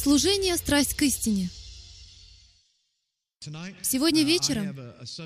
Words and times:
Служение 0.00 0.56
«Страсть 0.56 0.94
к 0.94 1.02
истине». 1.02 1.50
Сегодня 3.82 4.24
вечером 4.24 4.76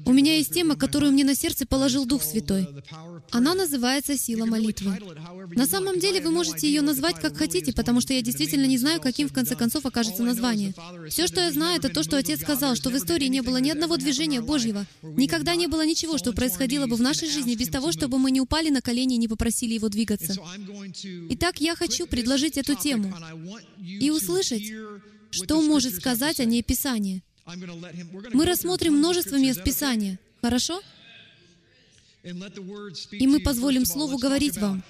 у 0.05 0.12
меня 0.12 0.36
есть 0.36 0.53
тема, 0.53 0.77
которую 0.77 1.12
мне 1.12 1.25
на 1.25 1.34
сердце 1.34 1.64
положил 1.66 2.05
Дух 2.05 2.23
Святой. 2.23 2.68
Она 3.30 3.54
называется 3.54 4.18
«Сила 4.18 4.45
молитвы». 4.45 4.98
На 5.54 5.66
самом 5.66 5.98
деле 5.98 6.21
вы 6.21 6.30
можете 6.30 6.67
ее 6.67 6.82
назвать 6.82 7.18
как 7.18 7.36
хотите, 7.36 7.72
потому 7.72 8.03
что 8.03 8.12
я 8.12 8.21
действительно 8.21 8.67
не 8.67 8.77
знаю, 8.77 9.00
каким 9.00 9.29
в 9.29 9.32
конце 9.32 9.57
концов 9.57 9.86
окажется 9.86 10.22
название. 10.22 10.75
Все, 11.09 11.27
что 11.27 11.40
я 11.40 11.50
знаю, 11.50 11.79
это 11.79 11.89
то, 11.89 12.03
что 12.03 12.18
Отец 12.18 12.43
сказал, 12.43 12.77
что 12.77 12.90
в 12.90 12.96
истории 12.96 13.29
не 13.29 13.40
было 13.40 13.57
ни 13.57 13.71
одного 13.71 13.96
движения 13.96 14.43
Божьего. 14.43 14.86
Никогда 15.03 15.54
не 15.54 15.67
было 15.67 15.86
ничего, 15.86 16.18
что 16.18 16.32
происходило 16.32 16.86
бы 16.86 16.96
в 16.96 17.00
нашей 17.00 17.31
жизни 17.31 17.54
без 17.54 17.68
того, 17.68 17.93
чтобы 17.93 18.18
мы 18.18 18.31
не 18.31 18.43
упали 18.43 18.68
на 18.68 18.82
колени 18.82 19.14
и 19.14 19.18
не 19.18 19.29
попросили 19.29 19.75
Его 19.75 19.89
двигаться. 19.89 20.35
Итак, 21.31 21.61
я 21.61 21.75
хочу 21.75 22.07
предложить 22.07 22.58
эту 22.58 22.75
тему 22.75 23.14
и 23.79 24.11
услышать, 24.11 24.71
что 25.31 25.63
может 25.63 25.94
сказать 25.94 26.40
о 26.40 26.44
ней 26.44 26.63
Писание. 26.63 27.22
Мы 27.46 28.46
рассмотрим 28.46 28.95
множество 28.95 29.37
мест 29.37 29.63
Писания. 29.64 30.19
Хорошо? 30.43 30.81
И 32.25 33.27
мы 33.27 33.41
позволим 33.41 33.84
Слову 33.84 34.17
говорить 34.17 34.56
вам. 34.56 34.84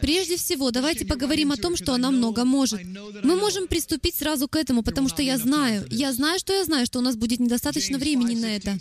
Прежде 0.00 0.36
всего, 0.36 0.70
давайте 0.70 1.04
поговорим 1.04 1.52
о 1.52 1.56
том, 1.56 1.76
что 1.76 1.92
она 1.92 2.10
много 2.10 2.44
может. 2.44 2.80
Мы 3.22 3.36
можем 3.36 3.66
приступить 3.66 4.14
сразу 4.14 4.48
к 4.48 4.56
этому, 4.56 4.82
потому 4.82 5.10
что 5.10 5.22
я 5.22 5.36
знаю, 5.36 5.86
я 5.90 6.12
знаю, 6.14 6.38
что 6.38 6.54
я 6.54 6.64
знаю, 6.64 6.86
что 6.86 7.00
у 7.00 7.02
нас 7.02 7.16
будет 7.16 7.40
недостаточно 7.40 7.98
времени 7.98 8.36
на 8.36 8.56
это. 8.56 8.78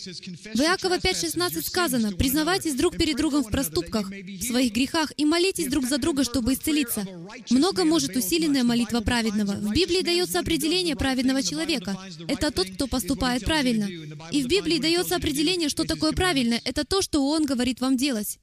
В 0.54 0.62
Иакова 0.62 1.00
5.16 1.00 1.62
сказано, 1.64 2.14
«Признавайтесь 2.14 2.76
друг 2.76 2.98
перед 2.98 3.18
другом 3.18 3.44
в 3.44 3.50
проступках, 3.50 4.10
в 4.10 4.44
своих 4.44 4.72
грехах, 4.72 5.12
и 5.18 5.26
молитесь 5.26 5.68
друг 5.68 5.86
за 5.86 5.98
друга, 5.98 6.24
чтобы 6.24 6.54
исцелиться». 6.54 7.06
Много 7.50 7.84
может 7.84 8.16
усиленная 8.16 8.64
молитва 8.64 9.02
праведного. 9.02 9.54
В 9.54 9.74
Библии 9.74 10.02
дается 10.02 10.40
определение 10.40 10.96
праведного 10.96 11.44
человека. 11.44 11.98
Это 12.30 12.52
тот, 12.52 12.70
кто 12.70 12.88
поступает 12.88 13.44
правильно. 13.44 13.90
И 14.32 14.44
в 14.44 14.48
Библии 14.48 14.80
дается 14.80 15.18
определение, 15.18 15.68
что 15.68 15.84
такое 15.84 16.14
правильное. 16.14 16.62
Это 16.64 16.86
то, 16.86 17.02
что 17.02 17.33
Он 17.34 17.46
говорит 17.46 17.82
вам 17.82 17.98
делать. 17.98 18.40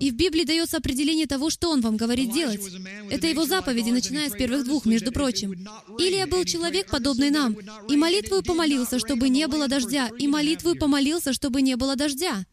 И 0.00 0.10
в 0.10 0.14
Библии 0.14 0.44
дается 0.44 0.76
определение 0.76 1.26
того, 1.26 1.50
что 1.50 1.70
Он 1.70 1.80
вам 1.80 1.96
говорит 1.96 2.32
делать. 2.32 2.60
Это 3.10 3.26
Его 3.26 3.46
заповеди, 3.46 3.90
начиная 3.90 4.28
с 4.28 4.32
первых 4.32 4.64
двух, 4.64 4.86
между 4.86 5.12
прочим. 5.12 5.52
Илия 5.98 6.26
был 6.26 6.44
человек, 6.44 6.90
подобный 6.90 7.30
нам, 7.30 7.56
и 7.88 7.96
молитву 7.96 8.42
помолился, 8.42 8.98
чтобы 8.98 9.28
не 9.28 9.46
было 9.46 9.68
дождя, 9.68 10.10
и 10.18 10.26
молитву 10.26 10.74
помолился, 10.74 11.32
чтобы 11.32 11.62
не 11.62 11.76
было 11.76 11.96
дождя. 11.96 12.44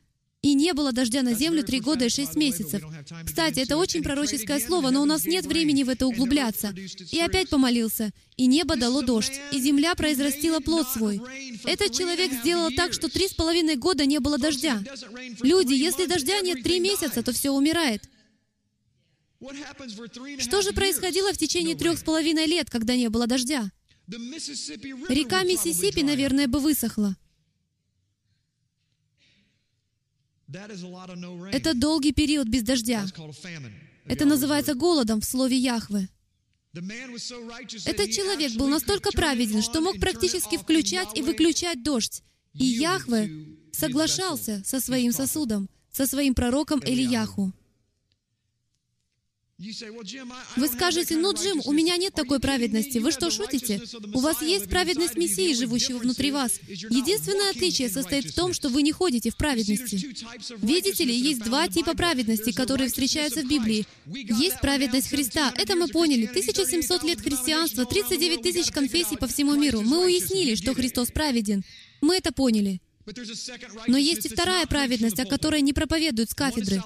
И 0.41 0.53
не 0.53 0.73
было 0.73 0.93
дождя 0.93 1.21
на 1.21 1.33
землю 1.33 1.63
три 1.63 1.81
года 1.81 2.05
и 2.05 2.09
шесть 2.09 2.37
месяцев. 2.37 2.81
Кстати, 3.25 3.59
это 3.59 3.75
очень 3.75 4.01
пророческое 4.01 4.59
слово, 4.61 4.89
но 4.89 5.01
у 5.01 5.05
нас 5.05 5.25
нет 5.25 5.45
времени 5.45 5.83
в 5.83 5.89
это 5.89 6.07
углубляться. 6.07 6.73
И 7.11 7.19
опять 7.19 7.49
помолился. 7.49 8.11
И 8.37 8.47
небо 8.47 8.77
дало 8.77 9.01
дождь, 9.01 9.33
и 9.51 9.59
земля 9.59 9.95
произрастила 9.95 10.61
плод 10.61 10.87
свой. 10.87 11.19
Этот 11.65 11.91
человек 11.91 12.31
сделал 12.31 12.71
так, 12.71 12.93
что 12.93 13.09
три 13.09 13.27
с 13.27 13.33
половиной 13.33 13.75
года 13.75 14.05
не 14.05 14.19
было 14.19 14.37
дождя. 14.37 14.81
Люди, 15.41 15.73
если 15.73 16.05
дождя 16.05 16.39
нет 16.39 16.63
три 16.63 16.79
месяца, 16.79 17.21
то 17.21 17.33
все 17.33 17.51
умирает. 17.51 18.09
Что 20.39 20.61
же 20.61 20.71
происходило 20.71 21.33
в 21.33 21.37
течение 21.37 21.75
трех 21.75 21.99
с 21.99 22.03
половиной 22.03 22.45
лет, 22.45 22.69
когда 22.69 22.95
не 22.95 23.09
было 23.09 23.27
дождя? 23.27 23.71
Река 24.07 25.43
Миссисипи, 25.43 26.01
наверное, 26.01 26.47
бы 26.47 26.59
высохла. 26.59 27.17
Это 31.51 31.73
долгий 31.73 32.11
период 32.11 32.47
без 32.47 32.63
дождя. 32.63 33.05
Это 34.05 34.25
называется 34.25 34.73
голодом 34.73 35.21
в 35.21 35.25
слове 35.25 35.57
Яхве. 35.57 36.09
Этот 36.73 38.11
человек 38.11 38.53
был 38.55 38.67
настолько 38.67 39.11
праведен, 39.11 39.61
что 39.61 39.81
мог 39.81 39.99
практически 39.99 40.57
включать 40.57 41.17
и 41.17 41.21
выключать 41.21 41.83
дождь. 41.83 42.23
И 42.53 42.65
Яхве 42.65 43.57
соглашался 43.71 44.63
со 44.65 44.79
своим 44.79 45.11
сосудом, 45.11 45.69
со 45.91 46.07
своим 46.07 46.33
пророком 46.33 46.81
Элияху. 46.83 47.53
Вы 50.55 50.67
скажете, 50.69 51.17
ну, 51.17 51.33
Джим, 51.33 51.61
у 51.65 51.73
меня 51.73 51.97
нет 51.97 52.13
такой 52.13 52.39
праведности. 52.39 52.97
Вы 52.99 53.11
что, 53.11 53.29
шутите? 53.29 53.81
У 54.13 54.19
вас 54.19 54.41
есть 54.41 54.69
праведность 54.69 55.17
Мессии, 55.17 55.53
живущего 55.53 55.97
внутри 55.97 56.31
вас. 56.31 56.59
Единственное 56.67 57.49
отличие 57.49 57.89
состоит 57.89 58.25
в 58.25 58.33
том, 58.33 58.53
что 58.53 58.69
вы 58.69 58.83
не 58.83 58.93
ходите 58.93 59.31
в 59.31 59.35
праведности. 59.35 60.15
Видите 60.61 61.03
ли, 61.03 61.13
есть 61.13 61.43
два 61.43 61.67
типа 61.67 61.93
праведности, 61.93 62.53
которые 62.53 62.87
встречаются 62.87 63.41
в 63.41 63.49
Библии. 63.49 63.85
Есть 64.05 64.61
праведность 64.61 65.09
Христа. 65.09 65.53
Это 65.57 65.75
мы 65.75 65.89
поняли. 65.89 66.25
1700 66.25 67.03
лет 67.03 67.19
христианства, 67.19 67.85
39 67.85 68.41
тысяч 68.41 68.71
конфессий 68.71 69.17
по 69.17 69.27
всему 69.27 69.55
миру. 69.55 69.81
Мы 69.81 70.05
уяснили, 70.05 70.55
что 70.55 70.73
Христос 70.73 71.11
праведен. 71.11 71.63
Мы 71.99 72.15
это 72.15 72.31
поняли. 72.31 72.79
Но 73.87 73.97
есть 73.97 74.25
и 74.25 74.29
вторая 74.29 74.65
праведность, 74.65 75.19
о 75.19 75.25
которой 75.25 75.61
не 75.61 75.73
проповедуют 75.73 76.29
с 76.29 76.33
кафедры. 76.33 76.81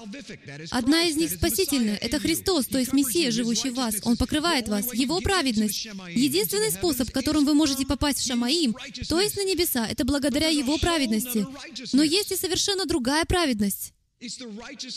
Одна 0.70 1.04
из 1.04 1.16
них 1.16 1.32
спасительная. 1.32 1.96
Это 1.96 2.18
Христос, 2.18 2.66
то 2.66 2.78
есть 2.78 2.92
Мессия, 2.92 3.30
живущий 3.30 3.70
в 3.70 3.74
вас. 3.74 3.96
Он 4.02 4.16
покрывает 4.16 4.68
вас. 4.68 4.92
Его 4.94 5.20
праведность. 5.20 5.86
Единственный 6.14 6.70
способ, 6.70 7.10
которым 7.10 7.44
вы 7.44 7.54
можете 7.54 7.86
попасть 7.86 8.20
в 8.20 8.26
Шамаим, 8.26 8.76
то 9.08 9.20
есть 9.20 9.36
на 9.36 9.44
небеса, 9.44 9.86
это 9.86 10.04
благодаря 10.04 10.48
Его 10.48 10.78
праведности. 10.78 11.46
Но 11.92 12.02
есть 12.02 12.32
и 12.32 12.36
совершенно 12.36 12.86
другая 12.86 13.24
праведность. 13.24 13.92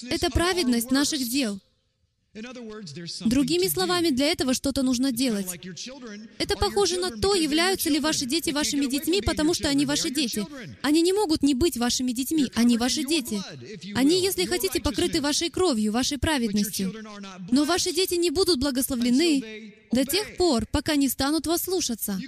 Это 0.10 0.30
праведность 0.30 0.92
наших 0.92 1.28
дел. 1.28 1.60
Другими 3.26 3.68
словами, 3.68 4.10
для 4.10 4.28
этого 4.28 4.54
что-то 4.54 4.84
нужно 4.84 5.12
делать. 5.12 5.48
Это 6.38 6.56
похоже 6.58 6.98
на 7.00 7.10
то, 7.10 7.36
являются 7.36 7.90
ли 7.90 8.00
ваши 8.00 8.26
дети 8.26 8.52
вашими 8.52 8.86
детьми, 8.86 9.22
потому 9.22 9.54
что 9.54 9.70
они 9.70 9.86
ваши 9.86 10.10
дети. 10.10 10.46
Они 10.82 11.02
не 11.02 11.14
могут 11.14 11.44
не 11.44 11.54
быть 11.54 11.78
вашими 11.78 12.12
детьми, 12.12 12.52
они 12.56 12.78
ваши 12.78 13.04
дети. 13.04 13.42
Они, 13.96 14.22
если 14.22 14.46
хотите, 14.46 14.80
покрыты 14.80 15.22
вашей 15.22 15.50
кровью, 15.50 15.92
вашей 15.92 16.18
праведностью. 16.18 16.94
Но 17.52 17.66
ваши 17.66 17.92
дети 17.92 18.16
не 18.16 18.30
будут 18.30 18.60
благословлены 18.60 19.74
до 19.92 20.06
тех 20.06 20.38
пор, 20.38 20.66
пока 20.72 20.96
не 20.96 21.10
станут 21.10 21.48
вас 21.48 21.64
слушаться. 21.64 22.20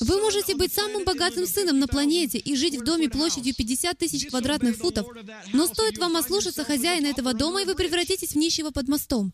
Вы 0.00 0.20
можете 0.20 0.54
быть 0.54 0.72
самым 0.72 1.04
богатым 1.04 1.46
сыном 1.46 1.78
на 1.78 1.88
планете 1.88 2.38
и 2.38 2.56
жить 2.56 2.76
в 2.76 2.84
доме 2.84 3.08
площадью 3.08 3.54
50 3.54 3.98
тысяч 3.98 4.26
квадратных 4.26 4.76
футов, 4.76 5.06
но 5.52 5.66
стоит 5.66 5.98
вам 5.98 6.16
ослушаться 6.16 6.64
хозяина 6.64 7.06
этого 7.06 7.34
дома, 7.34 7.62
и 7.62 7.64
вы 7.64 7.74
превратитесь 7.74 8.32
в 8.32 8.36
нищего 8.36 8.70
под 8.70 8.88
мостом. 8.88 9.32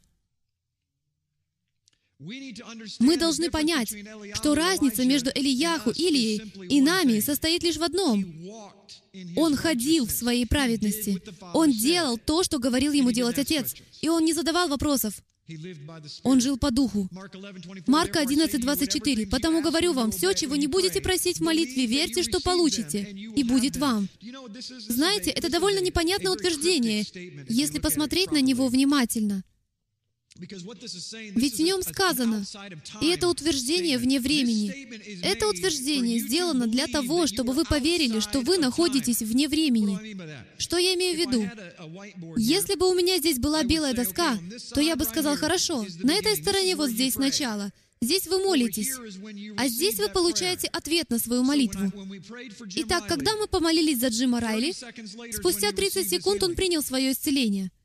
Мы 3.00 3.16
должны 3.16 3.50
понять, 3.50 3.92
что 4.34 4.54
разница 4.54 5.04
между 5.04 5.30
Элияху, 5.34 5.90
Илией 5.90 6.52
и 6.68 6.80
нами 6.80 7.18
состоит 7.20 7.64
лишь 7.64 7.78
в 7.78 7.82
одном. 7.82 8.24
Он 9.36 9.56
ходил 9.56 10.06
в 10.06 10.12
своей 10.12 10.46
праведности. 10.46 11.20
Он 11.52 11.72
делал 11.72 12.18
то, 12.18 12.44
что 12.44 12.58
говорил 12.58 12.92
ему 12.92 13.10
делать 13.10 13.38
Отец. 13.38 13.74
И 14.00 14.08
он 14.08 14.24
не 14.24 14.32
задавал 14.32 14.68
вопросов. 14.68 15.14
Он 16.22 16.40
жил 16.40 16.56
по 16.56 16.70
духу. 16.70 17.08
Марка 17.86 18.20
11, 18.20 18.60
24. 18.60 19.26
«Потому 19.26 19.62
говорю 19.62 19.92
вам, 19.92 20.10
все, 20.10 20.32
чего 20.32 20.56
не 20.56 20.66
будете 20.66 21.00
просить 21.00 21.38
в 21.38 21.42
молитве, 21.42 21.86
верьте, 21.86 22.22
что 22.22 22.40
получите, 22.40 23.02
и 23.36 23.42
будет 23.44 23.76
вам». 23.76 24.08
Знаете, 24.88 25.30
это 25.30 25.50
довольно 25.50 25.80
непонятное 25.80 26.32
утверждение, 26.32 27.04
если 27.48 27.78
посмотреть 27.78 28.32
на 28.32 28.40
него 28.40 28.68
внимательно. 28.68 29.44
Ведь 30.38 31.56
в 31.56 31.62
нем 31.62 31.82
сказано, 31.82 32.44
и 33.00 33.06
это 33.06 33.28
утверждение 33.28 33.98
вне 33.98 34.18
времени. 34.18 34.88
Это 35.22 35.48
утверждение 35.48 36.18
сделано 36.20 36.66
для 36.66 36.86
того, 36.86 37.26
чтобы 37.26 37.52
вы 37.52 37.64
поверили, 37.64 38.20
что 38.20 38.40
вы 38.40 38.58
находитесь 38.58 39.20
вне 39.20 39.46
времени. 39.48 40.16
Что 40.58 40.78
я 40.78 40.94
имею 40.94 41.16
в 41.16 41.20
виду? 41.20 41.50
Если 42.36 42.76
бы 42.76 42.90
у 42.90 42.94
меня 42.94 43.18
здесь 43.18 43.38
была 43.38 43.62
белая 43.62 43.94
доска, 43.94 44.38
то 44.74 44.80
я 44.80 44.96
бы 44.96 45.04
сказал, 45.04 45.36
хорошо, 45.36 45.84
на 46.02 46.14
этой 46.14 46.36
стороне 46.36 46.76
вот 46.76 46.90
здесь 46.90 47.16
начало, 47.16 47.70
Здесь 48.00 48.26
вы 48.26 48.44
молитесь, 48.44 48.90
а 49.56 49.68
здесь 49.68 49.94
вы 50.00 50.08
получаете 50.08 50.66
ответ 50.66 51.08
на 51.10 51.20
свою 51.20 51.44
молитву. 51.44 51.92
Итак, 52.74 53.06
когда 53.06 53.36
мы 53.36 53.46
помолились 53.46 54.00
за 54.00 54.08
Джима 54.08 54.40
Райли, 54.40 54.72
спустя 55.32 55.70
30 55.70 56.10
секунд 56.10 56.42
он 56.42 56.56
принял 56.56 56.82
свое 56.82 57.12
исцеление— 57.12 57.70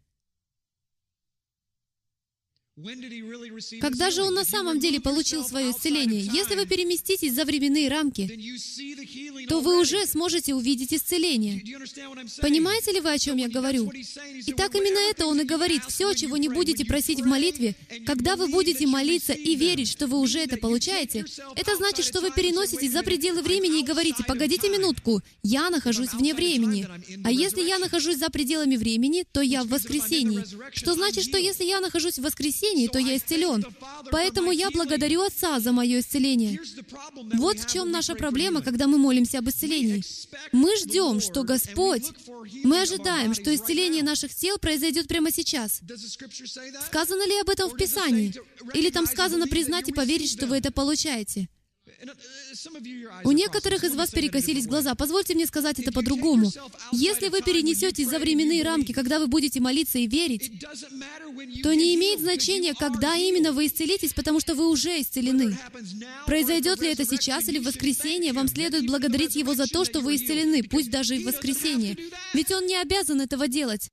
когда 3.81 4.11
же 4.11 4.21
он 4.21 4.35
на 4.35 4.45
самом 4.45 4.79
деле 4.79 4.99
получил 4.99 5.43
свое 5.43 5.71
исцеление? 5.71 6.21
Если 6.21 6.55
вы 6.55 6.67
переместитесь 6.67 7.33
за 7.33 7.43
временные 7.43 7.89
рамки, 7.89 8.27
то 9.49 9.61
вы 9.61 9.79
уже 9.79 10.05
сможете 10.05 10.53
увидеть 10.53 10.93
исцеление. 10.93 11.63
Понимаете 12.39 12.91
ли 12.91 12.99
вы, 13.01 13.13
о 13.13 13.17
чем 13.17 13.37
я 13.37 13.49
говорю? 13.49 13.91
И 13.91 14.53
так 14.53 14.75
именно 14.75 14.99
это 15.09 15.25
он 15.25 15.41
и 15.41 15.43
говорит. 15.43 15.81
Все, 15.87 16.13
чего 16.13 16.37
не 16.37 16.49
будете 16.49 16.85
просить 16.85 17.21
в 17.21 17.25
молитве, 17.25 17.75
когда 18.05 18.35
вы 18.35 18.47
будете 18.47 18.85
молиться 18.85 19.33
и 19.33 19.55
верить, 19.55 19.89
что 19.89 20.05
вы 20.05 20.19
уже 20.19 20.39
это 20.39 20.57
получаете, 20.57 21.25
это 21.55 21.75
значит, 21.77 22.05
что 22.05 22.21
вы 22.21 22.29
переноситесь 22.29 22.91
за 22.91 23.01
пределы 23.01 23.41
времени 23.41 23.79
и 23.79 23.85
говорите, 23.85 24.23
погодите 24.27 24.69
минутку, 24.69 25.21
я 25.41 25.71
нахожусь 25.71 26.13
вне 26.13 26.35
времени. 26.35 26.87
А 27.23 27.31
если 27.31 27.63
я 27.63 27.79
нахожусь 27.79 28.17
за 28.17 28.29
пределами 28.29 28.75
времени, 28.75 29.25
то 29.31 29.41
я 29.41 29.63
в 29.63 29.69
воскресении. 29.69 30.43
Что 30.73 30.93
значит, 30.93 31.23
что 31.23 31.39
если 31.39 31.63
я 31.63 31.81
нахожусь 31.81 32.19
в 32.19 32.21
воскресении, 32.21 32.66
воскресении, 32.67 32.87
то 32.87 32.99
я 32.99 33.17
исцелен. 33.17 33.65
Поэтому 34.11 34.51
я 34.51 34.69
благодарю 34.71 35.21
Отца 35.21 35.59
за 35.59 35.71
мое 35.71 35.99
исцеление. 35.99 36.59
Вот 37.35 37.59
в 37.59 37.71
чем 37.71 37.91
наша 37.91 38.15
проблема, 38.15 38.61
когда 38.61 38.87
мы 38.87 38.97
молимся 38.97 39.39
об 39.39 39.49
исцелении. 39.49 40.03
Мы 40.51 40.75
ждем, 40.77 41.19
что 41.19 41.43
Господь, 41.43 42.03
мы 42.63 42.81
ожидаем, 42.81 43.33
что 43.33 43.53
исцеление 43.53 44.03
наших 44.03 44.33
тел 44.33 44.57
произойдет 44.57 45.07
прямо 45.07 45.31
сейчас. 45.31 45.81
Сказано 46.87 47.25
ли 47.25 47.39
об 47.39 47.49
этом 47.49 47.69
в 47.69 47.77
Писании? 47.77 48.33
Или 48.73 48.89
там 48.89 49.05
сказано 49.05 49.47
признать 49.47 49.89
и 49.89 49.93
поверить, 49.93 50.31
что 50.31 50.47
вы 50.47 50.57
это 50.57 50.71
получаете? 50.71 51.49
У 53.23 53.31
некоторых 53.31 53.83
из 53.83 53.95
вас 53.95 54.11
перекосились 54.11 54.67
глаза. 54.67 54.93
Позвольте 54.95 55.33
мне 55.33 55.45
сказать 55.47 55.79
это 55.79 55.91
по-другому. 55.91 56.51
Если 56.91 57.29
вы 57.29 57.41
перенесетесь 57.41 58.07
за 58.07 58.19
временные 58.19 58.63
рамки, 58.63 58.91
когда 58.91 59.19
вы 59.19 59.27
будете 59.27 59.59
молиться 59.59 59.97
и 59.97 60.07
верить, 60.07 60.51
то 61.63 61.73
не 61.73 61.95
имеет 61.95 62.19
значения, 62.19 62.73
когда 62.73 63.15
именно 63.15 63.51
вы 63.51 63.65
исцелитесь, 63.65 64.13
потому 64.13 64.39
что 64.39 64.53
вы 64.53 64.69
уже 64.69 65.01
исцелены. 65.01 65.57
Произойдет 66.25 66.81
ли 66.81 66.89
это 66.89 67.05
сейчас 67.05 67.49
или 67.49 67.59
в 67.59 67.63
воскресенье, 67.63 68.33
вам 68.33 68.47
следует 68.47 68.85
благодарить 68.85 69.35
Его 69.35 69.55
за 69.55 69.65
то, 69.65 69.83
что 69.83 70.01
вы 70.01 70.15
исцелены, 70.15 70.63
пусть 70.63 70.91
даже 70.91 71.15
и 71.15 71.23
в 71.23 71.25
воскресенье. 71.25 71.97
Ведь 72.33 72.51
Он 72.51 72.65
не 72.65 72.75
обязан 72.75 73.21
этого 73.21 73.47
делать. 73.47 73.89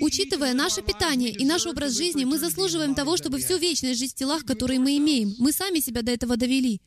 Учитывая 0.00 0.54
наше 0.54 0.82
питание 0.82 1.30
и 1.30 1.44
наш 1.44 1.66
образ 1.66 1.96
жизни, 1.96 2.24
мы 2.24 2.38
заслуживаем 2.38 2.94
того, 2.94 3.16
чтобы 3.16 3.38
всю 3.38 3.56
вечность 3.58 3.98
жить 3.98 4.12
в 4.12 4.16
телах, 4.16 4.44
которые 4.44 4.80
мы 4.80 4.96
имеем. 4.96 5.34
Мы 5.38 5.52
сами 5.52 5.78
себя 5.78 6.02
до 6.02 6.12
этого 6.12 6.36
довели. 6.36 6.80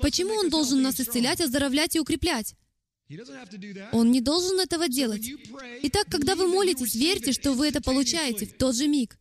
Почему 0.00 0.34
Он 0.34 0.50
должен 0.50 0.82
нас 0.82 1.00
исцелять, 1.00 1.40
оздоровлять 1.40 1.96
и 1.96 2.00
укреплять? 2.00 2.54
Он 3.92 4.10
не 4.10 4.20
должен 4.20 4.58
этого 4.60 4.88
делать. 4.88 5.28
Итак, 5.82 6.06
когда 6.10 6.34
вы 6.34 6.48
молитесь, 6.48 6.94
верьте, 6.94 7.32
что 7.32 7.52
вы 7.52 7.68
это 7.68 7.82
получаете 7.82 8.46
в 8.46 8.56
тот 8.56 8.74
же 8.74 8.88
миг. 8.88 9.18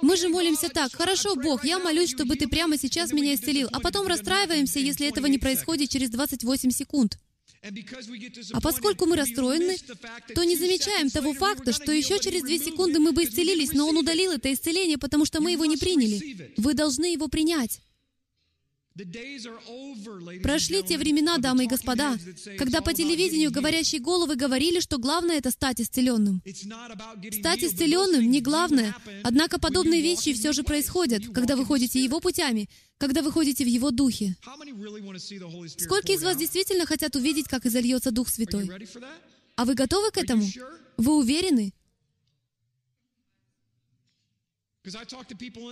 Мы 0.00 0.16
же 0.16 0.28
молимся 0.28 0.68
так, 0.68 0.92
«Хорошо, 0.92 1.34
Бог, 1.34 1.64
я 1.64 1.78
молюсь, 1.80 2.10
чтобы 2.10 2.36
Ты 2.36 2.46
прямо 2.46 2.78
сейчас 2.78 3.12
меня 3.12 3.34
исцелил», 3.34 3.68
а 3.72 3.80
потом 3.80 4.06
расстраиваемся, 4.06 4.78
если 4.78 5.08
этого 5.08 5.26
не 5.26 5.38
происходит 5.38 5.90
через 5.90 6.10
28 6.10 6.70
секунд. 6.70 7.18
А 8.52 8.60
поскольку 8.60 9.06
мы 9.06 9.16
расстроены, 9.16 9.76
то 10.34 10.44
не 10.44 10.56
замечаем 10.56 11.10
того 11.10 11.32
факта, 11.34 11.72
что 11.72 11.92
еще 11.92 12.18
через 12.20 12.42
две 12.42 12.58
секунды 12.58 13.00
мы 13.00 13.12
бы 13.12 13.24
исцелились, 13.24 13.72
но 13.72 13.88
Он 13.88 13.98
удалил 13.98 14.32
это 14.32 14.52
исцеление, 14.52 14.98
потому 14.98 15.24
что 15.24 15.40
мы 15.40 15.52
его 15.52 15.64
не 15.64 15.76
приняли. 15.76 16.52
Вы 16.56 16.74
должны 16.74 17.06
его 17.06 17.28
принять. 17.28 17.80
Прошли 20.42 20.82
те 20.82 20.98
времена, 20.98 21.38
дамы 21.38 21.64
и 21.64 21.66
господа, 21.66 22.16
когда 22.58 22.80
по 22.80 22.92
телевидению 22.92 23.50
говорящие 23.50 24.00
головы 24.00 24.36
говорили, 24.36 24.80
что 24.80 24.98
главное— 24.98 25.38
это 25.38 25.50
стать 25.50 25.80
исцеленным. 25.80 26.42
Стать 27.32 27.62
исцеленным— 27.62 28.30
не 28.30 28.40
главное, 28.40 28.94
однако 29.22 29.58
подобные 29.58 30.02
вещи 30.02 30.34
все 30.34 30.52
же 30.52 30.62
происходят, 30.62 31.22
когда 31.32 31.56
вы 31.56 31.64
ходите 31.64 32.02
Его 32.02 32.20
путями, 32.20 32.68
когда 32.98 33.22
вы 33.22 33.32
ходите 33.32 33.64
в 33.64 33.68
Его 33.68 33.90
Духе. 33.90 34.36
Сколько 35.78 36.12
из 36.12 36.22
вас 36.22 36.36
действительно 36.36 36.86
хотят 36.86 37.16
увидеть, 37.16 37.48
как 37.48 37.66
изольется 37.66 38.10
Дух 38.10 38.28
Святой? 38.28 38.70
А 39.56 39.64
вы 39.64 39.74
готовы 39.74 40.10
к 40.10 40.18
этому? 40.18 40.44
Вы 40.98 41.16
уверены? 41.16 41.72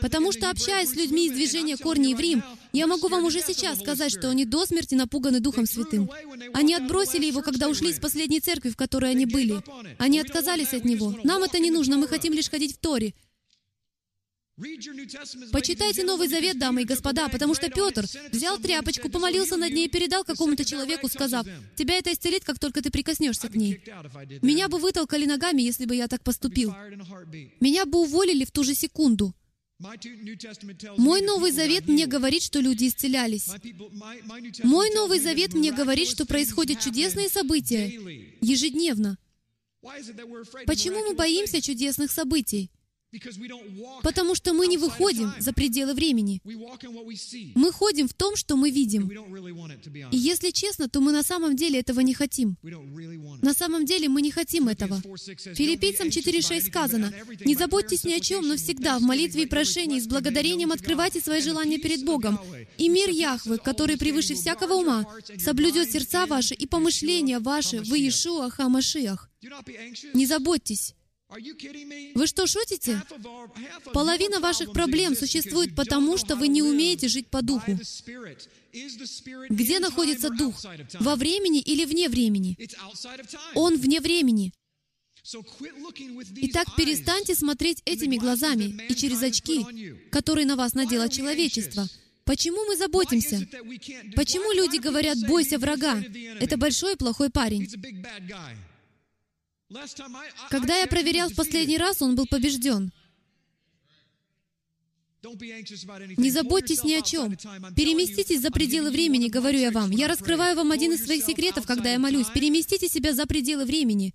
Потому 0.01 0.31
что, 0.31 0.51
общаясь 0.51 0.91
с 0.91 0.95
людьми 0.95 1.27
из 1.27 1.33
движения 1.33 1.77
«Корни 1.77 2.15
в 2.15 2.21
Рим», 2.21 2.45
я 2.73 2.87
могу 2.87 3.09
вам 3.09 3.25
уже 3.25 3.41
сейчас 3.41 3.81
сказать, 3.81 4.13
что 4.13 4.31
они 4.31 4.45
до 4.45 4.67
смерти 4.67 4.95
напуганы 4.95 5.41
Духом 5.41 5.67
Святым. 5.67 6.09
Они 6.55 6.75
отбросили 6.75 7.27
его, 7.27 7.43
когда 7.43 7.69
ушли 7.69 7.91
из 7.91 7.99
последней 7.99 8.41
церкви, 8.41 8.71
в 8.71 8.77
которой 8.77 9.11
они 9.11 9.27
были. 9.27 9.63
Они 9.99 10.21
отказались 10.21 10.75
от 10.75 10.85
него. 10.85 11.17
Нам 11.25 11.43
это 11.43 11.59
не 11.59 11.73
нужно, 11.73 11.97
мы 11.97 12.07
хотим 12.07 12.33
лишь 12.33 12.49
ходить 12.49 12.77
в 12.77 12.79
Торе. 12.79 13.15
Почитайте 15.53 16.05
Новый 16.05 16.29
Завет, 16.29 16.59
дамы 16.59 16.83
и 16.83 16.85
господа, 16.85 17.29
потому 17.29 17.55
что 17.55 17.71
Петр 17.71 18.05
взял 18.31 18.59
тряпочку, 18.59 19.09
помолился 19.09 19.57
над 19.57 19.73
ней 19.73 19.87
и 19.87 19.91
передал 19.91 20.25
какому-то 20.25 20.65
человеку, 20.65 21.09
сказав, 21.09 21.47
«Тебя 21.77 21.97
это 21.97 22.13
исцелит, 22.13 22.45
как 22.45 22.59
только 22.59 22.83
ты 22.83 22.91
прикоснешься 22.91 23.49
к 23.49 23.55
ней». 23.55 23.81
Меня 24.43 24.69
бы 24.69 24.79
вытолкали 24.79 25.25
ногами, 25.25 25.63
если 25.63 25.87
бы 25.87 25.97
я 25.97 26.09
так 26.09 26.23
поступил. 26.23 26.75
Меня 27.61 27.87
бы 27.87 28.01
уволили 28.01 28.45
в 28.45 28.51
ту 28.51 28.65
же 28.65 28.75
секунду. 28.75 29.35
Мой 30.99 31.23
Новый 31.23 31.53
Завет 31.53 31.89
мне 31.89 32.07
говорит, 32.07 32.43
что 32.43 32.61
люди 32.61 32.89
исцелялись. 32.89 33.49
Мой 34.63 34.91
Новый 34.91 35.21
Завет 35.21 35.55
мне 35.55 35.73
говорит, 35.73 36.09
что 36.09 36.27
происходят 36.27 36.81
чудесные 36.81 37.31
события 37.31 37.87
ежедневно. 38.43 39.17
Почему 40.67 41.01
мы 41.09 41.15
боимся 41.15 41.63
чудесных 41.63 42.11
событий? 42.11 42.71
Потому 44.03 44.35
что 44.35 44.53
мы 44.53 44.69
не 44.69 44.79
выходим 44.79 45.33
за 45.39 45.53
пределы 45.53 45.95
времени. 45.95 46.41
Мы 47.55 47.73
ходим 47.73 48.07
в 48.07 48.15
том, 48.15 48.37
что 48.37 48.57
мы 48.57 48.71
видим. 48.71 49.11
И 50.13 50.17
если 50.17 50.51
честно, 50.51 50.89
то 50.89 51.01
мы 51.01 51.13
на 51.13 51.23
самом 51.23 51.57
деле 51.57 51.81
этого 51.81 52.01
не 52.01 52.15
хотим. 52.15 52.57
На 53.43 53.53
самом 53.53 53.85
деле 53.85 54.09
мы 54.09 54.23
не 54.23 54.31
хотим 54.31 54.69
этого. 54.69 55.01
Филиппийцам 55.01 56.09
4.6 56.09 56.61
сказано, 56.63 57.13
«Не 57.45 57.57
заботьтесь 57.57 58.05
ни 58.05 58.13
о 58.13 58.21
чем, 58.21 58.47
но 58.47 58.57
всегда 58.57 58.99
в 58.99 59.03
молитве 59.03 59.43
и 59.43 59.47
прошении 59.47 59.99
с 59.99 60.07
благодарением 60.07 60.71
открывайте 60.71 61.21
свои 61.21 61.41
желания 61.41 61.79
перед 61.79 62.05
Богом. 62.05 62.39
И 62.79 62.89
мир 62.89 63.09
Яхвы, 63.11 63.59
который 63.59 63.97
превыше 63.97 64.35
всякого 64.35 64.75
ума, 64.75 65.05
соблюдет 65.39 65.91
сердца 65.91 66.27
ваши 66.27 66.55
и 66.55 66.67
помышления 66.67 67.41
ваши 67.41 67.81
в 67.81 67.93
Иешуа 67.93 68.51
Хамашиах». 68.51 69.29
Не 70.15 70.27
заботьтесь. 70.27 70.95
Вы 72.15 72.27
что, 72.27 72.47
шутите? 72.47 73.03
Половина 73.93 74.41
ваших 74.41 74.73
проблем 74.73 75.15
существует 75.15 75.75
потому, 75.75 76.17
что 76.17 76.37
вы 76.37 76.49
не 76.49 76.63
умеете 76.63 77.09
жить 77.09 77.29
по 77.29 77.43
духу. 77.43 77.79
Где 79.49 79.79
находится 79.79 80.31
дух? 80.31 80.55
Во 81.01 81.17
времени 81.17 81.61
или 81.61 81.85
вне 81.85 82.09
времени? 82.09 82.57
Он 83.55 83.77
вне 83.77 84.01
времени. 84.01 84.53
Итак, 85.23 86.69
перестаньте 86.77 87.35
смотреть 87.35 87.83
этими 87.85 88.17
глазами 88.17 88.87
и 88.89 88.95
через 88.95 89.23
очки, 89.23 89.65
которые 90.11 90.47
на 90.47 90.57
вас 90.57 90.75
надело 90.75 91.09
человечество. 91.09 91.87
Почему 92.25 92.65
мы 92.65 92.77
заботимся? 92.77 93.47
Почему 94.15 94.53
люди 94.53 94.79
говорят 94.79 95.19
«бойся 95.27 95.59
врага»? 95.59 96.03
Это 96.41 96.57
большой 96.57 96.97
плохой 96.97 97.29
парень. 97.31 97.69
Когда 100.49 100.77
я 100.77 100.87
проверял 100.87 101.29
в 101.29 101.35
последний 101.35 101.79
раз, 101.79 102.03
он 102.03 102.17
был 102.17 102.27
побежден. 102.27 102.93
Не 105.23 106.31
заботьтесь 106.31 106.83
ни 106.83 106.95
о 106.95 107.03
чем. 107.03 107.37
Переместитесь 107.77 108.41
за 108.41 108.51
пределы 108.51 108.91
времени, 108.91 109.29
говорю 109.29 109.59
я 109.59 109.71
вам. 109.71 109.91
Я 109.91 110.09
раскрываю 110.09 110.57
вам 110.57 110.73
один 110.73 110.93
из 110.93 111.05
своих 111.05 111.25
секретов, 111.25 111.67
когда 111.67 111.93
я 111.93 111.99
молюсь. 111.99 112.27
Переместите 112.29 112.89
себя 112.89 113.13
за 113.13 113.27
пределы 113.27 113.65
времени. 113.65 114.15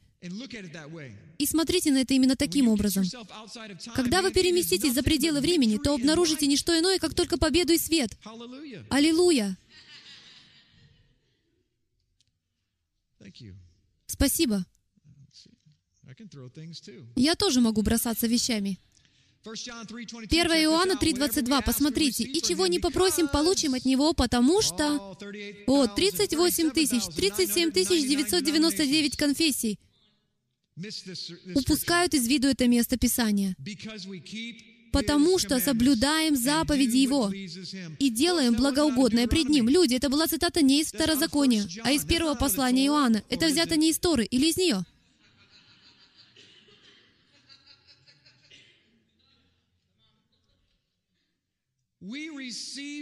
И 1.37 1.45
смотрите 1.45 1.91
на 1.91 1.99
это 1.99 2.15
именно 2.15 2.35
таким 2.35 2.67
образом. 2.67 3.05
Когда 3.93 4.23
вы 4.23 4.31
переместитесь 4.31 4.93
за 4.93 5.03
пределы 5.03 5.41
времени, 5.41 5.77
то 5.77 5.93
обнаружите 5.93 6.47
не 6.47 6.57
что 6.57 6.77
иное, 6.77 6.97
как 6.97 7.13
только 7.13 7.37
победу 7.37 7.73
и 7.73 7.77
свет. 7.77 8.17
Аллилуйя! 8.89 9.57
Спасибо. 14.07 14.65
Я 17.15 17.35
тоже 17.35 17.61
могу 17.61 17.81
бросаться 17.81 18.27
вещами. 18.27 18.79
1 19.45 19.53
Иоанна 20.63 20.93
3.22, 20.93 21.63
посмотрите, 21.63 22.23
«И 22.23 22.41
чего 22.41 22.65
не 22.65 22.79
попросим, 22.79 23.27
получим 23.27 23.75
от 23.75 23.85
Него, 23.85 24.13
потому 24.13 24.61
что...» 24.61 25.15
О, 25.67 25.87
38 25.87 26.71
тысяч, 26.71 27.03
37 27.15 27.71
тысяч 27.71 28.07
999 28.07 29.17
конфессий 29.17 29.79
упускают 31.53 32.13
из 32.13 32.27
виду 32.27 32.47
это 32.47 32.67
место 32.67 32.97
Писания. 32.97 33.55
«Потому 34.91 35.37
что 35.37 35.59
соблюдаем 35.59 36.35
заповеди 36.35 36.97
Его 36.97 37.31
и 37.99 38.09
делаем 38.09 38.55
благоугодное 38.55 39.27
пред 39.27 39.49
Ним». 39.49 39.69
Люди, 39.69 39.95
это 39.95 40.09
была 40.09 40.27
цитата 40.27 40.61
не 40.61 40.81
из 40.81 40.87
Второзакония, 40.87 41.67
а 41.83 41.91
из 41.91 42.05
первого 42.05 42.35
послания 42.35 42.87
Иоанна. 42.87 43.23
Это 43.29 43.47
взято 43.47 43.75
не 43.75 43.91
из 43.91 43.99
Торы 43.99 44.25
или 44.25 44.47
из 44.47 44.57
нее. 44.57 44.85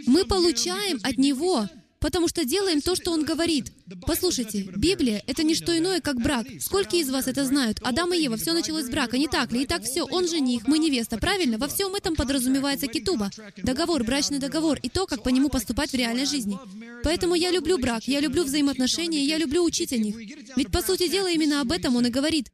Мы 0.06 0.24
получаем 0.24 0.98
от 1.02 1.18
Него, 1.18 1.68
потому 1.98 2.28
что 2.28 2.44
делаем 2.44 2.80
то, 2.80 2.94
что 2.94 3.12
Он 3.12 3.24
говорит. 3.24 3.70
Послушайте, 4.06 4.62
Библия— 4.76 5.22
это 5.26 5.42
не 5.42 5.54
что 5.54 5.76
иное, 5.76 6.00
как 6.00 6.22
брак. 6.22 6.46
Сколько 6.60 6.96
из 6.96 7.10
вас 7.10 7.26
это 7.26 7.44
знают? 7.44 7.78
Адам 7.82 8.14
и 8.14 8.18
Ева, 8.18 8.36
все 8.36 8.52
началось 8.52 8.86
с 8.86 8.90
брака, 8.90 9.18
не 9.18 9.28
так 9.28 9.52
ли? 9.52 9.62
И 9.62 9.66
так 9.66 9.82
все, 9.84 10.04
он 10.04 10.26
жених, 10.26 10.66
мы 10.66 10.78
невеста, 10.78 11.18
правильно? 11.18 11.58
Во 11.58 11.68
всем 11.68 11.94
этом 11.94 12.16
подразумевается 12.16 12.86
китуба. 12.86 13.30
Договор, 13.56 14.04
брачный 14.04 14.38
договор, 14.38 14.78
и 14.82 14.88
то, 14.88 15.06
как 15.06 15.22
по 15.22 15.28
нему 15.28 15.50
поступать 15.50 15.90
в 15.90 15.94
реальной 15.94 16.24
жизни. 16.24 16.58
Поэтому 17.02 17.34
я 17.34 17.50
люблю 17.50 17.78
брак, 17.78 18.04
я 18.08 18.20
люблю 18.20 18.44
взаимоотношения, 18.44 19.24
я 19.26 19.36
люблю 19.36 19.62
учить 19.64 19.92
о 19.92 19.98
них. 19.98 20.16
Ведь, 20.56 20.70
по 20.70 20.80
сути 20.80 21.08
дела, 21.08 21.30
именно 21.30 21.60
об 21.60 21.72
этом 21.72 21.96
он 21.96 22.06
и 22.06 22.10
говорит. 22.10 22.50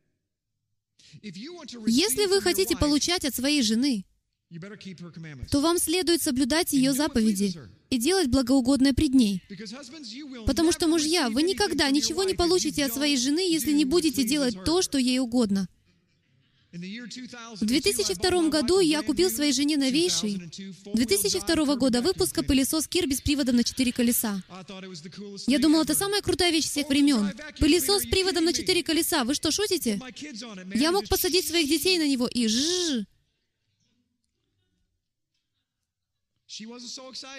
Если 1.22 2.26
вы 2.26 2.40
хотите 2.40 2.76
получать 2.76 3.24
от 3.24 3.34
своей 3.34 3.62
жены, 3.62 4.04
то 5.50 5.60
вам 5.60 5.78
следует 5.78 6.22
соблюдать 6.22 6.72
ее 6.72 6.92
заповеди 6.92 7.54
и 7.88 7.98
делать 7.98 8.28
благоугодное 8.28 8.92
пред 8.92 9.14
ней. 9.14 9.42
Потому 10.46 10.72
что, 10.72 10.88
мужья, 10.88 11.30
вы 11.30 11.42
никогда 11.42 11.88
ничего 11.90 12.24
не 12.24 12.34
получите 12.34 12.84
от 12.84 12.92
своей 12.92 13.16
жены, 13.16 13.40
если 13.40 13.72
не 13.72 13.84
будете 13.84 14.24
делать 14.24 14.56
то, 14.64 14.82
что 14.82 14.98
ей 14.98 15.20
угодно. 15.20 15.68
В 16.72 17.64
2002 17.64 18.48
году 18.48 18.78
я 18.78 19.02
купил 19.02 19.28
своей 19.28 19.52
жене 19.52 19.76
новейший 19.76 20.40
2002 20.94 21.76
года 21.76 22.00
выпуска 22.00 22.44
пылесос 22.44 22.86
Кирби 22.86 23.14
с 23.14 23.20
приводом 23.20 23.56
на 23.56 23.64
четыре 23.64 23.92
колеса. 23.92 24.40
Я 25.48 25.58
думал, 25.58 25.82
это 25.82 25.96
самая 25.96 26.22
крутая 26.22 26.52
вещь 26.52 26.66
всех 26.66 26.88
времен. 26.88 27.32
Пылесос 27.58 28.02
с 28.02 28.06
приводом 28.06 28.44
на 28.44 28.52
четыре 28.52 28.84
колеса. 28.84 29.24
Вы 29.24 29.34
что, 29.34 29.50
шутите? 29.50 30.00
Я 30.74 30.92
мог 30.92 31.08
посадить 31.08 31.48
своих 31.48 31.68
детей 31.68 31.98
на 31.98 32.06
него 32.06 32.28
и 32.28 32.46
жжж. 32.46 33.04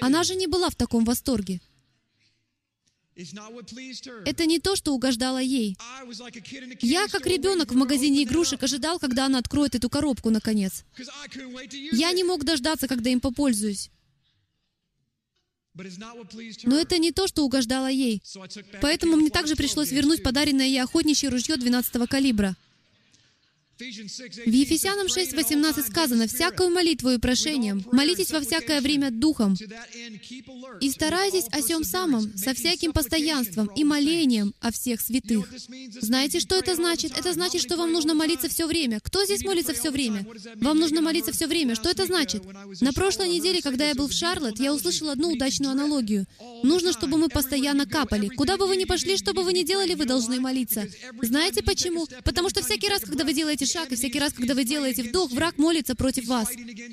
Она 0.02 0.24
же 0.24 0.36
не 0.36 0.48
была 0.48 0.70
в 0.70 0.76
таком 0.76 1.04
восторге. 1.04 1.60
Это 4.26 4.46
не 4.46 4.60
то, 4.60 4.76
что 4.76 4.94
угождало 4.94 5.40
ей. 5.40 5.78
Я, 6.82 7.08
как 7.08 7.26
ребенок 7.28 7.72
в 7.72 7.76
магазине 7.76 8.24
игрушек, 8.24 8.64
ожидал, 8.64 9.00
когда 9.00 9.26
она 9.26 9.40
откроет 9.40 9.76
эту 9.76 9.90
коробку, 9.90 10.30
наконец. 10.30 10.86
Я 11.92 12.12
не 12.14 12.24
мог 12.24 12.44
дождаться, 12.46 12.88
когда 12.88 13.10
им 13.10 13.20
попользуюсь. 13.20 13.90
Но 16.64 16.78
это 16.78 16.98
не 16.98 17.12
то, 17.12 17.28
что 17.28 17.44
угождало 17.44 17.88
ей. 17.88 18.22
Поэтому 18.82 19.18
мне 19.18 19.30
также 19.30 19.56
пришлось 19.56 19.92
вернуть 19.92 20.24
подаренное 20.24 20.68
ей 20.68 20.82
охотничье 20.82 21.30
ружье 21.30 21.58
12 21.58 22.10
калибра. 22.10 22.56
В 23.80 24.52
Ефесянам 24.52 25.08
6.18 25.08 25.88
сказано, 25.88 26.28
«Всякую 26.28 26.70
молитву 26.70 27.10
и 27.10 27.18
прошением, 27.18 27.84
молитесь 27.92 28.32
во 28.32 28.40
всякое 28.40 28.80
время 28.80 29.10
Духом, 29.10 29.56
и 30.80 30.90
старайтесь 30.92 31.46
о 31.52 31.62
сем 31.62 31.84
самом, 31.84 32.38
со 32.38 32.54
всяким 32.54 32.94
постоянством 32.94 33.72
и 33.76 33.84
молением 33.84 34.54
о 34.60 34.72
всех 34.72 35.02
святых». 35.02 35.50
Знаете, 36.00 36.40
что 36.40 36.58
это 36.58 36.76
значит? 36.76 37.18
Это 37.18 37.34
значит, 37.34 37.62
что 37.62 37.76
вам 37.76 37.92
нужно 37.92 38.14
молиться 38.14 38.50
все 38.50 38.68
время. 38.68 39.00
Кто 39.02 39.26
здесь 39.26 39.44
молится 39.44 39.74
все 39.74 39.90
время? 39.90 40.26
Вам 40.56 40.78
нужно 40.78 41.02
молиться 41.02 41.32
все 41.32 41.48
время. 41.48 41.74
Что 41.76 41.90
это 41.90 42.06
значит? 42.06 42.44
На 42.82 42.94
прошлой 42.94 43.30
неделе, 43.30 43.62
когда 43.62 43.88
я 43.88 43.96
был 43.96 44.08
в 44.08 44.14
Шарлотт, 44.14 44.60
я 44.60 44.74
услышал 44.74 45.10
одну 45.10 45.32
удачную 45.32 45.72
аналогию. 45.72 46.28
Нужно, 46.64 46.94
чтобы 46.94 47.18
мы 47.18 47.30
постоянно 47.30 47.88
капали. 47.88 48.28
Куда 48.28 48.58
бы 48.58 48.68
вы 48.68 48.78
ни 48.78 48.86
пошли, 48.86 49.18
что 49.18 49.34
бы 49.34 49.44
вы 49.44 49.54
ни 49.54 49.64
делали, 49.64 49.96
вы 49.96 50.06
должны 50.06 50.40
молиться. 50.40 50.88
Знаете 51.22 51.64
почему? 51.64 52.08
Потому 52.24 52.50
что 52.50 52.64
всякий 52.64 52.88
раз, 52.88 53.02
когда 53.02 53.24
вы 53.24 53.34
делаете 53.34 53.66
шаг, 53.72 53.92
и 53.92 53.96
всякий 53.96 54.20
раз, 54.20 54.34
когда 54.34 54.54
вы 54.54 54.64
делаете 54.64 55.04
вдох, 55.04 55.32
враг 55.32 55.58
молится 55.58 55.96
против 55.96 56.26
вас. 56.28 56.50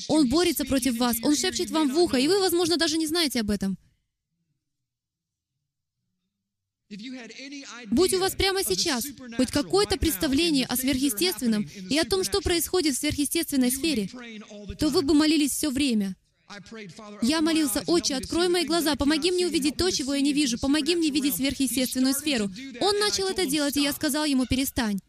Он 0.08 0.28
борется 0.28 0.64
против 0.64 0.96
вас, 0.96 1.16
он 1.22 1.36
шепчет 1.36 1.70
вам 1.70 1.92
в 1.92 1.98
ухо, 1.98 2.16
и 2.16 2.28
вы, 2.28 2.38
возможно, 2.40 2.76
даже 2.76 2.96
не 2.96 3.06
знаете 3.06 3.40
об 3.40 3.50
этом. 3.50 3.76
Будь 7.90 8.14
у 8.14 8.18
вас 8.18 8.34
прямо 8.34 8.64
сейчас 8.64 9.04
хоть 9.36 9.50
какое-то 9.50 9.98
представление 9.98 10.64
о 10.64 10.76
сверхъестественном 10.76 11.68
и 11.90 11.98
о 11.98 12.04
том, 12.04 12.24
что 12.24 12.40
происходит 12.40 12.94
в 12.94 12.98
сверхъестественной 12.98 13.70
сфере, 13.70 14.08
то 14.78 14.88
вы 14.88 15.02
бы 15.02 15.12
молились 15.12 15.52
все 15.52 15.70
время. 15.70 16.16
Я 17.20 17.42
молился, 17.42 17.82
«Отче, 17.86 18.14
открой 18.14 18.48
мои 18.48 18.64
глаза, 18.64 18.94
помоги 18.96 19.30
мне 19.30 19.46
увидеть 19.46 19.76
то, 19.76 19.90
чего 19.90 20.14
я 20.14 20.22
не 20.22 20.32
вижу, 20.32 20.58
помоги 20.58 20.96
мне 20.96 21.10
видеть 21.10 21.36
сверхъестественную 21.36 22.14
сферу». 22.14 22.50
Он 22.80 22.98
начал 22.98 23.28
это 23.28 23.44
делать, 23.44 23.76
и 23.76 23.82
я 23.82 23.92
сказал 23.92 24.24
ему, 24.24 24.46
«Перестань». 24.46 25.00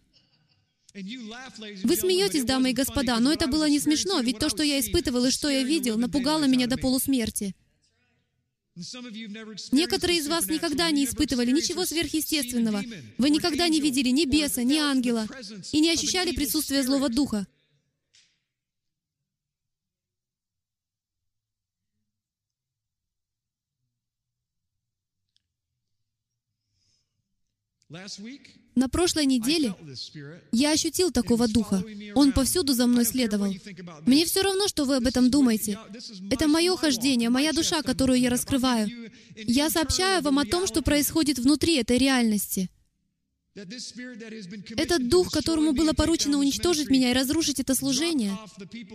Вы 1.84 1.96
смеетесь, 1.96 2.44
дамы 2.44 2.72
и 2.72 2.74
господа, 2.74 3.20
но 3.20 3.32
это 3.32 3.48
было 3.48 3.70
не 3.70 3.80
смешно, 3.80 4.20
ведь 4.22 4.40
то, 4.40 4.50
что 4.50 4.64
я 4.64 4.80
испытывал 4.80 5.26
и 5.26 5.32
что 5.32 5.50
я 5.50 5.64
видел, 5.64 5.98
напугало 5.98 6.46
меня 6.46 6.68
до 6.68 6.78
полусмерти. 6.78 7.56
Некоторые 9.72 10.20
из 10.20 10.28
вас 10.28 10.48
никогда 10.48 10.90
не 10.92 11.06
испытывали 11.06 11.52
ничего 11.52 11.86
сверхъестественного. 11.86 12.84
Вы 13.18 13.30
никогда 13.30 13.68
не 13.68 13.82
видели 13.82 14.10
ни 14.10 14.26
беса, 14.26 14.64
ни 14.64 14.78
ангела 14.78 15.28
и 15.72 15.80
не 15.80 15.92
ощущали 15.92 16.34
присутствия 16.34 16.84
злого 16.84 17.10
духа. 17.10 17.48
На 28.76 28.88
прошлой 28.88 29.26
неделе 29.26 29.74
я 30.52 30.72
ощутил 30.72 31.12
такого 31.12 31.48
духа. 31.48 31.84
Он 32.16 32.32
повсюду 32.32 32.74
за 32.74 32.86
мной 32.86 33.04
следовал. 33.04 33.54
Мне 34.06 34.26
все 34.26 34.42
равно, 34.42 34.68
что 34.68 34.86
вы 34.86 34.98
об 34.98 35.08
этом 35.08 35.32
думаете. 35.32 35.78
Это 36.30 36.48
мое 36.48 36.76
хождение, 36.78 37.30
моя 37.30 37.52
душа, 37.52 37.82
которую 37.82 38.20
я 38.20 38.30
раскрываю. 38.30 39.12
Я 39.36 39.70
сообщаю 39.70 40.22
вам 40.22 40.40
о 40.40 40.46
том, 40.46 40.68
что 40.68 40.82
происходит 40.82 41.40
внутри 41.40 41.78
этой 41.78 41.98
реальности. 41.98 42.70
Этот 43.56 45.10
дух, 45.10 45.32
которому 45.32 45.74
было 45.74 45.94
поручено 45.94 46.38
уничтожить 46.38 46.90
меня 46.90 47.10
и 47.10 47.14
разрушить 47.14 47.60
это 47.60 47.74
служение, 47.74 48.38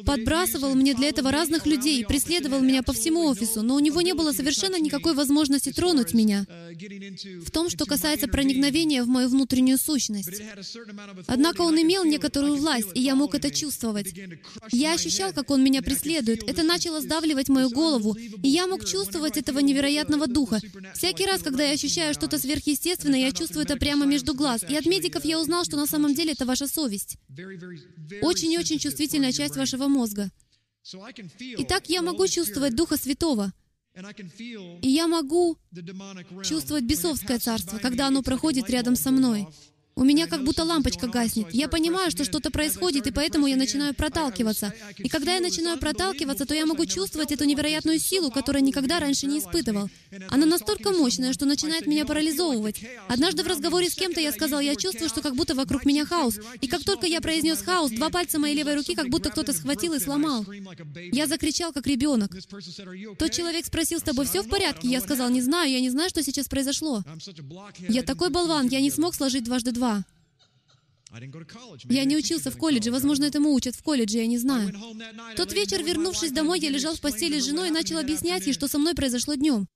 подбрасывал 0.07 0.75
мне 0.75 0.95
для 0.95 1.09
этого 1.09 1.33
разных 1.33 1.67
людей 1.67 2.01
и 2.01 2.05
преследовал 2.05 2.61
меня 2.61 2.85
по 2.85 2.93
всему 2.93 3.27
офису, 3.27 3.63
но 3.63 3.75
у 3.75 3.81
него 3.81 4.01
не 4.01 4.15
было 4.15 4.31
совершенно 4.31 4.79
никакой 4.79 5.15
возможности 5.15 5.73
тронуть 5.73 6.15
меня 6.15 6.47
в 7.45 7.51
том, 7.51 7.69
что 7.69 7.85
касается 7.85 8.29
проникновения 8.29 9.03
в 9.03 9.09
мою 9.09 9.29
внутреннюю 9.29 9.77
сущность. 9.77 10.41
Однако 11.27 11.63
он 11.63 11.81
имел 11.81 12.05
некоторую 12.05 12.55
власть, 12.55 12.89
и 12.95 13.01
я 13.01 13.17
мог 13.17 13.35
это 13.35 13.51
чувствовать. 13.51 14.15
Я 14.71 14.95
ощущал, 14.95 15.33
как 15.33 15.51
он 15.51 15.65
меня 15.65 15.83
преследует. 15.83 16.49
Это 16.49 16.63
начало 16.63 17.01
сдавливать 17.01 17.49
мою 17.49 17.71
голову, 17.71 18.15
и 18.15 18.49
я 18.49 18.69
мог 18.69 18.85
чувствовать 18.85 19.37
этого 19.37 19.59
невероятного 19.59 20.29
духа. 20.29 20.61
Всякий 20.95 21.27
раз, 21.27 21.43
когда 21.43 21.65
я 21.65 21.73
ощущаю 21.73 22.15
что-то 22.15 22.39
сверхъестественное, 22.39 23.19
я 23.21 23.33
чувствую 23.33 23.65
это 23.65 23.77
прямо 23.77 24.07
между 24.07 24.33
глаз 24.33 24.44
глаз. 24.45 24.65
И 24.69 24.77
от 24.77 24.87
медиков 24.87 25.25
я 25.25 25.41
узнал, 25.41 25.65
что 25.65 25.77
на 25.77 25.87
самом 25.87 26.15
деле 26.15 26.33
это 26.33 26.45
ваша 26.45 26.67
совесть. 26.69 27.17
Очень 28.23 28.53
и 28.53 28.59
очень 28.59 28.79
чувствительная 28.79 29.33
часть 29.33 29.57
вашего 29.57 29.89
мозга. 29.89 30.31
Итак, 31.59 31.89
я 31.89 32.03
могу 32.03 32.27
чувствовать 32.29 32.77
Духа 32.77 32.97
Святого. 32.97 33.53
И 34.83 34.89
я 34.89 35.07
могу 35.07 35.57
чувствовать 36.43 36.85
бесовское 36.85 37.39
царство, 37.39 37.79
когда 37.79 38.09
оно 38.09 38.23
проходит 38.23 38.69
рядом 38.69 38.97
со 38.97 39.11
мной. 39.11 39.47
У 39.97 40.03
меня 40.03 40.27
как 40.27 40.43
будто 40.43 40.65
лампочка 40.65 41.07
гаснет. 41.07 41.47
Я 41.53 41.69
понимаю, 41.69 42.11
что 42.11 42.25
что-то 42.25 42.51
происходит, 42.51 43.07
и 43.07 43.13
поэтому 43.13 43.47
я 43.47 43.55
начинаю 43.55 43.95
проталкиваться. 43.95 44.75
И 44.99 45.09
когда 45.09 45.35
я 45.35 45.41
начинаю 45.41 45.79
проталкиваться, 45.79 46.47
то 46.47 46.55
я 46.55 46.67
могу 46.67 46.85
чувствовать 46.85 47.31
эту 47.31 47.45
невероятную 47.45 48.01
силу, 48.01 48.33
которую 48.33 48.65
никогда 48.65 48.99
раньше 48.99 49.27
не 49.27 49.39
испытывал. 49.39 49.89
Она 50.31 50.47
настолько 50.47 50.91
мощная, 50.91 51.33
что 51.33 51.47
начинает 51.47 51.87
меня 51.87 52.05
парализовывать. 52.05 52.83
Однажды 53.09 53.45
в 53.45 53.47
разговоре 53.47 53.89
с 53.89 53.95
кем-то 53.95 54.21
я 54.21 54.33
сказал, 54.33 54.59
я 54.59 54.75
чувствую, 54.75 55.09
что 55.09 55.21
как 55.21 55.37
будто 55.37 55.55
вокруг 55.55 55.85
меня 55.85 56.05
хаос. 56.05 56.41
И 56.61 56.67
как 56.67 56.83
только 56.83 57.07
я 57.07 57.21
произнес 57.21 57.63
хаос, 57.63 57.93
два 57.93 58.11
пальца 58.11 58.41
моей 58.41 58.57
левой 58.57 58.75
руки 58.75 58.97
как 58.97 59.09
будто 59.11 59.31
кто-то 59.31 59.53
схватил 59.53 59.93
и 59.93 60.01
сломал. 60.01 60.45
Я 61.13 61.29
закричал, 61.29 61.73
как 61.73 61.87
ребенок. 61.87 62.33
Тот 63.19 63.31
человек 63.31 63.65
спросил, 63.67 64.01
с 64.01 64.03
тобой 64.03 64.27
все 64.27 64.43
в 64.43 64.49
порядке? 64.49 64.89
Я 64.89 65.01
сказал, 65.01 65.31
не 65.31 65.41
знаю, 65.41 65.71
я 65.71 65.81
не 65.81 65.91
знаю, 65.91 66.11
что 66.11 66.21
сейчас 66.25 66.49
произошло. 66.49 67.05
Я 67.89 68.03
такой 68.03 68.31
болван, 68.31 68.67
я 68.67 68.81
не 68.81 68.91
смог 68.91 69.15
сложить 69.15 69.45
дважды 69.45 69.71
два 69.71 69.84
два. 69.85 70.05
Я 71.85 72.05
не 72.05 72.17
учился 72.17 72.51
в 72.51 72.57
колледже, 72.57 72.91
возможно, 72.91 73.25
этому 73.25 73.53
учат 73.53 73.77
в 73.77 73.83
колледже, 73.83 74.19
я 74.19 74.27
не 74.27 74.39
знаю. 74.39 74.73
Тот 75.37 75.53
вечер, 75.53 75.83
вернувшись 75.85 76.33
домой, 76.33 76.59
я 76.59 76.71
лежал 76.71 76.95
в 76.97 77.01
постели 77.01 77.39
с 77.39 77.45
женой 77.45 77.69
и 77.69 77.71
начал 77.71 77.99
объяснять 77.99 78.47
ей, 78.47 78.53
что 78.53 78.67
со 78.67 78.79
мной 78.79 78.95
произошло 78.95 79.35
днем. 79.35 79.69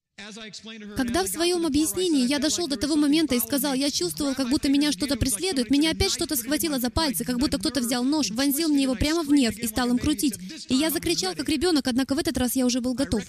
Когда 0.96 1.22
в 1.22 1.28
своем 1.28 1.64
объяснении 1.64 2.26
я 2.26 2.38
дошел 2.38 2.66
до 2.66 2.76
того 2.76 2.96
момента 2.96 3.34
и 3.34 3.40
сказал, 3.40 3.74
я 3.74 3.90
чувствовал, 3.90 4.34
как 4.34 4.50
будто 4.50 4.68
меня 4.68 4.90
что-то 4.90 5.16
преследует, 5.16 5.70
меня 5.70 5.90
опять 5.90 6.12
что-то 6.12 6.36
схватило 6.36 6.78
за 6.80 6.90
пальцы, 6.90 7.24
как 7.24 7.38
будто 7.38 7.58
кто-то 7.58 7.80
взял 7.80 8.02
нож, 8.02 8.30
вонзил 8.30 8.68
мне 8.68 8.82
его 8.82 8.94
прямо 8.94 9.22
в 9.22 9.32
нерв 9.32 9.56
и 9.56 9.66
стал 9.66 9.90
им 9.90 9.98
крутить. 9.98 10.34
И 10.68 10.74
я 10.74 10.90
закричал, 10.90 11.34
как 11.34 11.48
ребенок, 11.48 11.86
однако 11.86 12.14
в 12.14 12.18
этот 12.18 12.36
раз 12.36 12.56
я 12.56 12.66
уже 12.66 12.80
был 12.80 12.94
готов. 12.94 13.22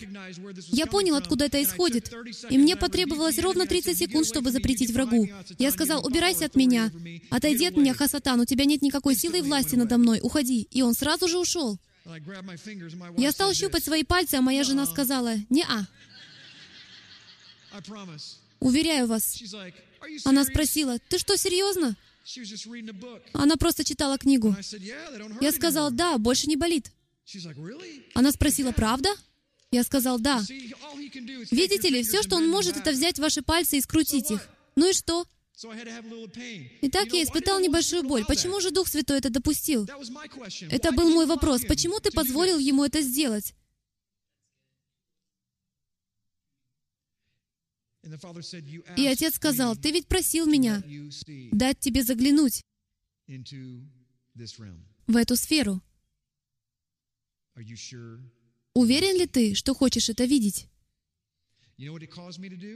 Я 0.72 0.88
понял, 0.88 1.16
откуда 1.16 1.46
это 1.46 1.62
исходит, 1.62 2.12
и 2.50 2.58
мне 2.58 2.76
потребовалось 2.76 3.40
ровно 3.40 3.66
30 3.68 3.98
секунд, 3.98 4.26
чтобы 4.26 4.52
запретить 4.52 4.92
врагу. 4.92 5.28
Я 5.58 5.72
сказал, 5.72 6.06
убирайся 6.06 6.46
от 6.46 6.56
меня, 6.56 6.92
отойди 7.30 7.68
от 7.68 7.78
меня, 7.78 7.94
Хасатан, 7.94 8.40
у 8.40 8.46
тебя 8.46 8.66
нет 8.66 8.82
никакой 8.82 9.16
силы 9.16 9.40
и 9.40 9.42
власти 9.42 9.76
надо 9.76 9.98
мной, 9.98 10.20
уходи. 10.24 10.68
И 10.72 10.82
он 10.82 10.94
сразу 10.94 11.28
же 11.28 11.38
ушел. 11.38 11.78
Я 13.18 13.32
стал 13.32 13.54
щупать 13.54 13.84
свои 13.84 14.04
пальцы, 14.04 14.36
а 14.36 14.42
моя 14.42 14.64
жена 14.64 14.86
сказала, 14.86 15.36
«Не-а». 15.50 15.88
Уверяю 18.60 19.08
вас. 19.08 19.42
Она 20.26 20.44
спросила, 20.44 21.00
ты 21.10 21.18
что, 21.18 21.38
серьезно? 21.38 21.96
Она 23.34 23.56
просто 23.56 23.84
читала 23.84 24.18
книгу. 24.18 24.56
Я 25.42 25.52
сказал, 25.52 25.92
да, 25.92 26.18
больше 26.18 26.48
не 26.48 26.56
болит. 26.56 26.92
Она 28.14 28.32
спросила, 28.32 28.72
правда? 28.72 29.10
Я 29.72 29.84
сказал, 29.84 30.20
да. 30.20 30.42
Видите 30.50 31.90
ли, 31.90 32.04
все, 32.04 32.24
что 32.24 32.38
он 32.38 32.50
может, 32.50 32.78
это 32.78 32.92
взять 32.92 33.20
ваши 33.20 33.42
пальцы 33.42 33.78
и 33.78 33.82
скрутить 33.82 34.32
их. 34.32 34.48
Ну 34.76 34.90
и 34.90 34.94
что? 34.94 35.26
Итак, 36.82 37.12
я 37.12 37.24
испытал 37.24 37.60
небольшую 37.60 38.04
боль. 38.04 38.26
Почему 38.26 38.62
же 38.62 38.72
Дух 38.72 38.88
Святой 38.88 39.18
это 39.18 39.30
допустил? 39.30 39.88
Это 40.72 40.92
был 40.92 41.10
мой 41.10 41.26
вопрос. 41.26 41.62
Почему 41.68 42.00
ты 42.00 42.12
позволил 42.12 42.58
ему 42.58 42.86
это 42.86 43.02
сделать? 43.02 43.54
И 48.96 49.06
отец 49.08 49.36
сказал, 49.36 49.76
ты 49.76 49.92
ведь 49.92 50.08
просил 50.08 50.46
меня 50.46 50.82
дать 51.52 51.80
тебе 51.80 52.04
заглянуть 52.04 52.64
в 55.08 55.16
эту 55.16 55.36
сферу. 55.36 55.82
Уверен 58.74 59.18
ли 59.18 59.28
ты, 59.28 59.54
что 59.54 59.74
хочешь 59.74 60.10
это 60.10 60.26
видеть? 60.26 60.68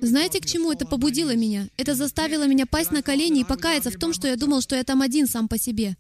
Знаете, 0.01 0.39
к 0.39 0.45
чему 0.45 0.71
это 0.71 0.85
побудило 0.85 1.35
меня? 1.35 1.69
Это 1.77 1.93
заставило 1.93 2.47
меня 2.47 2.65
пасть 2.65 2.91
на 2.91 3.01
колени 3.01 3.41
и 3.41 3.45
покаяться 3.45 3.91
в 3.91 3.99
том, 3.99 4.13
что 4.13 4.27
я 4.27 4.35
думал, 4.35 4.61
что 4.61 4.75
я 4.75 4.83
там 4.83 5.01
один 5.01 5.27
сам 5.27 5.47
по 5.47 5.57
себе. 5.57 5.97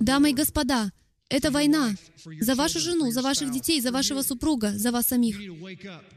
Дамы 0.00 0.30
и 0.30 0.34
господа, 0.34 0.92
это 1.28 1.50
война 1.50 1.94
за 2.40 2.54
вашу 2.54 2.80
жену, 2.80 3.10
за 3.10 3.22
ваших 3.22 3.50
детей, 3.50 3.80
за 3.80 3.92
вашего 3.92 4.22
супруга, 4.22 4.76
за 4.76 4.92
вас 4.92 5.06
самих. 5.06 5.38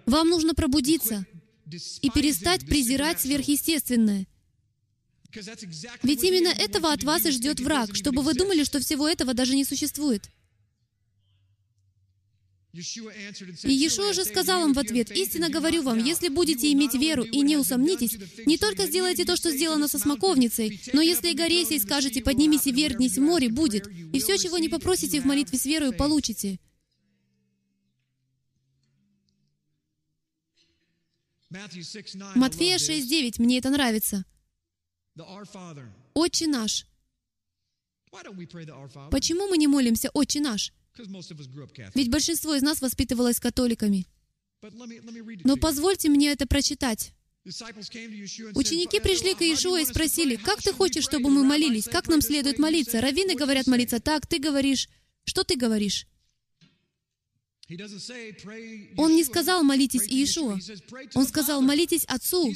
Вам 0.05 0.29
нужно 0.29 0.53
пробудиться 0.53 1.25
и 2.01 2.09
перестать 2.09 2.65
презирать 2.65 3.21
сверхъестественное. 3.21 4.27
Ведь 6.03 6.23
именно 6.23 6.49
этого 6.49 6.91
от 6.91 7.03
вас 7.03 7.25
и 7.25 7.31
ждет 7.31 7.59
враг, 7.59 7.95
чтобы 7.95 8.21
вы 8.21 8.33
думали, 8.33 8.63
что 8.63 8.79
всего 8.79 9.07
этого 9.07 9.33
даже 9.33 9.55
не 9.55 9.65
существует. 9.65 10.29
И 12.73 13.71
Иешуа 13.71 14.13
же 14.13 14.23
сказал 14.23 14.65
им 14.67 14.73
в 14.73 14.79
ответ, 14.79 15.09
«Истинно 15.09 15.49
говорю 15.49 15.81
вам, 15.81 16.03
если 16.03 16.27
будете 16.27 16.71
иметь 16.73 16.93
веру 16.93 17.23
и 17.23 17.41
не 17.41 17.57
усомнитесь, 17.57 18.17
не 18.45 18.57
только 18.57 18.85
сделайте 18.85 19.25
то, 19.25 19.35
что 19.35 19.51
сделано 19.51 19.87
со 19.87 19.97
смоковницей, 19.97 20.79
но 20.93 21.01
если 21.01 21.31
и 21.31 21.35
горе 21.35 21.65
сей 21.65 21.79
скажете, 21.79 22.21
поднимись 22.21 22.67
и 22.67 22.71
вернись 22.71 23.17
в 23.17 23.21
море, 23.21 23.49
будет, 23.49 23.87
и 24.13 24.19
все, 24.19 24.37
чего 24.37 24.59
не 24.59 24.69
попросите 24.69 25.21
в 25.21 25.25
молитве 25.25 25.57
с 25.57 25.65
верою, 25.65 25.93
получите». 25.93 26.59
Матфея 31.49 32.77
6.9, 32.77 33.41
мне 33.41 33.59
это 33.59 33.69
нравится. 33.69 34.25
«Отче 36.13 36.47
наш». 36.47 36.85
Почему 39.11 39.47
мы 39.47 39.57
не 39.57 39.67
молимся 39.67 40.09
«Отче 40.13 40.39
наш»? 40.39 40.73
Ведь 41.95 42.09
большинство 42.09 42.55
из 42.55 42.61
нас 42.61 42.81
воспитывалось 42.81 43.39
католиками. 43.39 44.07
Но 45.43 45.57
позвольте 45.57 46.09
мне 46.09 46.31
это 46.31 46.47
прочитать. 46.47 47.13
Ученики 47.45 48.99
пришли 48.99 49.33
к 49.33 49.41
Иешуа 49.41 49.79
и 49.81 49.85
спросили, 49.85 50.35
«Как 50.35 50.61
ты 50.61 50.73
хочешь, 50.73 51.05
чтобы 51.05 51.29
мы 51.29 51.45
молились? 51.45 51.85
Как 51.85 52.07
нам 52.07 52.21
следует 52.21 52.59
молиться?» 52.59 52.99
Раввины 52.99 53.35
говорят 53.35 53.67
молиться 53.67 53.99
так, 54.01 54.27
ты 54.27 54.39
говоришь. 54.39 54.89
Что 55.23 55.43
ты 55.43 55.55
говоришь? 55.55 56.07
Он 58.97 59.15
не 59.15 59.23
сказал 59.25 59.63
«молитесь 59.63 60.07
Иешуа». 60.07 60.57
Он 61.15 61.27
сказал 61.27 61.61
«молитесь 61.61 62.05
Отцу». 62.05 62.53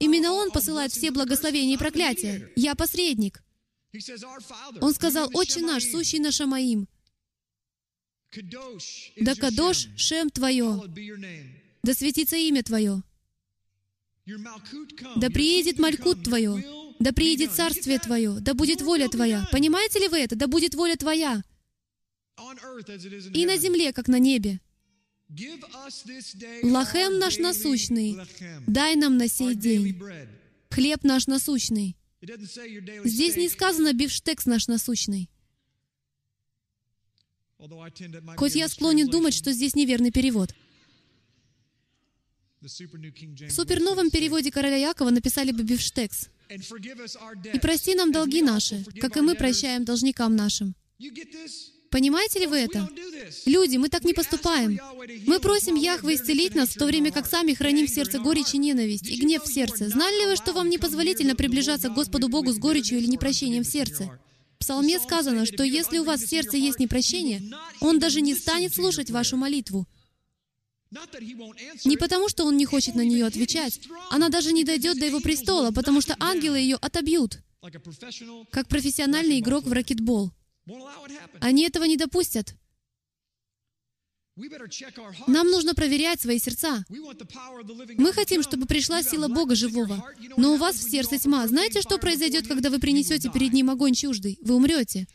Именно 0.00 0.32
Он 0.32 0.50
посылает 0.50 0.92
все 0.92 1.10
благословения 1.10 1.74
и 1.74 1.78
проклятия. 1.78 2.50
Я 2.56 2.74
посредник. 2.74 3.42
Он 4.80 4.94
сказал 4.94 5.30
«Отче 5.34 5.60
наш, 5.60 5.84
сущий 5.84 6.18
на 6.18 6.32
Шамаим». 6.32 6.88
Да 9.20 9.34
кадош 9.34 9.88
Шем 9.96 10.30
Твое, 10.30 10.82
да 11.82 11.92
светится 11.92 12.36
имя 12.36 12.62
Твое, 12.62 13.02
да 15.16 15.28
приедет 15.28 15.78
Малькут 15.78 16.24
Твое, 16.24 16.64
да 16.98 17.12
приедет 17.12 17.52
Царствие 17.52 17.98
Твое, 17.98 18.38
да 18.40 18.54
будет 18.54 18.80
воля 18.80 19.08
Твоя. 19.08 19.46
Понимаете 19.52 19.98
ли 19.98 20.08
вы 20.08 20.20
это? 20.20 20.36
Да 20.36 20.46
будет 20.46 20.74
воля 20.74 20.96
Твоя. 20.96 21.42
И 23.34 23.46
на 23.46 23.56
земле, 23.56 23.92
как 23.92 24.08
на 24.08 24.18
небе. 24.18 24.60
Лахем 26.62 27.18
наш 27.18 27.38
насущный, 27.38 28.16
дай 28.66 28.96
нам 28.96 29.16
на 29.16 29.28
сей 29.28 29.54
день. 29.54 29.98
Хлеб 30.70 31.04
наш 31.04 31.26
насущный. 31.26 31.96
Здесь 33.04 33.36
не 33.36 33.48
сказано 33.48 33.92
бифштекс 33.92 34.46
наш 34.46 34.68
насущный. 34.68 35.28
Хоть 38.36 38.54
я 38.54 38.68
склонен 38.68 39.08
думать, 39.08 39.34
что 39.34 39.52
здесь 39.52 39.74
неверный 39.74 40.10
перевод. 40.10 40.54
В 42.60 42.68
суперновом 43.50 44.10
переводе 44.10 44.52
короля 44.52 44.76
Якова 44.76 45.10
написали 45.10 45.52
бы 45.52 45.62
бифштекс. 45.62 46.28
«И 46.48 47.58
прости 47.58 47.94
нам 47.94 48.12
долги 48.12 48.42
наши, 48.42 48.84
как 49.00 49.16
и 49.16 49.20
мы 49.20 49.34
прощаем 49.34 49.84
должникам 49.84 50.36
нашим». 50.36 50.74
Понимаете 51.92 52.40
ли 52.40 52.46
вы 52.46 52.56
это? 52.56 52.88
Люди, 53.44 53.76
мы 53.76 53.90
так 53.90 54.02
не 54.04 54.14
поступаем. 54.14 54.80
Мы 55.26 55.38
просим 55.40 55.74
Яхве 55.74 56.14
исцелить 56.14 56.54
нас, 56.54 56.70
в 56.70 56.78
то 56.78 56.86
время 56.86 57.12
как 57.12 57.26
сами 57.26 57.52
храним 57.52 57.86
в 57.86 57.90
сердце 57.90 58.18
горечь 58.18 58.54
и 58.54 58.58
ненависть, 58.58 59.08
и 59.08 59.16
гнев 59.16 59.44
в 59.44 59.52
сердце. 59.52 59.90
Знали 59.90 60.20
ли 60.20 60.26
вы, 60.26 60.36
что 60.36 60.54
вам 60.54 60.70
непозволительно 60.70 61.36
приближаться 61.36 61.90
к 61.90 61.94
Господу 61.94 62.28
Богу 62.28 62.50
с 62.50 62.58
горечью 62.58 62.96
или 62.96 63.06
непрощением 63.06 63.62
в 63.62 63.66
сердце? 63.66 64.18
В 64.54 64.58
Псалме 64.60 64.98
сказано, 65.00 65.44
что 65.44 65.64
если 65.64 65.98
у 65.98 66.04
вас 66.04 66.22
в 66.22 66.28
сердце 66.28 66.56
есть 66.56 66.78
непрощение, 66.78 67.42
Он 67.80 67.98
даже 67.98 68.22
не 68.22 68.34
станет 68.34 68.74
слушать 68.74 69.10
вашу 69.10 69.36
молитву. 69.36 69.86
Не 71.84 71.98
потому, 71.98 72.30
что 72.30 72.44
Он 72.44 72.56
не 72.56 72.64
хочет 72.64 72.94
на 72.94 73.02
нее 73.02 73.26
отвечать. 73.26 73.80
Она 74.10 74.30
даже 74.30 74.52
не 74.52 74.64
дойдет 74.64 74.98
до 74.98 75.04
Его 75.04 75.20
престола, 75.20 75.72
потому 75.72 76.00
что 76.00 76.16
ангелы 76.18 76.58
ее 76.58 76.76
отобьют, 76.76 77.40
как 78.50 78.68
профессиональный 78.68 79.40
игрок 79.40 79.64
в 79.64 79.72
ракетбол. 79.72 80.32
Они 81.40 81.64
этого 81.66 81.84
не 81.84 81.96
допустят. 81.96 82.54
Нам 85.26 85.50
нужно 85.50 85.74
проверять 85.74 86.20
свои 86.20 86.38
сердца. 86.38 86.84
Мы 87.98 88.12
хотим, 88.14 88.42
чтобы 88.42 88.66
пришла 88.66 89.02
сила 89.02 89.28
Бога 89.28 89.54
живого. 89.54 90.02
Но 90.38 90.54
у 90.54 90.56
вас 90.56 90.76
в 90.76 90.90
сердце 90.90 91.18
тьма. 91.18 91.46
Знаете, 91.46 91.82
что 91.82 91.98
произойдет, 91.98 92.48
когда 92.48 92.70
вы 92.70 92.78
принесете 92.78 93.30
перед 93.30 93.52
Ним 93.52 93.68
огонь 93.68 93.92
чуждый? 93.92 94.38
Вы 94.40 94.54
умрете. 94.54 95.06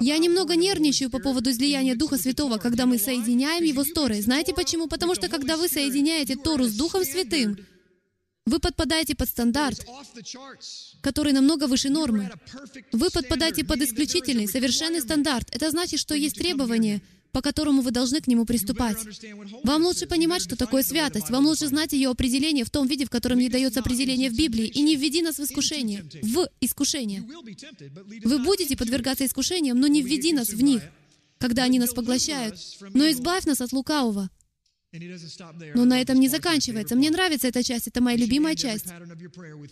Я 0.00 0.18
немного 0.18 0.56
нервничаю 0.56 1.10
по 1.10 1.20
поводу 1.20 1.50
излияния 1.50 1.94
Духа 1.94 2.18
Святого, 2.18 2.58
когда 2.58 2.84
мы 2.84 2.98
соединяем 2.98 3.64
его 3.64 3.82
с 3.82 3.92
Торой. 3.92 4.20
Знаете 4.20 4.52
почему? 4.52 4.88
Потому 4.88 5.14
что 5.14 5.28
когда 5.28 5.56
вы 5.56 5.68
соединяете 5.68 6.36
Тору 6.36 6.64
с 6.64 6.74
Духом 6.74 7.02
Святым, 7.02 7.56
вы 8.46 8.58
подпадаете 8.58 9.14
под 9.14 9.28
стандарт, 9.28 9.84
который 11.00 11.32
намного 11.32 11.66
выше 11.66 11.90
нормы. 11.90 12.30
Вы 12.92 13.10
подпадаете 13.10 13.64
под 13.64 13.82
исключительный, 13.82 14.48
совершенный 14.48 15.00
стандарт. 15.00 15.48
Это 15.54 15.70
значит, 15.70 16.00
что 16.00 16.14
есть 16.14 16.36
требования— 16.36 17.02
по 17.36 17.42
которому 17.42 17.82
вы 17.82 17.90
должны 17.90 18.22
к 18.22 18.28
нему 18.28 18.46
приступать. 18.46 18.96
Вам 19.62 19.84
лучше 19.84 20.06
понимать, 20.06 20.40
что 20.40 20.56
такое 20.56 20.82
святость. 20.82 21.28
Вам 21.28 21.44
лучше 21.44 21.66
знать 21.66 21.92
ее 21.92 22.08
определение 22.08 22.64
в 22.64 22.70
том 22.70 22.86
виде, 22.86 23.04
в 23.04 23.10
котором 23.10 23.38
ей 23.40 23.50
дается 23.50 23.80
определение 23.80 24.30
в 24.30 24.34
Библии. 24.34 24.66
И 24.66 24.80
не 24.80 24.96
введи 24.96 25.20
нас 25.20 25.36
в 25.36 25.42
искушение. 25.42 26.02
В 26.22 26.48
искушение. 26.62 27.22
Вы 28.24 28.38
будете 28.38 28.74
подвергаться 28.74 29.26
искушениям, 29.26 29.78
но 29.78 29.86
не 29.86 30.00
введи 30.00 30.32
нас 30.32 30.48
в 30.48 30.62
них, 30.62 30.82
когда 31.38 31.64
они 31.64 31.78
нас 31.78 31.92
поглощают. 31.92 32.58
Но 32.94 33.06
избавь 33.10 33.44
нас 33.44 33.60
от 33.60 33.70
лукавого. 33.72 34.30
Но 35.74 35.84
на 35.84 36.00
этом 36.00 36.18
не 36.18 36.28
заканчивается. 36.28 36.94
Мне 36.94 37.10
нравится 37.10 37.48
эта 37.48 37.62
часть, 37.62 37.88
это 37.88 38.00
моя 38.00 38.16
любимая 38.16 38.54
часть. 38.54 38.86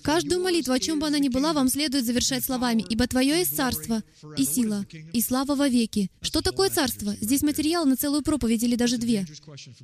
Каждую 0.03 0.43
молитву, 0.43 0.73
о 0.73 0.81
чем 0.81 0.99
бы 0.99 1.07
она 1.07 1.19
ни 1.19 1.29
была, 1.29 1.53
вам 1.53 1.69
следует 1.69 2.05
завершать 2.05 2.45
словами, 2.45 2.85
«Ибо 2.89 3.07
Твое 3.07 3.39
есть 3.39 3.57
царство, 3.57 4.03
и 4.37 4.45
сила, 4.45 4.85
и 5.13 5.21
слава 5.21 5.55
во 5.55 5.69
веки». 5.69 6.11
Что 6.21 6.43
такое 6.43 6.69
царство? 6.69 7.15
Здесь 7.21 7.43
материал 7.43 7.87
на 7.87 7.97
целую 7.97 8.23
проповедь 8.23 8.63
или 8.63 8.77
даже 8.77 8.99
две. 8.99 9.27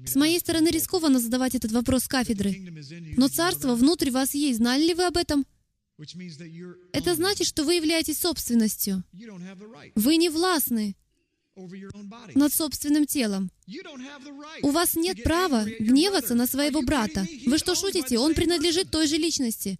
С 0.04 0.16
моей 0.16 0.40
стороны 0.40 0.68
рискованно 0.68 1.20
задавать 1.20 1.54
этот 1.54 1.72
вопрос 1.72 2.04
с 2.04 2.08
кафедры. 2.08 2.54
Но 3.16 3.28
царство 3.28 3.74
внутри 3.74 4.10
вас 4.10 4.34
есть. 4.34 4.58
Знали 4.58 4.88
ли 4.88 4.94
вы 4.94 5.04
об 5.04 5.16
этом? 5.16 5.46
Это 6.92 7.14
значит, 7.14 7.46
что 7.46 7.64
вы 7.64 7.74
являетесь 7.74 8.18
собственностью. 8.18 9.04
Вы 9.94 10.16
не 10.16 10.28
властны 10.28 10.96
над 12.34 12.52
собственным 12.52 13.06
телом. 13.06 13.50
У 14.62 14.70
вас 14.70 14.94
нет 14.94 15.22
права 15.22 15.64
гневаться 15.78 16.34
на 16.34 16.46
своего 16.46 16.82
брата. 16.82 17.26
Вы 17.46 17.58
что 17.58 17.74
шутите? 17.74 18.18
Он 18.18 18.34
принадлежит 18.34 18.90
той 18.90 19.06
же 19.06 19.16
личности. 19.16 19.78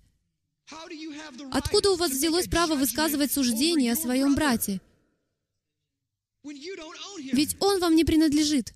Откуда 1.50 1.90
у 1.90 1.96
вас 1.96 2.10
взялось 2.10 2.46
право 2.46 2.74
высказывать 2.74 3.32
суждение 3.32 3.92
о 3.92 3.96
своем 3.96 4.34
брате? 4.34 4.80
Ведь 6.42 7.56
он 7.60 7.80
вам 7.80 7.96
не 7.96 8.04
принадлежит. 8.04 8.74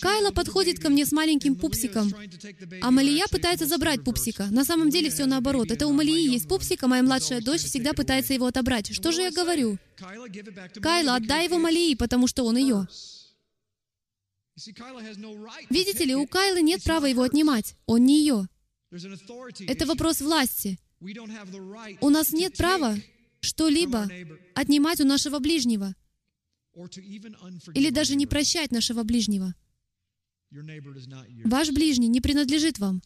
Кайла 0.00 0.30
подходит 0.30 0.78
ко 0.78 0.90
мне 0.90 1.04
с 1.06 1.12
маленьким 1.12 1.56
пупсиком, 1.56 2.12
а 2.82 2.90
Малия 2.90 3.26
пытается 3.30 3.66
забрать 3.66 4.04
пупсика. 4.04 4.46
На 4.50 4.64
самом 4.64 4.90
деле 4.90 5.10
все 5.10 5.26
наоборот. 5.26 5.70
Это 5.70 5.86
у 5.86 5.92
Малии 5.92 6.30
есть 6.30 6.48
пупсик, 6.48 6.82
а 6.82 6.88
моя 6.88 7.02
младшая 7.02 7.40
дочь 7.40 7.62
всегда 7.62 7.92
пытается 7.92 8.34
его 8.34 8.46
отобрать. 8.46 8.92
Что 8.94 9.12
же 9.12 9.22
я 9.22 9.30
говорю? 9.30 9.78
Кайла, 10.80 11.16
отдай 11.16 11.46
его 11.46 11.58
Малии, 11.58 11.94
потому 11.94 12.26
что 12.26 12.44
он 12.44 12.56
ее. 12.56 12.86
Видите 15.70 16.04
ли, 16.04 16.14
у 16.14 16.26
Кайлы 16.26 16.60
нет 16.60 16.82
права 16.82 17.06
его 17.06 17.22
отнимать. 17.22 17.76
Он 17.86 18.04
не 18.04 18.20
ее. 18.20 18.48
Это 19.66 19.86
вопрос 19.86 20.20
власти. 20.20 20.78
У 22.00 22.10
нас 22.10 22.32
нет 22.32 22.56
права 22.56 22.96
что-либо 23.40 24.06
отнимать 24.54 25.00
у 25.00 25.04
нашего 25.06 25.38
ближнего 25.38 25.94
или 27.74 27.90
даже 27.90 28.14
не 28.14 28.26
прощать 28.26 28.70
нашего 28.70 29.02
ближнего. 29.02 29.54
Ваш 31.44 31.70
ближний 31.70 32.08
не 32.08 32.20
принадлежит 32.20 32.78
вам. 32.78 33.02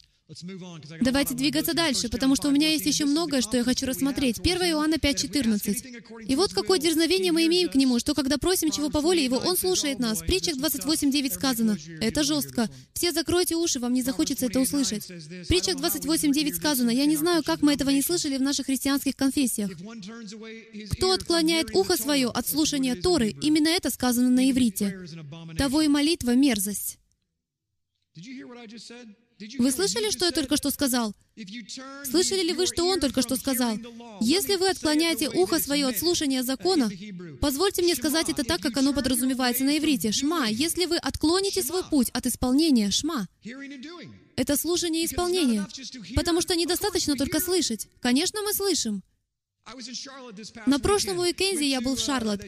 Давайте 1.01 1.35
двигаться 1.35 1.75
дальше, 1.75 2.09
потому 2.09 2.35
что 2.35 2.47
у 2.47 2.51
меня 2.51 2.69
есть 2.69 2.87
еще 2.87 3.05
многое, 3.05 3.41
что 3.41 3.57
я 3.57 3.63
хочу 3.63 3.85
рассмотреть. 3.85 4.39
1 4.39 4.57
Иоанна 4.71 4.95
5.14. 4.95 6.25
«И 6.27 6.35
вот 6.35 6.51
какое 6.51 6.79
дерзновение 6.79 7.31
мы 7.31 7.45
имеем 7.45 7.69
к 7.69 7.75
Нему, 7.75 7.99
что 7.99 8.15
когда 8.15 8.39
просим 8.39 8.71
чего 8.71 8.89
по 8.89 9.01
воле 9.01 9.23
Его, 9.23 9.37
Он 9.37 9.55
слушает 9.55 9.99
нас». 9.99 10.21
В 10.21 10.25
притчах 10.25 10.55
28.9 10.57 11.31
сказано. 11.31 11.77
Это 12.01 12.23
жестко. 12.23 12.69
Все 12.93 13.11
закройте 13.11 13.55
уши, 13.55 13.79
вам 13.79 13.93
не 13.93 14.01
захочется 14.01 14.47
это 14.47 14.59
услышать. 14.59 15.07
В 15.07 15.47
притчах 15.47 15.75
28.9 15.75 16.55
сказано. 16.55 16.89
Я 16.89 17.05
не 17.05 17.17
знаю, 17.17 17.43
как 17.43 17.61
мы 17.61 17.73
этого 17.73 17.91
не 17.91 18.01
слышали 18.01 18.37
в 18.37 18.41
наших 18.41 18.65
христианских 18.65 19.15
конфессиях. 19.15 19.69
Кто 20.93 21.11
отклоняет 21.11 21.75
ухо 21.75 21.97
свое 21.97 22.29
от 22.29 22.47
слушания 22.47 22.95
Торы, 22.95 23.29
именно 23.29 23.67
это 23.67 23.91
сказано 23.91 24.29
на 24.29 24.49
иврите. 24.49 25.05
Того 25.55 25.83
и 25.83 25.87
молитва— 25.87 26.31
мерзость. 26.35 26.97
Вы 29.57 29.71
слышали, 29.71 30.11
что 30.11 30.25
я 30.25 30.31
только 30.31 30.55
что 30.55 30.71
сказал? 30.71 31.13
Слышали 32.03 32.41
ли 32.41 32.53
вы, 32.53 32.65
что 32.65 32.85
он 32.85 32.99
только 32.99 33.21
что 33.21 33.35
сказал? 33.35 33.77
Если 34.21 34.55
вы 34.55 34.69
отклоняете 34.69 35.29
ухо 35.29 35.59
свое 35.59 35.87
от 35.87 35.97
слушания 35.97 36.43
закона, 36.43 36.89
позвольте 37.41 37.81
мне 37.81 37.95
сказать 37.95 38.29
это 38.29 38.43
так, 38.43 38.61
как 38.61 38.77
оно 38.77 38.93
подразумевается 38.93 39.63
на 39.63 39.77
иврите. 39.77 40.11
Шма. 40.11 40.47
Если 40.47 40.85
вы 40.85 40.97
отклоните 40.97 41.63
свой 41.63 41.83
путь 41.83 42.09
от 42.11 42.25
исполнения, 42.25 42.91
шма. 42.91 43.27
Это 44.37 44.57
слушание 44.57 45.03
и 45.03 45.05
исполнение. 45.05 45.65
Потому 46.15 46.41
что 46.41 46.55
недостаточно 46.55 47.15
только 47.15 47.39
слышать. 47.39 47.87
Конечно, 48.01 48.41
мы 48.41 48.53
слышим. 48.53 49.03
На 50.67 50.79
прошлом 50.79 51.19
уикенде 51.19 51.67
я 51.67 51.81
был 51.81 51.95
в 51.95 51.99
Шарлотт. 51.99 52.41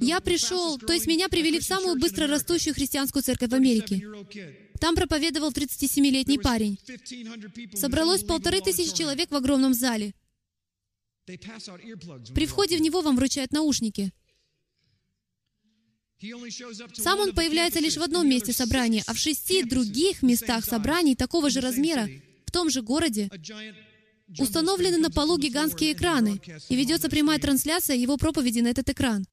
Я 0.00 0.20
пришел, 0.20 0.78
то 0.78 0.92
есть 0.92 1.06
меня 1.06 1.28
привели 1.28 1.60
в 1.60 1.64
самую 1.64 1.98
быстро 1.98 2.26
растущую 2.26 2.74
христианскую 2.74 3.22
церковь 3.22 3.50
в 3.50 3.54
Америке. 3.54 4.06
Там 4.78 4.94
проповедовал 4.94 5.50
37-летний 5.50 6.38
парень. 6.38 6.78
Собралось 7.74 8.22
полторы 8.22 8.60
тысячи 8.60 8.94
человек 8.94 9.30
в 9.30 9.36
огромном 9.36 9.72
зале. 9.72 10.14
При 12.34 12.46
входе 12.46 12.76
в 12.76 12.80
него 12.80 13.00
вам 13.00 13.16
вручают 13.16 13.52
наушники. 13.52 14.12
Сам 16.94 17.20
он 17.20 17.32
появляется 17.32 17.80
лишь 17.80 17.96
в 17.96 18.02
одном 18.02 18.28
месте 18.28 18.52
собрания, 18.52 19.04
а 19.06 19.14
в 19.14 19.18
шести 19.18 19.62
других 19.62 20.22
местах 20.22 20.64
собраний 20.64 21.14
такого 21.14 21.48
же 21.48 21.60
размера, 21.60 22.08
в 22.44 22.50
том 22.50 22.70
же 22.70 22.82
городе, 22.82 23.30
установлены 24.36 24.98
на 24.98 25.10
полу 25.10 25.38
гигантские 25.38 25.92
экраны, 25.92 26.40
и 26.68 26.76
ведется 26.76 27.08
прямая 27.08 27.38
трансляция 27.38 27.96
его 27.96 28.16
проповеди 28.16 28.60
на 28.60 28.68
этот 28.68 28.90
экран. 28.90 29.24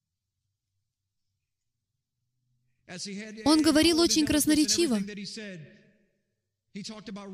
Он 3.45 3.62
говорил 3.62 3.99
очень 3.99 4.25
красноречиво. 4.25 5.01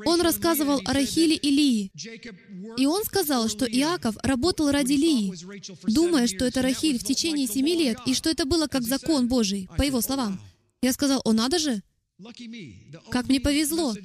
Он 0.06 0.21
рассказывал 0.21 0.82
о 0.86 0.93
Рахиле 0.93 1.36
и 1.36 1.50
Лии. 1.50 1.91
И 2.78 2.86
он 2.86 3.04
сказал, 3.04 3.50
что 3.50 3.65
Иаков 3.65 4.15
работал 4.21 4.71
ради 4.71 4.93
Лии, 4.93 5.34
думая, 5.91 6.28
что 6.28 6.45
это 6.45 6.62
Рахиль 6.62 7.00
в 7.00 7.04
течение 7.04 7.47
семи 7.47 7.76
лет, 7.76 7.97
и 8.06 8.13
что 8.13 8.30
это 8.30 8.45
было 8.45 8.67
как 8.67 8.84
закон 8.84 9.28
Божий, 9.28 9.67
по 9.78 9.82
его 9.82 10.02
словам. 10.02 10.39
Я 10.82 10.93
сказал, 10.93 11.21
о, 11.26 11.34
надо 11.34 11.60
же! 11.60 11.82
Как 13.10 13.28
мне 13.28 13.40
повезло! 13.40 13.96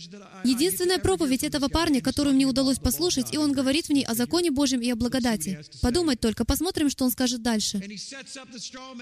Единственная 0.44 0.98
проповедь 0.98 1.44
этого 1.44 1.68
парня, 1.68 2.00
которую 2.00 2.34
мне 2.34 2.46
удалось 2.46 2.78
послушать, 2.78 3.32
и 3.34 3.38
он 3.38 3.52
говорит 3.52 3.86
в 3.86 3.92
ней 3.92 4.04
о 4.04 4.14
законе 4.14 4.50
Божьем 4.50 4.80
и 4.80 4.90
о 4.90 4.96
благодати. 4.96 5.64
Подумать 5.82 6.20
только, 6.20 6.44
посмотрим, 6.44 6.90
что 6.90 7.04
он 7.04 7.10
скажет 7.10 7.42
дальше. 7.42 7.78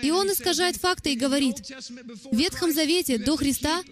И 0.03 0.11
он 0.11 0.31
искажает 0.31 0.77
факты 0.77 1.13
и 1.13 1.17
говорит, 1.17 1.57
в 2.31 2.37
Ветхом 2.37 2.73
Завете 2.73 3.19
до 3.19 3.37
Христа 3.37 3.83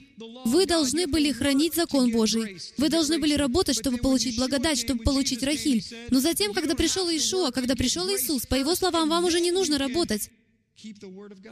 вы 0.44 0.66
должны 0.66 1.06
были 1.06 1.32
хранить 1.32 1.74
закон 1.74 2.10
Божий. 2.10 2.58
Вы 2.78 2.88
должны 2.88 3.18
были 3.18 3.34
работать, 3.34 3.78
чтобы 3.78 3.98
получить 3.98 4.36
благодать, 4.36 4.78
чтобы 4.78 5.02
получить 5.02 5.42
Рахиль. 5.42 5.84
Но 6.10 6.20
затем, 6.20 6.52
когда 6.52 6.74
пришел 6.74 7.08
Иешуа, 7.08 7.50
когда 7.50 7.74
пришел 7.74 8.08
Иисус, 8.08 8.46
по 8.46 8.54
его 8.54 8.74
словам, 8.74 9.08
вам 9.08 9.24
уже 9.24 9.40
не 9.40 9.52
нужно 9.52 9.78
работать. 9.78 10.30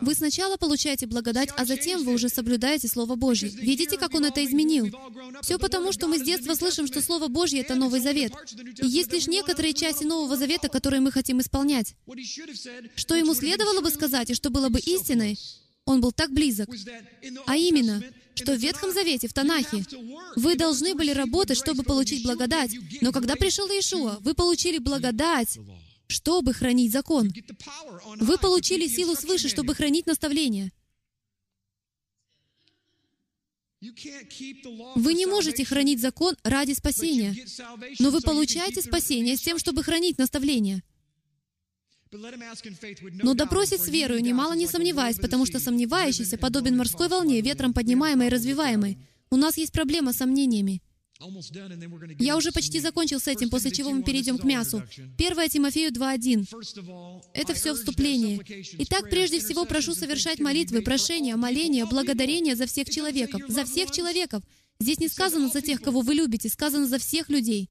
Вы 0.00 0.14
сначала 0.14 0.56
получаете 0.56 1.06
благодать, 1.06 1.50
а 1.56 1.64
затем 1.64 2.04
вы 2.04 2.14
уже 2.14 2.28
соблюдаете 2.28 2.88
Слово 2.88 3.16
Божье. 3.16 3.48
Видите, 3.48 3.96
как 3.96 4.14
Он 4.14 4.24
это 4.24 4.44
изменил? 4.44 4.90
Все 5.42 5.58
потому, 5.58 5.92
что 5.92 6.08
мы 6.08 6.18
с 6.18 6.22
детства 6.22 6.54
слышим, 6.54 6.86
что 6.86 7.00
Слово 7.00 7.28
Божье— 7.28 7.60
это 7.62 7.74
Новый 7.74 8.00
Завет. 8.00 8.32
И 8.82 8.86
есть 8.86 9.12
лишь 9.12 9.26
некоторые 9.26 9.74
части 9.74 10.04
Нового 10.04 10.36
Завета, 10.36 10.68
которые 10.68 11.00
мы 11.00 11.12
хотим 11.12 11.40
исполнять. 11.40 11.94
Что 12.96 13.14
ему 13.14 13.34
следовало 13.34 13.80
бы 13.80 13.90
сказать, 13.90 14.30
и 14.30 14.34
что 14.34 14.50
было 14.50 14.68
бы 14.68 14.80
истиной, 14.80 15.38
он 15.84 16.00
был 16.00 16.12
так 16.12 16.32
близок. 16.32 16.68
А 17.46 17.56
именно, 17.56 18.02
что 18.34 18.54
в 18.54 18.58
Ветхом 18.58 18.92
Завете, 18.92 19.28
в 19.28 19.32
Танахе, 19.32 19.84
вы 20.36 20.56
должны 20.56 20.94
были 20.94 21.10
работать, 21.10 21.58
чтобы 21.58 21.82
получить 21.82 22.22
благодать. 22.22 22.72
Но 23.00 23.12
когда 23.12 23.36
пришел 23.36 23.68
Иешуа, 23.68 24.18
вы 24.20 24.34
получили 24.34 24.78
благодать, 24.78 25.58
чтобы 26.10 26.52
хранить 26.52 26.92
закон. 26.92 27.32
Вы 28.18 28.38
получили 28.38 28.86
силу 28.86 29.14
свыше, 29.14 29.48
чтобы 29.48 29.74
хранить 29.74 30.06
наставление. 30.06 30.72
Вы 33.80 35.14
не 35.14 35.24
можете 35.24 35.64
хранить 35.64 36.00
закон 36.00 36.36
ради 36.42 36.72
спасения, 36.72 37.34
но 37.98 38.10
вы 38.10 38.20
получаете 38.20 38.82
спасение 38.82 39.36
с 39.36 39.40
тем, 39.40 39.58
чтобы 39.58 39.82
хранить 39.82 40.18
наставление. 40.18 40.82
Но 42.12 43.34
допросит 43.34 43.80
с 43.80 43.88
верою, 43.88 44.20
немало 44.20 44.54
не 44.54 44.66
сомневаясь, 44.66 45.16
потому 45.16 45.46
что 45.46 45.60
сомневающийся 45.60 46.36
подобен 46.36 46.76
морской 46.76 47.08
волне, 47.08 47.40
ветром 47.40 47.72
поднимаемой 47.72 48.26
и 48.26 48.30
развиваемой. 48.30 48.98
У 49.30 49.36
нас 49.36 49.56
есть 49.56 49.72
проблема 49.72 50.12
с 50.12 50.16
сомнениями. 50.16 50.82
Я 52.18 52.36
уже 52.36 52.50
почти 52.50 52.80
закончил 52.80 53.20
с 53.20 53.28
этим, 53.28 53.50
после 53.50 53.70
чего 53.70 53.90
мы 53.90 54.02
перейдем 54.02 54.38
к 54.38 54.44
мясу. 54.44 54.82
1 55.18 55.48
Тимофею 55.50 55.92
2.1. 55.92 57.28
Это 57.34 57.54
все 57.54 57.74
вступление. 57.74 58.40
Итак, 58.78 59.10
прежде 59.10 59.40
всего 59.40 59.66
прошу 59.66 59.94
совершать 59.94 60.40
молитвы, 60.40 60.80
прошения, 60.80 61.36
моления, 61.36 61.84
благодарения 61.84 62.56
за 62.56 62.66
всех 62.66 62.88
человеков. 62.88 63.42
За 63.48 63.64
всех 63.64 63.90
человеков. 63.90 64.42
Здесь 64.78 64.98
не 64.98 65.08
сказано 65.08 65.48
за 65.48 65.60
тех, 65.60 65.82
кого 65.82 66.00
вы 66.00 66.14
любите, 66.14 66.48
сказано 66.48 66.86
за 66.86 66.98
всех 66.98 67.28
людей. 67.28 67.68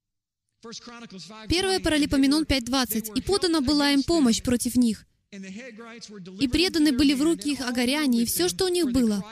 1 0.61 1.81
Паралипоменон 1.81 2.43
5.20. 2.43 3.13
«И 3.15 3.21
подана 3.21 3.61
была 3.61 3.91
им 3.91 4.03
помощь 4.03 4.43
против 4.43 4.75
них, 4.75 5.05
и 5.31 6.47
преданы 6.47 6.91
были 6.91 7.13
в 7.13 7.21
руки 7.21 7.51
их 7.51 7.61
огоряне 7.61 8.23
и 8.23 8.25
все, 8.25 8.49
что 8.49 8.65
у 8.65 8.67
них 8.67 8.91
было, 8.91 9.23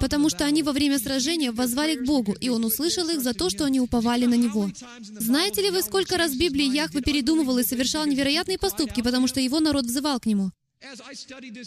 потому 0.00 0.30
что 0.30 0.46
они 0.46 0.62
во 0.62 0.72
время 0.72 0.98
сражения 0.98 1.52
возвали 1.52 1.94
к 1.96 2.06
Богу, 2.06 2.32
и 2.32 2.48
Он 2.48 2.64
услышал 2.64 3.06
их 3.10 3.20
за 3.20 3.34
то, 3.34 3.50
что 3.50 3.66
они 3.66 3.78
уповали 3.78 4.24
на 4.24 4.34
Него. 4.34 4.70
Знаете 5.00 5.60
ли 5.60 5.70
вы, 5.70 5.82
сколько 5.82 6.16
раз 6.16 6.32
в 6.32 6.38
Библии 6.38 6.64
Яхве 6.64 7.02
передумывал 7.02 7.58
и 7.58 7.64
совершал 7.64 8.06
невероятные 8.06 8.56
поступки, 8.56 9.02
потому 9.02 9.26
что 9.26 9.40
его 9.40 9.60
народ 9.60 9.84
взывал 9.84 10.18
к 10.20 10.26
Нему? 10.26 10.52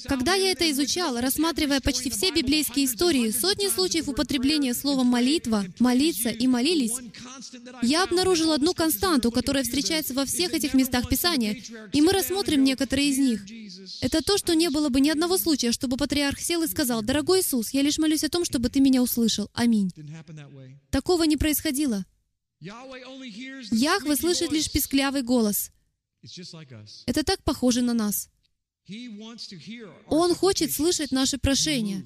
Когда 0.08 0.36
я 0.36 0.52
это 0.52 0.70
изучал, 0.72 1.20
рассматривая 1.20 1.80
почти 1.80 2.10
все 2.10 2.32
библейские 2.32 2.86
истории, 2.86 3.32
сотни 3.32 3.68
случаев 3.70 4.10
употребления 4.10 4.74
слова 4.74 5.04
«молитва», 5.04 5.66
«молиться» 5.80 6.30
и 6.30 6.48
«молились», 6.48 6.94
я 7.82 8.04
обнаружил 8.04 8.52
одну 8.52 8.74
константу, 8.74 9.32
которая 9.32 9.64
встречается 9.64 10.14
во 10.14 10.26
всех 10.26 10.54
этих 10.54 10.74
местах 10.74 11.08
Писания, 11.10 11.62
и 11.94 12.02
мы 12.02 12.12
рассмотрим 12.12 12.64
некоторые 12.64 13.10
из 13.10 13.18
них. 13.18 13.46
Это 14.02 14.22
то, 14.22 14.38
что 14.38 14.54
не 14.54 14.70
было 14.70 14.90
бы 14.90 15.00
ни 15.00 15.10
одного 15.10 15.38
случая, 15.38 15.72
чтобы 15.72 15.98
патриарх 15.98 16.40
сел 16.40 16.64
и 16.64 16.68
сказал, 16.68 17.02
«Дорогой 17.02 17.42
Иисус, 17.42 17.70
я 17.72 17.82
лишь 17.82 17.98
молюсь 17.98 18.24
о 18.24 18.30
том, 18.30 18.44
чтобы 18.44 18.70
Ты 18.70 18.80
меня 18.80 19.02
услышал. 19.02 19.50
Аминь». 19.54 19.92
Такого 20.90 21.24
не 21.24 21.38
происходило. 21.38 22.06
Яхве 22.60 24.16
слышит 24.16 24.52
лишь 24.52 24.72
писклявый 24.72 25.22
голос. 25.22 25.72
Это 27.06 27.24
так 27.24 27.44
похоже 27.44 27.82
на 27.82 27.94
нас. 27.94 28.30
Он 30.08 30.36
хочет 30.36 30.72
слышать 30.72 31.12
наши 31.12 31.38
прошения. 31.38 32.06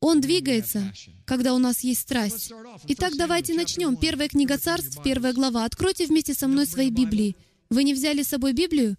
Он 0.00 0.20
двигается, 0.20 0.94
когда 1.26 1.54
у 1.54 1.58
нас 1.58 1.80
есть 1.80 2.00
страсть. 2.00 2.52
Итак, 2.88 3.14
давайте 3.16 3.52
начнем. 3.52 3.96
Первая 3.96 4.28
книга 4.28 4.56
Царств, 4.56 5.02
первая 5.04 5.34
глава. 5.34 5.64
Откройте 5.66 6.06
вместе 6.06 6.32
со 6.32 6.48
мной 6.48 6.66
свои 6.66 6.90
Библии. 6.90 7.36
Вы 7.68 7.84
не 7.84 7.92
взяли 7.92 8.22
с 8.22 8.28
собой 8.28 8.54
Библию? 8.54 8.96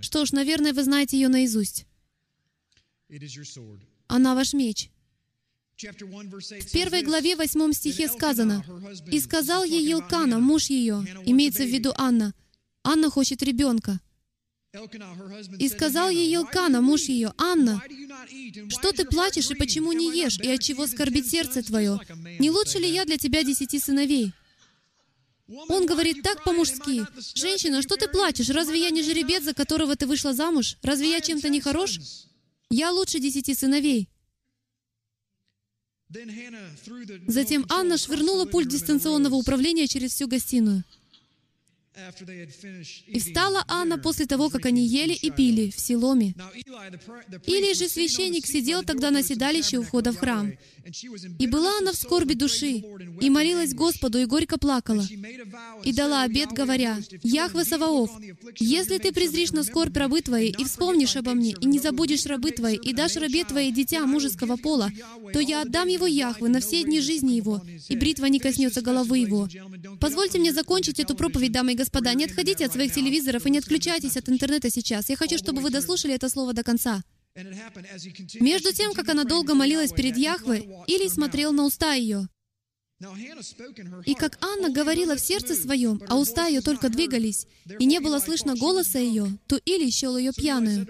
Что 0.00 0.24
ж, 0.24 0.32
наверное, 0.32 0.72
вы 0.72 0.84
знаете 0.84 1.18
ее 1.18 1.28
наизусть. 1.28 1.86
Она 4.08 4.34
ваш 4.34 4.54
меч. 4.54 4.90
В 5.76 6.72
первой 6.72 7.02
главе, 7.02 7.36
восьмом 7.36 7.74
стихе 7.74 8.08
сказано, 8.08 8.64
«И 9.12 9.20
сказал 9.20 9.64
ей 9.64 9.86
Елкана, 9.86 10.38
муж 10.38 10.70
ее, 10.70 11.04
имеется 11.26 11.64
в 11.64 11.68
виду 11.68 11.92
Анна, 11.96 12.34
Анна 12.82 13.10
хочет 13.10 13.42
ребенка. 13.42 14.00
И 15.58 15.68
сказал 15.68 16.10
ей 16.10 16.30
Елкана, 16.30 16.80
муж 16.80 17.02
ее, 17.02 17.32
«Анна, 17.38 17.82
что 18.68 18.92
ты 18.92 19.04
плачешь 19.04 19.50
и 19.50 19.54
почему 19.54 19.92
не 19.92 20.16
ешь, 20.16 20.38
и 20.38 20.48
от 20.50 20.62
чего 20.62 20.86
скорбит 20.86 21.26
сердце 21.26 21.62
твое? 21.62 21.98
Не 22.38 22.50
лучше 22.50 22.78
ли 22.78 22.88
я 22.88 23.04
для 23.04 23.16
тебя 23.16 23.42
десяти 23.42 23.78
сыновей?» 23.78 24.32
Он 25.68 25.86
говорит 25.86 26.22
так 26.22 26.42
по-мужски. 26.42 27.04
«Женщина, 27.34 27.82
что 27.82 27.96
ты 27.96 28.08
плачешь? 28.08 28.50
Разве 28.50 28.80
я 28.80 28.90
не 28.90 29.02
жеребец, 29.02 29.44
за 29.44 29.54
которого 29.54 29.94
ты 29.94 30.06
вышла 30.06 30.32
замуж? 30.32 30.76
Разве 30.82 31.10
я 31.10 31.20
чем-то 31.20 31.48
не 31.48 31.60
хорош? 31.60 32.00
Я 32.68 32.90
лучше 32.90 33.20
десяти 33.20 33.54
сыновей». 33.54 34.08
Затем 37.26 37.66
Анна 37.68 37.96
швырнула 37.98 38.44
пульт 38.44 38.68
дистанционного 38.68 39.34
управления 39.34 39.88
через 39.88 40.12
всю 40.12 40.28
гостиную. 40.28 40.84
И 43.06 43.18
встала 43.18 43.64
Анна 43.68 43.98
после 43.98 44.26
того, 44.26 44.50
как 44.50 44.66
они 44.66 44.86
ели 44.86 45.14
и 45.14 45.30
пили 45.30 45.70
в 45.70 45.80
Силоме. 45.80 46.34
Или 47.46 47.72
же 47.72 47.88
священник 47.88 48.46
сидел 48.46 48.82
тогда 48.82 49.10
на 49.10 49.22
седалище 49.22 49.78
у 49.78 49.82
входа 49.82 50.12
в 50.12 50.18
храм. 50.18 50.52
И 51.38 51.46
была 51.46 51.78
она 51.78 51.92
в 51.92 51.96
скорби 51.96 52.34
души, 52.34 52.82
и 53.20 53.30
молилась 53.30 53.74
Господу, 53.74 54.18
и 54.18 54.24
горько 54.24 54.58
плакала. 54.58 55.04
И 55.84 55.92
дала 55.92 56.22
обет, 56.22 56.50
говоря, 56.52 56.98
«Яхве 57.22 57.64
Саваоф, 57.64 58.10
если 58.58 58.98
ты 58.98 59.12
презришь 59.12 59.52
на 59.52 59.64
скорбь 59.64 59.96
рабы 59.96 60.20
твои, 60.20 60.50
и 60.50 60.64
вспомнишь 60.64 61.16
обо 61.16 61.32
мне, 61.34 61.54
и 61.60 61.66
не 61.66 61.78
забудешь 61.78 62.26
рабы 62.26 62.52
твои, 62.52 62.76
и 62.76 62.92
дашь 62.92 63.16
рабе 63.16 63.44
твоей 63.44 63.72
дитя 63.72 64.06
мужеского 64.06 64.56
пола, 64.56 64.90
то 65.32 65.40
я 65.40 65.62
отдам 65.62 65.88
его 65.88 66.06
Яхве 66.06 66.48
на 66.48 66.60
все 66.60 66.84
дни 66.84 67.00
жизни 67.00 67.34
его, 67.34 67.62
и 67.88 67.96
бритва 67.96 68.26
не 68.26 68.38
коснется 68.38 68.80
головы 68.80 69.18
его». 69.18 69.48
Позвольте 70.00 70.38
мне 70.38 70.52
закончить 70.52 71.00
эту 71.00 71.16
проповедь, 71.16 71.52
дамы 71.52 71.72
и 71.72 71.76
Господа, 71.76 72.14
не 72.14 72.24
отходите 72.24 72.66
от 72.66 72.72
своих 72.72 72.92
телевизоров 72.92 73.46
и 73.46 73.50
не 73.50 73.58
отключайтесь 73.58 74.16
от 74.16 74.28
интернета 74.28 74.70
сейчас. 74.70 75.08
Я 75.10 75.16
хочу, 75.16 75.38
чтобы 75.38 75.60
вы 75.62 75.70
дослушали 75.70 76.14
это 76.14 76.28
слово 76.28 76.52
до 76.52 76.62
конца. 76.62 77.02
Между 78.40 78.72
тем, 78.72 78.94
как 78.94 79.08
она 79.08 79.24
долго 79.24 79.54
молилась 79.54 79.92
перед 79.92 80.16
Яхве, 80.16 80.68
Илий 80.86 81.10
смотрел 81.10 81.52
на 81.52 81.64
уста 81.64 81.92
ее. 81.92 82.28
И 84.06 84.14
как 84.14 84.38
Анна 84.42 84.70
говорила 84.70 85.16
в 85.16 85.20
сердце 85.20 85.54
своем, 85.54 86.00
а 86.08 86.16
уста 86.16 86.46
ее 86.46 86.62
только 86.62 86.88
двигались, 86.88 87.46
и 87.78 87.84
не 87.84 88.00
было 88.00 88.18
слышно 88.20 88.56
голоса 88.56 88.98
ее, 88.98 89.38
то 89.46 89.56
Илий 89.56 89.90
счел 89.90 90.16
ее 90.16 90.32
пьяную. 90.32 90.86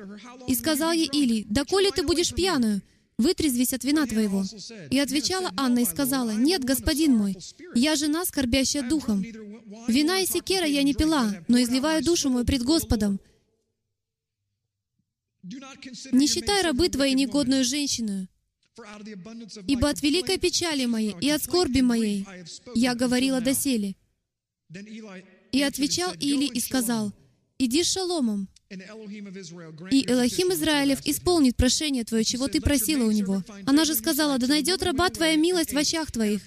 И 0.46 0.54
сказал 0.54 0.92
ей 0.92 1.08
Илий, 1.12 1.44
«Доколе 1.48 1.90
ты 1.90 2.04
будешь 2.04 2.32
пьяную? 2.32 2.82
Вытрезвись 3.18 3.72
от 3.72 3.82
вина 3.82 4.06
твоего». 4.06 4.44
И 4.90 4.98
отвечала 5.00 5.50
Анна 5.56 5.80
и 5.80 5.84
сказала, 5.84 6.30
«Нет, 6.30 6.62
господин 6.62 7.16
мой, 7.16 7.36
я 7.74 7.96
жена, 7.96 8.24
скорбящая 8.24 8.88
духом. 8.88 9.22
Вина 9.88 10.20
и 10.20 10.26
секера 10.26 10.66
я 10.66 10.84
не 10.84 10.94
пила, 10.94 11.34
но 11.48 11.60
изливаю 11.60 12.04
душу 12.04 12.30
мою 12.30 12.46
пред 12.46 12.62
Господом. 12.62 13.18
Не 16.12 16.26
считай 16.26 16.62
рабы 16.62 16.88
твоей 16.88 17.14
негодную 17.14 17.64
женщину, 17.64 18.28
ибо 19.66 19.88
от 19.88 20.02
великой 20.02 20.38
печали 20.38 20.86
моей 20.86 21.14
и 21.20 21.30
от 21.30 21.42
скорби 21.42 21.80
моей 21.80 22.26
я 22.74 22.94
говорила 22.94 23.40
доселе». 23.40 23.94
И 25.52 25.62
отвечал 25.62 26.12
Или 26.14 26.46
и 26.46 26.60
сказал, 26.60 27.12
«Иди 27.58 27.82
с 27.82 27.92
шаломом, 27.92 28.48
и 28.68 30.10
Элохим 30.10 30.52
Израилев 30.52 30.98
исполнит 31.04 31.56
прошение 31.56 32.04
твое, 32.04 32.24
чего 32.24 32.48
ты 32.48 32.60
просила 32.60 33.04
у 33.04 33.12
него. 33.12 33.44
Она 33.64 33.84
же 33.84 33.94
сказала, 33.94 34.38
да 34.38 34.48
найдет 34.48 34.82
раба 34.82 35.08
твоя 35.08 35.36
милость 35.36 35.72
в 35.72 35.78
очах 35.78 36.10
твоих. 36.10 36.42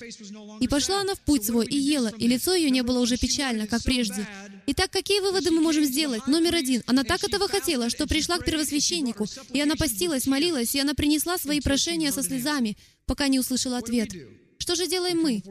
И 0.59 0.67
пошла 0.67 1.01
она 1.01 1.15
в 1.15 1.21
путь 1.21 1.45
свой 1.45 1.65
и 1.65 1.77
ела, 1.77 2.11
и 2.17 2.27
лицо 2.27 2.53
ее 2.53 2.71
не 2.71 2.83
было 2.83 2.99
уже 2.99 3.17
печально, 3.17 3.67
как 3.67 3.83
прежде. 3.83 4.27
Итак, 4.67 4.91
какие 4.91 5.21
выводы 5.21 5.51
мы 5.51 5.61
можем 5.61 5.85
сделать? 5.85 6.27
Номер 6.27 6.55
один. 6.55 6.83
Она 6.87 7.05
так 7.05 7.23
этого 7.23 7.47
хотела, 7.47 7.89
что 7.89 8.05
пришла 8.05 8.37
к 8.37 8.45
первосвященнику, 8.45 9.25
и 9.53 9.61
она 9.61 9.75
постилась, 9.75 10.27
молилась, 10.27 10.75
и 10.75 10.79
она 10.79 10.93
принесла 10.93 11.37
свои 11.37 11.61
прошения 11.61 12.11
со 12.11 12.21
слезами, 12.21 12.77
пока 13.05 13.29
не 13.29 13.39
услышала 13.39 13.77
ответ. 13.77 14.09
Что 14.57 14.75
же 14.75 14.87
делаем 14.87 15.21
мы? 15.21 15.41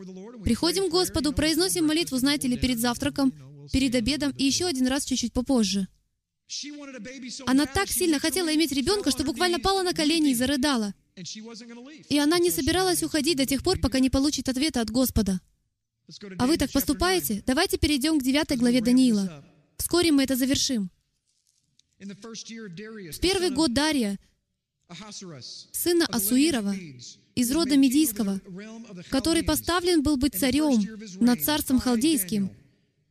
Приходим 0.44 0.88
к 0.88 0.92
Господу, 0.92 1.33
произносим 1.33 1.87
молитву, 1.87 2.18
знаете 2.18 2.46
ли, 2.46 2.59
перед 2.59 2.78
завтраком, 2.78 3.33
перед 3.72 3.94
обедом 3.94 4.35
и 4.37 4.44
еще 4.44 4.66
один 4.66 4.87
раз 4.87 5.07
чуть-чуть 5.07 5.33
попозже. 5.33 5.88
Она 7.46 7.66
так 7.66 7.88
сильно 7.88 8.18
хотела 8.18 8.54
иметь 8.54 8.72
ребенка, 8.72 9.11
что 9.11 9.24
буквально 9.24 9.58
пала 9.58 9.82
на 9.82 9.92
колени 9.92 10.30
и 10.30 10.34
зарыдала. 10.34 10.94
И 12.08 12.18
она 12.18 12.38
не 12.38 12.50
собиралась 12.50 13.02
уходить 13.02 13.37
до 13.37 13.44
тех 13.44 13.62
пор, 13.62 13.78
пока 13.80 13.98
не 13.98 14.08
получит 14.08 14.48
ответа 14.48 14.80
от 14.80 14.90
Господа. 14.90 15.40
А 16.38 16.46
вы 16.46 16.56
так 16.56 16.70
поступаете? 16.72 17.42
Давайте 17.46 17.76
перейдем 17.76 18.18
к 18.18 18.22
9 18.22 18.58
главе 18.58 18.80
Даниила. 18.80 19.44
Вскоре 19.76 20.11
мы 20.11 20.22
это 20.22 20.37
завершим. 20.37 20.90
В 21.98 23.20
первый 23.20 23.50
год 23.50 23.74
Дария, 23.74 24.18
сына 25.72 26.06
Асуирова, 26.06 26.74
из 27.34 27.50
рода 27.52 27.76
Медийского, 27.76 28.40
который 29.11 29.42
поставлен 29.42 30.02
был 30.02 30.16
быть 30.16 30.34
царем 30.34 30.82
над 31.20 31.42
царством 31.42 31.78
халдейским, 31.78 32.50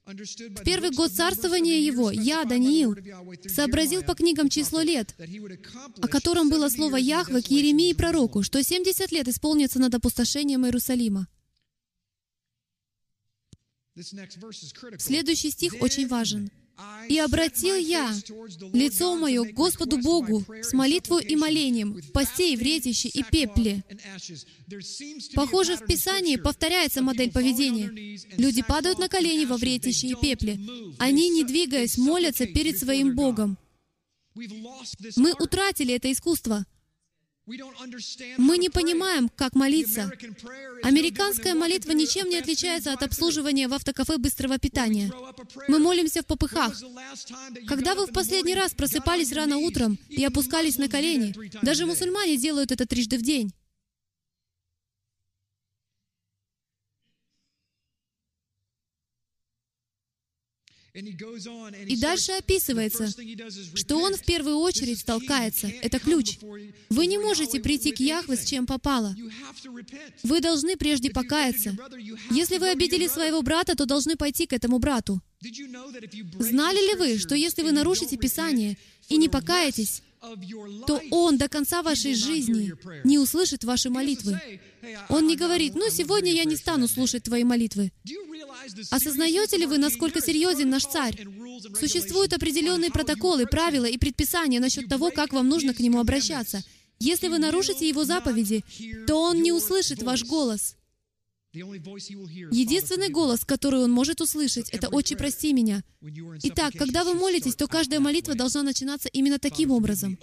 в 0.07 0.63
первый 0.63 0.91
год 0.91 1.11
царствования 1.11 1.79
его 1.79 2.11
я, 2.11 2.45
Даниил, 2.45 2.95
сообразил 3.47 4.03
по 4.03 4.15
книгам 4.15 4.47
число 4.47 4.81
лет, 4.81 5.13
о 6.01 6.07
котором 6.07 6.49
было 6.49 6.69
слово 6.69 6.95
Яхве 6.95 7.41
к 7.41 7.47
Еремии 7.47 7.91
пророку, 7.91 8.41
что 8.41 8.63
70 8.63 9.11
лет 9.11 9.27
исполнится 9.27 9.79
над 9.79 9.93
опустошением 9.95 10.65
Иерусалима. 10.65 11.27
Следующий 14.97 15.51
стих 15.51 15.73
очень 15.81 16.07
важен. 16.07 16.51
«И 17.09 17.17
обратил 17.17 17.75
я 17.75 18.13
лицо 18.73 19.15
мое 19.15 19.43
к 19.43 19.53
Господу 19.53 19.97
Богу 19.97 20.45
с 20.61 20.73
молитвой 20.73 21.23
и 21.23 21.35
молением, 21.35 21.93
в 21.93 22.11
посте 22.11 22.53
и 22.53 22.57
в 22.57 22.61
ретище 22.61 23.09
и 23.09 23.23
пепле». 23.23 23.83
Похоже, 25.33 25.77
в 25.77 25.85
Писании 25.85 26.35
повторяется 26.35 27.01
модель 27.01 27.31
поведения. 27.31 27.89
Люди 28.37 28.61
падают 28.61 28.99
на 28.99 29.09
колени 29.09 29.45
во 29.45 29.57
вретище 29.57 30.07
и 30.07 30.15
пепле. 30.15 30.59
Они, 30.99 31.29
не 31.29 31.43
двигаясь, 31.43 31.97
молятся 31.97 32.45
перед 32.45 32.77
своим 32.77 33.15
Богом. 33.15 33.57
Мы 34.35 35.33
утратили 35.39 35.95
это 35.95 36.11
искусство— 36.11 36.65
мы 38.37 38.57
не 38.57 38.69
понимаем, 38.69 39.29
как 39.29 39.55
молиться. 39.55 40.11
Американская 40.83 41.55
молитва 41.55 41.91
ничем 41.93 42.29
не 42.29 42.37
отличается 42.37 42.91
от 42.91 43.03
обслуживания 43.03 43.67
в 43.69 43.73
автокафе 43.73 44.17
быстрого 44.17 44.57
питания. 44.57 45.11
Мы 45.69 45.79
молимся 45.79 46.21
в 46.21 46.25
попыхах. 46.25 46.73
Когда 47.67 47.95
вы 47.95 48.05
в 48.05 48.11
последний 48.11 48.53
раз 48.53 48.73
просыпались 48.73 49.31
рано 49.31 49.57
утром 49.57 49.97
и 50.09 50.23
опускались 50.25 50.77
на 50.77 50.89
колени, 50.89 51.33
даже 51.61 51.85
мусульмане 51.85 52.37
делают 52.37 52.71
это 52.71 52.85
трижды 52.85 53.17
в 53.17 53.21
день. 53.21 53.53
И 60.97 61.95
дальше 61.97 62.31
описывается, 62.31 63.09
что 63.75 63.97
он 63.97 64.15
в 64.15 64.23
первую 64.23 64.57
очередь 64.57 65.05
толкается. 65.05 65.67
Это 65.67 65.99
ключ. 65.99 66.37
Вы 66.89 67.05
не 67.05 67.19
можете 67.19 67.59
прийти 67.59 67.91
к 67.91 67.99
Яхве 67.99 68.35
с 68.35 68.45
чем 68.45 68.65
попало. 68.65 69.15
Вы 70.23 70.41
должны 70.41 70.75
прежде 70.75 71.11
покаяться. 71.11 71.77
Если 72.31 72.57
вы 72.57 72.69
обидели 72.69 73.07
своего 73.07 73.41
брата, 73.43 73.75
то 73.75 73.85
должны 73.85 74.15
пойти 74.15 74.47
к 74.47 74.53
этому 74.53 74.79
брату. 74.79 75.21
Знали 76.39 76.91
ли 76.91 76.95
вы, 76.95 77.19
что 77.19 77.35
если 77.35 77.61
вы 77.61 77.71
нарушите 77.71 78.17
Писание 78.17 78.75
и 79.07 79.17
не 79.17 79.29
покаетесь, 79.29 80.01
то 80.85 81.01
Он 81.11 81.37
до 81.37 81.47
конца 81.47 81.81
вашей 81.81 82.15
жизни 82.15 82.73
не 83.03 83.19
услышит 83.19 83.63
ваши 83.63 83.89
молитвы. 83.89 84.39
Он 85.09 85.27
не 85.27 85.35
говорит, 85.35 85.75
ну, 85.75 85.89
сегодня 85.89 86.31
я 86.31 86.45
не 86.45 86.55
стану 86.55 86.87
слушать 86.87 87.23
твои 87.23 87.43
молитвы. 87.43 87.91
Осознаете 88.91 89.57
ли 89.57 89.65
вы, 89.65 89.77
насколько 89.77 90.21
серьезен 90.21 90.69
наш 90.69 90.85
царь? 90.85 91.25
Существуют 91.79 92.33
определенные 92.33 92.91
протоколы, 92.91 93.45
правила 93.45 93.85
и 93.85 93.97
предписания 93.97 94.59
насчет 94.59 94.87
того, 94.87 95.11
как 95.11 95.33
вам 95.33 95.47
нужно 95.47 95.73
к 95.73 95.79
нему 95.79 95.99
обращаться. 95.99 96.63
Если 96.99 97.27
вы 97.27 97.37
нарушите 97.37 97.87
его 97.87 98.05
заповеди, 98.05 98.63
то 99.05 99.21
он 99.21 99.41
не 99.41 99.51
услышит 99.51 100.01
ваш 100.01 100.23
голос. 100.23 100.75
Единственный 101.57 103.09
голос, 103.09 103.45
который 103.45 103.81
он 103.81 103.91
может 103.91 104.21
услышать, 104.21 104.69
это 104.69 104.89
«Отче, 104.89 105.15
прости 105.15 105.53
меня». 105.53 105.83
Итак, 106.43 106.73
когда 106.77 107.03
вы 107.03 107.13
молитесь, 107.13 107.55
то 107.55 107.67
каждая 107.67 107.99
молитва 107.99 108.35
должна 108.35 108.63
начинаться 108.63 109.09
именно 109.09 109.39
таким 109.39 109.71
образом. 109.71 110.17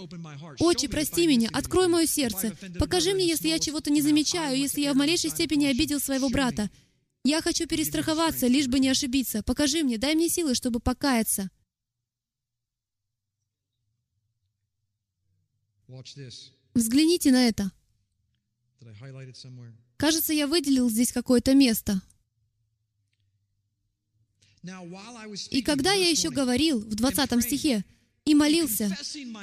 «Отче, 0.60 0.88
прости 0.88 1.26
меня, 1.26 1.48
открой 1.52 1.88
мое 1.88 2.06
сердце, 2.06 2.56
покажи 2.78 3.12
мне, 3.14 3.26
если 3.26 3.48
я 3.48 3.58
чего-то 3.58 3.90
не 3.90 4.02
замечаю, 4.02 4.58
если 4.58 4.80
я 4.80 4.92
в 4.92 4.96
малейшей 4.96 5.30
степени 5.30 5.66
обидел 5.66 6.00
своего 6.00 6.28
брата. 6.28 6.70
Я 7.24 7.40
хочу 7.40 7.66
перестраховаться, 7.66 8.46
лишь 8.46 8.68
бы 8.68 8.78
не 8.78 8.88
ошибиться. 8.88 9.42
Покажи 9.42 9.82
мне, 9.82 9.98
дай 9.98 10.14
мне 10.14 10.28
силы, 10.28 10.54
чтобы 10.54 10.80
покаяться». 10.80 11.50
Взгляните 16.74 17.30
на 17.30 17.48
это. 17.48 17.70
Кажется, 19.96 20.32
я 20.32 20.46
выделил 20.46 20.90
здесь 20.90 21.12
какое-то 21.12 21.54
место. 21.54 22.00
И 25.50 25.62
когда 25.62 25.92
я 25.92 26.08
еще 26.08 26.30
говорил 26.30 26.80
в 26.80 26.94
20 26.94 27.42
стихе, 27.42 27.84
и 28.24 28.34
молился, 28.34 28.96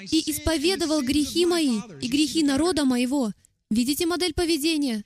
и 0.09 0.31
исповедовал 0.31 1.01
грехи 1.01 1.45
мои 1.45 1.79
и 2.01 2.07
грехи 2.07 2.43
народа 2.43 2.85
моего. 2.85 3.31
Видите 3.69 4.05
модель 4.05 4.33
поведения? 4.33 5.05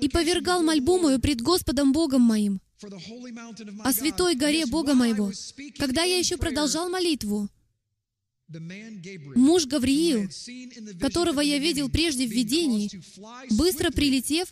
И 0.00 0.08
повергал 0.08 0.62
мольбу 0.62 0.98
мою 0.98 1.18
пред 1.18 1.42
Господом 1.42 1.92
Богом 1.92 2.22
моим, 2.22 2.60
о 3.84 3.92
святой 3.92 4.36
горе 4.36 4.64
Бога 4.66 4.94
моего. 4.94 5.32
Когда 5.78 6.04
я 6.04 6.18
еще 6.18 6.36
продолжал 6.36 6.88
молитву, 6.88 7.48
муж 8.48 9.66
Гавриил, 9.66 10.28
которого 11.00 11.40
я 11.40 11.58
видел 11.58 11.88
прежде 11.88 12.26
в 12.26 12.30
видении, 12.30 12.90
быстро 13.50 13.90
прилетев, 13.90 14.48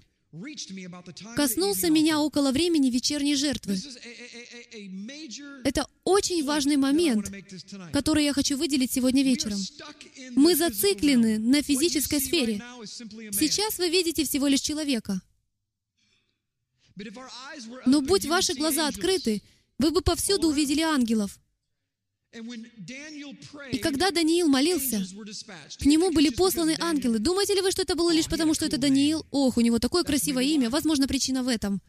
коснулся 1.36 1.90
меня 1.90 2.20
около 2.20 2.50
времени 2.50 2.90
вечерней 2.90 3.36
жертвы. 3.36 3.78
Это 5.62 5.86
очень 6.02 6.44
важный 6.44 6.76
момент, 6.76 7.30
который 7.92 8.24
я 8.24 8.32
хочу 8.32 8.56
выделить 8.56 8.92
сегодня 8.92 9.22
вечером. 9.22 9.58
Мы 10.32 10.56
зациклены 10.56 11.38
на 11.38 11.62
физической 11.62 12.20
сфере. 12.20 12.60
Сейчас 12.84 13.78
вы 13.78 13.90
видите 13.90 14.24
всего 14.24 14.48
лишь 14.48 14.60
человека. 14.60 15.20
Но 17.86 18.00
будь 18.00 18.26
ваши 18.26 18.54
глаза 18.54 18.88
открыты, 18.88 19.42
вы 19.78 19.90
бы 19.90 20.00
повсюду 20.00 20.48
увидели 20.48 20.80
ангелов. 20.80 21.38
И 23.72 23.78
когда 23.78 24.10
Даниил 24.10 24.48
молился, 24.48 25.06
к 25.78 25.86
нему 25.86 26.10
были 26.10 26.30
посланы 26.30 26.76
ангелы. 26.80 27.18
Думаете 27.18 27.54
ли 27.54 27.60
вы, 27.60 27.70
что 27.70 27.82
это 27.82 27.94
было 27.94 28.10
лишь 28.10 28.26
потому, 28.26 28.54
что 28.54 28.66
это 28.66 28.76
Даниил? 28.76 29.24
Ох, 29.30 29.56
у 29.56 29.60
него 29.60 29.78
такое 29.78 30.02
красивое 30.02 30.44
имя. 30.44 30.68
Возможно, 30.70 31.06
причина 31.06 31.42
в 31.42 31.48
этом. 31.48 31.80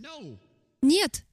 Нет. 0.81 1.23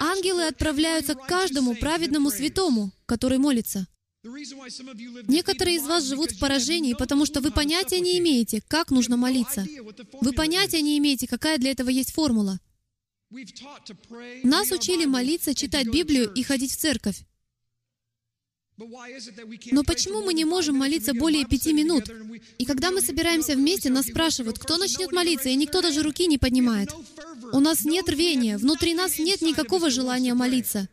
Ангелы 0.00 0.46
отправляются 0.46 1.14
к 1.14 1.26
каждому 1.26 1.76
праведному 1.76 2.30
святому, 2.30 2.92
который 3.06 3.38
молится. 3.38 3.86
Некоторые 4.22 5.76
из 5.76 5.84
вас 5.84 6.04
живут 6.04 6.32
в 6.32 6.38
поражении, 6.40 6.94
потому 6.94 7.24
что 7.24 7.40
вы 7.40 7.52
понятия 7.52 8.00
не 8.00 8.18
имеете, 8.18 8.60
как 8.66 8.90
нужно 8.90 9.16
молиться. 9.16 9.64
Вы 10.20 10.32
понятия 10.32 10.82
не 10.82 10.98
имеете, 10.98 11.26
какая 11.26 11.56
для 11.58 11.70
этого 11.70 11.88
есть 11.88 12.12
формула. 12.12 12.58
Нас 14.42 14.72
учили 14.72 15.04
молиться, 15.04 15.54
читать 15.54 15.86
Библию 15.86 16.30
и 16.32 16.42
ходить 16.42 16.72
в 16.72 16.76
церковь. 16.76 17.24
Но 19.72 19.84
почему 19.84 20.22
мы 20.22 20.32
не 20.32 20.44
можем 20.44 20.76
молиться 20.76 21.12
более 21.14 21.44
пяти 21.44 21.72
минут? 21.72 22.04
И 22.58 22.64
когда 22.64 22.90
мы 22.90 23.00
собираемся 23.00 23.54
вместе, 23.54 23.90
нас 23.90 24.06
спрашивают, 24.06 24.58
кто 24.58 24.76
начнет 24.76 25.12
молиться, 25.12 25.48
и 25.48 25.56
никто 25.56 25.82
даже 25.82 26.02
руки 26.02 26.26
не 26.26 26.38
поднимает. 26.38 26.90
У 27.52 27.60
нас 27.60 27.84
нет 27.84 28.08
рвения, 28.08 28.56
внутри 28.56 28.94
нас 28.94 29.18
нет 29.18 29.42
никакого 29.42 29.90
желания 29.90 30.34
молиться. 30.34 30.88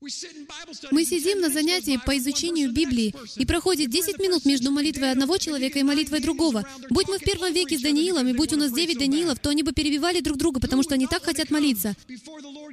Мы 0.00 1.04
сидим 1.04 1.40
на 1.40 1.50
занятии 1.50 1.98
по 2.06 2.16
изучению 2.18 2.72
Библии, 2.72 3.12
и 3.36 3.44
проходит 3.44 3.90
10 3.90 4.18
минут 4.20 4.44
между 4.44 4.70
молитвой 4.70 5.10
одного 5.10 5.38
человека 5.38 5.80
и 5.80 5.82
молитвой 5.82 6.20
другого. 6.20 6.64
Будь 6.88 7.08
мы 7.08 7.18
в 7.18 7.22
первом 7.22 7.52
веке 7.52 7.76
с 7.76 7.80
Даниилом, 7.80 8.28
и 8.28 8.32
будь 8.32 8.52
у 8.52 8.56
нас 8.56 8.72
9 8.72 8.96
Даниилов, 8.96 9.40
то 9.40 9.50
они 9.50 9.64
бы 9.64 9.72
перебивали 9.72 10.20
друг 10.20 10.38
друга, 10.38 10.60
потому 10.60 10.84
что 10.84 10.94
они 10.94 11.08
так 11.08 11.24
хотят 11.24 11.50
молиться. 11.50 11.96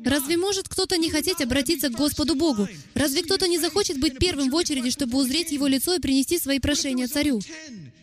Разве 0.04 0.38
может 0.38 0.70
кто-то 0.70 0.98
не 0.98 1.10
хотеть 1.10 1.42
обратиться 1.42 1.90
к 1.90 1.94
Господу 1.94 2.36
Богу? 2.36 2.68
Разве 2.94 3.24
кто-то 3.24 3.48
не 3.48 3.58
захочет 3.58 4.00
быть 4.00 4.20
первым 4.20 4.52
в 4.52 4.56
очереди, 4.56 4.92
чтобы 4.92 5.18
узреть 5.18 5.52
Его 5.52 5.66
лицо 5.66 5.96
и 5.96 6.00
принести 6.00 6.38
свои 6.38 6.60
прошения 6.60 7.08
царю? 7.08 7.42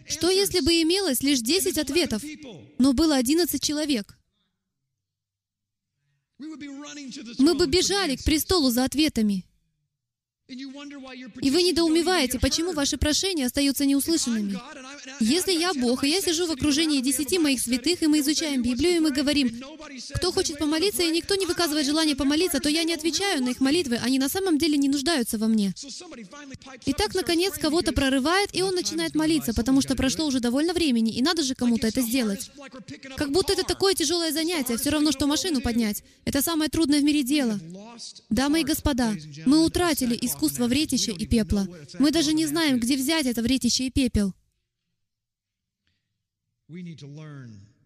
Что 0.09 0.31
если 0.31 0.61
бы 0.61 0.73
имелось 0.83 1.23
лишь 1.23 1.41
10 1.41 1.79
ответов, 1.79 2.23
но 2.79 2.93
было 2.93 3.15
11 3.15 3.63
человек? 3.63 4.17
Мы 7.39 7.55
бы 7.55 7.67
бежали 7.67 8.17
к 8.17 8.25
престолу 8.25 8.71
за 8.71 8.85
ответами. 8.85 9.45
И 10.53 11.51
вы 11.51 11.63
недоумеваете, 11.63 12.39
почему 12.39 12.73
ваши 12.73 12.99
прошения 12.99 13.47
остаются 13.47 13.87
неуслышанными. 13.87 14.59
Если 15.21 15.53
я 15.53 15.73
Бог, 15.73 16.05
и 16.05 16.11
я 16.11 16.21
сижу 16.21 16.47
в 16.47 16.51
окружении 16.51 17.01
десяти 17.01 17.39
моих 17.39 17.61
святых, 17.61 18.03
и 18.03 18.07
мы 18.07 18.21
изучаем 18.21 18.63
Библию, 18.63 18.97
и 18.97 19.01
мы 19.01 19.13
говорим, 19.13 19.63
кто 20.15 20.31
хочет 20.31 20.59
помолиться, 20.59 21.03
и 21.03 21.11
никто 21.11 21.37
не 21.37 21.47
выказывает 21.47 21.87
желания 21.87 22.15
помолиться, 22.15 22.61
то 22.61 22.69
я 22.69 22.85
не 22.85 22.93
отвечаю 22.93 23.43
на 23.43 23.51
их 23.51 23.61
молитвы, 23.61 23.97
они 23.97 24.19
на 24.19 24.29
самом 24.29 24.59
деле 24.59 24.77
не 24.77 24.89
нуждаются 24.89 25.39
во 25.39 25.49
мне. 25.49 25.73
И 26.85 26.93
так, 26.93 27.15
наконец, 27.15 27.55
кого-то 27.59 27.93
прорывает, 27.93 28.51
и 28.53 28.63
он 28.63 28.75
начинает 28.75 29.15
молиться, 29.15 29.55
потому 29.55 29.81
что 29.81 29.97
прошло 29.97 30.27
уже 30.27 30.41
довольно 30.41 30.75
времени, 30.75 31.13
и 31.13 31.23
надо 31.23 31.43
же 31.43 31.55
кому-то 31.55 31.87
это 31.87 32.03
сделать. 32.03 32.51
Как 33.17 33.31
будто 33.31 33.55
это 33.55 33.63
такое 33.65 33.95
тяжелое 33.95 34.33
занятие, 34.33 34.77
все 34.77 34.91
равно, 34.91 35.13
что 35.13 35.27
машину 35.27 35.63
поднять. 35.63 36.03
Это 36.27 36.43
самое 36.43 36.69
трудное 36.69 37.01
в 37.01 37.05
мире 37.05 37.23
дело. 37.23 37.59
Дамы 38.29 38.61
и 38.61 38.65
господа, 38.65 39.15
мы 39.47 39.65
утратили 39.65 40.19
искусство 40.21 40.42
искусство 40.43 40.67
вретища 40.67 41.13
и 41.13 41.27
пепла. 41.27 41.67
Мы 41.99 42.11
даже 42.11 42.33
не 42.33 42.47
знаем, 42.47 42.81
где 42.81 42.97
взять 42.97 43.27
это 43.27 43.43
вретище 43.43 43.87
и 43.87 43.91
пепел. 43.91 44.35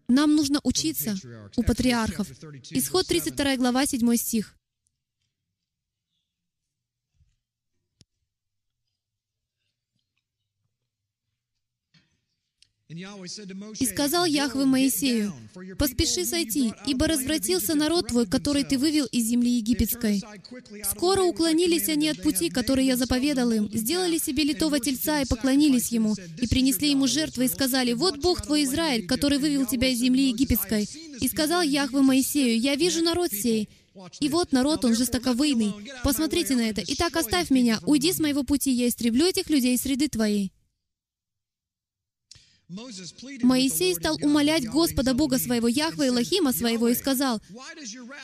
Нам 0.07 0.35
нужно 0.35 0.59
учиться 0.63 1.15
у 1.55 1.63
патриархов. 1.63 2.27
Исход 2.71 3.05
32 3.07 3.57
глава, 3.57 3.85
7 3.85 4.15
стих. 4.15 4.56
И 12.89 13.85
сказал 13.85 14.23
Яхве 14.23 14.63
Моисею, 14.63 15.33
«Поспеши 15.77 16.23
сойти, 16.23 16.71
ибо 16.85 17.07
развратился 17.07 17.75
народ 17.75 18.07
твой, 18.07 18.25
который 18.25 18.63
ты 18.63 18.77
вывел 18.77 19.05
из 19.07 19.25
земли 19.25 19.57
египетской. 19.57 20.23
Скоро 20.89 21.23
уклонились 21.23 21.89
они 21.89 22.07
от 22.07 22.21
пути, 22.21 22.49
который 22.49 22.85
я 22.85 22.95
заповедал 22.95 23.51
им, 23.51 23.69
сделали 23.73 24.17
себе 24.17 24.43
литого 24.43 24.79
тельца 24.79 25.21
и 25.21 25.25
поклонились 25.27 25.89
ему, 25.89 26.15
и 26.41 26.47
принесли 26.47 26.91
ему 26.91 27.07
жертвы, 27.07 27.45
и 27.45 27.49
сказали, 27.49 27.91
«Вот 27.91 28.19
Бог 28.19 28.41
твой 28.41 28.63
Израиль, 28.63 29.05
который 29.05 29.37
вывел 29.37 29.65
тебя 29.65 29.89
из 29.89 29.99
земли 29.99 30.29
египетской». 30.29 30.87
И 31.19 31.27
сказал 31.27 31.63
Яхве 31.63 31.99
Моисею, 31.99 32.57
«Я 32.57 32.75
вижу 32.75 33.03
народ 33.03 33.33
сей, 33.33 33.67
и 34.21 34.29
вот 34.29 34.53
народ, 34.53 34.85
он 34.85 34.95
жестоковыйный. 34.95 35.73
Посмотрите 36.05 36.55
на 36.55 36.61
это. 36.61 36.83
Итак, 36.87 37.17
оставь 37.17 37.49
меня, 37.49 37.81
уйди 37.85 38.13
с 38.13 38.19
моего 38.19 38.43
пути, 38.43 38.71
я 38.71 38.87
истреблю 38.87 39.25
этих 39.25 39.49
людей 39.49 39.75
из 39.75 39.81
среды 39.81 40.07
твоей». 40.07 40.53
Моисей 43.43 43.95
стал 43.95 44.17
умолять 44.21 44.67
Господа 44.67 45.13
Бога 45.13 45.39
своего, 45.39 45.69
Яхве 45.69 46.11
Лохима 46.11 46.51
своего, 46.51 46.89
и 46.89 46.95
сказал, 46.95 47.39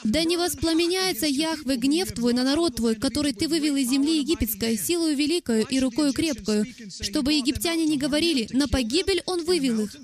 «Да 0.03 0.23
не 0.25 0.35
воспламеняется 0.35 1.25
Яхве 1.25 1.77
гнев 1.77 2.11
твой 2.11 2.33
на 2.33 2.43
народ 2.43 2.75
твой, 2.75 2.95
который 2.95 3.31
ты 3.31 3.47
вывел 3.47 3.77
из 3.77 3.89
земли 3.89 4.17
египетской, 4.17 4.77
силою 4.77 5.15
великою 5.15 5.65
и 5.65 5.79
рукою 5.79 6.11
крепкою, 6.11 6.65
чтобы 6.99 7.33
египтяне 7.33 7.85
не 7.85 7.97
говорили, 7.97 8.49
на 8.51 8.67
погибель 8.67 9.23
он 9.25 9.45
вывел 9.45 9.85
их, 9.85 9.95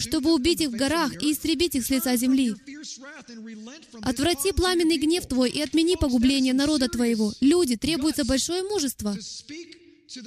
чтобы 0.00 0.32
убить 0.32 0.62
их 0.62 0.70
в 0.70 0.76
горах 0.76 1.22
и 1.22 1.30
истребить 1.32 1.74
их 1.74 1.84
с 1.84 1.90
лица 1.90 2.16
земли. 2.16 2.54
Отврати 4.00 4.52
пламенный 4.52 4.96
гнев 4.96 5.26
твой 5.26 5.50
и 5.50 5.60
отмени 5.60 5.96
погубление 5.96 6.54
народа 6.54 6.88
твоего. 6.88 7.34
Люди, 7.40 7.76
требуется 7.76 8.24
большое 8.24 8.62
мужество, 8.62 9.14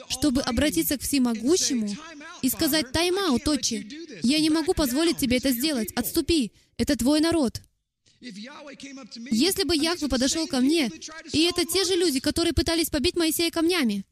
чтобы 0.09 0.41
обратиться 0.41 0.97
к 0.97 1.01
всемогущему 1.01 1.95
и 2.41 2.49
сказать 2.49 2.91
«Тайм-аут, 2.91 3.47
отче! 3.47 3.87
Я 4.23 4.39
не 4.39 4.49
могу 4.49 4.73
позволить 4.73 5.17
тебе 5.17 5.37
это 5.37 5.51
сделать. 5.51 5.91
Отступи! 5.95 6.51
Это 6.77 6.97
твой 6.97 7.19
народ!» 7.21 7.61
Если 8.19 9.63
бы 9.63 9.75
Яхве 9.75 10.07
подошел 10.07 10.47
ко 10.47 10.59
мне, 10.59 10.89
и 11.31 11.41
это 11.43 11.65
те 11.65 11.85
же 11.85 11.95
люди, 11.95 12.19
которые 12.19 12.53
пытались 12.53 12.89
побить 12.89 13.15
Моисея 13.15 13.51
камнями, 13.51 14.05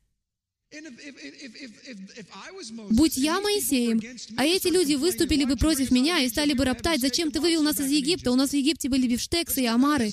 Будь 2.90 3.18
я 3.18 3.40
Моисеем, 3.42 4.02
а 4.38 4.46
эти 4.46 4.68
люди 4.70 4.96
выступили 4.96 5.46
бы 5.46 5.56
против 5.56 5.92
меня 5.92 6.20
и 6.20 6.30
стали 6.30 6.54
бы 6.54 6.66
роптать, 6.66 7.00
«Зачем 7.00 7.32
ты 7.32 7.40
вывел 7.40 7.62
нас 7.62 7.80
из 7.80 7.92
Египта? 7.92 8.32
У 8.32 8.36
нас 8.36 8.52
в 8.52 8.54
Египте 8.54 8.90
были 8.90 9.08
бифштексы 9.08 9.64
и 9.64 9.66
омары. 9.66 10.12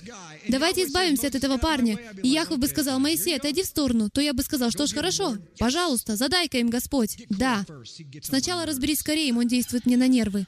Давайте 0.48 0.84
избавимся 0.84 1.28
от 1.28 1.34
этого 1.34 1.56
парня». 1.56 1.98
И 2.22 2.28
Яхве 2.28 2.56
бы 2.56 2.68
сказал, 2.68 2.98
«Моисей, 2.98 3.36
отойди 3.36 3.62
в 3.62 3.66
сторону». 3.66 4.10
То 4.10 4.20
я 4.20 4.34
бы 4.34 4.42
сказал, 4.42 4.70
«Что 4.70 4.86
ж, 4.86 4.92
хорошо, 4.92 5.38
пожалуйста, 5.58 6.16
задай-ка 6.16 6.58
им 6.58 6.68
Господь». 6.68 7.16
Да. 7.30 7.64
Сначала 8.22 8.66
разберись 8.66 9.00
скорее, 9.00 9.32
он 9.32 9.48
действует 9.48 9.86
мне 9.86 9.96
на 9.96 10.08
нервы. 10.08 10.46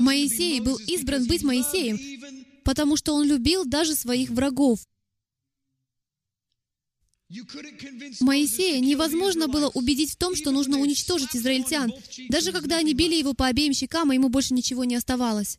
Моисей 0.00 0.60
был 0.60 0.76
избран 0.76 1.26
быть 1.26 1.44
Моисеем, 1.44 1.98
потому 2.64 2.96
что 2.96 3.14
он 3.14 3.26
любил 3.26 3.64
даже 3.64 3.94
своих 3.94 4.30
врагов. 4.30 4.80
Моисея 8.20 8.80
невозможно 8.80 9.48
было 9.48 9.68
убедить 9.68 10.12
в 10.12 10.16
том, 10.16 10.34
что 10.34 10.50
нужно 10.50 10.78
уничтожить 10.78 11.36
израильтян, 11.36 11.92
даже 12.30 12.52
когда 12.52 12.78
они 12.78 12.94
били 12.94 13.16
его 13.16 13.34
по 13.34 13.46
обеим 13.46 13.74
щекам, 13.74 14.10
и 14.10 14.14
ему 14.14 14.30
больше 14.30 14.54
ничего 14.54 14.84
не 14.84 14.96
оставалось. 14.96 15.58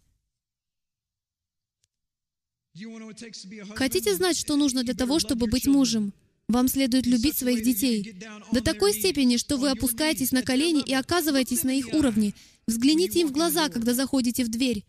Хотите 3.76 4.16
знать, 4.16 4.38
что 4.38 4.56
нужно 4.56 4.84
для 4.84 4.96
того, 4.96 5.20
чтобы 5.20 5.48
быть 5.48 5.68
мужем? 5.68 6.14
Вам 6.48 6.68
следует 6.68 7.06
любить 7.06 7.38
своих 7.38 7.64
детей 7.64 8.16
до 8.52 8.62
такой 8.62 8.94
степени, 8.94 9.38
что 9.38 9.58
вы 9.58 9.70
опускаетесь 9.70 10.32
на 10.32 10.42
колени 10.42 10.82
и 10.82 10.94
оказываетесь 10.94 11.64
на 11.64 11.72
их 11.72 11.94
уровне. 11.94 12.34
Взгляните 12.66 13.22
им 13.22 13.28
в 13.28 13.32
глаза, 13.32 13.70
когда 13.70 13.94
заходите 13.94 14.44
в 14.44 14.50
дверь. 14.50 14.84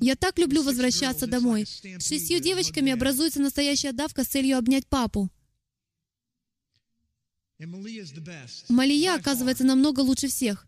Я 0.00 0.16
так 0.16 0.38
люблю 0.38 0.62
возвращаться 0.62 1.26
домой. 1.26 1.64
С 1.66 2.08
шестью 2.08 2.40
девочками 2.40 2.92
образуется 2.92 3.40
настоящая 3.40 3.92
давка 3.92 4.24
с 4.24 4.28
целью 4.28 4.58
обнять 4.58 4.86
папу. 4.86 5.30
Малия 8.68 9.14
оказывается 9.14 9.64
намного 9.64 10.00
лучше 10.00 10.28
всех. 10.28 10.66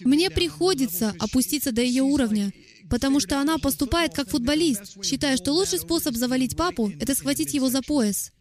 Мне 0.00 0.30
приходится 0.30 1.14
опуститься 1.20 1.70
до 1.70 1.82
ее 1.82 2.02
уровня, 2.02 2.52
потому 2.90 3.20
что 3.20 3.40
она 3.40 3.58
поступает 3.58 4.12
как 4.12 4.28
футболист, 4.28 5.02
считая, 5.04 5.36
что 5.36 5.52
лучший 5.52 5.78
способ 5.78 6.16
завалить 6.16 6.56
папу— 6.56 6.90
это 7.00 7.14
схватить 7.14 7.54
его 7.54 7.70
за 7.70 7.80
пояс. 7.82 8.32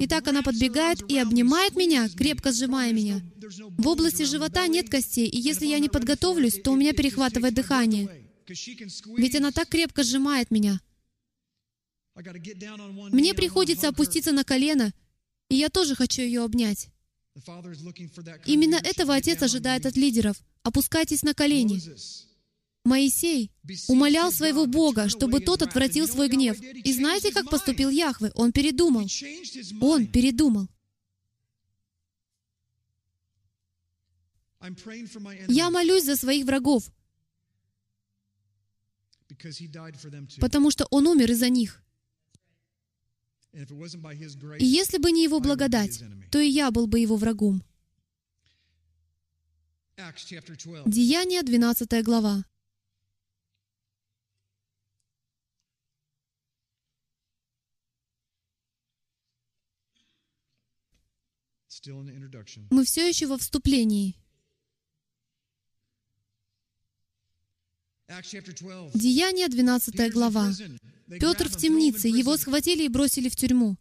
Итак, 0.00 0.26
она 0.28 0.42
подбегает 0.42 1.02
и 1.10 1.18
обнимает 1.18 1.76
меня, 1.76 2.08
крепко 2.08 2.50
сжимая 2.50 2.92
меня. 2.92 3.20
В 3.76 3.86
области 3.86 4.22
живота 4.22 4.66
нет 4.66 4.88
костей, 4.88 5.28
и 5.28 5.38
если 5.38 5.66
я 5.66 5.78
не 5.78 5.88
подготовлюсь, 5.88 6.60
то 6.62 6.72
у 6.72 6.76
меня 6.76 6.92
перехватывает 6.92 7.54
дыхание. 7.54 8.28
Ведь 9.16 9.36
она 9.36 9.52
так 9.52 9.68
крепко 9.68 10.02
сжимает 10.02 10.50
меня. 10.50 10.80
Мне 13.12 13.34
приходится 13.34 13.88
опуститься 13.88 14.32
на 14.32 14.44
колено, 14.44 14.92
и 15.48 15.56
я 15.56 15.68
тоже 15.68 15.94
хочу 15.94 16.22
ее 16.22 16.42
обнять. 16.42 16.88
Именно 18.46 18.76
этого 18.76 19.14
Отец 19.14 19.42
ожидает 19.42 19.86
от 19.86 19.96
лидеров. 19.96 20.36
Опускайтесь 20.62 21.22
на 21.22 21.34
колени. 21.34 21.80
Моисей 22.84 23.50
умолял 23.88 24.32
своего 24.32 24.66
Бога, 24.66 25.08
чтобы 25.08 25.40
тот 25.40 25.62
отвратил 25.62 26.08
свой 26.08 26.28
гнев. 26.28 26.60
И 26.60 26.92
знаете, 26.92 27.32
как 27.32 27.50
поступил 27.50 27.90
Яхве? 27.90 28.30
Он 28.34 28.52
передумал. 28.52 29.06
Он 29.80 30.06
передумал. 30.06 30.68
Я 35.48 35.70
молюсь 35.70 36.04
за 36.04 36.16
своих 36.16 36.44
врагов, 36.46 36.90
потому 40.40 40.70
что 40.70 40.86
Он 40.90 41.06
умер 41.06 41.30
из-за 41.30 41.48
них. 41.48 41.82
И 43.52 44.64
если 44.64 44.98
бы 44.98 45.12
не 45.12 45.24
Его 45.24 45.40
благодать, 45.40 46.02
то 46.30 46.38
и 46.38 46.48
я 46.48 46.70
был 46.70 46.86
бы 46.86 46.98
Его 46.98 47.16
врагом. 47.16 47.62
Деяние 50.86 51.42
12 51.42 52.04
глава. 52.04 52.44
Мы 62.70 62.84
все 62.84 63.08
еще 63.08 63.26
во 63.26 63.38
вступлении. 63.38 64.16
Деяние 68.94 69.48
12 69.48 70.12
глава. 70.12 70.52
Петр 71.08 71.48
в 71.48 71.56
темнице, 71.56 72.08
его 72.08 72.36
схватили 72.36 72.84
и 72.84 72.88
бросили 72.88 73.28
в 73.28 73.36
тюрьму. 73.36 73.76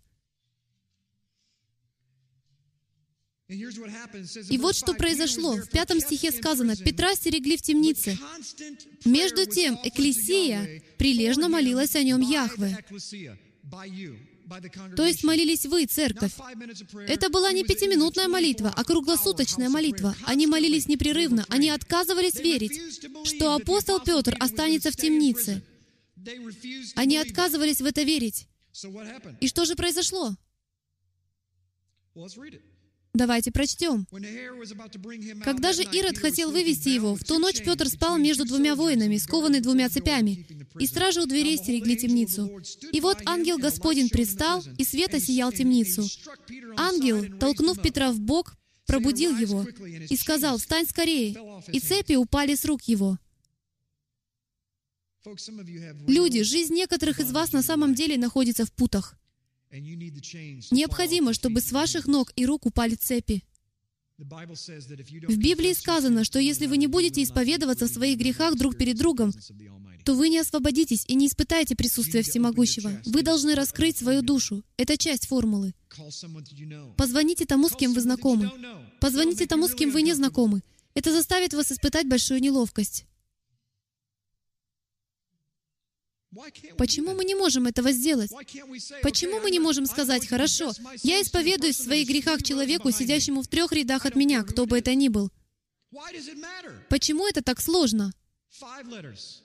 И 3.48 4.58
вот 4.58 4.76
что 4.76 4.94
произошло. 4.94 5.56
В 5.56 5.70
пятом 5.70 6.02
стихе 6.02 6.32
сказано, 6.32 6.76
«Петра 6.76 7.16
стерегли 7.16 7.56
в 7.56 7.62
темнице». 7.62 8.18
Между 9.06 9.46
тем, 9.46 9.80
Экклесия 9.84 10.84
прилежно 10.98 11.48
молилась 11.48 11.96
о 11.96 12.04
нем 12.04 12.20
Яхве. 12.20 12.78
То 14.96 15.06
есть 15.06 15.24
молились 15.24 15.66
вы, 15.66 15.86
церковь. 15.86 16.32
Это 17.08 17.30
была 17.30 17.52
не 17.52 17.64
пятиминутная 17.64 18.28
молитва, 18.28 18.74
а 18.76 18.84
круглосуточная 18.84 19.70
молитва. 19.70 20.16
Они 20.26 20.48
молились 20.48 20.88
непрерывно. 20.88 21.46
Они 21.50 21.70
отказывались 21.70 22.36
верить, 22.36 22.80
что 23.26 23.54
апостол 23.56 24.00
Петр 24.00 24.36
останется 24.40 24.92
в 24.92 24.96
темнице. 24.96 25.64
Они 26.96 27.18
отказывались 27.18 27.82
в 27.82 27.86
это 27.86 28.04
верить. 28.04 28.48
И 29.42 29.48
что 29.48 29.66
же 29.66 29.76
произошло? 29.76 30.36
Давайте 33.14 33.52
прочтем. 33.52 34.06
Когда 35.44 35.74
же 35.74 35.84
Ирод 35.84 36.18
хотел 36.18 36.52
вывести 36.52 36.90
его, 36.90 37.16
в 37.16 37.24
ту 37.24 37.40
ночь 37.40 37.64
Петр 37.64 37.88
спал 37.90 38.18
между 38.18 38.46
двумя 38.46 38.76
воинами, 38.76 39.18
скованный 39.18 39.60
двумя 39.60 39.90
цепями, 39.90 40.46
и 40.80 40.86
стражи 40.86 41.22
у 41.22 41.26
дверей 41.26 41.58
стерегли 41.58 41.98
темницу. 41.98 42.62
И 42.92 43.02
вот 43.02 43.22
ангел 43.26 43.58
Господень 43.58 44.10
предстал, 44.10 44.64
и 44.78 44.84
свет 44.84 45.14
осиял 45.14 45.52
темницу. 45.52 46.06
Ангел, 46.78 47.38
толкнув 47.40 47.82
Петра 47.82 48.12
в 48.12 48.20
бок, 48.20 48.56
пробудил 48.86 49.36
его 49.36 49.66
и 50.10 50.16
сказал, 50.16 50.58
«Встань 50.58 50.88
скорее!» 50.88 51.36
И 51.72 51.80
цепи 51.80 52.14
упали 52.14 52.56
с 52.56 52.66
рук 52.66 52.84
его. 52.84 53.18
Люди, 56.08 56.44
жизнь 56.44 56.74
некоторых 56.74 57.20
из 57.20 57.32
вас 57.32 57.52
на 57.52 57.62
самом 57.62 57.94
деле 57.94 58.18
находится 58.18 58.66
в 58.66 58.72
путах. 58.72 59.16
Необходимо, 59.72 61.34
чтобы 61.34 61.62
с 61.62 61.72
ваших 61.72 62.08
ног 62.08 62.32
и 62.36 62.46
рук 62.46 62.66
упали 62.66 62.96
цепи. 62.96 63.44
В 64.18 65.38
Библии 65.38 65.74
сказано, 65.74 66.24
что 66.24 66.40
если 66.40 66.66
вы 66.66 66.78
не 66.78 66.88
будете 66.88 67.22
исповедоваться 67.22 67.86
в 67.86 67.92
своих 67.92 68.18
грехах 68.18 68.56
друг 68.56 68.76
перед 68.76 68.98
другом, 68.98 69.32
то 70.04 70.16
вы 70.16 70.30
не 70.30 70.40
освободитесь 70.40 71.04
и 71.08 71.16
не 71.16 71.28
испытаете 71.28 71.76
присутствие 71.76 72.24
Всемогущего. 72.24 73.00
Вы 73.06 73.22
должны 73.22 73.54
раскрыть 73.54 73.98
свою 73.98 74.24
душу. 74.24 74.64
Это 74.78 74.98
часть 74.98 75.28
формулы. 75.28 75.76
Позвоните 76.96 77.46
тому, 77.46 77.70
с 77.70 77.76
кем 77.76 77.94
вы 77.94 78.02
знакомы. 78.02 78.50
Позвоните 79.00 79.46
тому, 79.46 79.68
с 79.68 79.76
кем 79.76 79.92
вы 79.92 80.02
не 80.02 80.14
знакомы. 80.14 80.64
Это 80.96 81.12
заставит 81.12 81.54
вас 81.54 81.72
испытать 81.72 82.08
большую 82.08 82.42
неловкость. 82.42 83.06
Почему 86.78 87.14
мы 87.14 87.26
не 87.26 87.36
можем 87.36 87.68
этого 87.68 87.92
сделать? 87.92 88.32
Почему 89.02 89.40
мы 89.40 89.50
не 89.50 89.60
можем 89.60 89.86
сказать, 89.86 90.28
«Хорошо, 90.28 90.74
я 91.04 91.22
исповедуюсь 91.22 91.80
в 91.80 91.84
своих 91.84 92.08
грехах 92.08 92.44
человеку, 92.44 92.92
сидящему 92.92 93.42
в 93.42 93.48
трех 93.48 93.72
рядах 93.72 94.06
от 94.06 94.16
меня, 94.16 94.44
кто 94.44 94.66
бы 94.66 94.78
это 94.78 94.94
ни 94.96 95.08
был»? 95.08 95.32
Почему 96.90 97.28
это 97.28 97.42
так 97.42 97.62
сложно? 97.62 98.12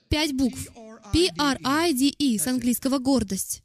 Пять 0.08 0.32
букв. 0.32 0.68
P-R-I-D-E 1.12 2.38
с 2.38 2.46
английского 2.46 2.98
«гордость». 2.98 3.62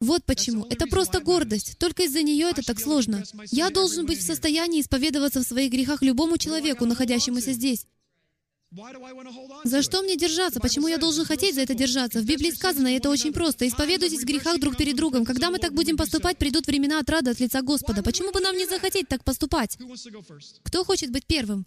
Вот 0.00 0.24
почему. 0.24 0.64
Это 0.66 0.86
просто 0.86 1.20
гордость. 1.20 1.76
Только 1.78 2.04
из-за 2.04 2.22
нее 2.22 2.48
это 2.50 2.62
так 2.62 2.78
сложно. 2.78 3.24
Я 3.50 3.70
должен 3.70 4.06
быть 4.06 4.20
в 4.20 4.26
состоянии 4.26 4.80
исповедоваться 4.80 5.40
в 5.40 5.46
своих 5.46 5.72
грехах 5.72 6.02
любому 6.02 6.38
человеку, 6.38 6.86
находящемуся 6.86 7.52
здесь. 7.52 7.84
За 9.64 9.82
что 9.82 10.02
мне 10.02 10.16
держаться? 10.16 10.60
Почему 10.60 10.88
я 10.88 10.98
должен 10.98 11.24
хотеть 11.24 11.54
за 11.54 11.62
это 11.62 11.74
держаться? 11.74 12.20
В 12.20 12.26
Библии 12.26 12.50
сказано, 12.50 12.88
и 12.88 12.98
это 12.98 13.08
очень 13.08 13.32
просто. 13.32 13.66
Исповедуйтесь 13.66 14.20
в 14.20 14.26
грехах 14.26 14.60
друг 14.60 14.76
перед 14.76 14.94
другом. 14.94 15.24
Когда 15.24 15.50
мы 15.50 15.58
так 15.58 15.72
будем 15.72 15.96
поступать, 15.96 16.36
придут 16.36 16.66
времена 16.66 16.98
отрады 16.98 17.30
от 17.30 17.40
лица 17.40 17.62
Господа. 17.62 18.02
Почему 18.02 18.30
бы 18.30 18.40
нам 18.40 18.56
не 18.56 18.66
захотеть 18.66 19.08
так 19.08 19.24
поступать? 19.24 19.78
Кто 20.64 20.84
хочет 20.84 21.10
быть 21.10 21.24
первым? 21.24 21.66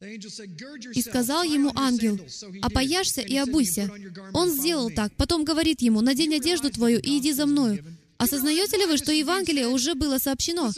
И 0.00 1.02
сказал 1.02 1.42
ему 1.42 1.72
ангел, 1.74 2.18
«Опояшься 2.62 3.20
и 3.20 3.36
обуйся». 3.36 3.90
Он 4.32 4.48
сделал 4.48 4.90
так. 4.90 5.12
Потом 5.16 5.44
говорит 5.44 5.80
ему, 5.80 6.00
«Надень 6.00 6.34
одежду 6.34 6.70
твою 6.70 6.98
и 7.00 7.18
иди 7.18 7.32
за 7.32 7.46
мною». 7.46 7.84
Осознаете 8.18 8.76
ли 8.76 8.86
вы, 8.86 8.96
что 8.96 9.12
Евангелие 9.12 9.68
уже 9.68 9.94
было 9.94 10.18
сообщено? 10.18 10.72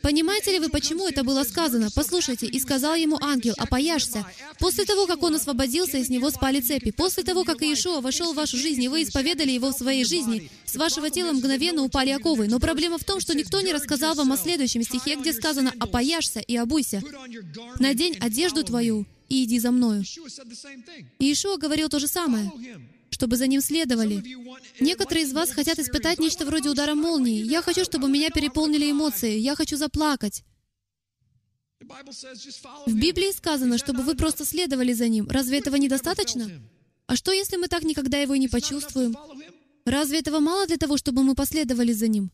Понимаете 0.00 0.52
ли 0.52 0.58
вы, 0.58 0.70
почему 0.70 1.06
это 1.06 1.24
было 1.24 1.44
сказано? 1.44 1.90
Послушайте, 1.94 2.46
и 2.46 2.58
сказал 2.58 2.94
ему 2.94 3.18
ангел, 3.20 3.52
опояшься. 3.58 4.24
После 4.58 4.86
того, 4.86 5.06
как 5.06 5.22
он 5.22 5.34
освободился, 5.34 5.98
из 5.98 6.08
него 6.08 6.30
спали 6.30 6.60
цепи. 6.60 6.90
После 6.92 7.22
того, 7.22 7.44
как 7.44 7.60
Иешуа 7.60 8.00
вошел 8.00 8.32
в 8.32 8.36
вашу 8.36 8.56
жизнь, 8.56 8.82
и 8.82 8.88
вы 8.88 9.02
исповедали 9.02 9.50
его 9.50 9.72
в 9.72 9.76
своей 9.76 10.04
жизни, 10.04 10.50
с 10.64 10.74
вашего 10.76 11.10
тела 11.10 11.32
мгновенно 11.32 11.82
упали 11.82 12.10
оковы. 12.10 12.48
Но 12.48 12.58
проблема 12.58 12.96
в 12.96 13.04
том, 13.04 13.20
что 13.20 13.34
никто 13.34 13.60
не 13.60 13.74
рассказал 13.74 14.14
вам 14.14 14.32
о 14.32 14.38
следующем 14.38 14.82
стихе, 14.82 15.16
где 15.16 15.34
сказано 15.34 15.74
«опояшься 15.78 16.40
и 16.40 16.56
обуйся». 16.56 17.02
«Надень 17.78 18.16
одежду 18.20 18.64
твою 18.64 19.04
и 19.28 19.44
иди 19.44 19.58
за 19.58 19.70
мною». 19.70 20.02
Иешуа 21.18 21.58
говорил 21.58 21.90
то 21.90 21.98
же 21.98 22.06
самое 22.06 22.50
чтобы 23.10 23.36
за 23.36 23.46
ним 23.46 23.60
следовали. 23.60 24.22
Некоторые 24.80 25.24
из 25.24 25.32
вас 25.32 25.50
хотят 25.50 25.78
испытать 25.78 26.18
нечто 26.18 26.44
вроде 26.44 26.70
удара 26.70 26.94
молнии. 26.94 27.42
Я 27.42 27.62
хочу, 27.62 27.84
чтобы 27.84 28.08
меня 28.08 28.30
переполнили 28.30 28.90
эмоции. 28.90 29.38
Я 29.38 29.54
хочу 29.54 29.76
заплакать. 29.76 30.44
В 31.80 32.94
Библии 32.94 33.32
сказано, 33.32 33.78
чтобы 33.78 34.02
вы 34.02 34.16
просто 34.16 34.44
следовали 34.44 34.92
за 34.92 35.08
Ним. 35.08 35.28
Разве 35.28 35.58
этого 35.58 35.76
недостаточно? 35.76 36.50
А 37.06 37.16
что, 37.16 37.32
если 37.32 37.56
мы 37.56 37.68
так 37.68 37.84
никогда 37.84 38.18
Его 38.18 38.34
и 38.34 38.38
не 38.38 38.48
почувствуем? 38.48 39.16
Разве 39.84 40.18
этого 40.18 40.40
мало 40.40 40.66
для 40.66 40.78
того, 40.78 40.96
чтобы 40.96 41.22
мы 41.22 41.34
последовали 41.34 41.92
за 41.92 42.08
Ним? 42.08 42.32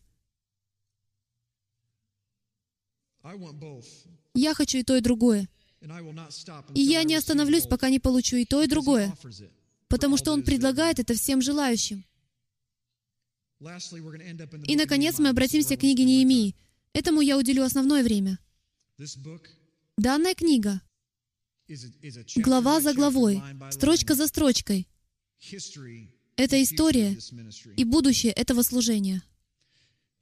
Я 4.33 4.53
хочу 4.53 4.79
и 4.79 4.83
то, 4.83 4.95
и 4.95 5.01
другое. 5.01 5.47
И 6.73 6.81
я 6.81 7.03
не 7.03 7.15
остановлюсь, 7.15 7.67
пока 7.67 7.89
не 7.89 7.99
получу 7.99 8.37
и 8.37 8.45
то, 8.45 8.63
и 8.63 8.67
другое 8.67 9.13
потому 9.93 10.17
что 10.17 10.31
Он 10.31 10.41
предлагает 10.41 10.97
это 10.97 11.13
всем 11.13 11.39
желающим. 11.39 12.03
И, 14.67 14.75
наконец, 14.75 15.19
мы 15.19 15.29
обратимся 15.29 15.77
к 15.77 15.81
книге 15.81 16.03
Неемии. 16.03 16.55
Этому 16.93 17.21
я 17.21 17.37
уделю 17.37 17.63
основное 17.63 18.03
время. 18.03 18.39
Данная 19.95 20.33
книга, 20.33 20.81
глава 22.37 22.81
за 22.81 22.95
главой, 22.95 23.39
строчка 23.69 24.15
за 24.15 24.25
строчкой, 24.25 24.87
это 26.37 26.63
история 26.63 27.15
и 27.77 27.83
будущее 27.83 28.31
этого 28.31 28.63
служения. 28.63 29.21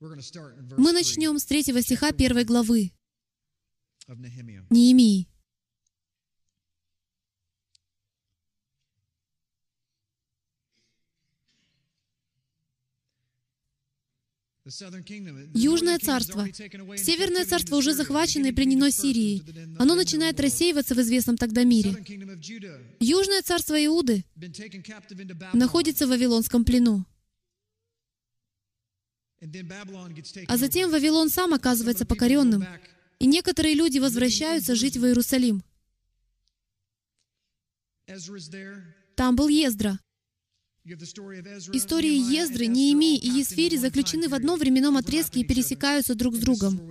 Мы 0.02 0.92
начнем 0.92 1.40
с 1.40 1.46
третьего 1.46 1.82
стиха 1.82 2.12
первой 2.12 2.44
главы 2.44 2.92
Неемии. 4.70 5.31
Южное 15.54 16.00
царство. 16.00 16.48
Северное 16.98 17.46
царство 17.46 17.76
уже 17.76 17.94
захвачено 17.94 18.48
и 18.48 18.52
пленено 18.52 18.92
Сирией. 18.92 19.44
Оно 19.78 19.96
начинает 19.96 20.40
рассеиваться 20.40 20.96
в 20.96 21.02
известном 21.02 21.38
тогда 21.38 21.64
мире. 21.64 21.96
Южное 23.00 23.42
царство 23.42 23.84
Иуды 23.86 24.24
находится 25.54 26.06
в 26.06 26.10
Вавилонском 26.10 26.64
плену. 26.64 27.06
А 30.48 30.58
затем 30.58 30.92
Вавилон 30.92 31.30
сам 31.30 31.54
оказывается 31.54 32.06
покоренным, 32.06 32.64
и 33.20 33.26
некоторые 33.26 33.74
люди 33.74 33.98
возвращаются 33.98 34.76
жить 34.76 34.98
в 34.98 35.06
Иерусалим. 35.06 35.64
Там 39.16 39.36
был 39.36 39.48
Ездра. 39.48 40.00
Истории 40.84 42.34
Ездры, 42.34 42.66
Неемии 42.66 43.16
и 43.16 43.30
Есфири 43.30 43.78
заключены 43.78 44.28
в 44.28 44.34
одном 44.34 44.58
временном 44.60 44.98
отрезке 44.98 45.42
и 45.42 45.44
пересекаются 45.44 46.16
друг 46.16 46.36
с 46.36 46.40
другом. 46.40 46.82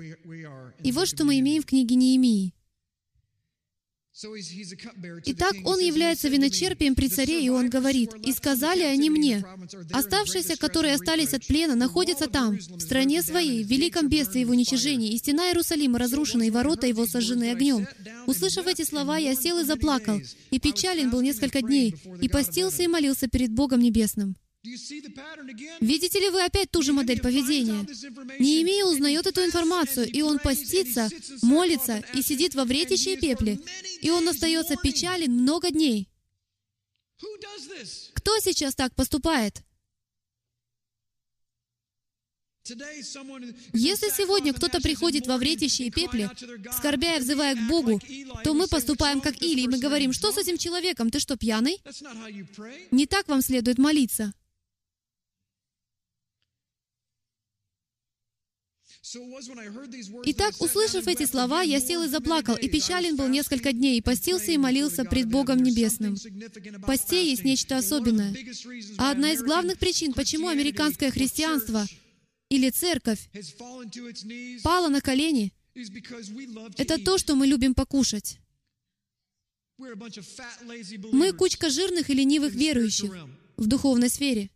И 0.84 0.92
вот 0.92 1.08
что 1.08 1.24
мы 1.24 1.40
имеем 1.40 1.62
в 1.62 1.66
книге 1.66 1.96
Неемии. 1.96 2.54
Итак, 5.26 5.54
он 5.64 5.78
является 5.78 6.28
виночерпием 6.28 6.94
при 6.94 7.08
царе, 7.08 7.44
и 7.44 7.48
он 7.48 7.70
говорит, 7.70 8.10
«И 8.22 8.32
сказали 8.32 8.82
они 8.82 9.08
мне, 9.08 9.44
оставшиеся, 9.92 10.56
которые 10.56 10.94
остались 10.94 11.32
от 11.32 11.46
плена, 11.46 11.76
находятся 11.76 12.26
там, 12.26 12.56
в 12.56 12.80
стране 12.80 13.22
своей, 13.22 13.62
в 13.62 13.68
великом 13.68 14.08
бедствии 14.08 14.44
в 14.44 14.50
уничижении, 14.50 15.12
и 15.12 15.18
стена 15.18 15.48
Иерусалима 15.48 15.98
разрушена, 15.98 16.42
и 16.42 16.50
ворота 16.50 16.86
его 16.86 17.06
сожжены 17.06 17.52
огнем». 17.52 17.86
Услышав 18.26 18.66
эти 18.66 18.82
слова, 18.82 19.16
я 19.16 19.34
сел 19.36 19.58
и 19.60 19.64
заплакал, 19.64 20.20
и 20.50 20.58
печален 20.58 21.10
был 21.10 21.20
несколько 21.20 21.62
дней, 21.62 21.94
и 22.20 22.28
постился 22.28 22.82
и 22.82 22.88
молился 22.88 23.28
перед 23.28 23.52
Богом 23.52 23.80
Небесным. 23.80 24.36
Видите 24.62 26.20
ли 26.20 26.28
вы 26.28 26.44
опять 26.44 26.70
ту 26.70 26.82
же 26.82 26.92
модель 26.92 27.20
поведения? 27.20 27.86
Неемия 28.38 28.84
узнает 28.84 29.26
эту 29.26 29.42
информацию, 29.44 30.06
и 30.10 30.20
он 30.20 30.38
постится, 30.38 31.08
молится 31.40 32.04
и 32.14 32.20
сидит 32.20 32.54
во 32.54 32.64
вретище 32.64 33.14
и 33.14 33.20
пепле, 33.20 33.58
и 34.02 34.10
он 34.10 34.28
остается 34.28 34.76
печален 34.76 35.32
много 35.32 35.70
дней. 35.70 36.10
Кто 38.14 38.38
сейчас 38.40 38.74
так 38.74 38.94
поступает? 38.94 39.62
Если 43.72 44.10
сегодня 44.14 44.52
кто-то 44.52 44.80
приходит 44.80 45.26
во 45.26 45.38
вретище 45.38 45.84
и 45.84 45.90
пепле, 45.90 46.30
скорбя 46.76 47.16
и 47.16 47.20
взывая 47.20 47.56
к 47.56 47.66
Богу, 47.66 47.98
то 48.44 48.52
мы 48.52 48.68
поступаем 48.68 49.20
как 49.22 49.40
Или, 49.42 49.62
и 49.62 49.68
мы 49.68 49.78
говорим, 49.78 50.12
что 50.12 50.30
с 50.30 50.36
этим 50.36 50.58
человеком, 50.58 51.10
ты 51.10 51.18
что, 51.18 51.36
пьяный? 51.36 51.82
Не 52.90 53.06
так 53.06 53.26
вам 53.28 53.40
следует 53.40 53.78
молиться. 53.78 54.34
Итак, 60.24 60.54
услышав 60.60 61.08
эти 61.08 61.24
слова, 61.24 61.62
я 61.62 61.80
сел 61.80 62.02
и 62.02 62.08
заплакал, 62.08 62.54
и 62.56 62.68
печален 62.68 63.16
был 63.16 63.28
несколько 63.28 63.72
дней, 63.72 63.98
и 63.98 64.02
постился 64.02 64.52
и 64.52 64.58
молился 64.58 65.04
пред 65.04 65.26
Богом 65.26 65.62
Небесным. 65.62 66.16
В 66.16 66.86
посте 66.86 67.28
есть 67.30 67.44
нечто 67.44 67.78
особенное. 67.78 68.34
А 68.98 69.10
одна 69.10 69.32
из 69.32 69.42
главных 69.42 69.78
причин, 69.78 70.12
почему 70.12 70.48
американское 70.48 71.10
христианство 71.10 71.86
или 72.50 72.68
церковь 72.68 73.30
пала 74.62 74.88
на 74.88 75.00
колени, 75.00 75.54
это 76.76 77.02
то, 77.02 77.16
что 77.16 77.36
мы 77.36 77.46
любим 77.46 77.74
покушать. 77.74 78.38
Мы 79.78 81.32
кучка 81.32 81.70
жирных 81.70 82.10
и 82.10 82.14
ленивых 82.14 82.52
верующих 82.52 83.12
в 83.56 83.66
духовной 83.66 84.10
сфере. 84.10 84.50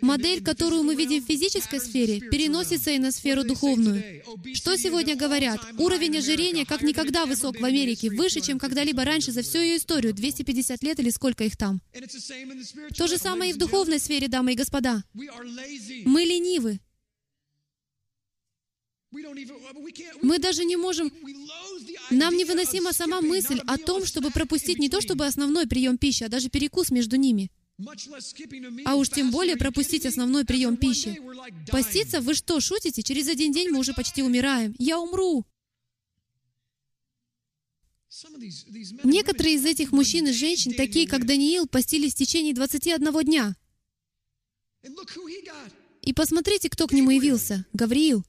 Модель, 0.00 0.42
которую 0.42 0.82
мы 0.82 0.96
видим 0.96 1.22
в 1.22 1.26
физической 1.26 1.78
сфере, 1.78 2.18
переносится 2.18 2.90
и 2.90 2.98
на 2.98 3.12
сферу 3.12 3.44
духовную. 3.44 4.24
Что 4.54 4.76
сегодня 4.76 5.14
говорят? 5.14 5.60
Уровень 5.78 6.18
ожирения 6.18 6.66
как 6.66 6.82
никогда 6.82 7.24
высок 7.24 7.60
в 7.60 7.64
Америке, 7.64 8.10
выше, 8.10 8.40
чем 8.40 8.58
когда-либо 8.58 9.04
раньше 9.04 9.30
за 9.30 9.42
всю 9.42 9.58
ее 9.58 9.76
историю, 9.76 10.14
250 10.14 10.82
лет 10.82 10.98
или 10.98 11.10
сколько 11.10 11.44
их 11.44 11.56
там. 11.56 11.80
То 12.96 13.06
же 13.06 13.18
самое 13.18 13.52
и 13.52 13.54
в 13.54 13.56
духовной 13.56 14.00
сфере, 14.00 14.26
дамы 14.26 14.54
и 14.54 14.56
господа. 14.56 15.04
Мы 15.14 16.24
ленивы. 16.24 16.80
Мы 20.22 20.38
даже 20.38 20.64
не 20.64 20.76
можем... 20.76 21.12
Нам 22.10 22.36
невыносима 22.36 22.92
сама 22.92 23.20
мысль 23.20 23.60
о 23.66 23.78
том, 23.78 24.04
чтобы 24.04 24.30
пропустить 24.30 24.78
не 24.78 24.88
то 24.88 25.00
чтобы 25.00 25.24
основной 25.24 25.68
прием 25.68 25.98
пищи, 25.98 26.24
а 26.24 26.28
даже 26.28 26.48
перекус 26.48 26.90
между 26.90 27.16
ними. 27.16 27.50
А 28.84 28.96
уж 28.96 29.08
тем 29.08 29.30
более 29.30 29.56
пропустить 29.56 30.04
основной 30.04 30.44
прием 30.44 30.76
пищи. 30.76 31.20
Поститься? 31.70 32.20
Вы 32.20 32.34
что, 32.34 32.60
шутите? 32.60 33.02
Через 33.02 33.28
один 33.28 33.52
день 33.52 33.70
мы 33.70 33.78
уже 33.78 33.94
почти 33.94 34.22
умираем. 34.22 34.74
Я 34.78 34.98
умру. 34.98 35.46
Некоторые 39.04 39.54
из 39.54 39.64
этих 39.64 39.92
мужчин 39.92 40.26
и 40.26 40.32
женщин, 40.32 40.72
такие 40.74 41.06
как 41.06 41.24
Даниил, 41.24 41.68
постились 41.68 42.14
в 42.14 42.16
течение 42.16 42.52
21 42.52 43.24
дня. 43.24 43.54
И 46.02 46.12
посмотрите, 46.12 46.68
кто 46.70 46.88
к 46.88 46.92
нему 46.92 47.10
явился. 47.10 47.64
Гавриил. 47.72 48.24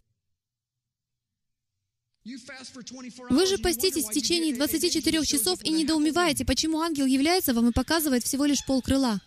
Вы 2.23 3.45
же 3.47 3.57
поститесь 3.57 4.05
в 4.05 4.11
течение 4.11 4.53
24 4.53 5.25
часов 5.25 5.63
и 5.63 5.71
недоумеваете, 5.71 6.45
почему 6.45 6.81
ангел 6.81 7.07
является 7.07 7.53
вам 7.55 7.69
и 7.69 7.73
показывает 7.73 8.23
всего 8.23 8.45
лишь 8.45 8.63
полкрыла. 8.67 9.21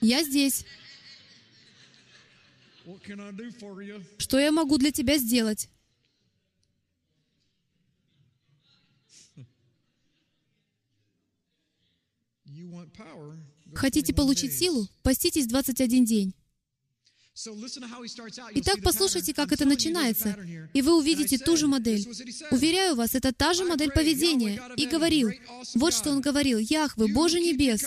Я 0.00 0.22
здесь. 0.22 0.64
Что 4.18 4.38
я 4.38 4.52
могу 4.52 4.78
для 4.78 4.92
тебя 4.92 5.18
сделать? 5.18 5.68
Хотите 13.74 14.14
получить 14.14 14.52
силу? 14.52 14.88
Поститесь 15.02 15.46
21 15.46 16.04
день. 16.04 16.34
Итак, 18.54 18.78
послушайте, 18.82 19.32
как 19.32 19.52
это 19.52 19.64
начинается, 19.64 20.36
и 20.74 20.82
вы 20.82 20.98
увидите 20.98 21.38
ту 21.38 21.56
же 21.56 21.68
модель. 21.68 22.04
Уверяю 22.50 22.96
вас, 22.96 23.14
это 23.14 23.32
та 23.32 23.54
же 23.54 23.64
модель 23.64 23.92
поведения. 23.92 24.60
И 24.76 24.86
говорил, 24.86 25.30
вот 25.74 25.94
что 25.94 26.10
он 26.10 26.20
говорил, 26.20 26.58
«Яхвы, 26.58 27.06
Боже 27.08 27.38
небес, 27.38 27.84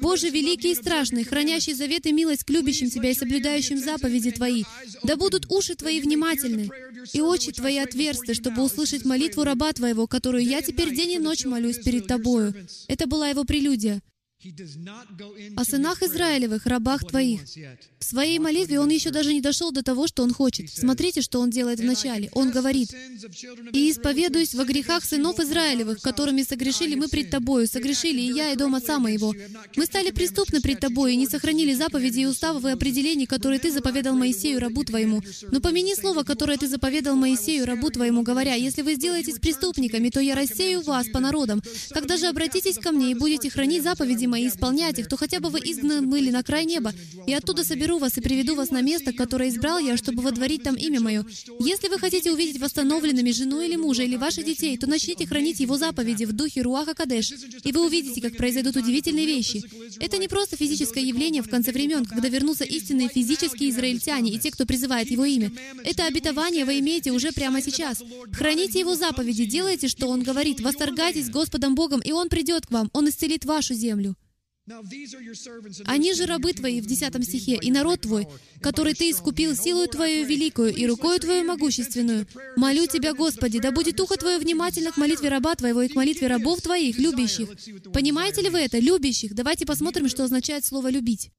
Боже 0.00 0.30
великий 0.30 0.70
и 0.70 0.74
страшный, 0.76 1.24
хранящий 1.24 1.74
завет 1.74 2.06
и 2.06 2.12
милость 2.12 2.44
к 2.44 2.50
любящим 2.50 2.88
Тебя 2.88 3.10
и 3.10 3.14
соблюдающим 3.14 3.78
заповеди 3.78 4.30
Твои, 4.30 4.62
да 5.02 5.16
будут 5.16 5.50
уши 5.50 5.74
Твои 5.74 6.00
внимательны, 6.00 6.70
и 7.12 7.20
очи 7.20 7.50
Твои 7.50 7.78
отверсты, 7.78 8.34
чтобы 8.34 8.62
услышать 8.62 9.04
молитву 9.04 9.42
раба 9.42 9.72
Твоего, 9.72 10.06
которую 10.06 10.44
я 10.44 10.62
теперь 10.62 10.94
день 10.94 11.12
и 11.12 11.18
ночь 11.18 11.44
молюсь 11.44 11.78
перед 11.78 12.06
Тобою». 12.06 12.54
Это 12.86 13.08
была 13.08 13.28
его 13.28 13.44
прелюдия 13.44 14.00
о 15.56 15.64
сынах 15.64 16.02
Израилевых, 16.02 16.66
рабах 16.66 17.00
Твоих. 17.06 17.40
В 17.98 18.04
своей 18.04 18.38
молитве 18.38 18.78
он 18.78 18.90
еще 18.90 19.10
даже 19.10 19.32
не 19.32 19.40
дошел 19.40 19.72
до 19.72 19.82
того, 19.82 20.06
что 20.06 20.22
он 20.22 20.32
хочет. 20.32 20.70
Смотрите, 20.70 21.22
что 21.22 21.40
он 21.40 21.48
делает 21.48 21.80
вначале. 21.80 22.30
Он 22.32 22.50
говорит, 22.50 22.94
«И 23.72 23.90
исповедуюсь 23.90 24.54
во 24.54 24.64
грехах 24.64 25.04
сынов 25.04 25.40
Израилевых, 25.40 26.00
которыми 26.02 26.42
согрешили 26.42 26.94
мы 26.94 27.08
пред 27.08 27.30
Тобою, 27.30 27.66
согрешили 27.66 28.20
и 28.20 28.32
я, 28.32 28.52
и 28.52 28.56
дом 28.56 28.74
отца 28.74 28.98
моего. 28.98 29.34
Мы 29.74 29.86
стали 29.86 30.10
преступны 30.10 30.60
пред 30.60 30.80
Тобою 30.80 31.14
и 31.14 31.16
не 31.16 31.26
сохранили 31.26 31.72
заповеди 31.72 32.20
и 32.20 32.26
уставов 32.26 32.64
и 32.66 32.70
определений, 32.70 33.26
которые 33.26 33.58
Ты 33.58 33.72
заповедал 33.72 34.14
Моисею, 34.14 34.60
рабу 34.60 34.84
Твоему. 34.84 35.22
Но 35.50 35.60
помяни 35.60 35.94
слово, 35.94 36.24
которое 36.24 36.58
Ты 36.58 36.68
заповедал 36.68 37.16
Моисею, 37.16 37.64
рабу 37.64 37.90
Твоему, 37.90 38.22
говоря, 38.22 38.54
«Если 38.54 38.82
вы 38.82 38.94
сделаетесь 38.96 39.38
преступниками, 39.38 40.10
то 40.10 40.20
я 40.20 40.34
рассею 40.34 40.82
вас 40.82 41.08
по 41.08 41.20
народам. 41.20 41.62
Когда 41.90 42.18
же 42.18 42.26
обратитесь 42.26 42.78
ко 42.78 42.92
мне 42.92 43.12
и 43.12 43.14
будете 43.14 43.48
хранить 43.48 43.82
заповеди 43.82 44.25
заповеди 44.26 44.30
мои, 44.30 44.48
исполнять 44.48 44.98
их, 44.98 45.08
то 45.08 45.16
хотя 45.16 45.40
бы 45.40 45.48
вы 45.48 45.60
изгнаны 45.60 46.06
были 46.06 46.30
на 46.30 46.42
край 46.42 46.66
неба, 46.66 46.92
и 47.26 47.32
оттуда 47.32 47.64
соберу 47.64 47.98
вас 47.98 48.18
и 48.18 48.20
приведу 48.20 48.54
вас 48.54 48.70
на 48.70 48.82
место, 48.82 49.12
которое 49.12 49.48
избрал 49.48 49.78
я, 49.78 49.96
чтобы 49.96 50.22
водворить 50.22 50.62
там 50.62 50.74
имя 50.74 51.00
мое. 51.00 51.24
Если 51.60 51.88
вы 51.88 51.98
хотите 51.98 52.32
увидеть 52.32 52.60
восстановленными 52.60 53.32
жену 53.32 53.60
или 53.60 53.76
мужа, 53.76 54.02
или 54.02 54.16
ваших 54.16 54.44
детей, 54.44 54.76
то 54.76 54.86
начните 54.86 55.26
хранить 55.26 55.60
его 55.60 55.76
заповеди 55.76 56.24
в 56.24 56.32
духе 56.32 56.62
Руаха 56.62 56.94
Кадеш, 56.94 57.32
и 57.64 57.72
вы 57.72 57.86
увидите, 57.86 58.20
как 58.20 58.36
произойдут 58.36 58.76
удивительные 58.76 59.26
вещи. 59.26 59.62
Это 60.00 60.18
не 60.18 60.28
просто 60.28 60.56
физическое 60.56 61.04
явление 61.04 61.42
в 61.42 61.48
конце 61.48 61.72
времен, 61.72 62.04
когда 62.04 62.28
вернутся 62.28 62.64
истинные 62.64 63.08
физические 63.08 63.70
израильтяне 63.70 64.32
и 64.32 64.38
те, 64.38 64.50
кто 64.50 64.66
призывает 64.66 65.10
его 65.10 65.24
имя. 65.24 65.50
Это 65.84 66.06
обетование 66.06 66.64
вы 66.64 66.80
имеете 66.80 67.12
уже 67.12 67.32
прямо 67.32 67.62
сейчас. 67.62 68.02
Храните 68.32 68.80
его 68.80 68.94
заповеди, 68.94 69.44
делайте, 69.44 69.88
что 69.88 70.08
он 70.08 70.22
говорит, 70.22 70.60
восторгайтесь 70.60 71.30
Господом 71.30 71.74
Богом, 71.74 72.00
и 72.00 72.12
он 72.12 72.28
придет 72.28 72.66
к 72.66 72.70
вам, 72.70 72.90
он 72.92 73.08
исцелит 73.08 73.44
вашу 73.44 73.74
землю. 73.74 74.15
Они 75.84 76.12
же 76.14 76.26
рабы 76.26 76.52
твои 76.52 76.80
в 76.80 76.86
10 76.86 77.24
стихе, 77.24 77.56
и 77.62 77.70
народ 77.70 78.00
твой, 78.00 78.26
который 78.60 78.94
ты 78.94 79.10
искупил 79.10 79.54
силою 79.54 79.88
твою 79.88 80.26
великую 80.26 80.74
и 80.74 80.86
рукою 80.86 81.20
твою 81.20 81.44
могущественную. 81.44 82.26
Молю 82.56 82.86
тебя, 82.86 83.14
Господи, 83.14 83.60
да 83.60 83.70
будет 83.70 84.00
ухо 84.00 84.16
твое 84.16 84.38
внимательно 84.38 84.90
к 84.90 84.96
молитве 84.96 85.28
раба 85.28 85.54
твоего 85.54 85.82
и 85.82 85.88
к 85.88 85.94
молитве 85.94 86.26
рабов 86.26 86.62
твоих, 86.62 86.98
любящих. 86.98 87.48
Понимаете 87.92 88.42
ли 88.42 88.48
вы 88.48 88.58
это? 88.58 88.80
Любящих. 88.80 89.34
Давайте 89.34 89.66
посмотрим, 89.66 90.08
что 90.08 90.24
означает 90.24 90.64
слово 90.64 90.90
«любить». 90.90 91.30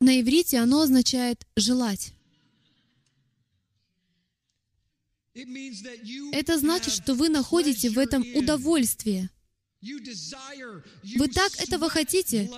На 0.00 0.20
иврите 0.20 0.58
оно 0.58 0.80
означает 0.80 1.46
«желать». 1.54 2.14
Это 6.32 6.58
значит, 6.58 6.92
что 6.92 7.14
вы 7.14 7.28
находите 7.28 7.90
в 7.90 7.98
этом 7.98 8.24
удовольствие. 8.34 9.30
Вы 9.82 11.28
так 11.28 11.52
этого 11.58 11.88
хотите, 11.88 12.50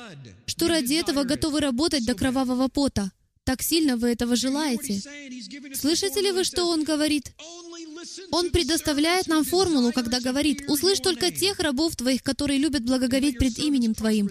что 0.47 0.69
ради 0.69 0.95
этого 0.95 1.25
готовы 1.25 1.61
работать 1.61 2.05
до 2.05 2.15
кровавого 2.15 2.69
пота. 2.69 3.13
Так 3.45 3.63
сильно 3.63 3.97
вы 3.97 4.11
этого 4.11 4.37
желаете. 4.37 5.01
Слышите 5.75 6.21
ли 6.21 6.33
вы, 6.33 6.45
что 6.45 6.65
он 6.67 6.85
говорит? 6.85 7.33
Он 8.31 8.51
предоставляет 8.51 9.27
нам 9.27 9.45
формулу, 9.45 9.93
когда 9.93 10.21
говорит, 10.21 10.65
«Услышь 10.69 11.01
только 11.01 11.31
тех 11.31 11.59
рабов 11.61 11.97
Твоих, 11.97 12.23
которые 12.23 12.59
любят 12.59 12.85
благоговеть 12.85 13.39
пред 13.39 13.59
именем 13.59 13.95
Твоим, 13.95 14.29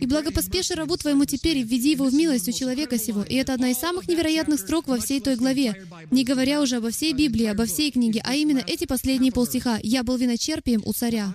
и 0.00 0.06
благопоспеши 0.06 0.74
рабу 0.74 0.96
Твоему 0.96 1.24
теперь, 1.24 1.58
и 1.58 1.62
введи 1.62 1.92
его 1.92 2.06
в 2.06 2.14
милость 2.14 2.48
у 2.48 2.52
человека 2.52 2.98
сего». 2.98 3.22
И 3.22 3.34
это 3.34 3.54
одна 3.54 3.70
из 3.70 3.78
самых 3.78 4.08
невероятных 4.08 4.60
строк 4.60 4.88
во 4.88 4.98
всей 4.98 5.20
той 5.20 5.36
главе, 5.36 5.86
не 6.10 6.24
говоря 6.24 6.60
уже 6.60 6.76
обо 6.76 6.90
всей 6.90 7.12
Библии, 7.12 7.46
обо 7.46 7.66
всей 7.66 7.90
книге, 7.90 8.22
а 8.24 8.34
именно 8.34 8.62
эти 8.66 8.86
последние 8.86 9.32
полстиха. 9.32 9.78
«Я 9.82 10.02
был 10.02 10.16
виночерпием 10.16 10.82
у 10.84 10.92
царя». 10.92 11.34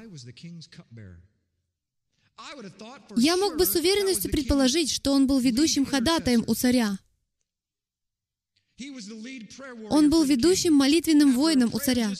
Я 3.15 3.37
мог 3.37 3.57
бы 3.57 3.65
с 3.65 3.75
уверенностью 3.75 4.31
предположить, 4.31 4.91
что 4.91 5.13
он 5.13 5.27
был 5.27 5.39
ведущим 5.39 5.85
ходатаем 5.85 6.43
у 6.47 6.55
царя. 6.55 6.97
Он 9.89 10.09
был 10.09 10.23
ведущим 10.23 10.73
молитвенным 10.73 11.33
воином 11.33 11.71
у 11.73 11.79
царя. 11.79 12.11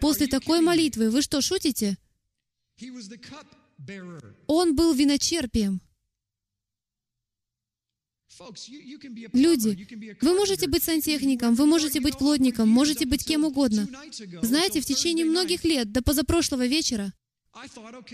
После 0.00 0.26
такой 0.26 0.60
молитвы, 0.60 1.10
вы 1.10 1.22
что, 1.22 1.40
шутите? 1.40 1.96
Он 4.46 4.74
был 4.74 4.92
виночерпием. 4.94 5.80
Люди, 9.32 10.16
вы 10.20 10.34
можете 10.34 10.68
быть 10.68 10.82
сантехником, 10.84 11.54
вы 11.54 11.66
можете 11.66 12.00
быть 12.00 12.18
плотником, 12.18 12.68
можете 12.68 13.04
быть 13.04 13.24
кем 13.24 13.44
угодно. 13.44 13.88
Знаете, 14.42 14.80
в 14.80 14.86
течение 14.86 15.24
многих 15.24 15.64
лет, 15.64 15.90
до 15.90 16.02
позапрошлого 16.02 16.66
вечера, 16.66 17.12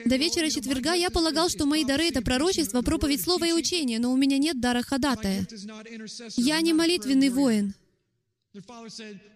до 0.06 0.16
вечера 0.16 0.48
четверга 0.48 0.94
я 0.94 1.10
полагал, 1.10 1.50
что 1.50 1.66
мои 1.66 1.84
дары— 1.84 2.04
это 2.08 2.22
пророчество, 2.22 2.80
проповедь 2.80 3.20
слова 3.20 3.46
и 3.46 3.52
учение, 3.52 3.98
но 3.98 4.12
у 4.12 4.16
меня 4.16 4.38
нет 4.38 4.60
дара 4.60 4.82
ходатая. 4.82 5.46
Я 6.36 6.60
не 6.62 6.72
молитвенный 6.72 7.28
воин. 7.28 7.74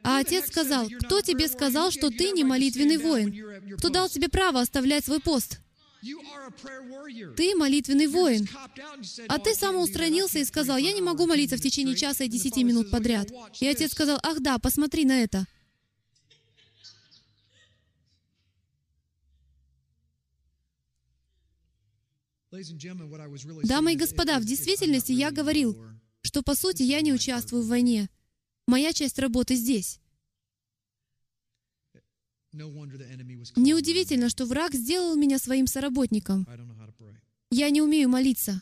А 0.04 0.18
отец 0.18 0.46
сказал, 0.46 0.88
«Кто 1.00 1.20
тебе 1.20 1.48
сказал, 1.48 1.90
что 1.90 2.10
ты 2.10 2.30
не 2.30 2.44
молитвенный 2.44 2.98
воин? 2.98 3.76
Кто 3.78 3.88
дал 3.88 4.08
тебе 4.08 4.28
право 4.28 4.60
оставлять 4.60 5.04
свой 5.04 5.20
пост?» 5.20 5.60
Ты 7.36 7.56
молитвенный 7.56 8.06
воин. 8.06 8.48
А 9.28 9.38
ты 9.38 9.54
самоустранился 9.54 10.38
и 10.38 10.44
сказал, 10.44 10.78
я 10.78 10.92
не 10.92 11.02
могу 11.02 11.26
молиться 11.26 11.56
в 11.56 11.60
течение 11.60 11.96
часа 11.96 12.24
и 12.24 12.28
десяти 12.28 12.62
минут 12.62 12.90
подряд. 12.90 13.28
И 13.60 13.66
отец 13.66 13.92
сказал, 13.92 14.20
ах 14.22 14.40
да, 14.40 14.58
посмотри 14.58 15.04
на 15.04 15.22
это. 15.22 15.44
Дамы 23.64 23.92
и 23.92 23.96
господа, 23.96 24.38
в 24.38 24.44
действительности 24.44 25.12
я 25.12 25.30
говорил, 25.30 25.84
что 26.22 26.42
по 26.42 26.54
сути 26.54 26.82
я 26.82 27.00
не 27.00 27.12
участвую 27.12 27.62
в 27.62 27.68
войне. 27.68 28.08
Моя 28.68 28.92
часть 28.92 29.18
работы 29.18 29.54
здесь. 29.54 29.98
Неудивительно, 32.52 34.28
что 34.28 34.44
враг 34.44 34.74
сделал 34.74 35.16
меня 35.16 35.38
своим 35.38 35.66
соработником. 35.66 36.46
Я 37.50 37.70
не 37.70 37.80
умею 37.80 38.10
молиться. 38.10 38.60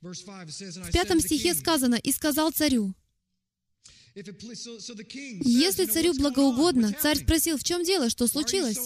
В 0.00 0.90
пятом 0.90 1.20
стихе 1.20 1.54
сказано, 1.54 1.94
«И 1.94 2.10
сказал 2.10 2.50
царю, 2.50 2.96
если 4.14 5.86
царю 5.86 6.12
благоугодно, 6.14 6.94
царь 7.00 7.18
спросил, 7.18 7.56
в 7.56 7.64
чем 7.64 7.82
дело, 7.82 8.10
что 8.10 8.26
случилось? 8.26 8.78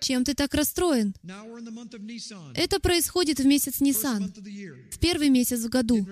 Чем 0.00 0.24
ты 0.24 0.34
так 0.34 0.54
расстроен? 0.54 1.14
Это 2.54 2.78
происходит 2.78 3.40
в 3.40 3.46
месяц 3.46 3.80
Нисан, 3.80 4.32
в 4.90 4.98
первый 4.98 5.28
месяц 5.28 5.60
в 5.60 5.68
году, 5.68 6.06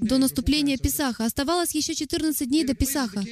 до 0.00 0.18
наступления 0.18 0.78
Песаха. 0.78 1.26
Оставалось 1.26 1.74
еще 1.74 1.94
14 1.94 2.48
дней 2.48 2.64
до 2.64 2.74
Песаха. 2.74 3.22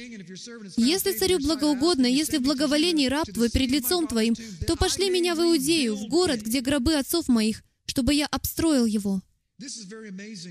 Если 0.77 1.13
царю 1.13 1.39
благоугодно, 1.39 2.05
если 2.05 2.37
в 2.37 2.43
благоволении 2.43 3.07
раб 3.07 3.25
твой 3.31 3.49
перед 3.49 3.71
лицом 3.71 4.07
твоим, 4.07 4.35
то 4.67 4.75
пошли 4.75 5.09
меня 5.09 5.33
в 5.33 5.39
Иудею, 5.39 5.95
в 5.95 6.07
город, 6.07 6.41
где 6.41 6.61
гробы 6.61 6.95
отцов 6.95 7.27
моих, 7.27 7.63
чтобы 7.85 8.13
я 8.13 8.27
обстроил 8.27 8.85
его. 8.85 9.21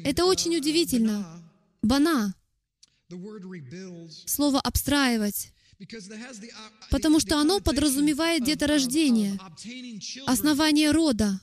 Это 0.05 0.25
очень 0.25 0.57
удивительно. 0.57 1.43
Бана, 1.83 2.35
Слово 4.27 4.61
«обстраивать», 4.61 5.53
потому 6.91 7.21
что 7.21 7.39
оно 7.39 7.61
подразумевает 7.61 8.45
деторождение, 8.45 9.39
основание 10.27 10.91
рода. 10.91 11.41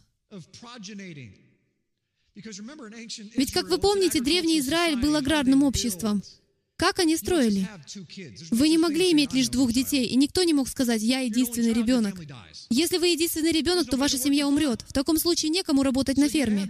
Ведь, 3.36 3.52
как 3.52 3.68
вы 3.70 3.78
помните, 3.80 4.22
Древний 4.22 4.60
Израиль 4.60 5.00
был 5.00 5.16
аграрным 5.16 5.64
обществом. 5.64 6.24
Как 6.80 7.00
они 7.00 7.18
строили? 7.18 7.68
Вы 8.52 8.70
не 8.70 8.78
могли 8.78 9.12
иметь 9.12 9.34
лишь 9.34 9.50
двух 9.50 9.74
детей, 9.74 10.06
и 10.06 10.16
никто 10.16 10.44
не 10.44 10.54
мог 10.54 10.70
сказать, 10.70 11.02
«Я 11.02 11.20
единственный 11.20 11.74
ребенок». 11.74 12.16
Если 12.70 12.98
вы 12.98 13.10
единственный 13.10 13.52
ребенок, 13.52 13.90
то 13.90 13.98
ваша 13.98 14.18
семья 14.18 14.48
умрет. 14.48 14.86
В 14.88 14.94
таком 14.94 15.18
случае 15.18 15.50
некому 15.50 15.84
работать 15.84 16.18
на 16.18 16.30
ферме. 16.30 16.70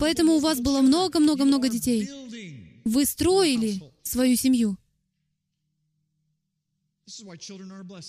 Поэтому 0.00 0.34
у 0.34 0.38
вас 0.40 0.58
было 0.58 0.80
много-много-много 0.80 1.68
детей. 1.68 2.10
Вы 2.84 3.04
строили 3.04 3.80
свою 4.02 4.36
семью. 4.36 4.76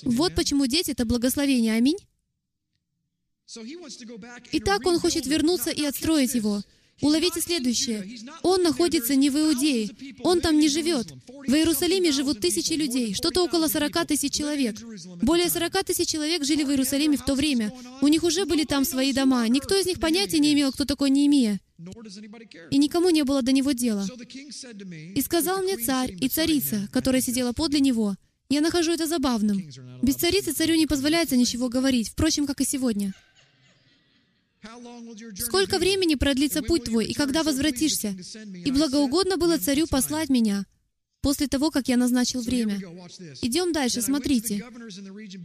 Вот 0.04 0.36
почему 0.36 0.68
дети— 0.68 0.92
это 0.92 1.06
благословение. 1.06 1.74
Аминь. 1.74 1.98
Итак, 4.52 4.86
он 4.86 5.00
хочет 5.00 5.26
вернуться 5.26 5.72
и 5.72 5.84
отстроить 5.84 6.36
его. 6.36 6.62
Уловите 7.02 7.42
следующее. 7.42 8.08
Он 8.44 8.62
находится 8.62 9.16
не 9.16 9.30
в 9.32 9.38
Иудее. 9.38 9.90
Он 10.24 10.40
там 10.40 10.60
не 10.60 10.70
живет. 10.70 11.12
В 11.28 11.54
Иерусалиме 11.54 12.12
живут 12.12 12.40
тысячи 12.40 12.74
людей, 12.74 13.16
что-то 13.16 13.44
около 13.44 13.68
40 13.68 14.06
тысяч 14.08 14.34
человек. 14.34 14.78
Более 15.22 15.50
40 15.50 15.84
тысяч 15.84 16.08
человек 16.08 16.44
жили 16.46 16.64
в 16.64 16.70
Иерусалиме 16.70 17.18
в 17.18 17.26
то 17.26 17.34
время. 17.34 17.74
У 18.02 18.08
них 18.08 18.24
уже 18.24 18.46
были 18.46 18.66
там 18.66 18.86
свои 18.86 19.14
дома. 19.14 19.48
Никто 19.48 19.76
из 19.76 19.88
них 19.88 20.00
понятия 20.00 20.40
не 20.40 20.54
имел, 20.54 20.72
кто 20.72 20.86
такой 20.86 21.10
Неемия. 21.10 21.60
И 22.70 22.78
никому 22.78 23.10
не 23.10 23.24
было 23.24 23.42
до 23.42 23.52
него 23.52 23.72
дела. 23.72 24.08
И 25.16 25.22
сказал 25.22 25.62
мне 25.62 25.78
царь 25.78 26.16
и 26.20 26.28
царица, 26.28 26.88
которая 26.92 27.22
сидела 27.22 27.54
подле 27.54 27.80
него, 27.80 28.16
я 28.50 28.60
нахожу 28.62 28.92
это 28.92 29.08
забавным. 29.08 29.64
Без 30.02 30.16
царицы 30.16 30.52
царю 30.52 30.76
не 30.76 30.86
позволяется 30.86 31.38
ничего 31.38 31.70
говорить, 31.70 32.10
впрочем, 32.10 32.46
как 32.46 32.60
и 32.60 32.66
сегодня. 32.66 33.14
Сколько 35.38 35.80
времени 35.80 36.16
продлится 36.16 36.62
путь 36.62 36.84
твой, 36.84 37.06
и 37.06 37.14
когда 37.14 37.44
возвратишься? 37.44 38.16
И 38.54 38.72
благоугодно 38.72 39.38
было 39.38 39.58
царю 39.58 39.88
послать 39.88 40.30
меня, 40.30 40.66
после 41.22 41.48
того, 41.48 41.72
как 41.72 41.88
я 41.88 41.98
назначил 41.98 42.42
время. 42.42 42.80
Идем 43.42 43.72
дальше, 43.72 44.02
смотрите. 44.02 44.64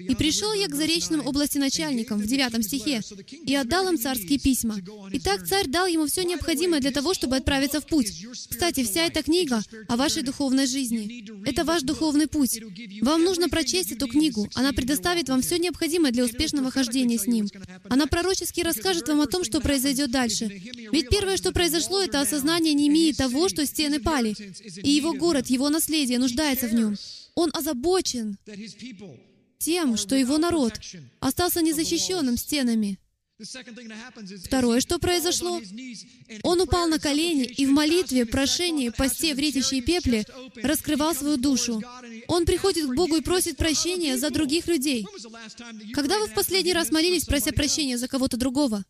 «И 0.09 0.15
пришел 0.15 0.53
я 0.53 0.69
к 0.69 0.75
заречным 0.75 1.27
области 1.27 1.59
начальникам» 1.59 2.19
в 2.19 2.27
9 2.27 2.65
стихе, 2.65 3.03
«и 3.31 3.55
отдал 3.55 3.89
им 3.89 3.99
царские 3.99 4.39
письма. 4.39 4.77
Итак, 5.13 5.47
царь 5.47 5.69
дал 5.69 5.87
ему 5.87 6.07
все 6.07 6.25
необходимое 6.25 6.81
для 6.81 6.91
того, 6.91 7.15
чтобы 7.15 7.37
отправиться 7.37 7.81
в 7.81 7.87
путь. 7.87 8.27
Кстати, 8.49 8.85
вся 8.85 9.07
эта 9.07 9.23
книга 9.23 9.63
о 9.89 9.97
вашей 9.97 10.23
духовной 10.23 10.67
жизни. 10.67 11.25
Это 11.47 11.65
ваш 11.65 11.83
духовный 11.83 12.27
путь. 12.27 12.61
Вам 13.03 13.23
нужно 13.25 13.49
прочесть 13.49 13.93
эту 13.93 14.09
книгу. 14.09 14.49
Она 14.55 14.73
предоставит 14.73 15.29
вам 15.29 15.43
все 15.43 15.59
необходимое 15.59 16.13
для 16.13 16.25
успешного 16.25 16.71
хождения 16.71 17.19
с 17.19 17.27
ним. 17.27 17.49
Она 17.89 18.07
пророчески 18.07 18.61
расскажет 18.61 19.09
вам 19.09 19.21
о 19.21 19.27
том, 19.27 19.45
что 19.45 19.61
произойдет 19.61 20.11
дальше. 20.11 20.47
Ведь 20.93 21.09
первое, 21.09 21.37
что 21.37 21.53
произошло, 21.53 22.01
это 22.01 22.21
осознание 22.21 22.75
Немии 22.75 23.13
того, 23.13 23.49
что 23.49 23.67
стены 23.67 24.01
пали, 24.01 24.35
и 24.83 24.91
его 24.91 25.13
город, 25.13 25.49
его 25.49 25.66
наследие 25.69 26.19
нуждается 26.19 26.67
в 26.69 26.75
нем. 26.75 26.97
Он 27.35 27.51
озабочен 27.53 28.39
тем, 29.59 29.97
что 29.97 30.15
его 30.17 30.39
народ 30.39 30.75
остался 31.21 31.63
незащищенным 31.63 32.37
стенами. 32.37 32.99
Второе, 34.45 34.81
что 34.81 34.99
произошло, 34.99 35.61
он 36.43 36.61
упал 36.63 36.89
на 36.89 36.99
колени 36.99 37.45
и 37.45 37.67
в 37.67 37.71
молитве, 37.71 38.25
прошении, 38.25 38.89
посте 38.89 39.35
в 39.35 39.39
ретище 39.39 39.79
и 39.79 40.63
раскрывал 40.67 41.15
свою 41.15 41.37
душу. 41.37 41.83
Он 42.29 42.47
приходит 42.47 42.87
к 42.87 42.95
Богу 42.95 43.17
и 43.17 43.21
просит 43.21 43.59
прощения 43.59 44.17
за 44.17 44.31
других 44.31 44.69
людей. 44.69 45.07
Когда 45.93 46.19
вы 46.19 46.29
в 46.29 46.35
последний 46.35 46.73
раз 46.73 46.91
молились, 46.91 47.27
прося 47.27 47.53
прощения 47.53 47.99
за 47.99 48.09
кого-то 48.09 48.39
другого? 48.39 48.85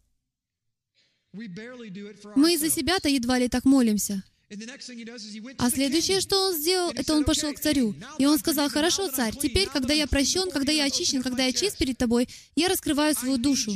Мы 1.33 2.55
из-за 2.55 2.71
себя-то 2.71 3.09
едва 3.09 3.39
ли 3.39 3.49
так 3.49 3.65
молимся. 3.65 4.23
А 5.59 5.71
следующее, 5.71 6.21
что 6.21 6.41
он 6.41 6.55
сделал, 6.55 6.93
это 6.93 7.17
он 7.17 7.25
пошел 7.25 7.53
к 7.53 7.59
царю. 7.59 7.97
И 8.19 8.27
он 8.27 8.39
сказал, 8.39 8.69
«Хорошо, 8.69 9.09
царь, 9.11 9.35
теперь, 9.37 9.67
когда 9.67 9.93
я 9.93 10.07
прощен, 10.07 10.51
когда 10.53 10.71
я 10.71 10.85
очищен, 10.85 11.21
когда 11.21 11.47
я 11.47 11.53
чист 11.53 11.79
перед 11.79 11.99
тобой, 11.99 12.29
я 12.55 12.69
раскрываю 12.69 13.17
свою 13.17 13.39
душу. 13.39 13.73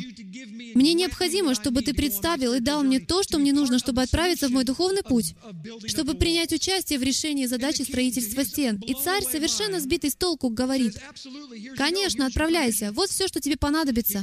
Мне 0.74 0.94
необходимо, 0.94 1.56
чтобы 1.56 1.82
ты 1.82 1.92
представил 1.92 2.54
и 2.54 2.60
дал 2.60 2.84
мне 2.84 3.00
то, 3.00 3.24
что 3.24 3.38
мне 3.38 3.52
нужно, 3.52 3.80
чтобы 3.80 4.02
отправиться 4.02 4.46
в 4.46 4.52
мой 4.52 4.62
духовный 4.62 5.02
путь, 5.02 5.34
чтобы 5.86 6.14
принять 6.14 6.52
участие 6.52 7.00
в 7.00 7.02
решении 7.02 7.46
задачи 7.46 7.82
строительства 7.82 8.44
стен». 8.44 8.80
И 8.86 8.94
царь, 8.94 9.24
совершенно 9.24 9.80
сбитый 9.80 10.10
с 10.10 10.14
толку, 10.14 10.50
говорит, 10.50 10.96
«Конечно, 11.76 12.26
отправляйся, 12.26 12.92
вот 12.92 13.10
все, 13.10 13.26
что 13.26 13.40
тебе 13.40 13.56
понадобится». 13.56 14.22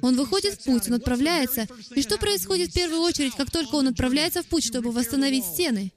Он 0.00 0.16
выходит 0.16 0.54
в 0.54 0.64
путь, 0.64 0.88
он 0.88 0.94
отправляется. 0.94 1.68
И 1.94 2.00
что 2.00 2.16
происходит 2.16 2.70
в 2.70 2.74
первую 2.74 3.02
очередь, 3.02 3.34
как 3.36 3.50
только 3.50 3.74
он 3.74 3.88
отправляется 3.88 4.42
в 4.42 4.46
путь, 4.46 4.64
чтобы 4.64 4.90
восстановить 4.90 5.44
стены? 5.44 5.65
Стены. 5.66 5.92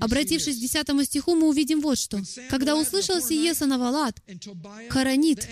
Обратившись 0.00 0.56
к 0.56 0.60
10 0.60 1.06
стиху, 1.06 1.34
мы 1.34 1.48
увидим 1.48 1.80
вот 1.80 1.98
что. 1.98 2.22
«Когда 2.48 2.76
услышал 2.76 3.20
сие 3.20 3.54
Санавалат, 3.54 4.20
Харанит 4.88 5.48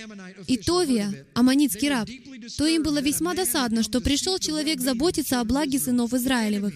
и 0.47 0.57
Товия, 0.57 1.26
аммонитский 1.35 1.89
раб, 1.89 2.09
то 2.57 2.66
им 2.66 2.83
было 2.83 3.01
весьма 3.01 3.35
досадно, 3.35 3.83
что 3.83 4.01
пришел 4.01 4.39
человек 4.39 4.81
заботиться 4.81 5.41
о 5.41 5.45
благе 5.45 5.79
сынов 5.79 6.12
Израилевых. 6.14 6.74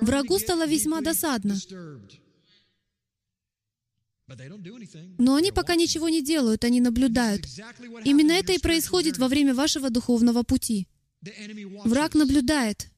Врагу 0.00 0.38
стало 0.38 0.66
весьма 0.66 1.00
досадно. 1.00 1.56
Но 5.18 5.34
они 5.34 5.50
пока 5.50 5.74
ничего 5.74 6.08
не 6.08 6.22
делают, 6.22 6.64
они 6.64 6.80
наблюдают. 6.80 7.46
Именно 8.04 8.32
это 8.32 8.52
и 8.52 8.58
происходит 8.58 9.18
во 9.18 9.26
время 9.26 9.54
вашего 9.54 9.90
духовного 9.90 10.44
пути. 10.44 10.86
Враг 11.84 12.14
наблюдает. 12.14 12.90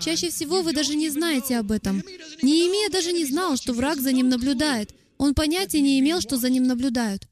Чаще 0.00 0.30
всего 0.30 0.62
вы 0.62 0.72
даже 0.72 0.94
не 0.94 1.10
знаете 1.10 1.56
об 1.56 1.72
этом. 1.72 2.02
Неемия 2.42 2.90
даже 2.90 3.12
не 3.12 3.24
знал, 3.24 3.56
что 3.56 3.72
враг 3.72 4.00
за 4.00 4.12
ним 4.12 4.28
наблюдает. 4.28 4.94
Он 5.18 5.34
понятия 5.34 5.80
не 5.80 5.98
имел, 6.00 6.20
что 6.20 6.36
за 6.36 6.50
ним 6.50 6.64
наблюдают. 6.64 7.26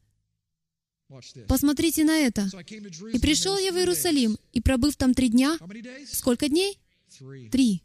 Посмотрите 1.48 2.04
на 2.04 2.18
это. 2.18 2.48
«И 3.12 3.18
пришел 3.18 3.58
я 3.58 3.72
в 3.72 3.76
Иерусалим, 3.76 4.38
и 4.52 4.60
пробыв 4.60 4.96
там 4.96 5.14
три 5.14 5.28
дня...» 5.28 5.58
Сколько 6.10 6.48
дней? 6.48 6.78
Три. 7.50 7.82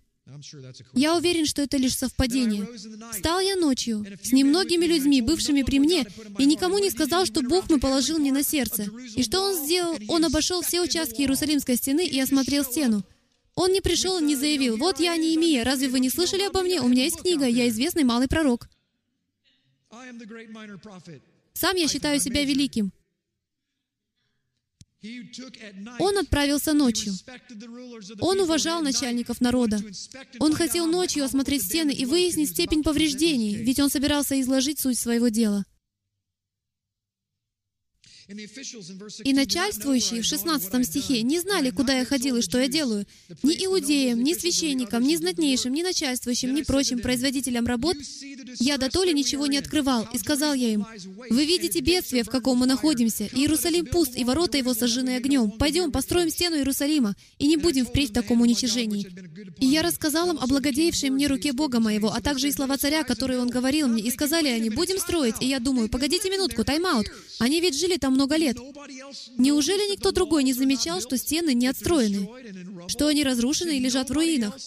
Я 0.93 1.17
уверен, 1.17 1.45
что 1.45 1.61
это 1.61 1.78
лишь 1.78 1.95
совпадение. 1.95 2.67
Стал 3.13 3.39
я 3.39 3.55
ночью 3.55 4.05
с 4.22 4.32
немногими 4.32 4.86
людьми, 4.86 5.22
бывшими 5.22 5.63
при 5.63 5.80
мне, 5.80 6.05
и 6.38 6.45
никому 6.45 6.78
не 6.80 6.89
сказал, 6.91 7.26
что 7.26 7.41
Бог 7.41 7.70
мы 7.70 7.80
положил 7.80 8.20
мне 8.20 8.32
на 8.32 8.43
сердце. 8.43 8.88
И 9.15 9.24
что 9.24 9.41
Он 9.41 9.65
сделал? 9.65 9.97
Он 10.07 10.26
обошел 10.26 10.61
все 10.61 10.82
участки 10.82 11.22
Иерусалимской 11.22 11.76
стены 11.76 12.05
и 12.05 12.20
осмотрел 12.20 12.63
стену. 12.63 13.03
Он 13.55 13.71
не 13.71 13.81
пришел 13.81 14.19
и 14.19 14.23
не 14.23 14.35
заявил, 14.35 14.77
«Вот 14.77 14.99
я, 14.99 15.15
Неемия, 15.17 15.63
разве 15.63 15.89
вы 15.89 15.99
не 15.99 16.09
слышали 16.09 16.43
обо 16.43 16.61
мне? 16.61 16.81
У 16.81 16.87
меня 16.87 17.03
есть 17.03 17.21
книга, 17.21 17.45
я 17.45 17.67
известный 17.69 18.03
малый 18.03 18.27
пророк». 18.27 18.69
Сам 21.53 21.75
я 21.75 21.87
считаю 21.87 22.19
себя 22.19 22.45
великим. 22.45 22.91
Он 25.99 26.17
отправился 26.17 26.73
ночью. 26.73 27.13
Он 28.19 28.39
уважал 28.41 28.81
начальников 28.81 29.39
народа. 29.39 29.79
Он 30.39 30.53
хотел 30.53 30.87
ночью 30.87 31.23
осмотреть 31.23 31.63
стены 31.63 31.91
и 31.91 32.05
выяснить 32.05 32.49
степень 32.49 32.83
повреждений, 32.83 33.55
ведь 33.55 33.79
он 33.79 33.89
собирался 33.89 34.39
изложить 34.41 34.79
суть 34.79 34.99
своего 34.99 35.29
дела. 35.29 35.65
И 39.23 39.34
начальствующие 39.34 40.21
в 40.21 40.25
16 40.25 40.86
стихе 40.86 41.23
не 41.23 41.39
знали, 41.39 41.71
куда 41.71 41.97
я 41.97 42.05
ходил 42.05 42.38
и 42.38 42.41
что 42.41 42.59
я 42.59 42.67
делаю. 42.67 43.05
Ни 43.41 43.65
иудеям, 43.65 44.23
ни 44.23 44.34
священникам, 44.34 45.03
ни 45.03 45.15
знатнейшим, 45.15 45.73
ни 45.73 45.82
начальствующим, 45.82 46.53
ни 46.53 46.61
прочим 46.61 46.99
производителям 46.99 47.65
работ 47.65 47.97
я 48.59 48.77
до 48.77 48.89
то 48.89 49.03
ли 49.03 49.13
ничего 49.13 49.47
не 49.47 49.57
открывал. 49.57 50.07
И 50.13 50.17
сказал 50.17 50.53
я 50.53 50.73
им, 50.73 50.86
«Вы 51.30 51.45
видите 51.45 51.80
бедствие, 51.80 52.23
в 52.23 52.30
каком 52.30 52.59
мы 52.59 52.65
находимся. 52.65 53.25
Иерусалим 53.25 53.86
пуст, 53.86 54.15
и 54.15 54.23
ворота 54.23 54.57
его 54.57 54.73
сожжены 54.73 55.15
огнем. 55.15 55.51
Пойдем, 55.51 55.91
построим 55.91 56.30
стену 56.30 56.57
Иерусалима, 56.57 57.15
и 57.39 57.47
не 57.47 57.57
будем 57.57 57.86
впредь 57.86 58.11
в 58.11 58.13
таком 58.13 58.41
уничижении». 58.41 59.07
И 59.59 59.65
я 59.65 59.82
рассказал 59.82 60.32
им 60.32 60.39
о 60.39 60.47
благодеявшей 60.47 61.09
мне 61.09 61.27
руке 61.27 61.53
Бога 61.53 61.80
моего, 61.80 62.13
а 62.13 62.21
также 62.21 62.49
и 62.49 62.51
слова 62.51 62.77
царя, 62.77 63.03
которые 63.03 63.39
он 63.39 63.49
говорил 63.49 63.88
мне. 63.88 64.03
И 64.03 64.11
сказали 64.11 64.49
они, 64.49 64.69
«Будем 64.69 64.99
строить». 64.99 65.36
И 65.41 65.45
я 65.47 65.59
думаю, 65.59 65.89
погодите 65.89 66.30
минутку, 66.30 66.63
тайм-аут. 66.63 67.07
Они 67.39 67.61
ведь 67.61 67.80
жили 67.80 67.97
там 67.97 68.17
много 68.20 68.36
лет. 68.36 68.57
Неужели 69.38 69.91
никто 69.91 70.11
другой 70.11 70.43
не 70.43 70.53
замечал, 70.53 70.99
что 70.99 71.17
стены 71.17 71.53
не 71.53 71.67
отстроены? 71.67 72.28
Что 72.88 73.07
они 73.07 73.24
разрушены 73.24 73.78
и 73.78 73.80
лежат 73.80 74.09
в 74.09 74.13
руинах? 74.13 74.57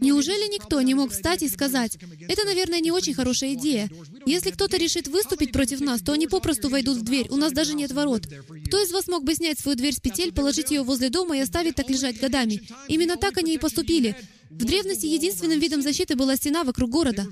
Неужели 0.00 0.52
никто 0.52 0.80
не 0.82 0.94
мог 0.94 1.12
встать 1.12 1.42
и 1.42 1.48
сказать, 1.48 1.98
«Это, 2.28 2.44
наверное, 2.44 2.80
не 2.80 2.90
очень 2.90 3.14
хорошая 3.14 3.54
идея. 3.54 3.88
Если 4.26 4.50
кто-то 4.50 4.76
решит 4.76 5.06
выступить 5.06 5.52
против 5.52 5.80
нас, 5.80 6.00
то 6.00 6.12
они 6.12 6.26
попросту 6.26 6.68
войдут 6.68 6.98
в 6.98 7.02
дверь, 7.02 7.28
у 7.30 7.36
нас 7.36 7.52
даже 7.52 7.74
нет 7.74 7.92
ворот. 7.92 8.26
Кто 8.66 8.82
из 8.82 8.90
вас 8.90 9.06
мог 9.06 9.22
бы 9.22 9.34
снять 9.34 9.60
свою 9.60 9.76
дверь 9.76 9.94
с 9.94 10.00
петель, 10.00 10.32
положить 10.32 10.72
ее 10.72 10.82
возле 10.82 11.08
дома 11.08 11.36
и 11.36 11.40
оставить 11.40 11.76
так 11.76 11.88
лежать 11.88 12.18
годами? 12.18 12.60
Именно 12.88 13.16
так 13.16 13.38
они 13.38 13.54
и 13.54 13.58
поступили. 13.58 14.16
В 14.50 14.64
древности 14.64 15.06
единственным 15.06 15.58
видом 15.58 15.82
защиты 15.82 16.14
была 16.16 16.36
стена 16.36 16.64
вокруг 16.64 16.90
города. 16.90 17.26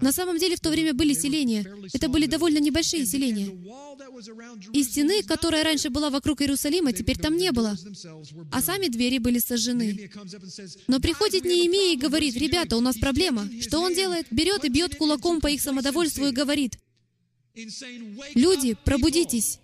На 0.00 0.12
самом 0.12 0.38
деле 0.38 0.56
в 0.56 0.60
то 0.60 0.70
время 0.70 0.94
были 0.94 1.12
селения. 1.12 1.66
Это 1.92 2.08
были 2.08 2.26
довольно 2.26 2.58
небольшие 2.58 3.04
селения. 3.06 3.50
И 4.72 4.82
стены, 4.82 5.22
которая 5.22 5.64
раньше 5.64 5.90
была 5.90 6.10
вокруг 6.10 6.40
Иерусалима, 6.40 6.92
теперь 6.92 7.18
там 7.18 7.36
не 7.36 7.52
было. 7.52 7.76
А 8.52 8.62
сами 8.62 8.88
двери 8.88 9.18
были 9.18 9.38
сожжены. 9.38 10.10
Но 10.86 11.00
приходит 11.00 11.44
Неемия 11.44 11.94
и 11.94 11.98
говорит, 11.98 12.36
«Ребята, 12.36 12.76
у 12.76 12.80
нас 12.80 12.96
проблема». 12.96 13.48
Что 13.60 13.80
он 13.80 13.94
делает? 13.94 14.26
Берет 14.30 14.64
и 14.64 14.68
бьет 14.68 14.96
кулаком 14.96 15.40
по 15.40 15.48
их 15.48 15.60
самодовольству 15.60 16.26
и 16.26 16.32
говорит, 16.32 16.78
«Люди, 18.34 18.76
пробудитесь! 18.84 19.60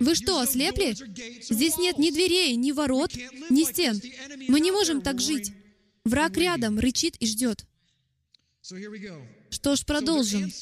Вы 0.00 0.14
что, 0.14 0.40
ослепли? 0.40 0.94
Здесь 1.42 1.78
нет 1.78 1.98
ни 1.98 2.10
дверей, 2.10 2.56
ни 2.56 2.72
ворот, 2.72 3.14
ни 3.50 3.64
стен. 3.64 4.00
Мы 4.48 4.60
не 4.60 4.70
можем 4.70 5.00
так 5.02 5.20
жить. 5.20 5.52
Враг 6.04 6.36
рядом, 6.36 6.78
рычит 6.78 7.16
и 7.16 7.26
ждет. 7.26 7.64
Что 9.50 9.76
ж, 9.76 9.84
продолжим. 9.84 10.52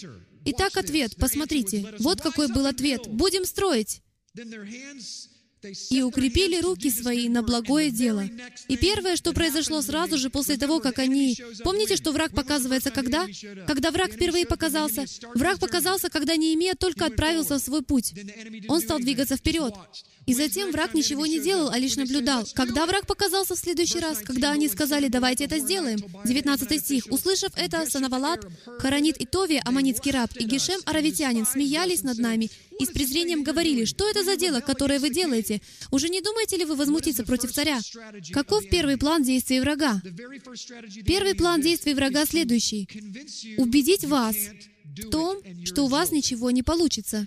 Итак, 0.45 0.77
ответ. 0.77 1.17
Посмотрите. 1.17 1.95
Вот 1.99 2.21
какой 2.21 2.49
был 2.49 2.67
ответ. 2.67 3.09
Будем 3.09 3.45
строить 3.45 4.03
и 5.91 6.03
укрепили 6.03 6.61
руки 6.61 6.91
свои 6.91 7.29
на 7.29 7.43
благое 7.43 7.91
дело. 7.91 8.25
И 8.69 8.77
первое, 8.77 9.17
что 9.17 9.33
произошло 9.33 9.83
сразу 9.83 10.19
же 10.19 10.31
после 10.31 10.57
того, 10.57 10.81
как 10.81 10.99
они... 10.99 11.37
Помните, 11.65 11.97
что 11.97 12.13
враг 12.13 12.33
показывается 12.33 12.91
когда? 12.91 13.27
Когда 13.67 13.91
враг 13.91 14.13
впервые 14.13 14.47
показался? 14.47 15.05
Враг 15.35 15.59
показался, 15.59 16.09
когда 16.09 16.37
Неемия 16.37 16.75
только 16.75 17.07
отправился 17.07 17.57
в 17.57 17.63
свой 17.63 17.83
путь. 17.83 18.15
Он 18.69 18.81
стал 18.81 18.99
двигаться 18.99 19.37
вперед. 19.37 19.75
И 20.27 20.35
затем 20.35 20.73
враг 20.73 20.93
ничего 20.93 21.25
не 21.25 21.41
делал, 21.41 21.71
а 21.71 21.79
лишь 21.79 21.97
наблюдал. 21.97 22.45
Когда 22.55 22.85
враг 22.87 23.07
показался 23.07 23.55
в 23.55 23.59
следующий 23.59 24.01
раз? 24.01 24.19
Когда 24.19 24.51
они 24.51 24.69
сказали, 24.69 25.09
давайте 25.09 25.45
это 25.45 25.59
сделаем. 25.59 25.99
19 26.25 26.81
стих. 26.81 27.05
Услышав 27.11 27.53
это, 27.57 27.89
Санавалат, 27.89 28.45
Харанит 28.79 29.19
и 29.19 29.27
Тови, 29.27 29.61
аммонитский 29.65 30.11
раб, 30.11 30.31
и 30.37 30.45
Гешем, 30.45 30.81
аравитянин, 30.85 31.47
смеялись 31.47 32.03
над 32.03 32.19
нами 32.19 32.51
и 32.79 32.85
с 32.85 32.89
презрением 32.91 33.43
говорили, 33.43 33.85
«Что 33.85 34.09
это 34.09 34.23
за 34.23 34.37
дело, 34.37 34.61
которое 34.61 34.99
вы 34.99 35.11
делаете? 35.11 35.61
Уже 35.91 36.09
не 36.09 36.21
думаете 36.21 36.57
ли 36.57 36.65
вы 36.65 36.75
возмутиться 36.75 37.25
против 37.25 37.53
царя?» 37.53 37.81
Каков 38.33 38.69
первый 38.69 38.97
план 38.97 39.23
действий 39.23 39.61
врага? 39.61 40.01
Первый 41.07 41.35
план 41.35 41.61
действий 41.61 41.95
врага 41.95 42.27
следующий. 42.27 42.89
Убедить 43.57 44.05
вас 44.05 44.37
в 44.85 45.11
том, 45.11 45.39
что 45.65 45.85
у 45.85 45.89
вас 45.89 46.11
ничего 46.11 46.51
не 46.51 46.63
получится 46.63 47.27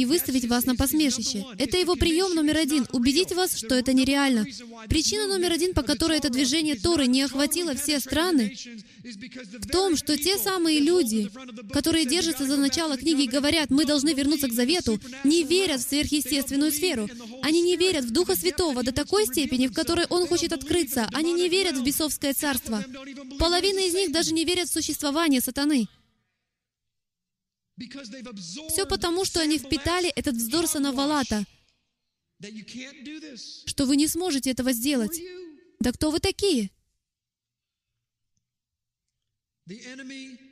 и 0.00 0.06
выставить 0.06 0.46
вас 0.46 0.64
на 0.64 0.76
посмешище. 0.76 1.44
Это 1.58 1.76
его 1.76 1.94
прием 1.94 2.34
номер 2.34 2.56
один— 2.56 2.86
убедить 2.92 3.32
вас, 3.32 3.54
что 3.54 3.74
это 3.74 3.92
нереально. 3.92 4.46
Причина 4.88 5.26
номер 5.26 5.52
один, 5.52 5.74
по 5.74 5.82
которой 5.82 6.16
это 6.16 6.30
движение 6.30 6.74
Торы 6.74 7.06
не 7.06 7.20
охватило 7.22 7.74
все 7.74 8.00
страны, 8.00 8.56
в 9.04 9.68
том, 9.68 9.96
что 9.96 10.16
те 10.16 10.38
самые 10.38 10.80
люди, 10.80 11.30
которые 11.72 12.06
держатся 12.06 12.46
за 12.46 12.56
начало 12.56 12.96
книги 12.96 13.24
и 13.24 13.28
говорят, 13.28 13.68
мы 13.68 13.84
должны 13.84 14.14
вернуться 14.14 14.48
к 14.48 14.54
завету, 14.54 14.98
не 15.24 15.44
верят 15.44 15.80
в 15.80 15.88
сверхъестественную 15.88 16.72
сферу. 16.72 17.06
Они 17.42 17.60
не 17.60 17.76
верят 17.76 18.06
в 18.06 18.10
Духа 18.10 18.36
Святого 18.36 18.82
до 18.82 18.92
такой 18.92 19.26
степени, 19.26 19.66
в 19.66 19.74
которой 19.74 20.06
Он 20.08 20.26
хочет 20.26 20.52
открыться. 20.52 21.08
Они 21.12 21.34
не 21.34 21.48
верят 21.48 21.76
в 21.76 21.84
бесовское 21.84 22.32
царство. 22.32 22.82
Половина 23.38 23.80
из 23.80 23.92
них 23.92 24.12
даже 24.12 24.32
не 24.32 24.46
верят 24.46 24.68
в 24.68 24.72
существование 24.72 25.42
сатаны. 25.42 25.88
Все 28.68 28.86
потому, 28.86 29.24
что 29.24 29.40
они 29.40 29.58
впитали 29.58 30.08
этот 30.10 30.34
вздор 30.36 30.66
Санавалата, 30.66 31.44
что 33.66 33.86
вы 33.86 33.96
не 33.96 34.06
сможете 34.08 34.50
этого 34.50 34.72
сделать. 34.72 35.20
Да 35.80 35.92
кто 35.92 36.10
вы 36.10 36.20
такие? 36.20 36.70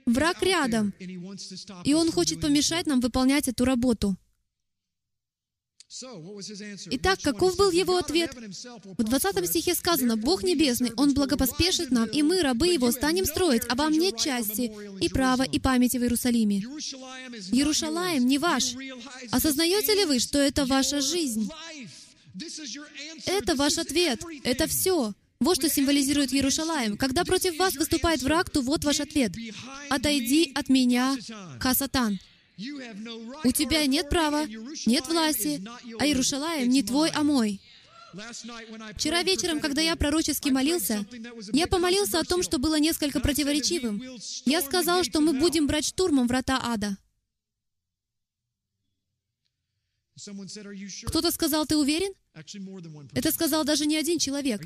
Враг 0.07 0.43
рядом, 0.43 0.95
и 1.85 1.95
он 1.95 2.13
хочет 2.13 2.41
помешать 2.41 2.87
нам 2.87 3.01
выполнять 3.01 3.49
эту 3.49 3.65
работу. 3.65 4.17
Итак, 6.91 7.19
каков 7.23 7.57
был 7.57 7.71
его 7.71 7.97
ответ? 7.97 8.35
В 8.35 9.03
20 9.03 9.47
стихе 9.49 9.75
сказано, 9.75 10.19
«Бог 10.19 10.43
Небесный, 10.43 10.93
Он 10.97 11.15
благопоспешит 11.15 11.91
нам, 11.91 12.09
и 12.09 12.23
мы, 12.23 12.43
рабы 12.43 12.69
Его, 12.69 12.91
станем 12.93 13.25
строить, 13.25 13.63
а 13.71 13.75
вам 13.75 13.93
нет 13.93 14.19
части 14.19 14.71
и 15.01 15.09
права 15.09 15.45
и 15.45 15.59
памяти 15.59 15.97
в 15.97 16.03
Иерусалиме». 16.03 16.59
Иерушалаем 17.53 18.27
не 18.27 18.37
ваш. 18.39 18.75
Осознаете 19.31 19.95
ли 19.95 20.05
вы, 20.05 20.19
что 20.19 20.39
это 20.39 20.67
ваша 20.67 21.01
жизнь? 21.01 21.49
Это 23.25 23.55
ваш 23.55 23.79
ответ. 23.79 24.23
Это 24.45 24.67
все. 24.67 25.15
Вот 25.41 25.57
что 25.57 25.71
символизирует 25.71 26.35
Иерушалаем. 26.35 26.99
Когда 26.99 27.25
против 27.25 27.57
вас 27.59 27.75
выступает 27.77 28.23
враг, 28.23 28.51
то 28.51 28.61
вот 28.61 28.85
ваш 28.85 29.01
ответ. 29.01 29.33
«Отойди 29.89 30.53
от 30.55 30.69
меня, 30.69 31.17
Хасатан». 31.61 32.19
У 33.45 33.53
тебя 33.53 33.87
нет 33.87 34.09
права, 34.09 34.47
нет 34.87 35.07
власти, 35.07 35.63
а 35.99 36.07
Иерушалаем 36.07 36.69
не 36.69 36.83
твой, 36.83 37.11
а 37.11 37.23
мой. 37.23 37.61
Вчера 38.97 39.23
вечером, 39.23 39.61
когда 39.61 39.81
я 39.81 39.95
пророчески 39.95 40.49
молился, 40.49 41.07
я 41.53 41.67
помолился 41.69 42.19
о 42.19 42.25
том, 42.25 42.43
что 42.43 42.59
было 42.59 42.81
несколько 42.81 43.21
противоречивым. 43.21 44.03
Я 44.45 44.63
сказал, 44.63 45.05
что 45.05 45.21
мы 45.21 45.35
будем 45.35 45.67
брать 45.67 45.85
штурмом 45.85 46.27
врата 46.27 46.59
ада. 46.61 46.97
Кто-то 51.07 51.31
сказал, 51.31 51.65
ты 51.65 51.77
уверен? 51.77 52.13
Это 53.15 53.31
сказал 53.31 53.65
даже 53.65 53.87
не 53.87 53.97
один 53.97 54.19
человек. 54.19 54.61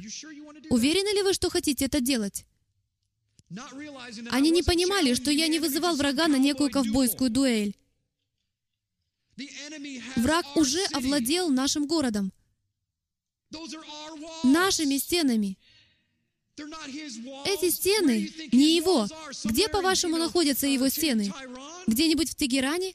Уверены 0.70 1.14
ли 1.14 1.22
вы, 1.22 1.34
что 1.34 1.50
хотите 1.50 1.84
это 1.84 2.00
делать? 2.00 2.46
Они 4.30 4.50
не 4.50 4.62
понимали, 4.62 5.12
что 5.12 5.30
я 5.30 5.48
не 5.48 5.58
вызывал 5.58 5.94
врага 5.96 6.26
на 6.28 6.38
некую 6.38 6.70
ковбойскую 6.70 7.28
дуэль. 7.28 7.76
Враг 10.16 10.56
уже 10.56 10.84
овладел 10.92 11.48
нашим 11.48 11.86
городом, 11.86 12.32
нашими 14.42 14.98
стенами. 14.98 15.58
Эти 17.46 17.70
стены 17.70 18.30
не 18.52 18.76
его. 18.76 19.08
Где, 19.44 19.68
по-вашему, 19.68 20.18
находятся 20.18 20.66
его 20.66 20.88
стены? 20.88 21.32
Где-нибудь 21.86 22.30
в 22.30 22.34
Тегеране? 22.34 22.94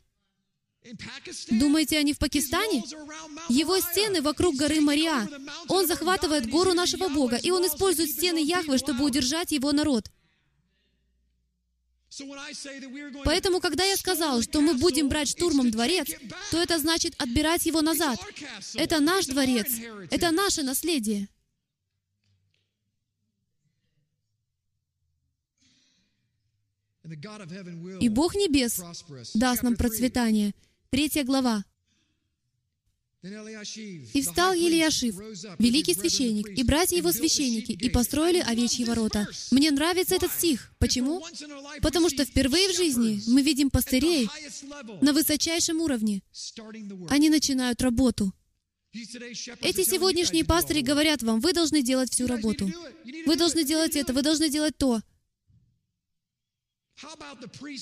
Думаете, 1.50 1.98
они 1.98 2.14
в 2.14 2.20
Пакистане? 2.20 2.84
Его 3.50 3.80
стены 3.80 4.22
вокруг 4.22 4.56
горы 4.56 4.80
Мария. 4.80 5.28
Он 5.68 5.88
захватывает 5.88 6.50
гору 6.50 6.74
нашего 6.74 7.10
Бога, 7.10 7.36
и 7.36 7.52
он 7.52 7.66
использует 7.66 8.12
стены 8.12 8.38
Яхвы, 8.38 8.78
чтобы 8.78 9.04
удержать 9.04 9.52
его 9.52 9.72
народ. 9.72 10.10
Поэтому, 13.26 13.60
когда 13.60 13.84
я 13.84 13.98
сказал, 13.98 14.42
что 14.42 14.62
мы 14.62 14.74
будем 14.74 15.10
брать 15.10 15.30
штурмом 15.30 15.72
дворец, 15.72 16.08
то 16.52 16.58
это 16.62 16.80
значит 16.80 17.14
отбирать 17.22 17.66
его 17.66 17.82
назад. 17.82 18.20
Это 18.74 19.00
наш 19.00 19.26
дворец. 19.26 19.68
Это 20.10 20.32
наше 20.32 20.64
наследие. 20.64 21.28
И 28.02 28.10
Бог 28.10 28.36
Небес 28.36 28.82
даст 29.34 29.64
нам 29.64 29.76
процветание. 29.76 30.54
Третья 30.90 31.24
глава. 31.24 31.64
И 33.24 34.22
встал 34.22 34.54
Елиашив, 34.54 35.16
великий 35.58 35.96
священник, 35.96 36.48
и 36.48 36.64
братья 36.64 36.96
его 36.98 37.12
священники, 37.12 37.72
и 37.72 37.90
построили 37.90 38.40
овечьи 38.40 38.86
ворота. 38.86 39.28
Мне 39.50 39.72
нравится 39.72 40.16
этот 40.16 40.32
стих. 40.32 40.72
Почему? 40.78 41.24
Потому 41.82 42.10
что 42.10 42.26
впервые 42.26 42.72
в 42.72 42.76
жизни 42.76 43.22
мы 43.28 43.42
видим 43.42 43.72
пастырей 43.72 44.30
на 45.02 45.14
высочайшем 45.14 45.82
уровне. 45.82 46.22
Они 47.10 47.30
начинают 47.30 47.82
работу. 47.82 48.34
Эти 48.94 49.84
сегодняшние 49.84 50.46
пастыри 50.46 50.82
говорят 50.82 51.24
вам, 51.24 51.40
вы 51.40 51.54
должны 51.54 51.82
делать 51.82 52.12
всю 52.12 52.28
работу. 52.28 52.72
Вы 53.26 53.36
должны 53.36 53.64
делать 53.64 53.96
это, 53.96 54.14
вы 54.14 54.22
должны 54.22 54.50
делать 54.50 54.78
то. 54.78 55.02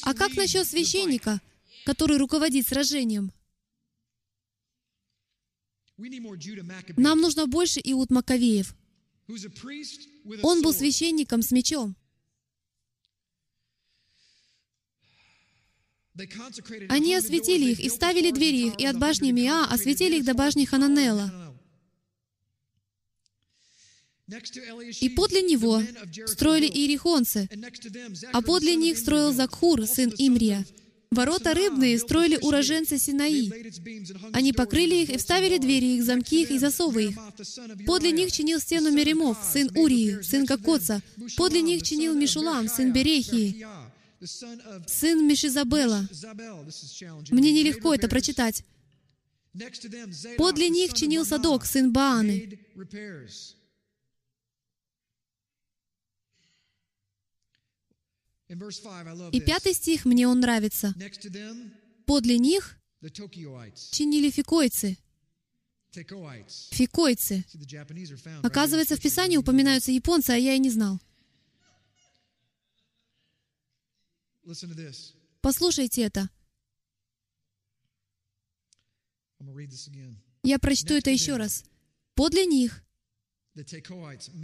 А 0.01 0.13
как 0.13 0.35
насчет 0.35 0.65
священника, 0.65 1.41
который 1.85 2.17
руководит 2.17 2.67
сражением? 2.67 3.31
Нам 5.97 7.21
нужно 7.21 7.47
больше 7.47 7.79
Иуд 7.83 8.09
Маковеев. 8.09 8.75
Он 10.43 10.61
был 10.61 10.73
священником 10.73 11.41
с 11.41 11.51
мечом. 11.51 11.95
Они 16.89 17.13
осветили 17.15 17.71
их 17.71 17.79
и 17.79 17.89
ставили 17.89 18.31
двери 18.31 18.67
их, 18.67 18.79
и 18.79 18.85
от 18.85 18.97
башни 18.97 19.31
Миа 19.31 19.65
осветили 19.65 20.17
их 20.17 20.25
до 20.25 20.33
башни 20.33 20.65
Хананела. 20.65 21.55
И 25.01 25.09
подле 25.09 25.43
него 25.43 25.81
строили 26.25 26.67
иерихонцы, 26.67 27.49
а 28.33 28.41
подле 28.41 28.75
них 28.75 28.97
строил 28.97 29.33
Закхур, 29.33 29.85
сын 29.85 30.11
Имрия, 30.17 30.65
Ворота 31.15 31.53
рыбные 31.53 31.97
строили 31.97 32.37
уроженцы 32.41 32.97
Синаи. 32.97 33.51
Они 34.33 34.51
покрыли 34.51 34.95
их 34.95 35.09
и 35.09 35.17
вставили 35.17 35.57
двери 35.57 35.95
их, 35.95 36.03
замки 36.03 36.41
их 36.41 36.51
и 36.51 36.59
засовы 36.59 37.05
их. 37.05 37.17
Подле 37.85 38.11
них 38.11 38.31
чинил 38.31 38.59
стену 38.59 38.91
Меремов, 38.91 39.37
сын 39.51 39.69
Урии, 39.75 40.21
сын 40.21 40.45
Кокоца. 40.45 41.01
Подле 41.37 41.61
них 41.61 41.83
чинил 41.83 42.13
Мишулам, 42.13 42.67
сын 42.67 42.91
Берехии, 42.91 43.65
сын 44.87 45.25
Мишизабела. 45.25 46.07
Мне 47.31 47.51
нелегко 47.53 47.95
это 47.95 48.07
прочитать. 48.09 48.63
Подле 50.37 50.69
них 50.69 50.93
чинил 50.93 51.25
Садок, 51.25 51.65
сын 51.65 51.93
Бааны. 51.93 52.59
И 59.31 59.41
пятый 59.41 59.73
стих, 59.73 60.05
мне 60.05 60.27
он 60.27 60.39
нравится. 60.39 60.93
Подле 62.05 62.37
них 62.37 62.77
чинили 63.91 64.29
фикойцы. 64.29 64.97
Фикойцы. 66.71 67.45
Оказывается, 68.43 68.95
в 68.95 69.01
Писании 69.01 69.37
упоминаются 69.37 69.91
японцы, 69.91 70.31
а 70.31 70.35
я 70.35 70.53
и 70.53 70.59
не 70.59 70.69
знал. 70.69 70.99
Послушайте 75.41 76.03
это. 76.03 76.29
Я 80.43 80.59
прочту 80.59 80.93
это 80.93 81.09
еще 81.09 81.37
раз. 81.37 81.63
Подле 82.13 82.45
них 82.45 82.83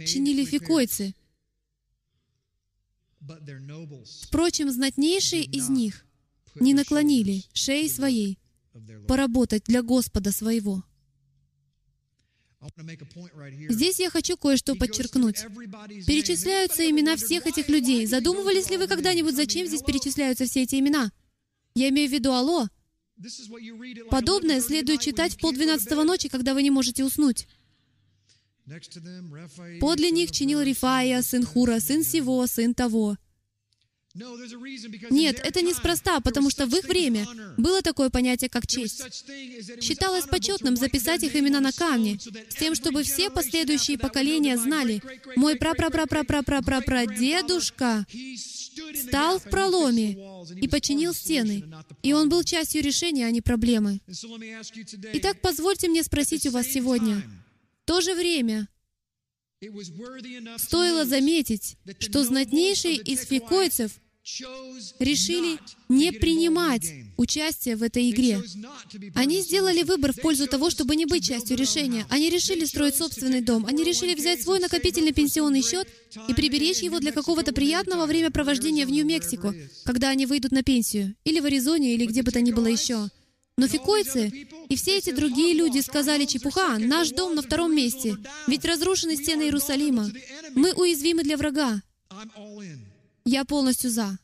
чинили 0.06 0.44
фикойцы, 0.44 1.14
Впрочем, 4.22 4.70
знатнейшие 4.70 5.44
из 5.44 5.68
них 5.68 6.04
не 6.54 6.74
наклонили 6.74 7.44
шеи 7.52 7.88
своей 7.88 8.38
поработать 9.06 9.64
для 9.64 9.82
Господа 9.82 10.32
своего. 10.32 10.82
Здесь 13.68 13.98
я 13.98 14.08
хочу 14.08 14.36
кое-что 14.36 14.76
подчеркнуть. 14.76 15.44
Перечисляются 16.06 16.88
имена 16.88 17.16
всех 17.16 17.46
этих 17.46 17.68
людей. 17.68 18.06
Задумывались 18.06 18.70
ли 18.70 18.76
вы 18.76 18.86
когда-нибудь, 18.86 19.34
зачем 19.34 19.66
здесь 19.66 19.82
перечисляются 19.82 20.46
все 20.46 20.62
эти 20.62 20.76
имена? 20.76 21.10
Я 21.74 21.88
имею 21.88 22.08
в 22.08 22.12
виду 22.12 22.32
Алло. 22.32 22.68
Подобное 24.10 24.60
следует 24.60 25.00
читать 25.00 25.34
в 25.34 25.38
полдвенадцатого 25.38 26.04
ночи, 26.04 26.28
когда 26.28 26.54
вы 26.54 26.62
не 26.62 26.70
можете 26.70 27.04
уснуть. 27.04 27.48
Подле 29.80 30.10
них 30.10 30.30
чинил 30.30 30.60
Рифаия, 30.60 31.22
сын 31.22 31.44
Хура, 31.44 31.80
сын 31.80 32.04
сего, 32.04 32.46
сын 32.46 32.74
того. 32.74 33.16
Нет, 35.10 35.40
это 35.42 35.62
неспроста, 35.62 36.20
потому 36.20 36.50
что 36.50 36.66
в 36.66 36.76
их 36.76 36.84
время 36.84 37.26
было 37.56 37.80
такое 37.80 38.10
понятие, 38.10 38.50
как 38.50 38.66
честь. 38.66 39.24
Считалось 39.80 40.26
почетным 40.26 40.76
записать 40.76 41.22
их 41.22 41.34
имена 41.34 41.60
на 41.60 41.72
камне, 41.72 42.18
с 42.20 42.56
тем, 42.56 42.74
чтобы 42.74 43.04
все 43.04 43.30
последующие 43.30 43.96
поколения 43.96 44.58
знали, 44.58 45.00
мой 45.34 45.56
прапрапрапрапрапрапрадедушка 45.56 48.04
стал 49.06 49.38
в 49.38 49.44
проломе 49.44 50.18
и 50.60 50.68
починил 50.68 51.14
стены, 51.14 51.64
и 52.02 52.12
он 52.12 52.28
был 52.28 52.42
частью 52.42 52.82
решения, 52.82 53.24
а 53.26 53.30
не 53.30 53.40
проблемы. 53.40 54.02
Итак, 55.14 55.40
позвольте 55.40 55.88
мне 55.88 56.02
спросить 56.02 56.46
у 56.46 56.50
вас 56.50 56.66
сегодня, 56.66 57.22
то 57.84 58.00
же 58.00 58.14
время 58.14 58.68
стоило 60.58 61.04
заметить, 61.04 61.76
что 61.98 62.24
знатнейшие 62.24 62.96
из 62.96 63.20
фикойцев 63.26 63.92
решили 65.00 65.58
не 65.88 66.12
принимать 66.12 66.92
участие 67.16 67.76
в 67.76 67.82
этой 67.82 68.10
игре. 68.10 68.40
Они 69.14 69.40
сделали 69.40 69.82
выбор 69.82 70.12
в 70.12 70.20
пользу 70.20 70.46
того, 70.46 70.70
чтобы 70.70 70.94
не 70.94 71.06
быть 71.06 71.26
частью 71.26 71.56
решения. 71.56 72.06
Они 72.08 72.30
решили 72.30 72.64
строить 72.64 72.94
собственный 72.94 73.40
дом. 73.40 73.66
Они 73.66 73.82
решили 73.82 74.14
взять 74.14 74.42
свой 74.42 74.60
накопительный 74.60 75.12
пенсионный 75.12 75.62
счет 75.62 75.88
и 76.28 76.34
приберечь 76.34 76.82
его 76.82 77.00
для 77.00 77.10
какого-то 77.10 77.52
приятного 77.52 78.06
времяпровождения 78.06 78.86
в 78.86 78.90
Нью-Мексико, 78.90 79.54
когда 79.84 80.10
они 80.10 80.26
выйдут 80.26 80.52
на 80.52 80.62
пенсию, 80.62 81.16
или 81.24 81.40
в 81.40 81.44
Аризоне, 81.44 81.94
или 81.94 82.06
где 82.06 82.22
бы 82.22 82.30
то 82.30 82.40
ни 82.40 82.52
было 82.52 82.66
еще. 82.66 83.08
Но 83.58 83.68
фикойцы 83.68 84.28
и 84.68 84.76
все 84.76 84.98
эти 84.98 85.12
другие 85.12 85.54
люди 85.54 85.80
сказали, 85.80 86.24
чепуха, 86.24 86.78
наш 86.78 87.10
дом 87.10 87.34
на 87.34 87.42
втором 87.42 87.74
месте, 87.74 88.16
ведь 88.46 88.64
разрушены 88.64 89.16
стены 89.16 89.42
Иерусалима. 89.42 90.10
Мы 90.54 90.72
уязвимы 90.72 91.22
для 91.22 91.36
врага. 91.36 91.82
Я 93.24 93.44
полностью 93.44 93.90
за. 93.90 94.18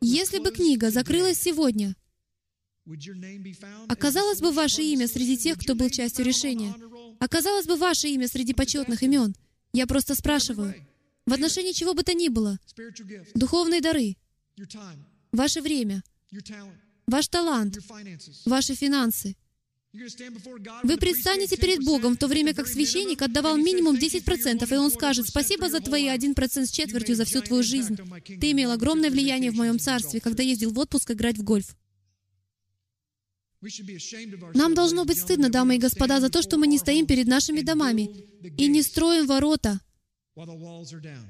Если 0.00 0.38
бы 0.38 0.50
книга 0.50 0.90
закрылась 0.90 1.40
сегодня, 1.40 1.94
оказалось 3.88 4.40
бы 4.40 4.50
ваше 4.50 4.82
имя 4.82 5.08
среди 5.08 5.38
тех, 5.38 5.58
кто 5.58 5.74
был 5.74 5.88
частью 5.90 6.24
решения? 6.24 6.74
Оказалось 7.20 7.66
бы 7.66 7.76
ваше 7.76 8.08
имя 8.08 8.28
среди 8.28 8.54
почетных 8.54 9.02
имен? 9.02 9.34
Я 9.72 9.86
просто 9.86 10.14
спрашиваю. 10.14 10.74
В 11.26 11.32
отношении 11.32 11.72
чего 11.72 11.94
бы 11.94 12.02
то 12.02 12.14
ни 12.14 12.28
было. 12.28 12.58
Духовные 13.34 13.80
дары, 13.80 14.16
ваше 15.32 15.60
время, 15.60 16.02
ваш 17.08 17.28
талант, 17.28 17.78
ваши 18.44 18.74
финансы— 18.74 19.36
вы 20.84 20.96
предстанете 20.98 21.56
перед 21.56 21.82
Богом, 21.82 22.14
в 22.14 22.18
то 22.18 22.26
время 22.28 22.54
как 22.54 22.68
священник 22.68 23.22
отдавал 23.22 23.56
минимум 23.56 23.96
10%, 23.96 24.70
и 24.70 24.76
он 24.76 24.90
скажет, 24.90 25.26
«Спасибо 25.26 25.70
за 25.70 25.80
твои 25.80 26.08
1% 26.08 26.66
с 26.66 26.70
четвертью 26.70 27.16
за 27.16 27.24
всю 27.24 27.40
твою 27.40 27.62
жизнь. 27.62 27.96
Ты 28.40 28.50
имел 28.52 28.70
огромное 28.70 29.10
влияние 29.10 29.50
в 29.50 29.56
моем 29.56 29.78
царстве, 29.78 30.20
когда 30.20 30.42
ездил 30.42 30.72
в 30.72 30.78
отпуск 30.78 31.10
играть 31.10 31.38
в 31.38 31.42
гольф». 31.42 31.74
Нам 34.54 34.74
должно 34.74 35.04
быть 35.04 35.18
стыдно, 35.18 35.48
дамы 35.48 35.76
и 35.76 35.78
господа, 35.78 36.20
за 36.20 36.28
то, 36.28 36.42
что 36.42 36.58
мы 36.58 36.66
не 36.66 36.78
стоим 36.78 37.06
перед 37.06 37.26
нашими 37.26 37.62
домами 37.62 38.26
и 38.56 38.68
не 38.68 38.82
строим 38.82 39.26
ворота, 39.26 39.80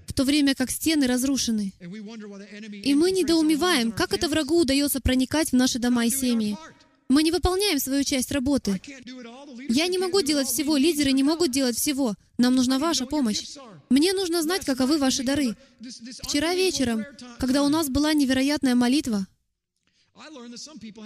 в 0.06 0.12
то 0.12 0.24
время 0.24 0.54
как 0.54 0.70
стены 0.70 1.06
разрушены. 1.06 1.72
И 1.80 2.94
мы 2.94 3.10
недоумеваем, 3.10 3.92
как 3.92 4.12
это 4.12 4.28
врагу 4.28 4.60
удается 4.60 5.00
проникать 5.00 5.50
в 5.50 5.54
наши 5.54 5.78
дома 5.78 6.04
и 6.04 6.10
семьи. 6.10 6.56
Мы 7.08 7.22
не 7.22 7.30
выполняем 7.30 7.78
свою 7.78 8.04
часть 8.04 8.30
работы. 8.32 8.82
Я 9.70 9.86
не 9.86 9.96
могу 9.96 10.20
делать 10.20 10.48
всего, 10.48 10.76
лидеры 10.76 11.12
не 11.12 11.22
могут 11.22 11.50
делать 11.50 11.78
всего. 11.78 12.14
Нам 12.36 12.54
нужна 12.54 12.78
ваша 12.78 13.06
помощь. 13.06 13.56
Мне 13.88 14.12
нужно 14.12 14.42
знать, 14.42 14.66
каковы 14.66 14.98
ваши 14.98 15.22
дары. 15.22 15.56
Вчера 16.24 16.54
вечером, 16.54 17.06
когда 17.38 17.62
у 17.62 17.70
нас 17.70 17.88
была 17.88 18.12
невероятная 18.12 18.74
молитва, 18.74 19.26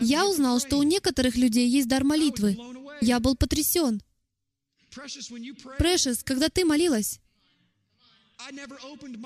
я 0.00 0.26
узнал, 0.26 0.58
что 0.58 0.78
у 0.78 0.82
некоторых 0.82 1.36
людей 1.36 1.68
есть 1.68 1.86
дар 1.86 2.02
молитвы. 2.02 2.58
Я 3.00 3.20
был 3.20 3.36
потрясен. 3.36 4.02
Прэшес, 5.78 6.24
когда 6.24 6.48
ты 6.48 6.64
молилась, 6.64 7.20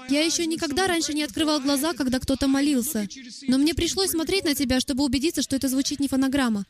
я 0.09 0.25
еще 0.25 0.47
никогда 0.47 0.87
раньше 0.87 1.15
не 1.15 1.23
открывал 1.23 1.61
глаза, 1.61 1.93
когда 1.93 2.19
кто-то 2.19 2.49
молился. 2.49 3.09
Но 3.49 3.59
мне 3.59 3.75
пришлось 3.75 4.11
смотреть 4.11 4.45
на 4.45 4.55
тебя, 4.55 4.81
чтобы 4.81 5.05
убедиться, 5.05 5.43
что 5.43 5.57
это 5.57 5.69
звучит 5.69 6.01
не 6.01 6.09
фонограмма. 6.09 6.65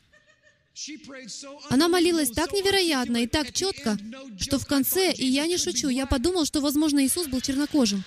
Она 1.69 1.87
молилась 1.87 2.29
так 2.29 2.53
невероятно 2.53 3.17
и 3.17 3.27
так 3.27 3.51
четко, 3.51 3.97
что 4.39 4.59
в 4.59 4.67
конце, 4.67 5.11
и 5.11 5.25
я 5.25 5.47
не 5.47 5.57
шучу, 5.57 5.89
я 5.89 6.05
подумал, 6.05 6.45
что, 6.45 6.61
возможно, 6.61 7.03
Иисус 7.03 7.27
был 7.27 7.41
чернокожим. 7.41 8.03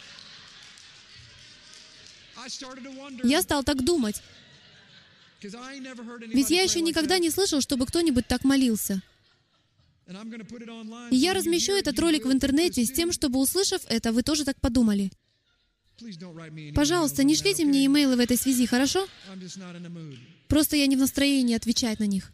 Я 3.24 3.42
стал 3.42 3.64
так 3.64 3.82
думать. 3.84 4.22
Ведь 5.42 6.50
я 6.50 6.62
еще 6.62 6.80
никогда 6.80 7.18
не 7.18 7.30
слышал, 7.30 7.60
чтобы 7.60 7.86
кто-нибудь 7.86 8.26
так 8.26 8.44
молился. 8.44 9.02
И 11.10 11.16
я 11.16 11.34
размещу 11.34 11.72
этот 11.72 11.98
ролик 11.98 12.24
в 12.24 12.32
интернете 12.32 12.84
с 12.84 12.90
тем, 12.90 13.12
чтобы, 13.12 13.38
услышав 13.38 13.82
это, 13.88 14.12
вы 14.12 14.22
тоже 14.22 14.44
так 14.44 14.60
подумали. 14.60 15.10
Пожалуйста, 16.74 17.24
не 17.24 17.36
шлите 17.36 17.64
мне 17.64 17.86
имейлы 17.86 18.16
в 18.16 18.20
этой 18.20 18.36
связи, 18.36 18.66
хорошо? 18.66 19.06
Просто 20.48 20.76
я 20.76 20.86
не 20.86 20.96
в 20.96 21.00
настроении 21.00 21.54
отвечать 21.54 22.00
на 22.00 22.06
них. 22.06 22.32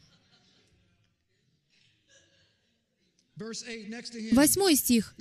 Восьмой 4.33 4.77
стих. 4.77 5.15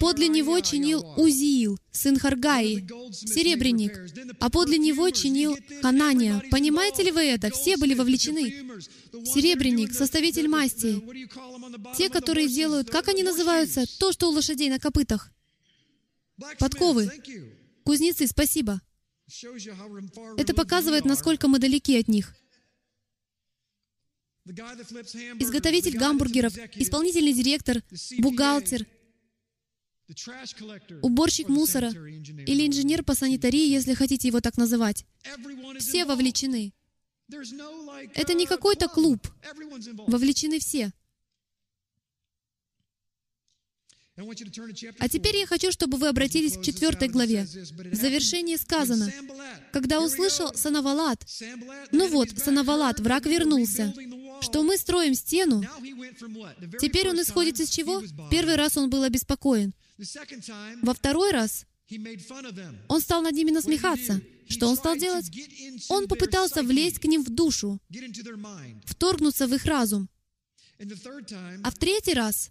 «Подле 0.00 0.26
него 0.26 0.58
чинил 0.60 1.04
Узиил, 1.16 1.78
сын 1.92 2.18
Харгаи, 2.18 2.84
серебряник, 3.12 3.92
а 4.40 4.50
подле 4.50 4.78
него 4.78 5.08
чинил 5.10 5.56
Ханания». 5.82 6.42
Понимаете 6.50 7.04
ли 7.04 7.12
вы 7.12 7.22
это? 7.22 7.50
Все 7.50 7.76
были 7.76 7.94
вовлечены. 7.94 8.50
Серебряник, 9.24 9.92
составитель 9.92 10.48
масти. 10.48 11.00
Те, 11.96 12.08
которые 12.08 12.48
делают, 12.48 12.90
как 12.90 13.06
они 13.08 13.22
называются? 13.22 13.84
То, 14.00 14.10
что 14.10 14.28
у 14.28 14.32
лошадей 14.32 14.68
на 14.68 14.80
копытах. 14.80 15.30
Подковы. 16.58 17.08
Кузнецы, 17.84 18.26
спасибо. 18.26 18.80
Это 20.36 20.54
показывает, 20.54 21.04
насколько 21.04 21.46
мы 21.46 21.60
далеки 21.60 21.96
от 21.98 22.08
них. 22.08 22.34
Изготовитель 24.44 25.96
гамбургеров, 25.96 26.56
исполнительный 26.76 27.32
директор, 27.32 27.82
бухгалтер, 28.18 28.86
уборщик 31.00 31.48
мусора 31.48 31.90
или 31.90 32.66
инженер 32.66 33.04
по 33.04 33.14
санитарии, 33.14 33.68
если 33.68 33.94
хотите 33.94 34.28
его 34.28 34.40
так 34.40 34.56
называть. 34.56 35.06
Все 35.78 36.04
вовлечены. 36.04 36.72
Это 38.14 38.34
не 38.34 38.46
какой-то 38.46 38.88
клуб. 38.88 39.26
Вовлечены 40.08 40.58
все. 40.58 40.92
А 44.98 45.08
теперь 45.08 45.36
я 45.36 45.46
хочу, 45.46 45.72
чтобы 45.72 45.96
вы 45.96 46.08
обратились 46.08 46.58
к 46.58 46.62
четвертой 46.62 47.08
главе. 47.08 47.44
В 47.44 47.94
завершении 47.94 48.56
сказано, 48.56 49.10
когда 49.72 50.02
услышал 50.02 50.52
Санавалат, 50.54 51.24
ну 51.92 52.08
вот, 52.08 52.28
Санавалат, 52.30 53.00
враг 53.00 53.24
вернулся, 53.24 53.94
что 54.42 54.62
мы 54.62 54.76
строим 54.76 55.14
стену. 55.14 55.62
Теперь 56.80 57.08
он 57.08 57.20
исходит 57.20 57.60
из 57.60 57.70
чего? 57.70 58.02
Первый 58.30 58.56
раз 58.56 58.76
он 58.76 58.90
был 58.90 59.02
обеспокоен. 59.02 59.74
Во 60.82 60.94
второй 60.94 61.32
раз 61.32 61.66
он 62.88 63.00
стал 63.00 63.22
над 63.22 63.34
ними 63.34 63.50
насмехаться. 63.50 64.20
Что 64.48 64.68
он 64.68 64.76
стал 64.76 64.96
делать? 64.96 65.30
Он 65.88 66.08
попытался 66.08 66.62
влезть 66.62 66.98
к 66.98 67.04
ним 67.04 67.22
в 67.22 67.30
душу, 67.30 67.80
вторгнуться 68.84 69.46
в 69.46 69.54
их 69.54 69.64
разум. 69.64 70.08
А 71.62 71.70
в 71.70 71.78
третий 71.78 72.14
раз 72.14 72.50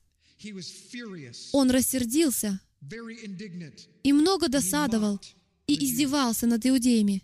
он 1.51 1.69
рассердился 1.69 2.59
и 4.03 4.13
много 4.13 4.47
досадовал 4.47 5.19
и 5.67 5.85
издевался 5.85 6.47
над 6.47 6.65
иудеями 6.65 7.23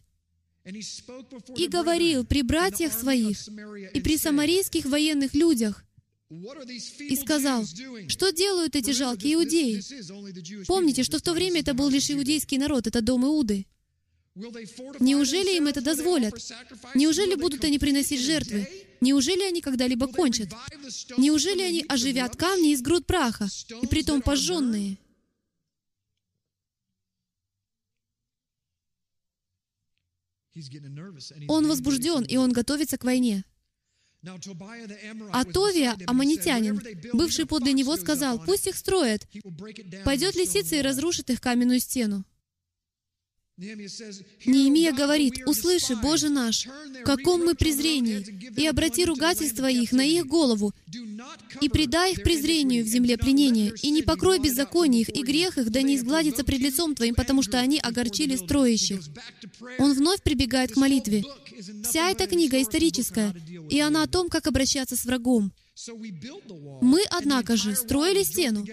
и 1.56 1.68
говорил 1.68 2.26
при 2.26 2.42
братьях 2.42 2.94
своих 2.94 3.48
и 3.94 4.02
при 4.02 4.18
самарийских 4.18 4.86
военных 4.86 5.34
людях, 5.34 5.84
и 6.30 7.16
сказал, 7.16 7.66
что 8.10 8.32
делают 8.32 8.76
эти 8.76 8.92
жалкие 8.92 9.36
иудеи? 9.36 9.82
Помните, 10.66 11.04
что 11.04 11.20
в 11.20 11.22
то 11.22 11.34
время 11.34 11.62
это 11.62 11.74
был 11.74 11.88
лишь 11.90 12.12
иудейский 12.12 12.58
народ, 12.58 12.86
это 12.88 13.02
дом 13.02 13.26
Иуды. 13.26 13.66
Неужели 15.00 15.58
им 15.58 15.68
это 15.68 15.82
дозволят? 15.82 16.36
Неужели 16.94 17.36
будут 17.36 17.64
они 17.64 17.80
приносить 17.80 18.22
жертвы? 18.22 18.68
Неужели 19.02 19.44
они 19.44 19.62
когда-либо 19.62 20.08
кончат? 20.08 20.50
Неужели 21.18 21.62
они 21.62 21.86
оживят 21.88 22.36
камни 22.36 22.74
из 22.74 22.82
груд 22.82 23.08
праха, 23.08 23.48
и 23.82 23.88
притом 23.88 24.22
пожженные? 24.22 24.98
Он 31.48 31.68
возбужден, 31.68 32.24
и 32.24 32.38
он 32.38 32.52
готовится 32.52 32.98
к 32.98 33.04
войне. 33.04 33.44
А 35.32 35.46
Товия, 35.46 35.96
аммонитянин, 36.06 36.82
бывший 37.14 37.46
подле 37.46 37.74
него, 37.74 37.96
сказал, 37.98 38.40
«Пусть 38.44 38.68
их 38.68 38.76
строят. 38.76 39.28
Пойдет 40.04 40.36
лисица 40.36 40.76
и 40.76 40.82
разрушит 40.82 41.30
их 41.30 41.40
каменную 41.40 41.80
стену». 41.80 42.26
Неемия 43.58 44.94
говорит, 44.94 45.48
«Услыши, 45.48 45.96
Боже 45.96 46.30
наш, 46.30 46.68
каком 47.04 47.44
мы 47.44 47.56
презрении, 47.56 48.24
и 48.56 48.68
обрати 48.68 49.04
ругательство 49.04 49.66
их 49.66 49.92
на 49.94 50.06
их 50.06 50.28
голову, 50.28 50.74
и 51.60 51.68
предай 51.68 52.14
их 52.14 52.22
презрению 52.22 52.86
в 52.86 52.88
земле 52.88 53.18
пленения, 53.18 53.74
и 53.82 53.90
не 53.90 54.04
покрой 54.04 54.38
беззаконие 54.38 55.02
их, 55.02 55.10
и 55.10 55.24
грех 55.24 55.58
их, 55.58 55.72
да 55.72 55.82
не 55.82 55.96
изгладится 55.96 56.44
пред 56.44 56.60
лицом 56.60 56.94
Твоим, 56.94 57.16
потому 57.16 57.42
что 57.42 57.60
они 57.60 57.80
огорчили 57.80 58.36
строящих». 58.36 59.00
Он 59.80 59.94
вновь 59.94 60.22
прибегает 60.22 60.74
к 60.74 60.78
молитве. 60.78 61.24
Вся 61.84 62.12
эта 62.12 62.28
книга 62.28 62.62
историческая, 62.62 63.34
и 63.72 63.80
она 63.80 64.04
о 64.04 64.08
том, 64.08 64.30
как 64.30 64.46
обращаться 64.46 64.96
с 64.96 65.04
врагом. 65.06 65.52
Мы, 66.82 67.02
однако 67.10 67.58
же, 67.58 67.76
строили 67.76 68.22
стену, 68.22 68.64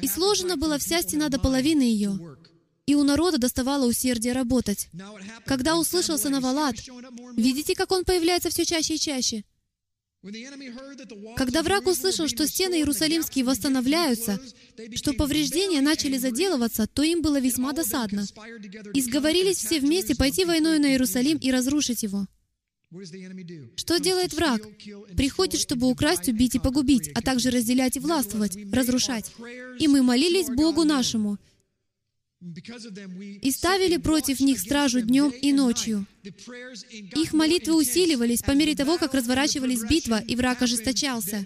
и 0.00 0.06
сложена 0.06 0.56
была 0.56 0.78
вся 0.78 1.02
стена 1.02 1.28
до 1.28 1.40
половины 1.40 1.82
ее 1.82 2.36
и 2.88 2.94
у 2.94 3.04
народа 3.04 3.36
доставало 3.36 3.86
усердие 3.86 4.32
работать. 4.32 4.88
Когда 5.44 5.76
услышался 5.76 6.30
Навалат, 6.30 6.76
видите, 7.36 7.74
как 7.74 7.92
он 7.92 8.02
появляется 8.02 8.48
все 8.48 8.64
чаще 8.64 8.94
и 8.94 8.98
чаще? 8.98 9.44
Когда 11.36 11.62
враг 11.62 11.86
услышал, 11.86 12.26
что 12.28 12.46
стены 12.46 12.76
Иерусалимские 12.76 13.44
восстанавливаются, 13.44 14.40
что 14.94 15.12
повреждения 15.12 15.82
начали 15.82 16.16
заделываться, 16.16 16.86
то 16.86 17.02
им 17.02 17.20
было 17.20 17.38
весьма 17.38 17.74
досадно. 17.74 18.24
И 18.94 19.02
сговорились 19.02 19.58
все 19.58 19.80
вместе 19.80 20.16
пойти 20.16 20.46
войной 20.46 20.78
на 20.78 20.86
Иерусалим 20.86 21.36
и 21.36 21.50
разрушить 21.50 22.02
его. 22.02 22.26
Что 23.76 24.00
делает 24.00 24.32
враг? 24.32 24.62
Приходит, 25.14 25.60
чтобы 25.60 25.88
украсть, 25.90 26.28
убить 26.28 26.54
и 26.54 26.58
погубить, 26.58 27.10
а 27.14 27.20
также 27.20 27.50
разделять 27.50 27.98
и 27.98 28.00
властвовать, 28.00 28.56
разрушать. 28.72 29.30
И 29.78 29.88
мы 29.88 30.02
молились 30.02 30.48
Богу 30.48 30.84
нашему, 30.84 31.36
и 32.40 33.50
ставили 33.50 33.96
против 33.96 34.38
них 34.40 34.60
стражу 34.60 35.00
днем 35.00 35.30
и 35.30 35.52
ночью. 35.52 36.06
Их 37.16 37.32
молитвы 37.32 37.74
усиливались 37.74 38.42
по 38.42 38.52
мере 38.52 38.76
того, 38.76 38.96
как 38.96 39.14
разворачивались 39.14 39.82
битва, 39.82 40.20
и 40.20 40.36
враг 40.36 40.62
ожесточался. 40.62 41.44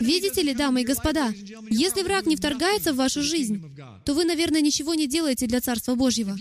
Видите 0.00 0.42
ли, 0.42 0.54
дамы 0.54 0.82
и 0.82 0.84
господа, 0.84 1.32
если 1.68 2.02
враг 2.02 2.26
не 2.26 2.36
вторгается 2.36 2.92
в 2.92 2.96
вашу 2.96 3.22
жизнь, 3.22 3.60
то 4.04 4.14
вы, 4.14 4.24
наверное, 4.24 4.60
ничего 4.60 4.94
не 4.94 5.08
делаете 5.08 5.46
для 5.46 5.60
Царства 5.60 5.96
Божьего. 5.96 6.36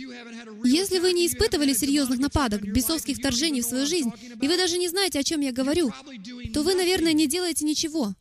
Если 0.64 1.00
вы 1.00 1.14
не 1.14 1.26
испытывали 1.26 1.74
серьезных 1.74 2.20
нападок, 2.20 2.62
бесовских 2.62 3.18
вторжений 3.18 3.62
в 3.62 3.66
свою 3.66 3.88
жизнь, 3.88 4.12
и 4.40 4.48
вы 4.48 4.58
даже 4.58 4.78
не 4.78 4.90
знаете, 4.90 5.20
о 5.20 5.24
чем 5.24 5.42
я 5.42 5.52
говорю, 5.52 5.92
то 6.54 6.62
вы, 6.62 6.76
наверное, 6.76 7.14
не 7.14 7.26
делаете 7.26 7.66
ничего. 7.66 8.14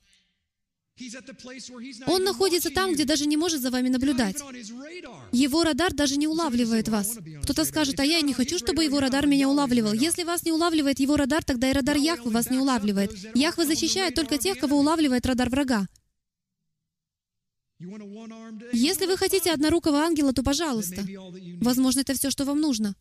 Он 2.06 2.24
находится 2.24 2.70
там, 2.70 2.92
где 2.92 3.04
даже 3.04 3.26
не 3.26 3.36
может 3.36 3.60
за 3.60 3.70
вами 3.70 3.88
наблюдать. 3.88 4.36
Его 5.32 5.64
радар 5.64 5.92
даже 5.92 6.16
не 6.16 6.26
улавливает 6.26 6.88
вас. 6.88 7.18
Кто-то 7.42 7.64
скажет, 7.64 7.98
а 8.00 8.04
я 8.04 8.20
не 8.20 8.34
хочу, 8.34 8.58
чтобы 8.58 8.84
его 8.84 9.00
радар 9.00 9.26
меня 9.26 9.48
улавливал. 9.48 9.92
Если 9.92 10.24
вас 10.24 10.44
не 10.44 10.52
улавливает 10.52 11.00
его 11.00 11.16
радар, 11.16 11.42
тогда 11.44 11.70
и 11.70 11.72
радар 11.72 11.96
Яхвы 11.96 12.30
вас 12.30 12.50
не 12.50 12.58
улавливает. 12.58 13.12
Яхва 13.34 13.64
защищает 13.64 14.14
только 14.14 14.38
тех, 14.38 14.58
кого 14.58 14.78
улавливает 14.78 15.26
радар 15.26 15.48
врага. 15.48 15.86
Если 18.72 19.06
вы 19.06 19.16
хотите 19.16 19.50
однорукого 19.50 19.98
ангела, 19.98 20.32
то 20.32 20.42
пожалуйста. 20.42 21.04
Возможно, 21.60 22.00
это 22.00 22.14
все, 22.14 22.30
что 22.30 22.44
вам 22.44 22.60
нужно. 22.60 22.94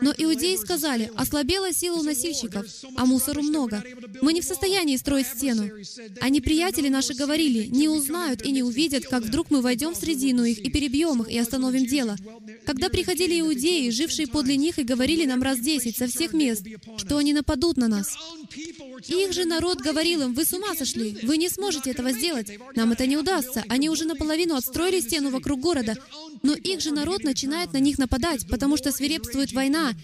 Но 0.00 0.14
иудеи 0.16 0.56
сказали, 0.56 1.10
ослабела 1.14 1.72
сила 1.72 1.96
у 1.98 2.02
носильщиков, 2.02 2.66
а 2.96 3.06
мусору 3.06 3.42
много. 3.42 3.82
Мы 4.20 4.32
не 4.32 4.40
в 4.40 4.44
состоянии 4.44 4.96
строить 4.96 5.26
стену. 5.26 5.70
А 6.20 6.28
неприятели 6.28 6.88
наши 6.88 7.14
говорили, 7.14 7.66
не 7.66 7.88
узнают 7.88 8.42
и 8.42 8.50
не 8.50 8.62
увидят, 8.62 9.06
как 9.06 9.24
вдруг 9.24 9.50
мы 9.50 9.60
войдем 9.60 9.94
в 9.94 9.96
средину 9.96 10.44
их 10.44 10.58
и 10.58 10.70
перебьем 10.70 11.22
их 11.22 11.30
и 11.30 11.38
остановим 11.38 11.86
дело. 11.86 12.16
Когда 12.64 12.88
приходили 12.88 13.40
иудеи, 13.40 13.90
жившие 13.90 14.26
подле 14.26 14.56
них, 14.56 14.78
и 14.78 14.84
говорили 14.84 15.24
нам 15.26 15.42
раз 15.42 15.58
десять 15.58 15.96
со 15.96 16.06
всех 16.06 16.32
мест, 16.32 16.64
что 16.96 17.18
они 17.18 17.32
нападут 17.32 17.76
на 17.76 17.88
нас. 17.88 18.16
Их 19.08 19.32
же 19.32 19.44
народ 19.44 19.80
говорил 19.80 20.22
им, 20.22 20.34
вы 20.34 20.44
с 20.44 20.52
ума 20.52 20.74
сошли, 20.74 21.18
вы 21.22 21.36
не 21.36 21.48
сможете 21.48 21.90
этого 21.90 22.12
сделать, 22.12 22.58
нам 22.76 22.92
это 22.92 23.06
не 23.06 23.16
удастся. 23.16 23.64
Они 23.68 23.88
уже 23.88 24.04
наполовину 24.04 24.54
отстроили 24.54 25.00
стену 25.00 25.30
вокруг 25.30 25.60
города, 25.60 25.96
но 26.42 26.54
их 26.54 26.80
же 26.80 26.90
народ 26.90 27.24
начинает 27.24 27.72
на 27.72 27.78
них 27.78 27.98
нападать, 27.98 28.46
потому 28.48 28.76
что 28.76 28.92
свирепствует 29.10 29.52
война 29.52 29.94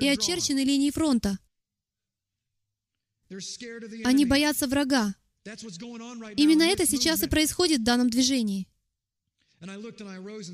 и 0.00 0.08
очерчены 0.08 0.64
линии 0.64 0.90
фронта. 0.90 1.38
Они 4.04 4.24
боятся 4.24 4.66
врага. 4.66 5.14
Именно 6.36 6.62
это 6.62 6.86
сейчас 6.86 7.22
и 7.22 7.28
происходит 7.28 7.80
в 7.80 7.84
данном 7.84 8.10
движении. 8.10 8.66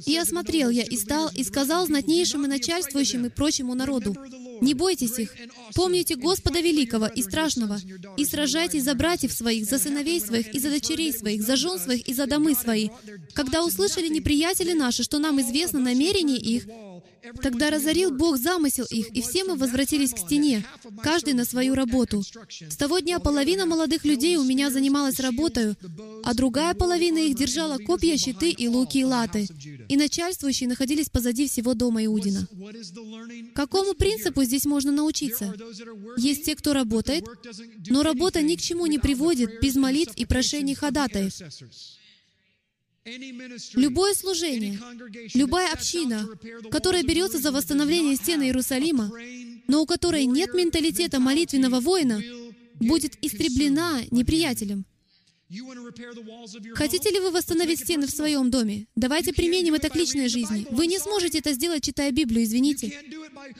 И 0.06 0.16
осмотрел 0.16 0.70
я, 0.70 0.82
и 0.82 0.96
стал, 0.96 1.30
и 1.34 1.44
сказал 1.44 1.86
знатнейшим 1.86 2.46
и 2.46 2.48
начальствующим 2.48 3.26
и 3.26 3.28
прочему 3.28 3.74
народу, 3.74 4.16
«Не 4.62 4.72
бойтесь 4.72 5.18
их, 5.18 5.34
помните 5.74 6.16
Господа 6.16 6.60
Великого 6.60 7.06
и 7.06 7.22
Страшного, 7.22 7.78
и 8.16 8.24
сражайтесь 8.24 8.84
за 8.84 8.94
братьев 8.94 9.32
своих, 9.32 9.66
за 9.66 9.78
сыновей 9.78 10.20
своих, 10.22 10.54
и 10.54 10.58
за 10.58 10.70
дочерей 10.70 11.12
своих, 11.12 11.42
за 11.42 11.56
жен 11.56 11.78
своих, 11.78 12.08
и 12.08 12.14
за 12.14 12.26
домы 12.26 12.54
свои. 12.54 12.88
Когда 13.34 13.62
услышали 13.62 14.08
неприятели 14.08 14.72
наши, 14.72 15.02
что 15.02 15.18
нам 15.18 15.38
известно 15.42 15.80
намерение 15.80 16.38
их, 16.38 16.66
Тогда 17.42 17.70
разорил 17.70 18.10
Бог 18.10 18.36
замысел 18.36 18.84
их, 18.90 19.08
и 19.08 19.22
все 19.22 19.44
мы 19.44 19.56
возвратились 19.56 20.12
к 20.12 20.18
стене, 20.18 20.64
каждый 21.02 21.32
на 21.32 21.44
свою 21.44 21.74
работу. 21.74 22.22
С 22.22 22.76
того 22.76 22.98
дня 22.98 23.18
половина 23.18 23.64
молодых 23.66 24.04
людей 24.04 24.36
у 24.36 24.44
меня 24.44 24.70
занималась 24.70 25.20
работой, 25.20 25.74
а 26.22 26.34
другая 26.34 26.74
половина 26.74 27.18
их 27.18 27.36
держала 27.36 27.78
копья, 27.78 28.16
щиты 28.16 28.50
и 28.50 28.68
луки 28.68 28.98
и 28.98 29.04
латы. 29.04 29.46
И 29.88 29.96
начальствующие 29.96 30.68
находились 30.68 31.08
позади 31.08 31.48
всего 31.48 31.74
дома 31.74 32.04
Иудина. 32.04 32.46
Какому 33.54 33.94
принципу 33.94 34.44
здесь 34.44 34.66
можно 34.66 34.92
научиться? 34.92 35.54
Есть 36.18 36.44
те, 36.44 36.54
кто 36.54 36.72
работает, 36.72 37.24
но 37.88 38.02
работа 38.02 38.42
ни 38.42 38.56
к 38.56 38.60
чему 38.60 38.86
не 38.86 38.98
приводит 38.98 39.60
без 39.62 39.76
молитв 39.76 40.14
и 40.16 40.26
прошений 40.26 40.74
ходатаев. 40.74 41.32
Любое 43.74 44.14
служение, 44.14 44.80
любая 45.34 45.72
община, 45.72 46.26
которая 46.70 47.02
берется 47.02 47.38
за 47.38 47.52
восстановление 47.52 48.16
стены 48.16 48.44
Иерусалима, 48.44 49.10
но 49.68 49.82
у 49.82 49.86
которой 49.86 50.24
нет 50.24 50.54
менталитета 50.54 51.20
молитвенного 51.20 51.80
воина, 51.80 52.22
будет 52.80 53.18
истреблена 53.22 54.02
неприятелем. 54.10 54.86
Хотите 56.74 57.10
ли 57.10 57.20
вы 57.20 57.30
восстановить 57.30 57.80
стены 57.80 58.06
в 58.06 58.10
своем 58.10 58.50
доме? 58.50 58.86
Давайте 58.96 59.34
применим 59.34 59.74
это 59.74 59.90
к 59.90 59.96
личной 59.96 60.28
жизни. 60.28 60.66
Вы 60.70 60.86
не 60.86 60.98
сможете 60.98 61.38
это 61.38 61.52
сделать, 61.52 61.84
читая 61.84 62.10
Библию, 62.10 62.44
извините. 62.44 62.98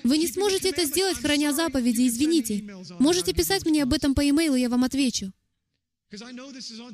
Вы 0.03 0.17
не 0.17 0.27
сможете 0.27 0.71
это 0.71 0.87
сделать, 0.87 1.19
храня 1.19 1.53
заповеди, 1.53 2.09
извините. 2.09 2.65
Можете 2.99 3.35
писать 3.35 3.67
мне 3.67 3.83
об 3.83 3.93
этом 3.93 4.15
по 4.15 4.27
имейлу, 4.27 4.57
я 4.57 4.71
вам 4.71 4.85
отвечу. 4.85 5.33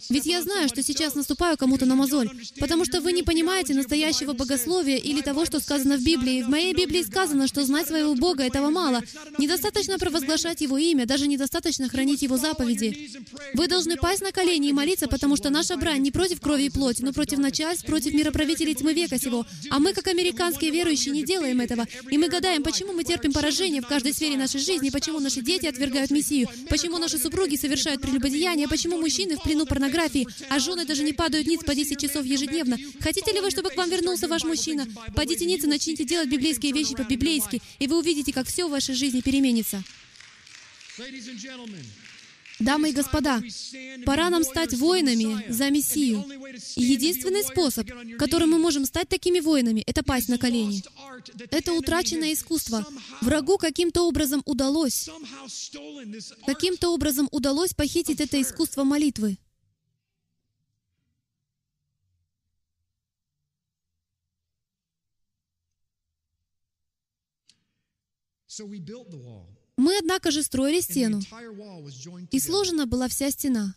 Ведь 0.08 0.26
я 0.26 0.42
знаю, 0.42 0.68
что 0.68 0.82
сейчас 0.82 1.14
наступаю 1.14 1.56
кому-то 1.56 1.86
на 1.86 1.94
мозоль, 1.94 2.30
потому 2.58 2.84
что 2.84 3.00
вы 3.00 3.12
не 3.12 3.22
понимаете 3.22 3.74
настоящего 3.74 4.32
богословия 4.32 4.96
или 4.96 5.20
того, 5.20 5.44
что 5.44 5.60
сказано 5.60 5.96
в 5.96 6.02
Библии. 6.02 6.42
В 6.42 6.48
моей 6.48 6.74
Библии 6.74 7.02
сказано, 7.02 7.46
что 7.46 7.64
знать 7.64 7.88
своего 7.88 8.14
Бога— 8.14 8.44
этого 8.44 8.70
мало. 8.70 9.02
Недостаточно 9.38 9.98
провозглашать 9.98 10.60
Его 10.60 10.78
имя, 10.78 11.06
даже 11.06 11.26
недостаточно 11.26 11.88
хранить 11.88 12.22
Его 12.22 12.36
заповеди. 12.36 13.10
Вы 13.54 13.68
должны 13.68 13.96
пасть 13.96 14.22
на 14.22 14.32
колени 14.32 14.68
и 14.68 14.72
молиться, 14.72 15.08
потому 15.08 15.36
что 15.36 15.50
наша 15.50 15.76
брань 15.76 16.02
не 16.02 16.10
против 16.10 16.40
крови 16.40 16.64
и 16.64 16.70
плоти, 16.70 17.02
но 17.02 17.12
против 17.12 17.38
начальств, 17.38 17.84
против 17.84 18.14
мироправителей 18.14 18.74
тьмы 18.74 18.94
века 18.94 19.18
сего. 19.18 19.46
А 19.70 19.78
мы, 19.78 19.92
как 19.92 20.06
американские 20.08 20.70
верующие, 20.70 21.12
не 21.12 21.24
делаем 21.24 21.60
этого. 21.60 21.86
И 22.10 22.18
мы 22.18 22.28
гадаем, 22.28 22.62
почему 22.62 22.92
мы 22.92 23.04
терпим 23.04 23.32
поражение 23.32 23.82
в 23.82 23.86
каждой 23.86 24.12
сфере 24.12 24.36
нашей 24.36 24.60
жизни, 24.60 24.90
почему 24.90 25.20
наши 25.20 25.42
дети 25.42 25.66
отвергают 25.66 26.10
Мессию, 26.10 26.48
почему 26.68 26.98
наши 26.98 27.18
супруги 27.18 27.56
совершают 27.56 28.00
прелюбодеяние, 28.00 28.68
почему 28.68 28.98
мы 28.98 29.09
мужчины 29.10 29.36
в 29.36 29.42
плену 29.42 29.66
порнографии, 29.66 30.26
а 30.48 30.60
жены 30.60 30.84
даже 30.84 31.02
не 31.02 31.12
падают 31.12 31.48
ниц 31.48 31.64
по 31.64 31.74
10 31.74 32.00
часов 32.00 32.24
ежедневно. 32.24 32.78
Хотите 33.00 33.32
ли 33.32 33.40
вы, 33.40 33.50
чтобы 33.50 33.70
к 33.70 33.76
вам 33.76 33.90
вернулся 33.90 34.28
ваш 34.28 34.44
мужчина? 34.44 34.86
Падите 35.16 35.46
ниц 35.46 35.64
и 35.64 35.66
начните 35.66 36.04
делать 36.04 36.28
библейские 36.28 36.72
вещи 36.72 36.94
по-библейски, 36.94 37.60
и 37.80 37.88
вы 37.88 37.98
увидите, 37.98 38.32
как 38.32 38.46
все 38.46 38.68
в 38.68 38.70
вашей 38.70 38.94
жизни 38.94 39.20
переменится. 39.20 39.82
Дамы 42.60 42.90
и 42.90 42.92
господа, 42.92 43.42
пора 44.04 44.28
нам 44.28 44.44
стать 44.44 44.74
воинами 44.74 45.50
за 45.50 45.70
Мессию. 45.70 46.24
И 46.76 46.82
единственный 46.82 47.42
способ, 47.42 47.88
которым 48.18 48.50
мы 48.50 48.58
можем 48.58 48.84
стать 48.84 49.08
такими 49.08 49.40
воинами, 49.40 49.82
это 49.86 50.02
пасть 50.02 50.28
на 50.28 50.36
колени. 50.38 50.82
Это 51.50 51.72
утраченное 51.72 52.34
искусство. 52.34 52.86
Врагу 53.22 53.56
каким-то 53.56 54.06
образом 54.06 54.42
удалось, 54.44 55.08
каким-то 56.46 56.90
образом 56.90 57.28
удалось 57.30 57.72
похитить 57.72 58.20
это 58.20 58.40
искусство 58.40 58.84
молитвы. 58.84 59.38
So 68.46 68.66
we 68.66 68.80
built 68.80 69.10
the 69.10 69.16
wall. 69.16 69.59
Мы, 69.80 69.96
однако 69.96 70.30
же, 70.30 70.42
строили 70.42 70.80
стену, 70.80 71.20
и 72.30 72.38
сложена 72.38 72.86
была 72.86 73.08
вся 73.08 73.30
стена. 73.30 73.74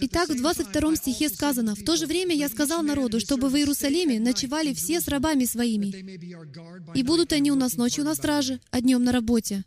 Итак, 0.00 0.30
в 0.30 0.36
22 0.36 0.96
стихе 0.96 1.28
сказано, 1.28 1.74
«В 1.74 1.84
то 1.84 1.96
же 1.96 2.06
время 2.06 2.34
я 2.34 2.48
сказал 2.48 2.82
народу, 2.82 3.20
чтобы 3.20 3.50
в 3.50 3.56
Иерусалиме 3.56 4.18
ночевали 4.20 4.72
все 4.72 4.98
с 5.02 5.08
рабами 5.08 5.44
своими, 5.44 5.88
и 6.96 7.02
будут 7.02 7.34
они 7.34 7.52
у 7.52 7.54
нас 7.54 7.76
ночью 7.76 8.04
на 8.04 8.14
страже, 8.14 8.60
а 8.70 8.80
днем 8.80 9.04
на 9.04 9.12
работе». 9.12 9.64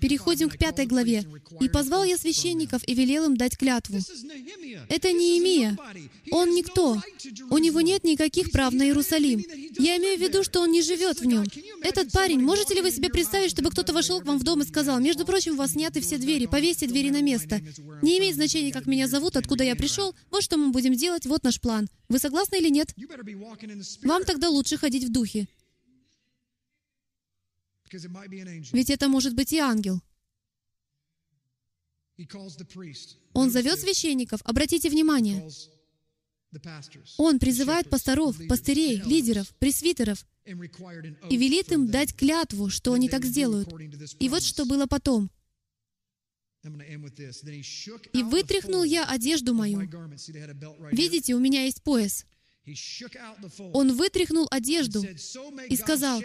Переходим 0.00 0.50
к 0.50 0.58
пятой 0.58 0.86
главе. 0.86 1.24
«И 1.60 1.68
позвал 1.68 2.04
я 2.04 2.18
священников 2.18 2.82
и 2.86 2.94
велел 2.94 3.24
им 3.24 3.36
дать 3.36 3.56
клятву». 3.56 3.98
Это 4.88 5.12
не 5.12 5.38
Имия. 5.38 5.76
Он 6.30 6.50
никто. 6.50 7.00
У 7.50 7.58
него 7.58 7.80
нет 7.80 8.04
никаких 8.04 8.50
прав 8.50 8.74
на 8.74 8.84
Иерусалим. 8.84 9.42
Я 9.78 9.96
имею 9.96 10.18
в 10.18 10.20
виду, 10.20 10.42
что 10.42 10.60
он 10.60 10.70
не 10.70 10.82
живет 10.82 11.20
в 11.20 11.24
нем. 11.24 11.44
Этот 11.82 12.12
парень, 12.12 12.40
можете 12.40 12.74
ли 12.74 12.82
вы 12.82 12.90
себе 12.90 13.08
представить, 13.08 13.50
чтобы 13.50 13.70
кто-то 13.70 13.92
вошел 13.92 14.20
к 14.20 14.26
вам 14.26 14.38
в 14.38 14.44
дом 14.44 14.60
и 14.60 14.66
сказал, 14.66 15.00
«Между 15.00 15.24
прочим, 15.24 15.54
у 15.54 15.56
вас 15.56 15.72
сняты 15.72 16.00
все 16.00 16.18
двери, 16.18 16.46
повесьте 16.46 16.86
двери 16.86 17.10
на 17.10 17.22
место. 17.22 17.60
Не 18.02 18.18
имеет 18.18 18.34
значения, 18.34 18.72
как 18.72 18.86
меня 18.86 19.08
зовут, 19.08 19.36
откуда 19.36 19.64
я 19.64 19.76
пришел, 19.76 20.14
вот 20.30 20.42
что 20.42 20.56
мы 20.56 20.70
будем 20.70 20.94
делать, 20.94 21.26
вот 21.26 21.42
наш 21.42 21.60
план. 21.60 21.88
Вы 22.08 22.18
согласны 22.18 22.56
или 22.56 22.68
нет? 22.68 22.94
Вам 24.02 24.24
тогда 24.24 24.48
лучше 24.50 24.76
ходить 24.76 25.04
в 25.04 25.12
духе. 25.12 25.48
Ведь 28.72 28.90
это 28.90 29.08
может 29.08 29.34
быть 29.34 29.52
и 29.52 29.58
ангел. 29.58 30.00
Он 33.34 33.50
зовет 33.50 33.78
священников, 33.78 34.40
обратите 34.44 34.88
внимание. 34.88 35.48
Он 37.18 37.38
призывает 37.38 37.90
пасторов, 37.90 38.36
пастырей, 38.48 39.02
лидеров, 39.02 39.48
пресвитеров 39.58 40.24
и 40.44 41.36
велит 41.36 41.72
им 41.72 41.88
дать 41.88 42.14
клятву, 42.14 42.70
что 42.70 42.92
они 42.92 43.08
так 43.08 43.24
сделают. 43.24 43.68
И 44.20 44.28
вот 44.28 44.42
что 44.42 44.64
было 44.64 44.86
потом. 44.86 45.30
«И 48.12 48.22
вытряхнул 48.22 48.82
я 48.82 49.04
одежду 49.04 49.54
мою». 49.54 49.80
Видите, 50.92 51.34
у 51.34 51.38
меня 51.38 51.64
есть 51.64 51.82
пояс. 51.82 52.24
Он 53.72 53.92
вытряхнул 53.92 54.48
одежду 54.50 55.04
и 55.68 55.76
сказал, 55.76 56.22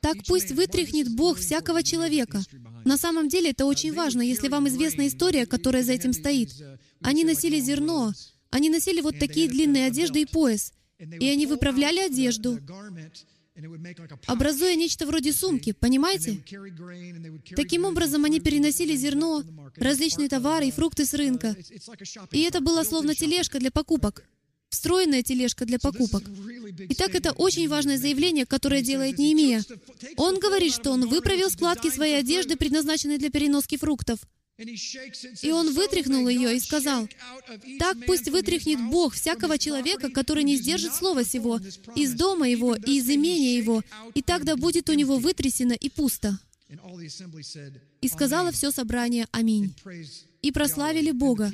«Так 0.00 0.16
пусть 0.26 0.52
вытряхнет 0.52 1.14
Бог 1.14 1.38
всякого 1.38 1.82
человека». 1.82 2.42
На 2.84 2.96
самом 2.96 3.28
деле 3.28 3.50
это 3.50 3.66
очень 3.66 3.92
важно, 3.92 4.22
если 4.22 4.48
вам 4.48 4.68
известна 4.68 5.06
история, 5.06 5.44
которая 5.44 5.82
за 5.82 5.92
этим 5.92 6.12
стоит. 6.12 6.50
Они 7.02 7.24
носили 7.24 7.60
зерно, 7.60 8.12
они 8.50 8.70
носили 8.70 9.00
вот 9.00 9.18
такие 9.18 9.48
длинные 9.48 9.86
одежды 9.86 10.22
и 10.22 10.26
пояс, 10.26 10.72
и 10.98 11.28
они 11.28 11.46
выправляли 11.46 11.98
одежду, 11.98 12.58
образуя 14.26 14.74
нечто 14.76 15.06
вроде 15.06 15.32
сумки, 15.32 15.72
понимаете? 15.72 16.42
Таким 17.54 17.84
образом, 17.84 18.24
они 18.24 18.40
переносили 18.40 18.96
зерно, 18.96 19.42
различные 19.76 20.28
товары 20.28 20.68
и 20.68 20.70
фрукты 20.70 21.04
с 21.04 21.12
рынка. 21.12 21.54
И 22.32 22.40
это 22.40 22.60
было 22.60 22.82
словно 22.82 23.14
тележка 23.14 23.58
для 23.58 23.70
покупок 23.70 24.24
встроенная 24.70 25.22
тележка 25.22 25.64
для 25.64 25.78
покупок. 25.78 26.22
Итак, 26.90 27.14
это 27.14 27.32
очень 27.32 27.68
важное 27.68 27.98
заявление, 27.98 28.46
которое 28.46 28.82
делает 28.82 29.18
Неемия. 29.18 29.64
Он 30.16 30.38
говорит, 30.38 30.72
что 30.74 30.90
он 30.90 31.08
выправил 31.08 31.50
складки 31.50 31.90
своей 31.90 32.18
одежды, 32.18 32.56
предназначенной 32.56 33.18
для 33.18 33.30
переноски 33.30 33.76
фруктов. 33.76 34.20
И 35.42 35.50
он 35.50 35.74
вытряхнул 35.74 36.28
ее 36.28 36.56
и 36.56 36.60
сказал, 36.60 37.08
«Так 37.78 37.98
пусть 38.06 38.30
вытряхнет 38.30 38.80
Бог 38.90 39.14
всякого 39.14 39.58
человека, 39.58 40.10
который 40.10 40.44
не 40.44 40.56
сдержит 40.56 40.94
слова 40.94 41.24
сего, 41.24 41.60
из 41.94 42.14
дома 42.14 42.48
его 42.48 42.74
и 42.74 42.98
из 42.98 43.08
имения 43.10 43.58
его, 43.58 43.82
и 44.14 44.22
тогда 44.22 44.56
будет 44.56 44.88
у 44.88 44.94
него 44.94 45.18
вытрясено 45.18 45.74
и 45.74 45.90
пусто». 45.90 46.38
И 48.00 48.08
сказала 48.08 48.50
все 48.50 48.70
собрание 48.70 49.28
«Аминь». 49.30 49.74
И 50.40 50.52
прославили 50.52 51.10
Бога. 51.10 51.52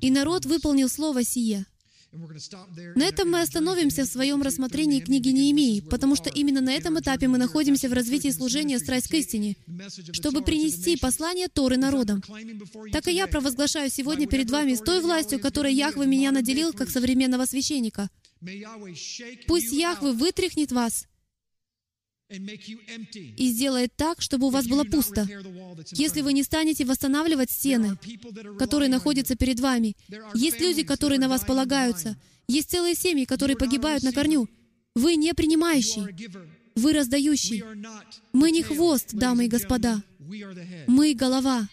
И 0.00 0.10
народ 0.10 0.46
выполнил 0.46 0.88
слово 0.88 1.24
сие. 1.24 1.66
На 2.94 3.04
этом 3.04 3.30
мы 3.30 3.40
остановимся 3.40 4.04
в 4.04 4.08
своем 4.08 4.42
рассмотрении 4.42 5.00
книги 5.00 5.30
Неемии, 5.30 5.80
потому 5.80 6.14
что 6.14 6.28
именно 6.28 6.60
на 6.60 6.72
этом 6.72 6.98
этапе 7.00 7.26
мы 7.26 7.38
находимся 7.38 7.88
в 7.88 7.94
развитии 7.94 8.28
служения 8.28 8.78
«Страсть 8.78 9.08
к 9.08 9.14
истине», 9.14 9.56
чтобы 10.12 10.42
принести 10.42 10.98
послание 10.98 11.48
Торы 11.48 11.78
народам. 11.78 12.22
Так 12.92 13.08
и 13.08 13.12
я 13.12 13.26
провозглашаю 13.26 13.90
сегодня 13.90 14.26
перед 14.26 14.50
вами 14.50 14.74
с 14.74 14.80
той 14.80 15.00
властью, 15.00 15.40
которой 15.40 15.72
Яхве 15.72 16.06
меня 16.06 16.32
наделил 16.32 16.74
как 16.74 16.90
современного 16.90 17.46
священника. 17.46 18.10
Пусть 19.46 19.72
Яхве 19.72 20.12
вытряхнет 20.12 20.70
вас 20.72 21.06
и 23.36 23.48
сделает 23.48 23.94
так, 23.96 24.20
чтобы 24.20 24.46
у 24.46 24.50
вас 24.50 24.66
было 24.66 24.84
пусто. 24.84 25.28
Если 25.92 26.20
вы 26.20 26.32
не 26.32 26.42
станете 26.42 26.84
восстанавливать 26.84 27.50
стены, 27.50 27.98
которые 28.58 28.88
находятся 28.88 29.36
перед 29.36 29.60
вами, 29.60 29.96
есть 30.34 30.60
люди, 30.60 30.82
которые 30.82 31.18
на 31.18 31.28
вас 31.28 31.44
полагаются, 31.44 32.16
есть 32.48 32.70
целые 32.70 32.94
семьи, 32.94 33.24
которые 33.24 33.56
погибают 33.56 34.02
на 34.02 34.12
корню. 34.12 34.48
Вы 34.94 35.16
не 35.16 35.32
принимающий, 35.34 36.02
вы 36.74 36.92
раздающий. 36.92 37.64
Мы 38.32 38.50
не 38.50 38.62
хвост, 38.62 39.12
дамы 39.12 39.46
и 39.46 39.48
господа. 39.48 40.02
Мы 40.86 41.14
голова. 41.14 41.68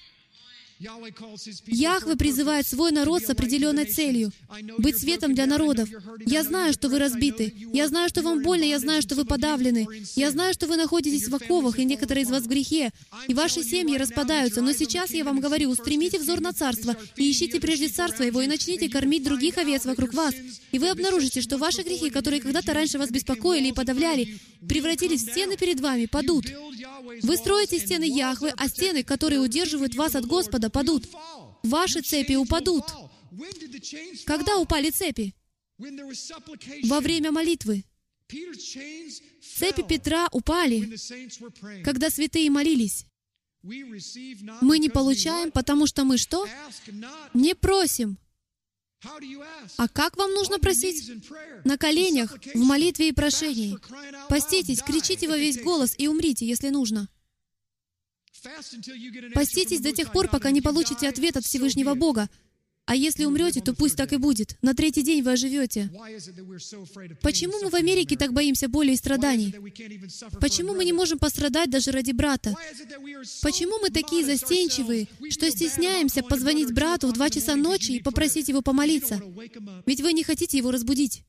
Яхве 0.79 2.15
призывает 2.15 2.65
свой 2.65 2.91
народ 2.91 3.23
с 3.23 3.29
определенной 3.29 3.83
целью— 3.83 4.31
быть 4.77 4.97
светом 4.97 5.35
для 5.35 5.45
народов. 5.45 5.89
Я 6.25 6.43
знаю, 6.43 6.71
что 6.71 6.87
вы 6.87 6.99
разбиты. 6.99 7.53
Я 7.73 7.89
знаю, 7.89 8.07
что 8.07 8.21
вам 8.21 8.41
больно. 8.41 8.63
Я 8.63 8.79
знаю, 8.79 9.01
что 9.01 9.15
вы 9.15 9.25
подавлены. 9.25 9.87
Я 10.15 10.31
знаю, 10.31 10.53
что 10.53 10.67
вы 10.67 10.77
находитесь 10.77 11.27
в 11.27 11.35
оковах, 11.35 11.79
и 11.79 11.85
некоторые 11.85 12.23
из 12.23 12.29
вас 12.29 12.43
в 12.43 12.47
грехе. 12.47 12.91
И 13.27 13.33
ваши 13.33 13.61
семьи 13.61 13.97
распадаются. 13.97 14.61
Но 14.61 14.71
сейчас 14.71 15.11
я 15.11 15.25
вам 15.25 15.41
говорю, 15.41 15.69
устремите 15.69 16.17
взор 16.17 16.39
на 16.39 16.53
царство 16.53 16.95
и 17.17 17.29
ищите 17.29 17.59
прежде 17.59 17.89
царство 17.89 18.23
его, 18.23 18.41
и 18.41 18.47
начните 18.47 18.87
кормить 18.87 19.23
других 19.23 19.57
овец 19.57 19.83
вокруг 19.83 20.13
вас. 20.13 20.33
И 20.71 20.79
вы 20.79 20.89
обнаружите, 20.89 21.41
что 21.41 21.57
ваши 21.57 21.81
грехи, 21.81 22.09
которые 22.09 22.41
когда-то 22.41 22.73
раньше 22.73 22.97
вас 22.97 23.09
беспокоили 23.09 23.67
и 23.67 23.73
подавляли, 23.73 24.39
превратились 24.67 25.23
в 25.23 25.31
стены 25.31 25.57
перед 25.57 25.81
вами, 25.81 26.05
падут. 26.05 26.45
Вы 27.23 27.35
строите 27.35 27.79
стены 27.79 28.05
Яхвы, 28.05 28.53
а 28.55 28.67
стены, 28.69 29.03
которые 29.03 29.41
удерживают 29.41 29.95
вас 29.95 30.15
от 30.15 30.25
Господа, 30.25 30.68
падут. 30.69 31.07
Ваши 31.63 32.01
цепи 32.01 32.33
упадут. 32.33 32.85
Когда 34.25 34.57
упали 34.57 34.89
цепи? 34.89 35.35
Во 36.83 36.99
время 36.99 37.31
молитвы. 37.31 37.85
Цепи 39.57 39.83
Петра 39.87 40.27
упали, 40.31 40.95
когда 41.83 42.09
святые 42.09 42.49
молились. 42.49 43.05
Мы 43.61 44.79
не 44.79 44.89
получаем, 44.89 45.51
потому 45.51 45.87
что 45.87 46.05
мы 46.05 46.17
что? 46.17 46.47
Не 47.33 47.55
просим. 47.55 48.17
А 49.77 49.87
как 49.87 50.17
вам 50.17 50.33
нужно 50.33 50.59
просить? 50.59 51.09
На 51.63 51.77
коленях, 51.77 52.37
в 52.53 52.59
молитве 52.59 53.09
и 53.09 53.13
прошении. 53.13 53.77
Поститесь, 54.27 54.81
кричите 54.81 55.27
во 55.27 55.37
весь 55.37 55.61
голос 55.61 55.95
и 55.97 56.07
умрите, 56.07 56.45
если 56.45 56.69
нужно. 56.69 57.09
Поститесь 59.33 59.81
до 59.81 59.91
тех 59.91 60.11
пор, 60.11 60.29
пока 60.29 60.51
не 60.51 60.61
получите 60.61 61.07
ответ 61.07 61.37
от 61.37 61.45
Всевышнего 61.45 61.93
Бога. 61.93 62.29
А 62.85 62.95
если 62.95 63.25
умрете, 63.25 63.61
то 63.61 63.75
пусть 63.75 63.95
так 63.95 64.13
и 64.13 64.17
будет. 64.17 64.57
На 64.63 64.73
третий 64.73 65.03
день 65.03 65.21
вы 65.21 65.33
оживете. 65.33 65.91
Почему 67.21 67.61
мы 67.61 67.69
в 67.69 67.75
Америке 67.75 68.17
так 68.17 68.33
боимся 68.33 68.67
боли 68.67 68.93
и 68.93 68.95
страданий? 68.95 69.53
Почему 70.41 70.73
мы 70.73 70.85
не 70.85 70.93
можем 70.93 71.19
пострадать 71.19 71.69
даже 71.69 71.91
ради 71.91 72.13
брата? 72.13 72.55
Почему 73.43 73.77
мы 73.77 73.91
такие 73.91 74.25
застенчивые, 74.25 75.07
что 75.29 75.51
стесняемся 75.51 76.23
позвонить 76.23 76.73
брату 76.73 77.07
в 77.09 77.13
два 77.13 77.29
часа 77.29 77.55
ночи 77.55 77.91
и 77.91 78.01
попросить 78.01 78.49
его 78.49 78.63
помолиться? 78.63 79.21
Ведь 79.85 80.01
вы 80.01 80.13
не 80.13 80.23
хотите 80.23 80.57
его 80.57 80.71
разбудить. 80.71 81.23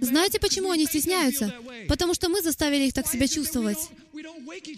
Знаете, 0.00 0.38
почему 0.38 0.70
они 0.70 0.86
стесняются? 0.86 1.54
Потому 1.88 2.14
что 2.14 2.28
мы 2.28 2.42
заставили 2.42 2.86
их 2.86 2.94
так 2.94 3.06
себя 3.06 3.28
чувствовать. 3.28 3.78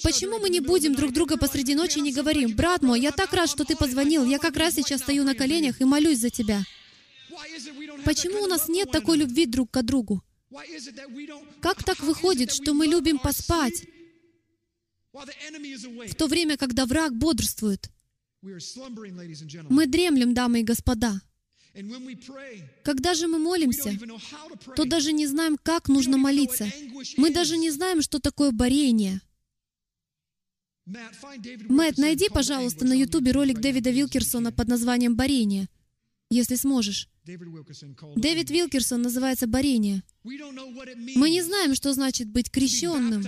Почему 0.02 0.38
мы 0.38 0.48
не 0.50 0.60
будем 0.60 0.94
друг 0.94 1.12
друга 1.12 1.36
посреди 1.36 1.74
ночи 1.74 1.98
и 1.98 2.02
не 2.02 2.12
говорим, 2.12 2.54
«Брат 2.54 2.82
мой, 2.82 3.00
я 3.00 3.12
так 3.12 3.32
рад, 3.32 3.48
что 3.48 3.64
ты 3.64 3.76
позвонил, 3.76 4.24
я 4.24 4.38
как 4.38 4.56
раз 4.56 4.74
сейчас 4.74 5.00
стою 5.00 5.24
на 5.24 5.34
коленях 5.34 5.80
и 5.80 5.84
молюсь 5.84 6.18
за 6.18 6.30
тебя». 6.30 6.64
Почему 8.04 8.42
у 8.42 8.46
нас 8.46 8.68
нет 8.68 8.90
такой 8.90 9.18
любви 9.18 9.46
друг 9.46 9.70
к 9.70 9.82
другу? 9.82 10.22
Как 11.60 11.84
так 11.84 12.00
выходит, 12.00 12.50
что 12.50 12.74
мы 12.74 12.86
любим 12.86 13.18
поспать, 13.18 13.84
в 15.12 16.14
то 16.14 16.26
время, 16.26 16.56
когда 16.56 16.86
враг 16.86 17.14
бодрствует? 17.14 17.90
Мы 18.42 19.86
дремлем, 19.86 20.34
дамы 20.34 20.60
и 20.60 20.64
господа. 20.64 21.20
Когда 22.82 23.14
же 23.14 23.28
мы 23.28 23.38
молимся, 23.38 23.98
то 24.76 24.84
даже 24.84 25.12
не 25.12 25.26
знаем, 25.26 25.56
как 25.62 25.88
нужно 25.88 26.16
молиться. 26.16 26.68
Мы 27.16 27.30
даже 27.30 27.56
не 27.56 27.70
знаем, 27.70 28.02
что 28.02 28.18
такое 28.18 28.50
борение. 28.50 29.20
Мэтт, 30.86 31.98
найди, 31.98 32.28
пожалуйста, 32.28 32.84
на 32.84 32.94
Ютубе 32.94 33.32
ролик 33.32 33.60
Дэвида 33.60 33.90
Вилкерсона 33.90 34.50
под 34.50 34.68
названием 34.68 35.14
«Борение», 35.14 35.68
если 36.30 36.54
сможешь. 36.54 37.08
Дэвид 37.24 38.50
Вилкерсон 38.50 39.02
называется 39.02 39.46
«Борение». 39.46 40.02
Мы 40.24 41.30
не 41.30 41.42
знаем, 41.42 41.74
что 41.74 41.92
значит 41.92 42.28
быть 42.28 42.50
крещенным, 42.50 43.24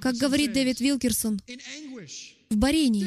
как 0.00 0.16
говорит 0.16 0.52
Дэвид 0.52 0.80
Вилкерсон, 0.80 1.40
в 2.50 2.56
борении. 2.56 3.06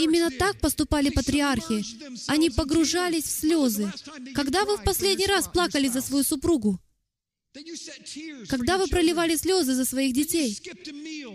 Именно 0.00 0.30
так 0.30 0.58
поступали 0.60 1.10
патриархи. 1.10 1.84
Они 2.28 2.50
погружались 2.50 3.24
в 3.24 3.40
слезы. 3.40 3.92
Когда 4.34 4.64
вы 4.64 4.78
в 4.78 4.84
последний 4.84 5.26
раз 5.26 5.48
плакали 5.48 5.88
за 5.88 6.00
свою 6.00 6.24
супругу? 6.24 6.80
Когда 8.48 8.78
вы 8.78 8.86
проливали 8.88 9.36
слезы 9.36 9.74
за 9.74 9.84
своих 9.84 10.12
детей? 10.12 10.58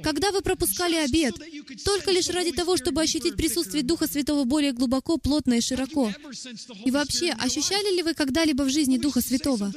Когда 0.04 0.32
вы 0.32 0.42
пропускали 0.42 0.96
обед? 0.96 1.36
Только 1.84 2.12
лишь 2.12 2.30
ради 2.30 2.52
того, 2.52 2.78
чтобы 2.78 3.02
ощутить 3.02 3.36
присутствие 3.36 3.84
Духа 3.84 4.08
Святого 4.08 4.44
более 4.44 4.74
глубоко, 4.74 5.18
плотно 5.18 5.56
и 5.56 5.62
широко. 5.62 6.14
И 6.86 6.92
вообще, 6.92 7.32
ощущали 7.32 7.96
ли 7.96 8.04
вы 8.04 8.14
когда-либо 8.14 8.64
в 8.64 8.70
жизни 8.70 8.98
Духа 8.98 9.22
Святого? 9.22 9.74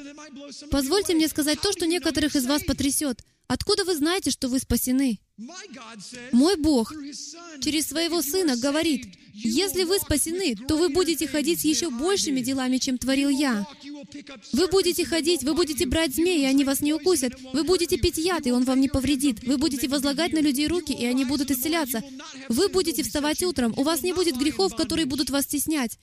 Позвольте 0.71 1.15
мне 1.15 1.29
сказать 1.29 1.61
то, 1.61 1.73
что 1.73 1.87
некоторых 1.87 2.37
из 2.37 2.47
вас 2.47 2.63
потрясет. 2.63 3.23
Откуда 3.49 3.85
вы 3.85 3.95
знаете, 3.95 4.31
что 4.31 4.49
вы 4.49 4.59
спасены? 4.59 5.21
Мой 6.33 6.57
Бог 6.57 6.93
через 7.63 7.87
своего 7.87 8.23
Сына 8.23 8.57
говорит, 8.57 9.07
если 9.33 9.85
вы 9.85 9.99
спасены, 9.99 10.57
то 10.57 10.77
вы 10.77 10.89
будете 10.89 11.29
ходить 11.29 11.61
с 11.61 11.65
еще 11.65 11.91
большими 11.91 12.41
делами, 12.41 12.79
чем 12.79 12.99
творил 12.99 13.29
я. 13.29 13.67
Вы 14.53 14.69
будете 14.69 15.05
ходить, 15.05 15.43
вы 15.43 15.55
будете 15.55 15.87
брать 15.87 16.15
змеи, 16.15 16.43
и 16.43 16.47
они 16.47 16.65
вас 16.65 16.81
не 16.81 16.93
укусят. 16.93 17.35
Вы 17.53 17.65
будете 17.65 17.97
пить 17.97 18.19
яд, 18.19 18.47
и 18.47 18.53
он 18.53 18.65
вам 18.65 18.81
не 18.81 18.89
повредит. 18.89 19.43
Вы 19.45 19.59
будете 19.59 19.89
возлагать 19.89 20.33
на 20.33 20.41
людей 20.41 20.67
руки, 20.69 20.93
и 20.93 21.05
они 21.07 21.25
будут 21.25 21.51
исцеляться. 21.51 22.03
Вы 22.49 22.69
будете 22.69 23.03
вставать 23.03 23.43
утром. 23.43 23.75
У 23.77 23.83
вас 23.83 24.03
не 24.03 24.13
будет 24.13 24.37
грехов, 24.37 24.75
которые 24.77 25.07
будут 25.07 25.31
вас 25.31 25.45
стеснять. 25.45 25.99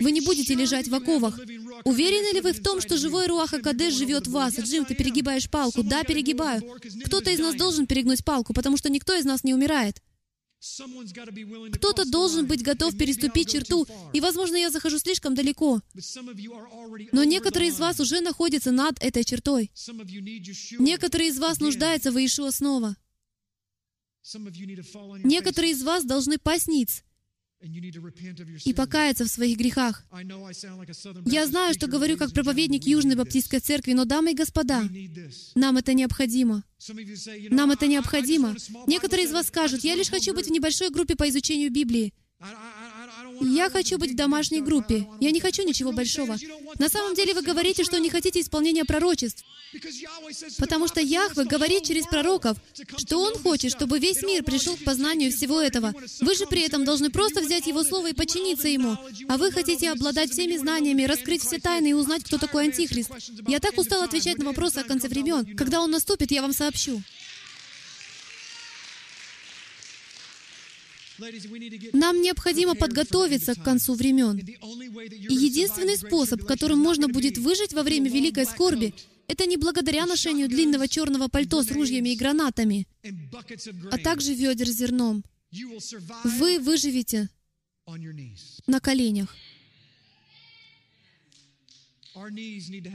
Вы 0.00 0.12
не 0.12 0.20
будете 0.20 0.54
лежать 0.54 0.88
в 0.88 0.94
оковах. 0.94 1.38
Уверены 1.84 2.34
ли 2.34 2.40
вы 2.40 2.52
в 2.52 2.62
том, 2.62 2.80
что 2.80 2.96
живой 2.96 3.26
Руаха 3.26 3.60
Кадеш 3.60 3.94
живет 3.94 4.26
в 4.26 4.32
вас? 4.32 4.58
Джим, 4.58 4.84
ты 4.84 4.94
перегибаешь 4.94 5.50
палку. 5.50 5.82
Да, 5.82 6.04
перегибаю. 6.04 6.62
Кто-то 7.04 7.30
из 7.30 7.38
нас 7.38 7.54
должен 7.54 7.86
перегнуть 7.86 8.24
палку, 8.24 8.52
потому 8.52 8.76
что 8.76 8.90
никто 8.90 9.14
из 9.14 9.24
нас 9.24 9.44
не 9.44 9.54
умирает. 9.54 10.00
Кто-то 11.72 12.04
должен 12.04 12.46
быть 12.46 12.62
готов 12.62 12.96
переступить 12.96 13.50
черту, 13.50 13.86
и, 14.12 14.20
возможно, 14.20 14.56
я 14.56 14.70
захожу 14.70 14.98
слишком 14.98 15.34
далеко. 15.34 15.80
Но 17.12 17.24
некоторые 17.24 17.70
из 17.70 17.78
вас 17.78 18.00
уже 18.00 18.20
находятся 18.20 18.72
над 18.72 19.00
этой 19.00 19.24
чертой. 19.24 19.70
Некоторые 20.78 21.30
из 21.30 21.38
вас 21.38 21.60
нуждаются 21.60 22.10
в 22.10 22.18
Иешуа 22.18 22.50
снова. 22.50 22.96
Некоторые 25.24 25.72
из 25.72 25.82
вас 25.82 26.04
должны 26.04 26.38
пасть 26.38 26.68
ниц 26.68 27.02
и 27.60 28.72
покаяться 28.72 29.24
в 29.24 29.28
своих 29.28 29.58
грехах. 29.58 30.04
Я 31.26 31.46
знаю, 31.46 31.74
что 31.74 31.88
говорю 31.88 32.16
как 32.16 32.32
проповедник 32.32 32.84
Южной 32.84 33.16
Баптистской 33.16 33.58
Церкви, 33.58 33.94
но, 33.94 34.04
дамы 34.04 34.32
и 34.32 34.34
господа, 34.34 34.82
нам 35.54 35.76
это 35.76 35.94
необходимо. 35.94 36.62
Нам 37.50 37.70
это 37.72 37.86
необходимо. 37.86 38.54
Некоторые 38.86 39.26
из 39.26 39.32
вас 39.32 39.48
скажут, 39.48 39.82
я 39.82 39.96
лишь 39.96 40.10
хочу 40.10 40.34
быть 40.34 40.46
в 40.46 40.50
небольшой 40.50 40.90
группе 40.90 41.16
по 41.16 41.28
изучению 41.28 41.72
Библии. 41.72 42.14
Я 43.40 43.70
хочу 43.70 43.98
быть 43.98 44.12
в 44.12 44.16
домашней 44.16 44.60
группе. 44.60 45.06
Я 45.20 45.30
не 45.30 45.40
хочу 45.40 45.62
ничего 45.62 45.92
большого. 45.92 46.36
На 46.78 46.88
самом 46.88 47.14
деле 47.14 47.34
вы 47.34 47.42
говорите, 47.42 47.84
что 47.84 47.98
не 47.98 48.10
хотите 48.10 48.40
исполнения 48.40 48.84
пророчеств. 48.84 49.44
Потому 50.58 50.88
что 50.88 51.00
Яхве 51.00 51.44
говорит 51.44 51.84
через 51.84 52.06
пророков, 52.06 52.56
что 52.96 53.18
Он 53.18 53.34
хочет, 53.34 53.72
чтобы 53.72 53.98
весь 53.98 54.22
мир 54.22 54.42
пришел 54.42 54.76
к 54.76 54.84
познанию 54.84 55.30
всего 55.30 55.60
этого. 55.60 55.94
Вы 56.20 56.34
же 56.34 56.46
при 56.46 56.62
этом 56.62 56.84
должны 56.84 57.10
просто 57.10 57.40
взять 57.40 57.66
Его 57.66 57.84
Слово 57.84 58.10
и 58.10 58.14
подчиниться 58.14 58.68
Ему. 58.68 58.96
А 59.28 59.36
вы 59.36 59.52
хотите 59.52 59.90
обладать 59.90 60.30
всеми 60.30 60.56
знаниями, 60.56 61.04
раскрыть 61.04 61.42
все 61.42 61.58
тайны 61.58 61.90
и 61.90 61.94
узнать, 61.94 62.24
кто 62.24 62.38
такой 62.38 62.64
Антихрист. 62.64 63.10
Я 63.46 63.60
так 63.60 63.76
устал 63.78 64.02
отвечать 64.02 64.38
на 64.38 64.46
вопросы 64.46 64.78
о 64.78 64.84
конце 64.84 65.08
времен. 65.08 65.56
Когда 65.56 65.80
он 65.80 65.90
наступит, 65.90 66.30
я 66.30 66.42
вам 66.42 66.52
сообщу. 66.52 67.02
Нам 71.92 72.20
необходимо 72.20 72.74
подготовиться 72.74 73.54
к 73.54 73.62
концу 73.62 73.94
времен. 73.94 74.38
И 74.38 75.34
единственный 75.34 75.96
способ, 75.96 76.44
которым 76.44 76.78
можно 76.78 77.08
будет 77.08 77.38
выжить 77.38 77.72
во 77.72 77.82
время 77.82 78.10
великой 78.10 78.46
скорби, 78.46 78.94
это 79.26 79.44
не 79.46 79.56
благодаря 79.56 80.06
ношению 80.06 80.48
длинного 80.48 80.88
черного 80.88 81.28
пальто 81.28 81.62
с 81.62 81.70
ружьями 81.70 82.10
и 82.10 82.16
гранатами, 82.16 82.86
а 83.90 83.98
также 83.98 84.32
ведер 84.34 84.68
с 84.68 84.72
зерном. 84.72 85.24
Вы 86.24 86.58
выживете 86.58 87.28
на 88.66 88.80
коленях. 88.80 89.34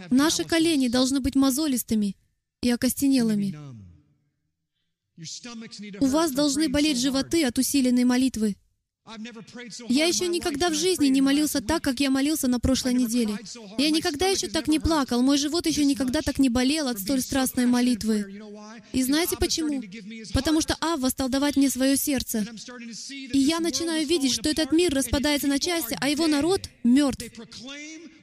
Наши 0.10 0.44
колени 0.44 0.88
должны 0.88 1.20
быть 1.20 1.36
мозолистыми 1.36 2.16
и 2.62 2.70
окостенелыми. 2.70 3.93
У 6.00 6.06
вас 6.08 6.32
должны 6.32 6.70
болеть 6.70 7.00
животы 7.00 7.46
от 7.46 7.58
усиленной 7.58 8.04
молитвы. 8.04 8.56
Я 9.90 10.06
еще 10.06 10.28
никогда 10.30 10.70
в 10.70 10.76
жизни 10.76 11.08
не 11.08 11.22
молился 11.22 11.60
так, 11.60 11.84
как 11.84 12.00
я 12.00 12.10
молился 12.10 12.48
на 12.48 12.60
прошлой 12.60 12.94
неделе. 12.94 13.38
Я 13.78 13.90
никогда 13.90 14.28
еще 14.28 14.48
так 14.48 14.70
не 14.70 14.80
плакал, 14.80 15.22
мой 15.22 15.38
живот 15.38 15.68
еще 15.68 15.84
никогда 15.84 16.22
так 16.22 16.40
не 16.40 16.48
болел 16.48 16.88
от 16.88 17.00
столь 17.00 17.22
страстной 17.22 17.66
молитвы. 17.66 18.42
И 18.94 19.04
знаете 19.04 19.36
почему? 19.38 19.84
Потому 20.34 20.62
что 20.62 20.78
Авва 20.80 21.10
стал 21.10 21.28
давать 21.28 21.58
мне 21.58 21.70
свое 21.70 21.98
сердце. 21.98 22.46
И 23.10 23.38
я 23.38 23.60
начинаю 23.60 24.08
видеть, 24.08 24.34
что 24.34 24.50
этот 24.50 24.72
мир 24.72 24.94
распадается 24.94 25.48
на 25.48 25.60
части, 25.60 25.98
а 26.00 26.08
его 26.08 26.28
народ 26.28 26.62
мертв. 26.86 27.26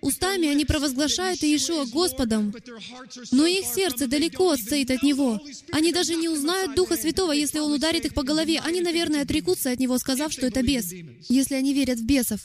Устами 0.00 0.48
они 0.48 0.64
провозглашают 0.64 1.42
Иешуа 1.42 1.84
Господом, 1.84 2.54
но 3.32 3.44
их 3.44 3.66
сердце 3.66 4.06
далеко 4.06 4.56
стоит 4.56 4.90
от 4.90 5.02
Него. 5.02 5.38
Они 5.72 5.92
даже 5.92 6.14
не 6.14 6.28
узнают 6.28 6.74
Духа 6.74 6.96
Святого, 6.96 7.32
если 7.32 7.58
Он 7.58 7.72
ударит 7.72 8.06
их 8.06 8.14
по 8.14 8.22
голове. 8.22 8.62
Они, 8.64 8.80
наверное, 8.80 9.22
отрекутся 9.22 9.70
от 9.70 9.78
Него, 9.78 9.98
сказав, 9.98 10.32
что 10.32 10.46
это 10.46 10.62
бес, 10.70 10.92
если 11.28 11.54
они 11.54 11.74
верят 11.74 11.98
в 11.98 12.04
бесов. 12.04 12.40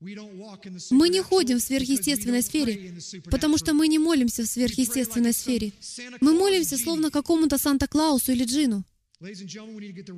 Мы 0.00 1.08
не 1.08 1.22
ходим 1.22 1.58
в 1.58 1.62
сверхъестественной 1.62 2.42
сфере, 2.42 2.94
потому 3.30 3.58
что 3.58 3.72
мы 3.72 3.88
не 3.88 3.98
молимся 3.98 4.42
в 4.42 4.46
сверхъестественной 4.46 5.32
сфере. 5.32 5.72
Мы 6.20 6.34
молимся 6.34 6.76
словно 6.76 7.10
какому-то 7.10 7.58
Санта-Клаусу 7.58 8.32
или 8.32 8.44
Джину. 8.44 8.84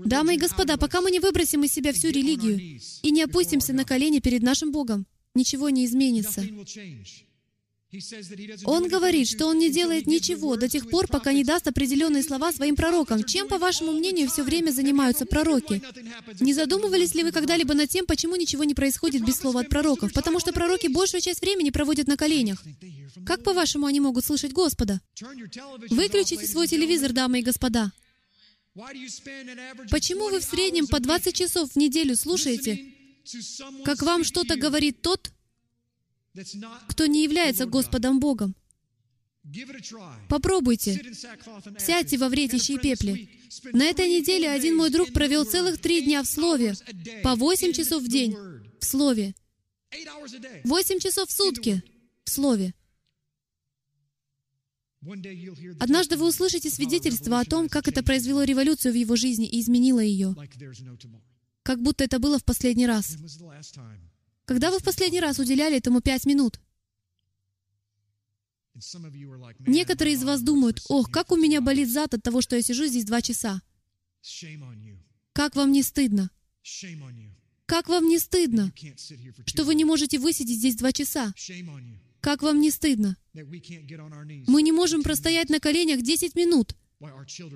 Дамы 0.06 0.34
и 0.34 0.38
господа, 0.38 0.76
пока 0.76 1.00
мы 1.00 1.10
не 1.10 1.20
выбросим 1.20 1.62
из 1.62 1.72
себя 1.72 1.92
всю 1.92 2.08
религию 2.08 2.80
и 3.02 3.10
не 3.10 3.22
опустимся 3.22 3.72
на 3.72 3.84
колени 3.84 4.18
перед 4.18 4.42
нашим 4.42 4.72
Богом, 4.72 5.06
ничего 5.34 5.68
не 5.70 5.84
изменится. 5.84 6.42
Он 8.64 8.88
говорит, 8.88 9.28
что 9.28 9.46
Он 9.46 9.58
не 9.58 9.70
делает 9.70 10.06
ничего 10.06 10.56
до 10.56 10.68
тех 10.68 10.88
пор, 10.88 11.06
пока 11.06 11.32
не 11.32 11.44
даст 11.44 11.66
определенные 11.66 12.22
слова 12.22 12.52
своим 12.52 12.76
пророкам. 12.76 13.24
Чем, 13.24 13.48
по 13.48 13.58
вашему 13.58 13.92
мнению, 13.92 14.28
все 14.28 14.42
время 14.42 14.70
занимаются 14.70 15.26
пророки? 15.26 15.82
Не 16.40 16.52
задумывались 16.52 17.14
ли 17.14 17.22
вы 17.22 17.32
когда-либо 17.32 17.74
над 17.74 17.88
тем, 17.88 18.06
почему 18.06 18.36
ничего 18.36 18.64
не 18.64 18.74
происходит 18.74 19.24
без 19.24 19.36
слова 19.36 19.60
от 19.60 19.68
пророков? 19.68 20.12
Потому 20.12 20.40
что 20.40 20.52
пророки 20.52 20.88
большую 20.88 21.20
часть 21.20 21.40
времени 21.40 21.70
проводят 21.70 22.06
на 22.06 22.16
коленях. 22.16 22.62
Как, 23.24 23.42
по-вашему, 23.42 23.86
они 23.86 24.00
могут 24.00 24.24
слышать 24.24 24.52
Господа? 24.52 25.00
Выключите 25.90 26.46
свой 26.46 26.66
телевизор, 26.66 27.12
дамы 27.12 27.40
и 27.40 27.42
господа. 27.42 27.92
Почему 29.90 30.28
вы 30.28 30.40
в 30.40 30.44
среднем 30.44 30.86
по 30.86 31.00
20 31.00 31.34
часов 31.34 31.72
в 31.72 31.76
неделю 31.76 32.14
слушаете 32.14 32.92
как 33.84 34.02
вам 34.02 34.24
что-то 34.24 34.56
говорит 34.56 35.02
тот, 35.02 35.30
кто 36.88 37.06
не 37.06 37.22
является 37.24 37.66
Господом 37.66 38.20
Богом. 38.20 38.54
Попробуйте. 40.28 41.00
Сядьте 41.78 42.18
во 42.18 42.28
вретище 42.28 42.74
и 42.74 42.78
пепле. 42.78 43.28
На 43.72 43.84
этой 43.84 44.08
неделе 44.08 44.50
один 44.50 44.76
мой 44.76 44.90
друг 44.90 45.12
провел 45.12 45.44
целых 45.44 45.80
три 45.80 46.02
дня 46.02 46.22
в 46.22 46.26
Слове, 46.26 46.74
по 47.22 47.36
восемь 47.36 47.72
часов 47.72 48.02
в 48.02 48.08
день 48.08 48.36
в 48.80 48.84
Слове. 48.84 49.34
Восемь 50.64 50.98
часов 50.98 51.28
в 51.28 51.32
сутки 51.32 51.82
в 52.24 52.30
Слове. 52.30 52.74
Однажды 55.78 56.16
вы 56.16 56.26
услышите 56.26 56.68
свидетельство 56.68 57.38
о 57.38 57.44
том, 57.44 57.68
как 57.68 57.86
это 57.86 58.02
произвело 58.02 58.42
революцию 58.42 58.92
в 58.92 58.96
его 58.96 59.14
жизни 59.14 59.46
и 59.46 59.60
изменило 59.60 60.00
ее 60.00 60.34
как 61.66 61.82
будто 61.82 62.04
это 62.04 62.20
было 62.20 62.38
в 62.38 62.44
последний 62.44 62.86
раз. 62.86 63.16
Когда 64.46 64.70
вы 64.70 64.78
в 64.78 64.82
последний 64.84 65.20
раз 65.20 65.38
уделяли 65.38 65.76
этому 65.76 66.00
пять 66.00 66.24
минут? 66.24 66.60
Некоторые 69.66 70.14
из 70.14 70.22
вас 70.22 70.42
думают, 70.42 70.80
ох, 70.88 71.10
как 71.10 71.32
у 71.32 71.36
меня 71.36 71.60
болит 71.60 71.90
зад 71.90 72.14
от 72.14 72.22
того, 72.22 72.40
что 72.40 72.56
я 72.56 72.62
сижу 72.62 72.86
здесь 72.86 73.04
два 73.04 73.22
часа. 73.22 73.60
Как 75.32 75.56
вам 75.56 75.72
не 75.72 75.82
стыдно? 75.82 76.30
Как 77.66 77.88
вам 77.88 78.08
не 78.08 78.18
стыдно, 78.20 78.72
что 79.46 79.64
вы 79.64 79.74
не 79.74 79.84
можете 79.84 80.18
высидеть 80.20 80.58
здесь 80.58 80.76
два 80.76 80.92
часа? 80.92 81.32
Как 82.20 82.42
вам 82.42 82.60
не 82.60 82.70
стыдно? 82.70 83.16
Мы 84.46 84.62
не 84.62 84.72
можем 84.72 85.02
простоять 85.02 85.48
на 85.50 85.58
коленях 85.58 86.02
10 86.02 86.34
минут, 86.36 86.76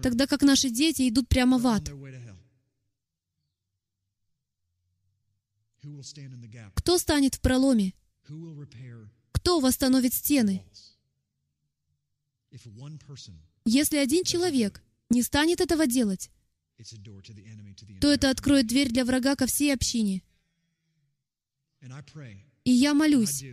тогда 0.02 0.26
как 0.26 0.42
наши 0.42 0.68
дети 0.70 1.08
идут 1.08 1.28
прямо 1.28 1.58
в 1.58 1.66
ад. 1.68 1.88
Кто 6.74 6.98
станет 6.98 7.34
в 7.36 7.40
проломе? 7.40 7.94
Кто 9.32 9.60
восстановит 9.60 10.14
стены? 10.14 10.64
Если 13.64 13.96
один 13.96 14.24
человек 14.24 14.82
не 15.08 15.22
станет 15.22 15.60
этого 15.60 15.86
делать, 15.86 16.30
то 18.00 18.08
это 18.08 18.30
откроет 18.30 18.66
дверь 18.66 18.90
для 18.90 19.04
врага 19.04 19.36
ко 19.36 19.46
всей 19.46 19.72
общине. 19.72 20.22
И 22.64 22.72
я 22.72 22.94
молюсь. 22.94 23.44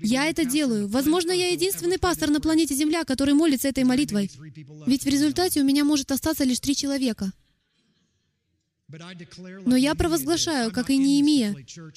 Я 0.00 0.26
это 0.26 0.44
делаю. 0.44 0.88
Возможно, 0.88 1.32
я 1.32 1.48
единственный 1.48 1.98
пастор 1.98 2.30
на 2.30 2.40
планете 2.40 2.74
Земля, 2.74 3.04
который 3.04 3.34
молится 3.34 3.68
этой 3.68 3.84
молитвой. 3.84 4.30
Ведь 4.86 5.04
в 5.04 5.08
результате 5.08 5.60
у 5.60 5.64
меня 5.64 5.84
может 5.84 6.10
остаться 6.10 6.44
лишь 6.44 6.60
три 6.60 6.74
человека. 6.74 7.32
Но 8.90 9.76
я 9.76 9.94
провозглашаю, 9.94 10.72
как 10.72 10.90
и 10.90 10.96
Неемия, 10.96 11.56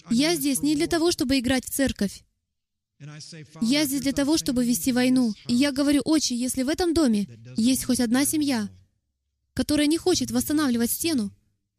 я 0.10 0.36
здесь 0.36 0.62
не 0.62 0.76
для 0.76 0.88
того, 0.88 1.12
чтобы 1.12 1.40
играть 1.40 1.66
в 1.66 1.70
церковь. 1.70 2.24
Я 3.62 3.86
здесь 3.86 4.02
для 4.02 4.12
того, 4.12 4.38
чтобы 4.38 4.66
вести 4.66 4.92
войну. 4.92 5.34
И 5.48 5.56
я 5.56 5.72
говорю, 5.72 6.02
отче, 6.06 6.36
если 6.36 6.64
в 6.64 6.70
этом 6.70 6.94
доме 6.94 7.28
есть 7.58 7.86
хоть 7.86 8.00
одна 8.00 8.26
семья, 8.26 8.70
которая 9.54 9.88
не 9.88 9.98
хочет 9.98 10.32
восстанавливать 10.32 10.92
стену, 10.92 11.32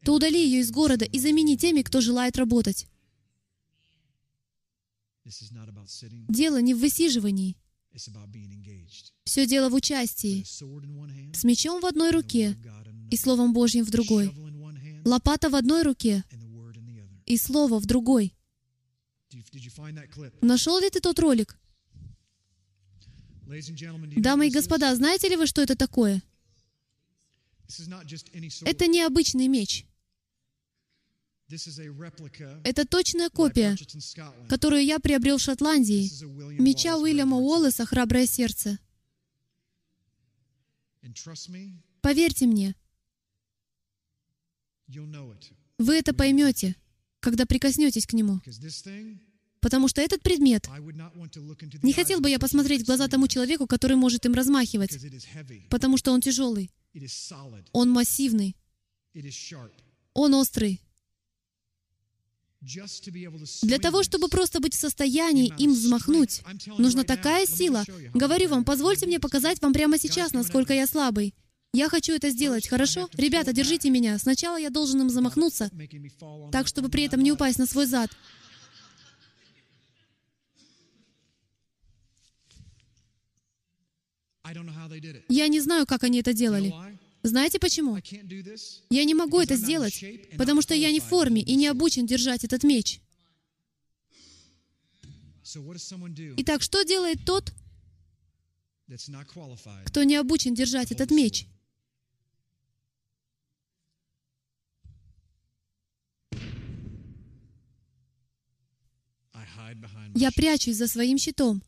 то 0.04 0.14
удали 0.14 0.42
ее 0.42 0.60
из 0.60 0.70
города 0.70 1.04
и 1.04 1.18
замени 1.18 1.56
теми, 1.56 1.82
кто 1.82 2.00
желает 2.00 2.36
работать. 2.36 2.86
Дело 6.28 6.60
не 6.60 6.74
в 6.74 6.80
высиживании. 6.80 7.56
Все 9.24 9.46
дело 9.46 9.68
в 9.68 9.74
участии. 9.74 10.44
С 11.34 11.44
мечом 11.44 11.80
в 11.80 11.86
одной 11.86 12.10
руке 12.10 12.56
и. 13.10 13.16
Словом 13.16 13.52
Божьим 13.52 13.84
в 13.84 13.90
другой. 13.90 14.32
Лопата 15.04 15.48
в 15.50 15.54
одной 15.54 15.82
руке 15.82 16.24
и 17.26 17.36
Слово 17.36 17.78
в 17.78 17.86
другой. 17.86 18.34
Нашел 20.40 20.78
ли 20.78 20.90
ты 20.90 21.00
тот 21.00 21.18
ролик? 21.18 21.56
Дамы 24.16 24.48
и 24.48 24.50
господа, 24.50 24.94
знаете 24.94 25.28
ли 25.28 25.36
вы, 25.36 25.46
что 25.46 25.62
это 25.62 25.76
такое? 25.76 26.22
Это 28.64 28.86
не 28.86 29.02
обычный 29.02 29.48
меч. 29.48 29.86
Это 32.64 32.86
точная 32.86 33.28
копия, 33.28 33.76
которую 34.48 34.84
я 34.84 34.98
приобрел 34.98 35.36
в 35.36 35.42
Шотландии. 35.42 36.10
Меча 36.60 36.96
Уильяма. 36.96 37.36
Уоллеса 37.36 37.84
«Храброе 37.84 38.26
сердце». 38.26 38.78
Поверьте 42.00 42.46
мне. 42.46 42.74
Вы 45.78 45.94
это 45.96 46.14
поймете, 46.14 46.76
когда 47.20 47.46
прикоснетесь 47.46 48.06
к 48.06 48.12
нему. 48.12 48.40
Потому 49.60 49.86
что 49.86 50.00
этот 50.00 50.22
предмет, 50.22 50.68
не 51.82 51.92
хотел 51.92 52.20
бы 52.20 52.28
я 52.28 52.38
посмотреть 52.40 52.82
в 52.82 52.86
глаза 52.86 53.06
тому 53.06 53.28
человеку, 53.28 53.66
который 53.68 53.96
может 53.96 54.26
им 54.26 54.34
размахивать, 54.34 54.98
потому 55.70 55.96
что 55.96 56.12
он 56.12 56.20
тяжелый, 56.20 56.70
он 57.72 57.90
массивный, 57.90 58.56
он 60.14 60.34
острый. 60.34 60.80
Для 63.62 63.78
того, 63.78 64.02
чтобы 64.04 64.28
просто 64.28 64.60
быть 64.60 64.74
в 64.74 64.78
состоянии 64.78 65.52
им 65.58 65.72
взмахнуть, 65.72 66.42
нужна 66.78 67.02
такая 67.02 67.46
сила. 67.46 67.84
Говорю 68.14 68.48
вам, 68.50 68.64
позвольте 68.64 69.06
мне 69.06 69.18
показать 69.18 69.60
вам 69.60 69.72
прямо 69.72 69.98
сейчас, 69.98 70.32
насколько 70.32 70.72
я 70.72 70.86
слабый. 70.86 71.34
Я 71.74 71.88
хочу 71.88 72.12
это 72.12 72.28
сделать, 72.28 72.68
хорошо? 72.68 73.08
Ребята, 73.14 73.54
держите 73.54 73.88
меня. 73.88 74.18
Сначала 74.18 74.58
я 74.58 74.68
должен 74.68 75.00
им 75.00 75.08
замахнуться, 75.08 75.70
так, 76.50 76.66
чтобы 76.68 76.90
при 76.90 77.04
этом 77.04 77.22
не 77.22 77.32
упасть 77.32 77.58
на 77.58 77.64
свой 77.64 77.86
зад. 77.86 78.10
Я 85.30 85.48
не 85.48 85.60
знаю, 85.60 85.86
как 85.86 86.04
они 86.04 86.20
это 86.20 86.34
делали. 86.34 86.74
Знаете 87.22 87.58
почему? 87.58 87.96
Я 88.90 89.04
не 89.04 89.14
могу 89.14 89.40
это 89.40 89.56
сделать, 89.56 90.04
потому 90.36 90.60
что 90.60 90.74
я 90.74 90.92
не 90.92 91.00
в 91.00 91.04
форме 91.04 91.40
и 91.40 91.54
не 91.54 91.68
обучен 91.68 92.04
держать 92.04 92.44
этот 92.44 92.64
меч. 92.64 93.00
Итак, 96.36 96.60
что 96.60 96.82
делает 96.82 97.24
тот, 97.24 97.50
кто 99.86 100.02
не 100.02 100.16
обучен 100.16 100.54
держать 100.54 100.92
этот 100.92 101.10
меч? 101.10 101.46
Я 110.14 110.30
прячусь 110.30 110.76
за 110.76 110.86
своим 110.86 111.18
щитом. 111.18 111.62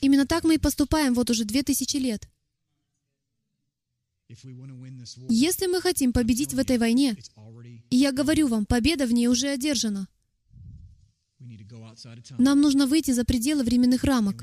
Именно 0.00 0.26
так 0.26 0.44
мы 0.44 0.54
и 0.56 0.58
поступаем 0.58 1.14
вот 1.14 1.30
уже 1.30 1.44
две 1.44 1.62
тысячи 1.62 1.96
лет. 1.96 2.28
Если 5.28 5.66
мы 5.66 5.80
хотим 5.80 6.12
победить 6.12 6.52
в 6.52 6.58
этой 6.58 6.78
войне, 6.78 7.16
и 7.90 7.96
я 7.96 8.12
говорю 8.12 8.48
вам, 8.48 8.66
победа 8.66 9.06
в 9.06 9.12
ней 9.12 9.28
уже 9.28 9.48
одержана, 9.48 10.08
нам 12.38 12.60
нужно 12.60 12.86
выйти 12.86 13.12
за 13.12 13.24
пределы 13.24 13.62
временных 13.62 14.02
рамок, 14.04 14.42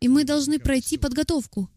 и 0.00 0.08
мы 0.08 0.24
должны 0.24 0.58
пройти 0.58 0.96
подготовку 0.96 1.68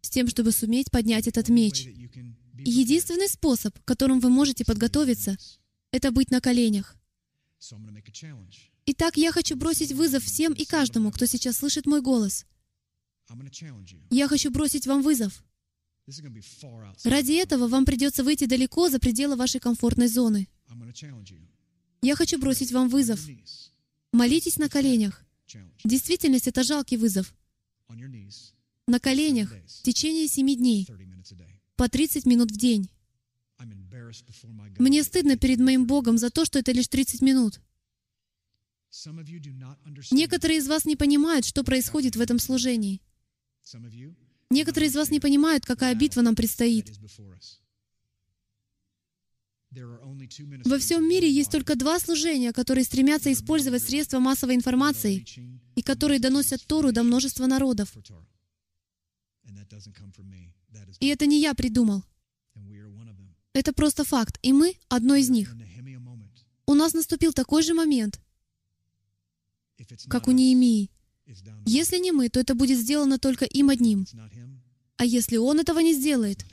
с 0.00 0.08
тем, 0.08 0.28
чтобы 0.28 0.52
суметь 0.52 0.90
поднять 0.90 1.26
этот 1.26 1.50
меч. 1.50 1.86
И 1.86 2.70
единственный 2.70 3.28
способ, 3.28 3.78
которым 3.84 4.20
вы 4.20 4.30
можете 4.30 4.64
подготовиться, 4.64 5.36
это 5.90 6.10
быть 6.10 6.30
на 6.30 6.40
коленях. 6.40 6.95
Итак, 8.86 9.16
я 9.16 9.32
хочу 9.32 9.56
бросить 9.56 9.92
вызов 9.92 10.24
всем 10.24 10.52
и 10.52 10.64
каждому, 10.64 11.10
кто 11.10 11.26
сейчас 11.26 11.56
слышит 11.56 11.86
мой 11.86 12.00
голос. 12.00 12.46
Я 14.10 14.28
хочу 14.28 14.50
бросить 14.50 14.86
вам 14.86 15.02
вызов. 15.02 15.42
Ради 17.04 17.32
этого 17.32 17.66
вам 17.66 17.84
придется 17.84 18.22
выйти 18.22 18.46
далеко 18.46 18.88
за 18.88 19.00
пределы 19.00 19.34
вашей 19.34 19.60
комфортной 19.60 20.06
зоны. 20.06 20.48
Я 22.02 22.14
хочу 22.14 22.38
бросить 22.38 22.70
вам 22.70 22.88
вызов. 22.88 23.20
Молитесь 24.12 24.56
на 24.58 24.68
коленях. 24.68 25.24
Действительности 25.84 26.50
это 26.50 26.62
жалкий 26.62 26.96
вызов. 26.96 27.34
На 28.86 29.00
коленях 29.00 29.50
в 29.50 29.82
течение 29.82 30.28
семи 30.28 30.54
дней, 30.54 30.84
30 30.84 31.06
minutes 31.06 31.32
a 31.32 31.36
day. 31.36 31.60
по 31.74 31.88
30 31.88 32.26
минут 32.26 32.52
в 32.52 32.56
день. 32.56 32.88
Мне 34.78 35.02
стыдно 35.02 35.36
перед 35.36 35.58
моим 35.60 35.86
Богом 35.86 36.18
за 36.18 36.30
то, 36.30 36.44
что 36.44 36.58
это 36.58 36.72
лишь 36.72 36.88
30 36.88 37.22
минут. 37.22 37.60
Некоторые 40.10 40.58
из 40.58 40.68
вас 40.68 40.84
не 40.84 40.96
понимают, 40.96 41.44
что 41.44 41.64
происходит 41.64 42.16
в 42.16 42.20
этом 42.20 42.38
служении. 42.38 43.00
Некоторые 44.50 44.88
из 44.88 44.96
вас 44.96 45.10
не 45.10 45.20
понимают, 45.20 45.66
какая 45.66 45.94
битва 45.94 46.22
нам 46.22 46.34
предстоит. 46.34 46.90
Во 50.64 50.78
всем 50.78 51.06
мире 51.08 51.30
есть 51.30 51.50
только 51.50 51.74
два 51.74 51.98
служения, 51.98 52.52
которые 52.52 52.84
стремятся 52.84 53.32
использовать 53.32 53.82
средства 53.82 54.20
массовой 54.20 54.54
информации 54.54 55.24
и 55.74 55.82
которые 55.82 56.20
доносят 56.20 56.64
Тору 56.66 56.92
до 56.92 57.02
множества 57.02 57.46
народов. 57.46 57.94
И 61.00 61.06
это 61.08 61.26
не 61.26 61.40
я 61.40 61.54
придумал. 61.54 62.04
Это 63.56 63.72
просто 63.72 64.04
факт. 64.04 64.38
И 64.42 64.52
мы— 64.52 64.76
одно 64.88 65.14
из 65.14 65.30
них. 65.30 65.56
У 66.66 66.74
нас 66.74 66.92
наступил 66.92 67.32
такой 67.32 67.62
же 67.62 67.72
момент, 67.72 68.20
как 70.08 70.28
у 70.28 70.32
Неемии. 70.32 70.90
Если 71.64 71.96
не 71.96 72.12
мы, 72.12 72.28
то 72.28 72.38
это 72.38 72.54
будет 72.54 72.78
сделано 72.78 73.18
только 73.18 73.46
им 73.46 73.70
одним. 73.70 74.04
А 74.98 75.06
если 75.06 75.38
он 75.38 75.58
этого 75.58 75.78
не 75.78 75.94
сделает, 75.94 76.44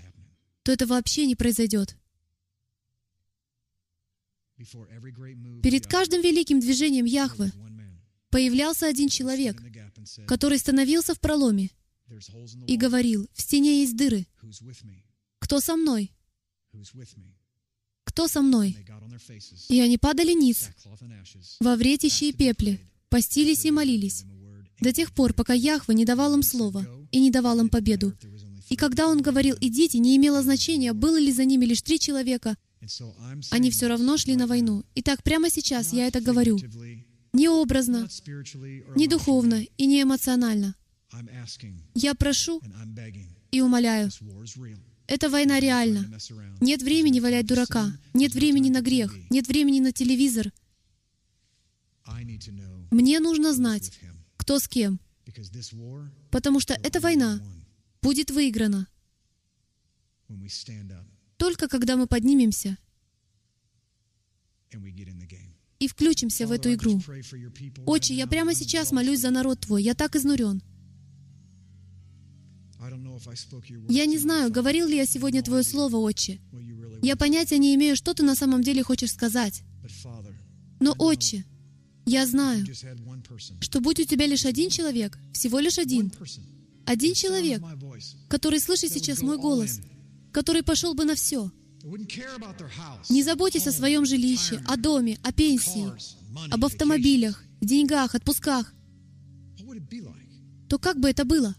то 0.63 0.71
это 0.71 0.85
вообще 0.87 1.25
не 1.25 1.35
произойдет. 1.35 1.97
Перед 5.61 5.87
каждым 5.87 6.21
великим 6.21 6.61
движением 6.61 7.05
man 7.05 7.97
появлялся 8.29 8.87
один 8.87 9.09
человек, 9.09 9.61
который 10.25 10.57
становился 10.57 11.13
в 11.13 11.19
проломе 11.19 11.69
"There's 12.07 12.31
holes 12.31 12.55
in 12.55 12.61
the 12.61 12.67
и 12.67 12.77
говорил, 12.77 13.27
в 13.33 13.41
стене 13.41 13.81
есть 13.81 13.97
дыры. 13.97 14.25
Кто 15.39 15.59
со 15.59 15.75
мной? 15.75 16.13
Who's 16.73 16.93
with 16.93 17.15
me?" 17.17 17.33
Кто 18.05 18.27
со 18.27 18.41
мной? 18.41 18.77
И 19.69 19.79
они 19.79 19.97
падали 19.97 20.33
ниц, 20.33 20.69
во 21.59 21.75
вретище 21.75 22.29
и 22.29 22.33
пепле, 22.33 22.79
постились 23.09 23.65
и 23.65 23.71
молились, 23.71 24.25
до 24.79 24.91
тех 24.91 25.13
пор, 25.13 25.33
пока 25.33 25.53
Яхве 25.53 25.95
не 25.95 26.05
давал 26.05 26.33
им 26.33 26.43
слова 26.43 26.85
и 27.11 27.19
не 27.19 27.31
давал 27.31 27.59
им 27.59 27.69
победу. 27.69 28.13
И 28.69 28.75
когда 28.75 29.07
он 29.07 29.21
говорил 29.21 29.55
«идите», 29.61 29.99
не 29.99 30.15
имело 30.17 30.41
значения, 30.41 30.93
было 30.93 31.19
ли 31.19 31.31
за 31.31 31.45
ними 31.45 31.65
лишь 31.65 31.81
три 31.81 31.99
человека, 31.99 32.57
они 33.51 33.71
все 33.71 33.87
равно 33.87 34.17
шли 34.17 34.35
на 34.35 34.47
войну. 34.47 34.83
Итак, 34.95 35.23
прямо 35.23 35.49
сейчас 35.49 35.93
я 35.93 36.07
это 36.07 36.21
говорю. 36.21 36.59
Не 37.33 37.49
образно, 37.49 38.07
не 38.95 39.07
духовно 39.07 39.63
и 39.77 39.85
не 39.85 40.03
эмоционально. 40.03 40.75
Я 41.95 42.13
прошу 42.13 42.61
и 43.51 43.61
умоляю, 43.61 44.11
Эта 45.07 45.29
война 45.29 45.59
реальна. 45.59 46.05
Нет 46.61 46.81
времени 46.81 47.19
валять 47.19 47.45
дурака. 47.45 47.91
Нет 48.13 48.33
времени 48.33 48.69
на 48.69 48.81
грех. 48.81 49.13
Нет 49.29 49.47
времени 49.47 49.79
на 49.79 49.91
телевизор. 49.91 50.51
Мне 52.91 53.19
нужно 53.19 53.53
знать, 53.53 53.91
кто 54.37 54.59
с 54.59 54.67
кем. 54.67 54.99
Потому 56.31 56.59
что 56.59 56.73
эта 56.73 56.99
война 56.99 57.41
будет 58.01 58.31
выиграна 58.31 58.87
только 61.37 61.67
когда 61.67 61.97
мы 61.97 62.07
поднимемся 62.07 62.77
и 65.79 65.87
включимся 65.87 66.47
в 66.47 66.51
эту 66.51 66.73
игру. 66.73 67.01
Отче, 67.85 68.13
я 68.13 68.27
прямо 68.27 68.55
сейчас 68.55 68.91
молюсь 68.91 69.19
за 69.19 69.29
народ 69.29 69.59
Твой. 69.59 69.83
Я 69.83 69.93
так 69.93 70.15
изнурен. 70.15 70.63
Я 73.89 74.05
не 74.05 74.17
знаю, 74.17 74.51
говорил 74.51 74.87
ли 74.87 74.97
я 74.97 75.05
сегодня 75.05 75.41
Твое 75.41 75.63
Слово, 75.63 75.97
Отче. 75.97 76.39
Я 77.01 77.15
понятия 77.15 77.57
не 77.57 77.75
имею, 77.75 77.95
что 77.95 78.13
Ты 78.13 78.23
на 78.23 78.35
самом 78.35 78.61
деле 78.61 78.83
хочешь 78.83 79.11
сказать. 79.11 79.63
Но, 80.79 80.93
Отче, 80.97 81.45
я 82.05 82.25
знаю, 82.25 82.65
что 83.61 83.79
будь 83.79 83.99
у 83.99 84.03
Тебя 84.03 84.27
лишь 84.27 84.45
один 84.45 84.69
человек, 84.69 85.17
всего 85.33 85.59
лишь 85.59 85.77
один, 85.79 86.11
один 86.85 87.13
человек, 87.13 87.61
который 88.27 88.59
слышит 88.59 88.91
сейчас 88.91 89.21
мой 89.21 89.37
голос, 89.37 89.79
который 90.31 90.63
пошел 90.63 90.93
бы 90.93 91.05
на 91.05 91.15
все, 91.15 91.51
не 93.09 93.23
заботьтесь 93.23 93.67
о 93.67 93.71
своем 93.71 94.05
жилище, 94.05 94.61
о 94.67 94.77
доме, 94.77 95.19
о 95.23 95.31
пенсии, 95.31 95.91
об 96.51 96.65
автомобилях, 96.65 97.43
деньгах, 97.61 98.15
отпусках, 98.15 98.73
то 100.69 100.79
как 100.79 100.99
бы 100.99 101.09
это 101.09 101.25
было? 101.25 101.55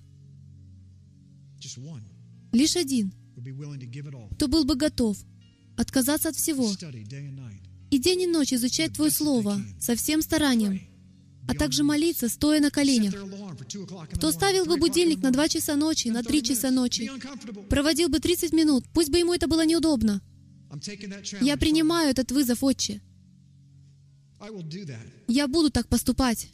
Лишь 2.53 2.77
один, 2.77 3.13
кто 4.37 4.49
был 4.49 4.65
бы 4.65 4.77
готов 4.77 5.19
отказаться 5.77 6.29
от 6.29 6.37
всего 6.37 6.71
и 7.91 7.99
день 7.99 8.23
и 8.23 8.27
ночь 8.27 8.53
изучать 8.53 8.93
Твое 8.93 9.11
Слово 9.11 9.61
со 9.81 9.95
всем 9.95 10.23
старанием, 10.23 10.81
а 11.49 11.55
также 11.55 11.85
молиться, 11.85 12.29
стоя 12.29 12.61
на 12.61 12.71
коленях. 12.71 13.15
Кто 14.15 14.33
ставил 14.33 14.67
бы 14.67 14.77
будильник 14.77 15.21
на 15.23 15.31
2 15.31 15.49
часа 15.49 15.77
ночи, 15.77 16.09
на 16.09 16.23
3 16.23 16.43
часа 16.43 16.71
ночи, 16.71 17.11
проводил 17.69 18.09
бы 18.09 18.19
30 18.19 18.53
минут, 18.53 18.85
пусть 18.93 19.11
бы 19.11 19.19
ему 19.19 19.35
это 19.35 19.47
было 19.47 19.65
неудобно. 19.65 20.21
Я 21.41 21.57
принимаю 21.57 22.11
этот 22.11 22.33
вызов, 22.33 22.65
Отче. 22.65 23.01
Я 25.29 25.49
буду 25.49 25.71
так 25.71 25.89
поступать. 25.89 26.49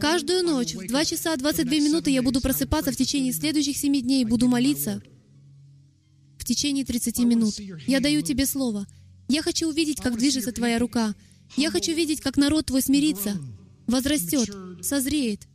Каждую 0.00 0.42
ночь 0.42 0.74
в 0.74 0.86
2 0.86 1.04
часа 1.04 1.36
22 1.36 1.72
минуты 1.78 2.10
я 2.10 2.22
буду 2.22 2.40
просыпаться 2.40 2.92
в 2.92 2.96
течение 2.96 3.32
следующих 3.32 3.76
7 3.76 4.00
дней 4.00 4.22
и 4.22 4.26
буду 4.26 4.48
молиться 4.48 5.02
в 6.38 6.44
течение 6.44 6.84
30 6.84 7.18
минут. 7.20 7.58
Я 7.86 8.00
даю 8.00 8.22
Тебе 8.22 8.46
слово. 8.46 8.86
Я 9.28 9.42
хочу 9.42 9.68
увидеть, 9.68 10.00
как 10.00 10.18
движется 10.18 10.52
Твоя 10.52 10.78
рука. 10.78 11.14
Я 11.56 11.70
хочу 11.70 11.92
видеть, 11.94 12.20
как 12.20 12.36
народ 12.36 12.66
Твой 12.66 12.82
смирится, 12.82 13.36
возрастет, 13.86 14.50
созреет 14.82 15.46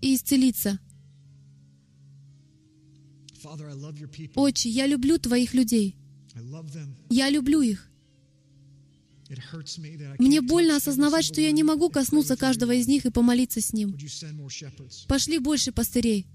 и 0.00 0.14
исцелится. 0.14 0.78
Отче, 4.34 4.68
я 4.68 4.86
люблю 4.86 5.18
Твоих 5.18 5.54
людей. 5.54 5.96
Я 7.10 7.30
люблю 7.30 7.60
их. 7.60 7.91
Мне 10.18 10.40
больно 10.40 10.76
осознавать, 10.76 11.24
что 11.24 11.40
я 11.40 11.52
не 11.52 11.62
могу 11.62 11.90
коснуться 11.90 12.36
каждого 12.36 12.72
из 12.72 12.86
них 12.86 13.06
и 13.06 13.10
помолиться 13.10 13.60
с 13.60 13.72
ним. 13.72 13.96
Пошли 15.08 15.38
больше 15.38 15.72
пастырей. 15.72 16.26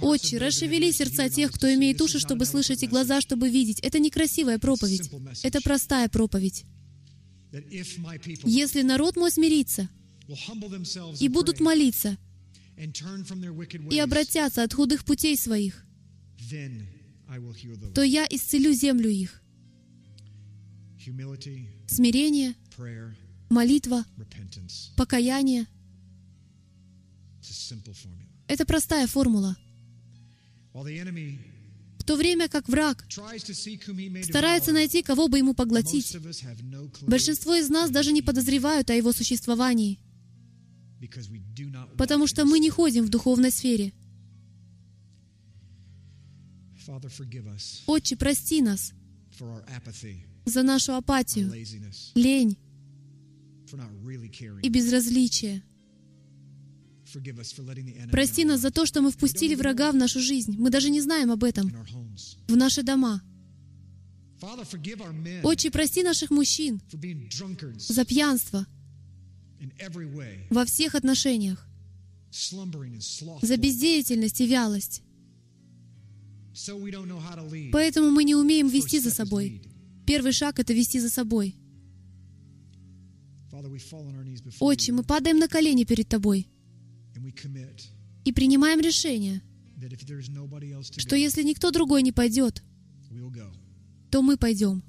Отче, 0.00 0.38
расшевели 0.38 0.90
сердца 0.92 1.28
тех, 1.28 1.52
кто 1.52 1.72
имеет 1.74 2.00
уши, 2.00 2.18
чтобы 2.18 2.46
слышать, 2.46 2.82
и 2.82 2.86
глаза, 2.86 3.20
чтобы 3.20 3.50
видеть. 3.50 3.80
Это 3.80 3.98
не 3.98 4.10
красивая 4.10 4.58
проповедь. 4.58 5.10
Это 5.42 5.60
простая 5.60 6.08
проповедь. 6.08 6.64
Если 8.44 8.82
народ 8.82 9.16
мой 9.16 9.30
смирится 9.30 9.88
и 11.20 11.28
будут 11.28 11.60
молиться, 11.60 12.16
и 13.90 13.98
обратятся 13.98 14.62
от 14.62 14.74
худых 14.74 15.04
путей 15.04 15.36
своих, 15.36 15.84
то 17.94 18.02
я 18.02 18.26
исцелю 18.30 18.72
землю 18.72 19.10
их. 19.10 19.42
Смирение, 21.88 22.54
молитва, 23.48 24.04
покаяние— 24.96 25.66
это 28.48 28.64
простая 28.66 29.06
формула. 29.06 29.56
В 31.98 32.04
то 32.04 32.16
время 32.16 32.48
как 32.48 32.68
враг 32.68 33.04
старается 34.22 34.72
найти, 34.72 35.02
кого 35.02 35.28
бы 35.28 35.38
ему 35.38 35.54
поглотить, 35.54 36.16
большинство 37.02 37.54
из 37.54 37.68
нас 37.68 37.90
даже 37.90 38.12
не 38.12 38.22
подозревают 38.22 38.90
о 38.90 38.94
его 38.94 39.12
существовании, 39.12 39.98
потому 41.96 42.26
что 42.26 42.44
мы 42.44 42.58
не 42.58 42.70
ходим 42.70 43.04
в 43.04 43.08
духовной 43.08 43.50
сфере. 43.50 43.92
Отче, 47.86 48.16
прости 48.16 48.62
нас 48.62 48.92
за 50.46 50.62
нашу 50.62 50.94
апатию, 50.94 51.52
лень 52.14 52.56
и 54.62 54.68
безразличие. 54.68 55.62
Прости 58.10 58.44
нас 58.44 58.60
за 58.60 58.70
то, 58.70 58.86
что 58.86 59.02
мы 59.02 59.10
впустили 59.10 59.54
врага 59.54 59.92
в 59.92 59.96
нашу 59.96 60.20
жизнь. 60.20 60.54
Мы 60.58 60.70
даже 60.70 60.90
не 60.90 61.00
знаем 61.00 61.30
об 61.30 61.44
этом. 61.44 61.70
В 62.48 62.56
наши 62.56 62.82
дома. 62.82 63.22
Отче, 65.42 65.70
прости 65.70 66.02
наших 66.02 66.30
мужчин 66.30 66.80
за 67.78 68.04
пьянство 68.04 68.66
во 70.50 70.64
всех 70.64 70.94
отношениях, 70.94 71.66
за 72.30 73.56
бездеятельность 73.56 74.40
и 74.40 74.46
вялость. 74.46 75.02
Поэтому 77.72 78.10
мы 78.10 78.24
не 78.24 78.34
умеем 78.34 78.68
вести 78.68 79.00
за 79.00 79.10
собой. 79.10 79.62
Первый 80.06 80.32
шаг— 80.32 80.58
это 80.60 80.72
вести 80.72 81.00
за 81.00 81.10
собой. 81.10 81.56
Отче, 84.60 84.92
мы 84.92 85.02
падаем 85.02 85.38
на 85.38 85.48
колени 85.48 85.84
перед 85.84 86.08
Тобой 86.08 86.48
и 88.24 88.32
принимаем 88.32 88.80
решение, 88.80 89.42
что 90.96 91.16
если 91.16 91.42
никто 91.42 91.70
другой 91.70 92.02
не 92.02 92.12
пойдет, 92.12 92.62
то 94.10 94.22
мы 94.22 94.36
пойдем. 94.36 94.82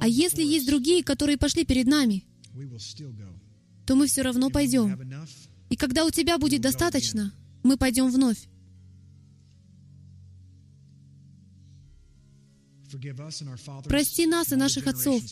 А 0.00 0.08
если 0.08 0.42
есть 0.42 0.66
другие, 0.66 1.02
которые 1.02 1.38
пошли 1.38 1.64
перед 1.64 1.86
нами, 1.86 2.24
то 3.86 3.96
мы 3.96 4.06
все 4.06 4.22
равно 4.22 4.50
пойдем. 4.50 4.98
И 5.70 5.76
когда 5.76 6.04
у 6.04 6.10
тебя 6.10 6.38
будет 6.38 6.60
достаточно, 6.60 7.32
мы 7.62 7.76
пойдем 7.76 8.10
вновь. 8.10 8.48
Прости 13.84 14.26
нас 14.26 14.52
и 14.52 14.56
наших 14.56 14.86
отцов, 14.86 15.22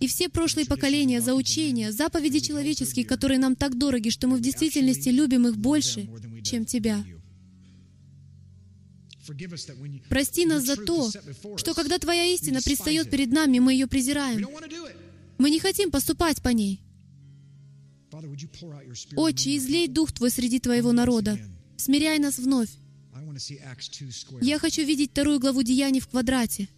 и 0.00 0.06
все 0.06 0.28
прошлые 0.28 0.66
поколения 0.66 1.20
за 1.20 1.34
учения, 1.34 1.92
заповеди 1.92 2.40
человеческие, 2.40 3.04
которые 3.04 3.38
нам 3.38 3.56
так 3.56 3.76
дороги, 3.76 4.08
что 4.08 4.26
мы 4.28 4.36
в 4.36 4.40
действительности 4.40 5.10
любим 5.10 5.46
их 5.46 5.56
больше, 5.56 6.08
чем 6.42 6.64
Тебя. 6.64 7.04
Прости 10.08 10.46
нас 10.46 10.64
за 10.64 10.76
то, 10.76 11.10
что 11.56 11.74
когда 11.74 11.98
Твоя 11.98 12.24
истина 12.26 12.60
предстает 12.62 13.10
перед 13.10 13.30
нами, 13.32 13.58
мы 13.58 13.72
ее 13.72 13.86
презираем. 13.86 14.46
Мы 15.38 15.50
не 15.50 15.58
хотим 15.58 15.90
поступать 15.90 16.42
по 16.42 16.50
ней. 16.50 16.80
Отче, 19.16 19.56
излей 19.56 19.88
Дух 19.88 20.12
Твой 20.12 20.30
среди 20.30 20.60
Твоего 20.60 20.92
народа. 20.92 21.38
Смиряй 21.76 22.18
нас 22.18 22.38
вновь. 22.38 22.70
Я 24.40 24.58
хочу 24.58 24.82
видеть 24.82 25.10
вторую 25.10 25.40
главу 25.40 25.62
Деяний 25.62 26.00
в 26.00 26.08
квадрате. 26.08 26.68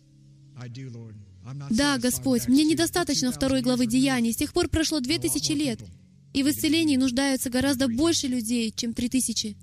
Да, 1.70 1.98
Господь, 1.98 2.48
мне 2.48 2.64
недостаточно 2.64 3.30
второй 3.30 3.62
главы 3.62 3.86
Деяний. 3.86 4.32
С 4.32 4.36
тех 4.36 4.52
пор 4.52 4.68
прошло 4.68 5.00
две 5.00 5.18
тысячи 5.18 5.52
лет, 5.52 5.80
и 6.32 6.42
в 6.42 6.48
исцелении 6.48 6.96
нуждаются 6.96 7.50
гораздо 7.50 7.88
больше 7.88 8.26
людей, 8.26 8.72
чем 8.74 8.94
три 8.94 9.08
тысячи. 9.08 9.56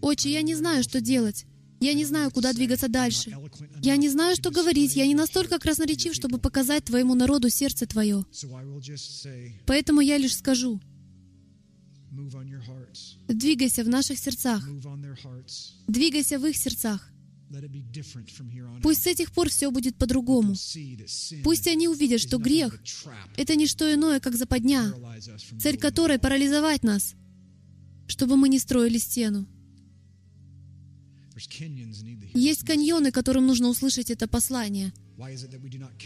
Отче, 0.00 0.32
я 0.32 0.42
не 0.42 0.54
знаю, 0.54 0.82
что 0.84 1.00
делать. 1.00 1.46
Я 1.80 1.92
не 1.94 2.04
знаю, 2.04 2.30
куда 2.30 2.52
двигаться 2.52 2.88
дальше. 2.88 3.36
Я 3.82 3.96
не 3.96 4.08
знаю, 4.08 4.36
что 4.36 4.50
говорить. 4.50 4.96
Я 4.96 5.06
не 5.06 5.14
настолько 5.14 5.58
красноречив, 5.58 6.14
чтобы 6.14 6.38
показать 6.38 6.84
Твоему 6.84 7.14
народу 7.14 7.50
сердце 7.50 7.86
Твое. 7.86 8.24
Поэтому 9.66 10.00
я 10.00 10.16
лишь 10.16 10.36
скажу, 10.36 10.80
двигайся 13.28 13.82
в 13.82 13.88
наших 13.88 14.18
сердцах, 14.18 14.66
двигайся 15.88 16.38
в 16.38 16.46
их 16.46 16.56
сердцах. 16.56 17.10
Пусть 18.82 19.02
с 19.02 19.06
этих 19.06 19.32
пор 19.32 19.48
все 19.48 19.70
будет 19.70 19.96
по-другому. 19.96 20.54
Пусть 21.42 21.66
они 21.66 21.88
увидят, 21.88 22.20
что 22.20 22.38
грех— 22.38 22.80
это 23.36 23.54
не 23.54 23.66
что 23.66 23.92
иное, 23.92 24.20
как 24.20 24.34
западня, 24.36 24.94
цель 25.60 25.78
которой— 25.78 26.18
парализовать 26.20 26.82
нас, 26.82 27.14
чтобы 28.06 28.36
мы 28.36 28.48
не 28.48 28.58
строили 28.58 28.98
стену. 28.98 29.46
Есть 32.34 32.64
каньоны, 32.64 33.10
которым 33.10 33.46
нужно 33.46 33.68
услышать 33.68 34.10
это 34.10 34.28
послание. 34.28 34.92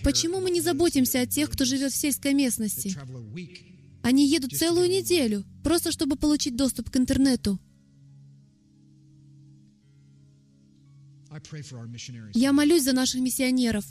Почему 0.02 0.40
мы 0.40 0.50
не 0.50 0.60
заботимся 0.60 1.20
о 1.20 1.26
тех, 1.26 1.50
кто 1.50 1.64
живет 1.64 1.92
в 1.92 1.96
сельской 1.96 2.34
местности? 2.34 2.96
Они 4.02 4.28
едут 4.28 4.56
целую 4.56 4.88
неделю, 4.88 5.44
просто 5.62 5.92
чтобы 5.92 6.16
получить 6.16 6.56
доступ 6.56 6.90
к 6.90 6.96
интернету. 6.96 7.58
Я 12.34 12.52
молюсь 12.52 12.84
за 12.84 12.92
наших 12.92 13.20
миссионеров. 13.20 13.84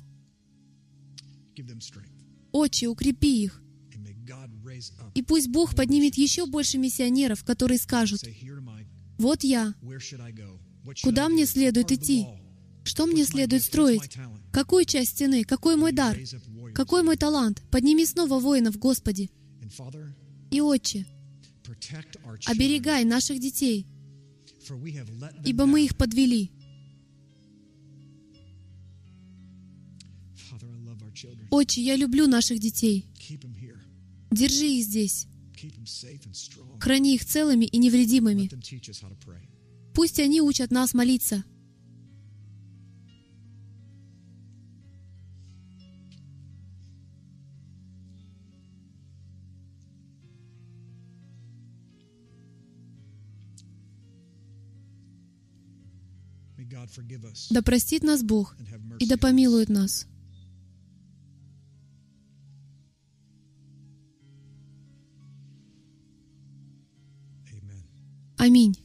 Отче, 2.51 2.87
укрепи 2.87 3.43
их. 3.43 3.61
И 5.15 5.23
пусть 5.23 5.47
Бог 5.47 5.75
поднимет 5.75 6.15
еще 6.15 6.45
больше 6.45 6.77
миссионеров, 6.77 7.43
которые 7.43 7.79
скажут, 7.79 8.21
«Вот 9.17 9.43
я. 9.43 9.73
Куда 11.03 11.29
мне 11.29 11.45
следует 11.45 11.91
идти? 11.91 12.25
Что 12.83 13.05
мне 13.05 13.25
следует 13.25 13.63
строить? 13.63 14.01
Какую 14.53 14.85
часть 14.85 15.11
стены? 15.11 15.43
Какой 15.43 15.75
мой 15.75 15.91
дар? 15.91 16.17
Какой 16.73 17.03
мой 17.03 17.17
талант? 17.17 17.61
Подними 17.69 18.05
снова 18.05 18.39
воинов, 18.39 18.77
Господи. 18.77 19.29
И, 20.51 20.61
Отче, 20.61 21.05
оберегай 22.45 23.03
наших 23.03 23.39
детей, 23.39 23.85
ибо 25.45 25.65
мы 25.65 25.83
их 25.83 25.97
подвели. 25.97 26.51
Отче, 31.51 31.81
я 31.81 31.95
люблю 31.95 32.27
наших 32.27 32.59
детей. 32.59 33.05
Держи 34.31 34.65
их 34.65 34.85
здесь. 34.85 35.27
Храни 36.79 37.15
их 37.15 37.25
целыми 37.25 37.65
и 37.65 37.77
невредимыми. 37.77 38.49
Пусть 39.93 40.19
они 40.19 40.41
учат 40.41 40.71
нас 40.71 40.93
молиться. 40.93 41.43
Да 57.49 57.61
простит 57.61 58.03
нас 58.03 58.23
Бог 58.23 58.55
и 58.99 59.07
да 59.07 59.17
помилует 59.17 59.69
нас. 59.69 60.07
Аминь. 68.37 68.77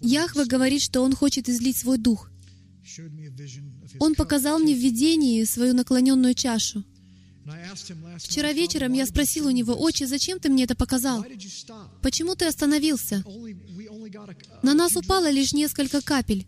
Яхве 0.00 0.44
говорит, 0.44 0.82
что 0.82 1.02
Он 1.02 1.14
хочет 1.14 1.48
излить 1.48 1.76
свой 1.76 1.98
дух. 1.98 2.30
Он 4.00 4.14
показал 4.14 4.58
мне 4.58 4.74
в 4.74 4.78
видении 4.78 5.44
свою 5.44 5.74
наклоненную 5.74 6.34
чашу. 6.34 6.84
Вчера 8.18 8.52
вечером 8.52 8.92
я 8.92 9.06
спросил 9.06 9.46
у 9.46 9.50
него, 9.50 9.74
«Отче, 9.74 10.06
зачем 10.06 10.38
ты 10.38 10.48
мне 10.50 10.64
это 10.64 10.74
показал? 10.74 11.24
Почему 12.02 12.34
ты 12.34 12.46
остановился? 12.46 13.24
На 14.62 14.74
нас 14.74 14.96
упало 14.96 15.30
лишь 15.30 15.52
несколько 15.52 16.02
капель. 16.02 16.46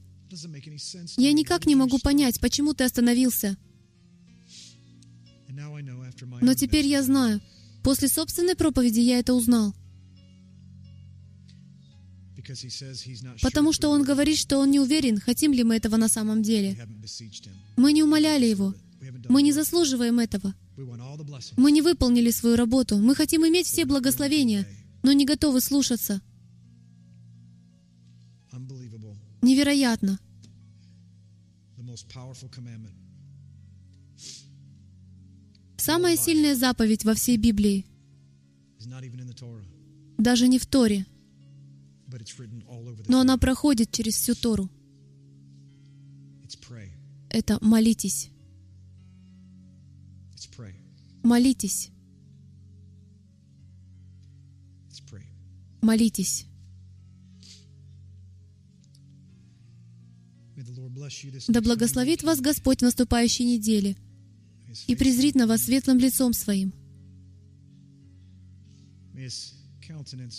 Я 1.17 1.33
никак 1.33 1.67
не 1.67 1.75
могу 1.75 1.99
понять, 1.99 2.41
почему 2.41 2.75
ты 2.75 2.85
остановился. 2.85 3.57
Но 6.41 6.55
теперь 6.55 6.87
я 6.87 7.03
знаю. 7.03 7.41
После 7.83 8.09
собственной 8.09 8.55
проповеди 8.55 9.01
я 9.01 9.19
это 9.19 9.35
узнал. 9.35 9.75
Потому 13.43 13.73
что 13.73 13.91
он 13.91 14.03
говорит, 14.03 14.39
что 14.39 14.59
он 14.59 14.71
не 14.71 14.81
уверен, 14.81 15.19
хотим 15.19 15.53
ли 15.53 15.65
мы 15.65 15.77
этого 15.77 15.97
на 15.97 16.09
самом 16.09 16.43
деле. 16.43 16.77
Мы 17.77 17.93
не 17.93 18.03
умоляли 18.03 18.47
его. 18.47 18.75
Мы 19.29 19.43
не 19.43 19.53
заслуживаем 19.53 20.19
этого. 20.19 20.55
Мы 21.57 21.73
не 21.73 21.83
выполнили 21.83 22.31
свою 22.31 22.57
работу. 22.57 22.97
Мы 22.99 23.15
хотим 23.15 23.47
иметь 23.47 23.67
все 23.67 23.85
благословения, 23.85 24.67
но 25.03 25.13
не 25.13 25.25
готовы 25.25 25.61
слушаться. 25.61 26.21
Невероятно. 29.43 30.19
Самая 35.77 36.17
сильная 36.17 36.55
заповедь 36.55 37.05
во 37.05 37.15
всей 37.15 37.39
Библии, 37.39 37.87
даже 40.19 40.47
не 40.47 40.59
в 40.59 40.67
Торе, 40.67 41.07
но 43.09 43.21
она 43.21 43.39
проходит 43.39 43.93
через 43.93 44.15
всю 44.15 44.35
Тору. 44.35 44.71
Это 47.29 47.59
молитесь. 47.61 48.31
Молитесь. 51.23 51.91
Молитесь. 55.81 56.47
Да 61.49 61.61
благословит 61.61 62.23
вас 62.23 62.41
Господь 62.41 62.81
в 62.81 62.83
наступающей 62.83 63.45
неделе 63.45 63.97
и 64.87 64.95
презрит 64.95 65.35
на 65.35 65.47
вас 65.47 65.63
светлым 65.63 65.99
лицом 65.99 66.33
Своим. 66.33 66.73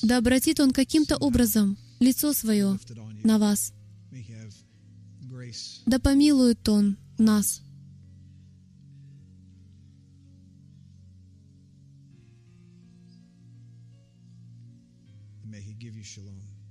Да 0.04 0.18
обратит 0.18 0.60
Он 0.60 0.72
каким-то 0.72 1.18
образом 1.18 1.78
лицо 2.00 2.34
свое 2.34 2.80
на 3.24 3.38
вас. 3.38 3.74
Да 5.86 6.00
помилует 6.00 6.68
Он 6.70 6.98
нас. 7.18 7.62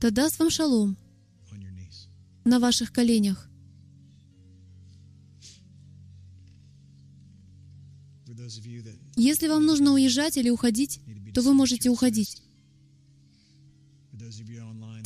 Да 0.00 0.10
даст 0.10 0.38
вам 0.38 0.50
шалом 0.50 0.96
на 2.44 2.58
ваших 2.58 2.92
коленях. 2.92 3.48
Если 9.16 9.48
вам 9.48 9.66
нужно 9.66 9.92
уезжать 9.92 10.36
или 10.36 10.48
уходить, 10.50 11.00
то 11.34 11.42
вы 11.42 11.52
можете 11.52 11.90
уходить. 11.90 12.42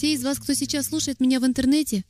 Те 0.04 0.12
из 0.12 0.22
вас, 0.22 0.38
кто 0.38 0.52
сейчас 0.52 0.88
слушает 0.88 1.18
меня 1.18 1.40
в 1.40 1.46
интернете, 1.46 2.04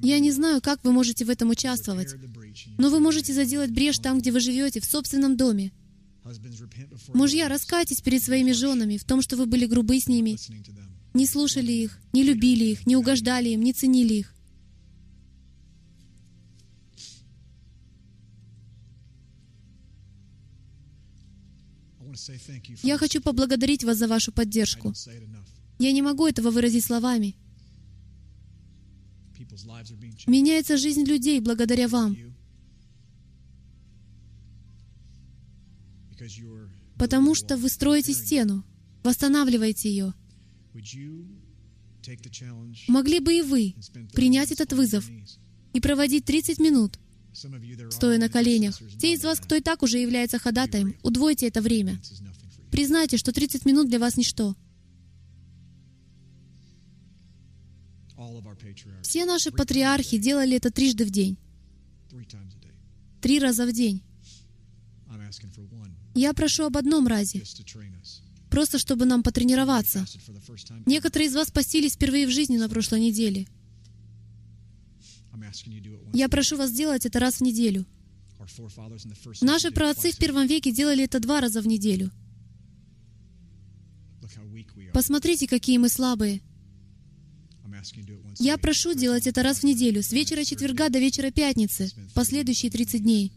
я 0.00 0.18
не 0.18 0.30
знаю, 0.30 0.62
как 0.62 0.82
вы 0.82 0.92
можете 0.92 1.26
в 1.26 1.28
этом 1.28 1.50
участвовать, 1.50 2.14
но 2.78 2.88
вы 2.88 3.00
можете 3.00 3.34
заделать 3.34 3.70
брешь 3.70 3.98
там, 3.98 4.18
где 4.18 4.32
вы 4.32 4.40
живете, 4.40 4.80
в 4.80 4.86
собственном 4.86 5.36
доме. 5.36 5.72
Мужья, 7.12 7.50
раскайтесь 7.50 8.00
перед 8.00 8.22
своими 8.22 8.52
женами 8.52 8.96
в 8.96 9.04
том, 9.04 9.20
что 9.20 9.36
вы 9.36 9.44
были 9.44 9.66
грубы 9.66 10.00
с 10.00 10.08
ними, 10.08 10.38
не 11.12 11.26
слушали 11.26 11.70
их, 11.70 12.00
не 12.14 12.22
любили 12.22 12.64
их, 12.64 12.86
не 12.86 12.96
угождали 12.96 13.50
им, 13.50 13.60
не 13.60 13.74
ценили 13.74 14.14
их. 14.14 14.34
Я 22.82 22.98
хочу 22.98 23.20
поблагодарить 23.20 23.84
вас 23.84 23.98
за 23.98 24.08
вашу 24.08 24.32
поддержку. 24.32 24.92
Я 25.78 25.92
не 25.92 26.02
могу 26.02 26.26
этого 26.26 26.50
выразить 26.50 26.84
словами. 26.84 27.36
Меняется 30.26 30.76
жизнь 30.76 31.04
людей 31.04 31.40
благодаря 31.40 31.88
вам. 31.88 32.16
Потому 36.98 37.34
что 37.34 37.56
вы 37.56 37.68
строите 37.68 38.12
стену, 38.12 38.64
восстанавливаете 39.02 39.90
ее. 39.90 40.14
Могли 42.88 43.20
бы 43.20 43.34
и 43.34 43.42
вы 43.42 43.74
and 43.76 43.80
spend 43.80 44.06
30 44.08 44.12
принять 44.12 44.52
этот 44.52 44.72
вызов 44.72 45.08
и 45.72 45.80
проводить 45.80 46.24
30 46.24 46.58
минут, 46.58 46.98
Стоя 47.90 48.18
на 48.18 48.28
коленях. 48.28 48.78
Те 48.98 49.14
из 49.14 49.24
вас, 49.24 49.40
кто 49.40 49.54
и 49.54 49.60
так 49.60 49.82
уже 49.82 49.98
является 49.98 50.38
ходатаем, 50.38 50.96
удвойте 51.02 51.48
это 51.48 51.60
время. 51.60 52.00
Признайте, 52.70 53.16
что 53.16 53.32
30 53.32 53.64
минут 53.66 53.88
для 53.88 53.98
вас 53.98 54.16
ничто. 54.16 54.54
Все 59.02 59.24
наши 59.24 59.50
патриархи 59.50 60.18
делали 60.18 60.56
это 60.56 60.70
трижды 60.70 61.04
в 61.04 61.10
день, 61.10 61.36
три 63.20 63.38
раза 63.38 63.66
в 63.66 63.72
день. 63.72 64.02
Я 66.14 66.32
прошу 66.32 66.64
об 66.64 66.76
одном 66.76 67.06
разе, 67.06 67.42
просто 68.50 68.78
чтобы 68.78 69.06
нам 69.06 69.22
потренироваться. 69.22 70.04
Некоторые 70.86 71.28
из 71.28 71.34
вас 71.34 71.50
постились 71.50 71.94
впервые 71.94 72.26
в 72.26 72.30
жизни 72.30 72.58
на 72.58 72.68
прошлой 72.68 73.00
неделе. 73.00 73.46
Я 76.12 76.28
прошу 76.28 76.56
вас 76.56 76.70
сделать 76.70 77.06
это 77.06 77.18
раз 77.18 77.36
в 77.36 77.40
неделю. 77.42 77.86
Наши 79.40 79.70
праотцы 79.70 80.10
в 80.10 80.18
первом 80.18 80.46
веке 80.46 80.72
делали 80.72 81.04
это 81.04 81.20
два 81.20 81.40
раза 81.40 81.60
в 81.60 81.66
неделю. 81.66 82.10
Посмотрите, 84.92 85.46
какие 85.46 85.78
мы 85.78 85.88
слабые. 85.88 86.42
Я 88.38 88.58
прошу 88.58 88.94
делать 88.94 89.26
это 89.26 89.42
раз 89.42 89.60
в 89.60 89.64
неделю, 89.64 90.02
с 90.02 90.12
вечера 90.12 90.44
четверга 90.44 90.88
до 90.88 90.98
вечера 90.98 91.30
пятницы, 91.30 91.90
последующие 92.14 92.70
30 92.70 93.02
дней, 93.02 93.32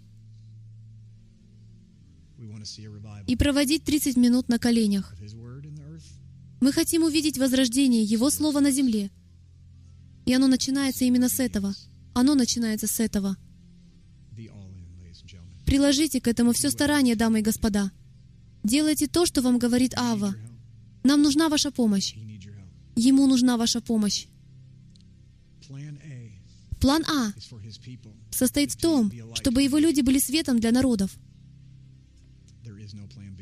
и 3.28 3.36
проводить 3.36 3.84
30 3.84 4.18
минут 4.18 4.50
на 4.50 4.60
коленях. 4.60 5.16
Мы 6.62 6.72
хотим 6.72 7.04
увидеть 7.04 7.38
возрождение 7.38 8.04
Его 8.04 8.30
Слова 8.30 8.60
на 8.60 8.72
земле. 8.72 9.12
И 10.26 10.34
оно 10.34 10.48
начинается 10.48 11.06
именно 11.06 11.30
с 11.30 11.40
этого. 11.40 11.76
Оно 12.14 12.36
начинается 12.36 12.88
с 12.88 13.00
этого. 13.00 13.38
Приложите 15.66 16.22
к 16.22 16.28
этому 16.28 16.54
все 16.54 16.70
старание, 16.70 17.16
дамы 17.16 17.40
и 17.40 17.42
господа. 17.42 17.92
Делайте 18.64 19.08
то, 19.08 19.26
что 19.26 19.42
вам 19.42 19.60
говорит 19.60 19.94
Ава. 19.96 20.36
Нам 21.04 21.22
нужна 21.22 21.50
ваша 21.50 21.72
помощь. 21.72 22.16
Ему 22.96 23.28
нужна 23.28 23.58
ваша 23.58 23.82
помощь. 23.82 24.28
План 26.80 27.04
А 27.08 27.34
состоит 28.32 28.72
в 28.72 28.78
том, 28.78 29.12
чтобы 29.34 29.64
его 29.64 29.78
люди 29.78 30.02
были 30.02 30.20
светом 30.20 30.60
для 30.60 30.72
народов, 30.72 31.16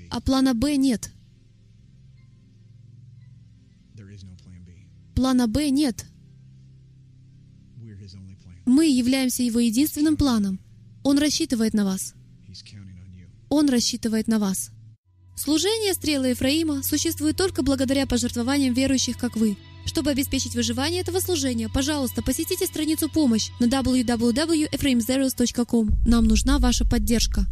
а 0.09 0.21
плана 0.21 0.53
Б 0.53 0.75
нет. 0.77 1.11
Плана 5.15 5.47
Б 5.47 5.69
нет. 5.69 6.05
Мы 8.65 8.87
являемся 8.87 9.43
его 9.43 9.59
единственным 9.59 10.17
планом. 10.17 10.59
Он 11.03 11.17
рассчитывает 11.17 11.73
на 11.73 11.85
вас. 11.85 12.13
Он 13.49 13.69
рассчитывает 13.69 14.27
на 14.27 14.39
вас. 14.39 14.71
Служение 15.35 15.93
стрелы 15.93 16.27
Ефраима 16.27 16.83
существует 16.83 17.37
только 17.37 17.63
благодаря 17.63 18.05
пожертвованиям 18.05 18.73
верующих, 18.73 19.17
как 19.17 19.35
вы. 19.35 19.57
Чтобы 19.85 20.11
обеспечить 20.11 20.55
выживание 20.55 21.01
этого 21.01 21.19
служения, 21.19 21.67
пожалуйста, 21.69 22.21
посетите 22.21 22.65
страницу 22.65 23.09
«Помощь» 23.09 23.49
на 23.59 23.65
www.ephraimzeros.com. 23.65 25.89
Нам 26.05 26.25
нужна 26.25 26.59
ваша 26.59 26.85
поддержка. 26.85 27.45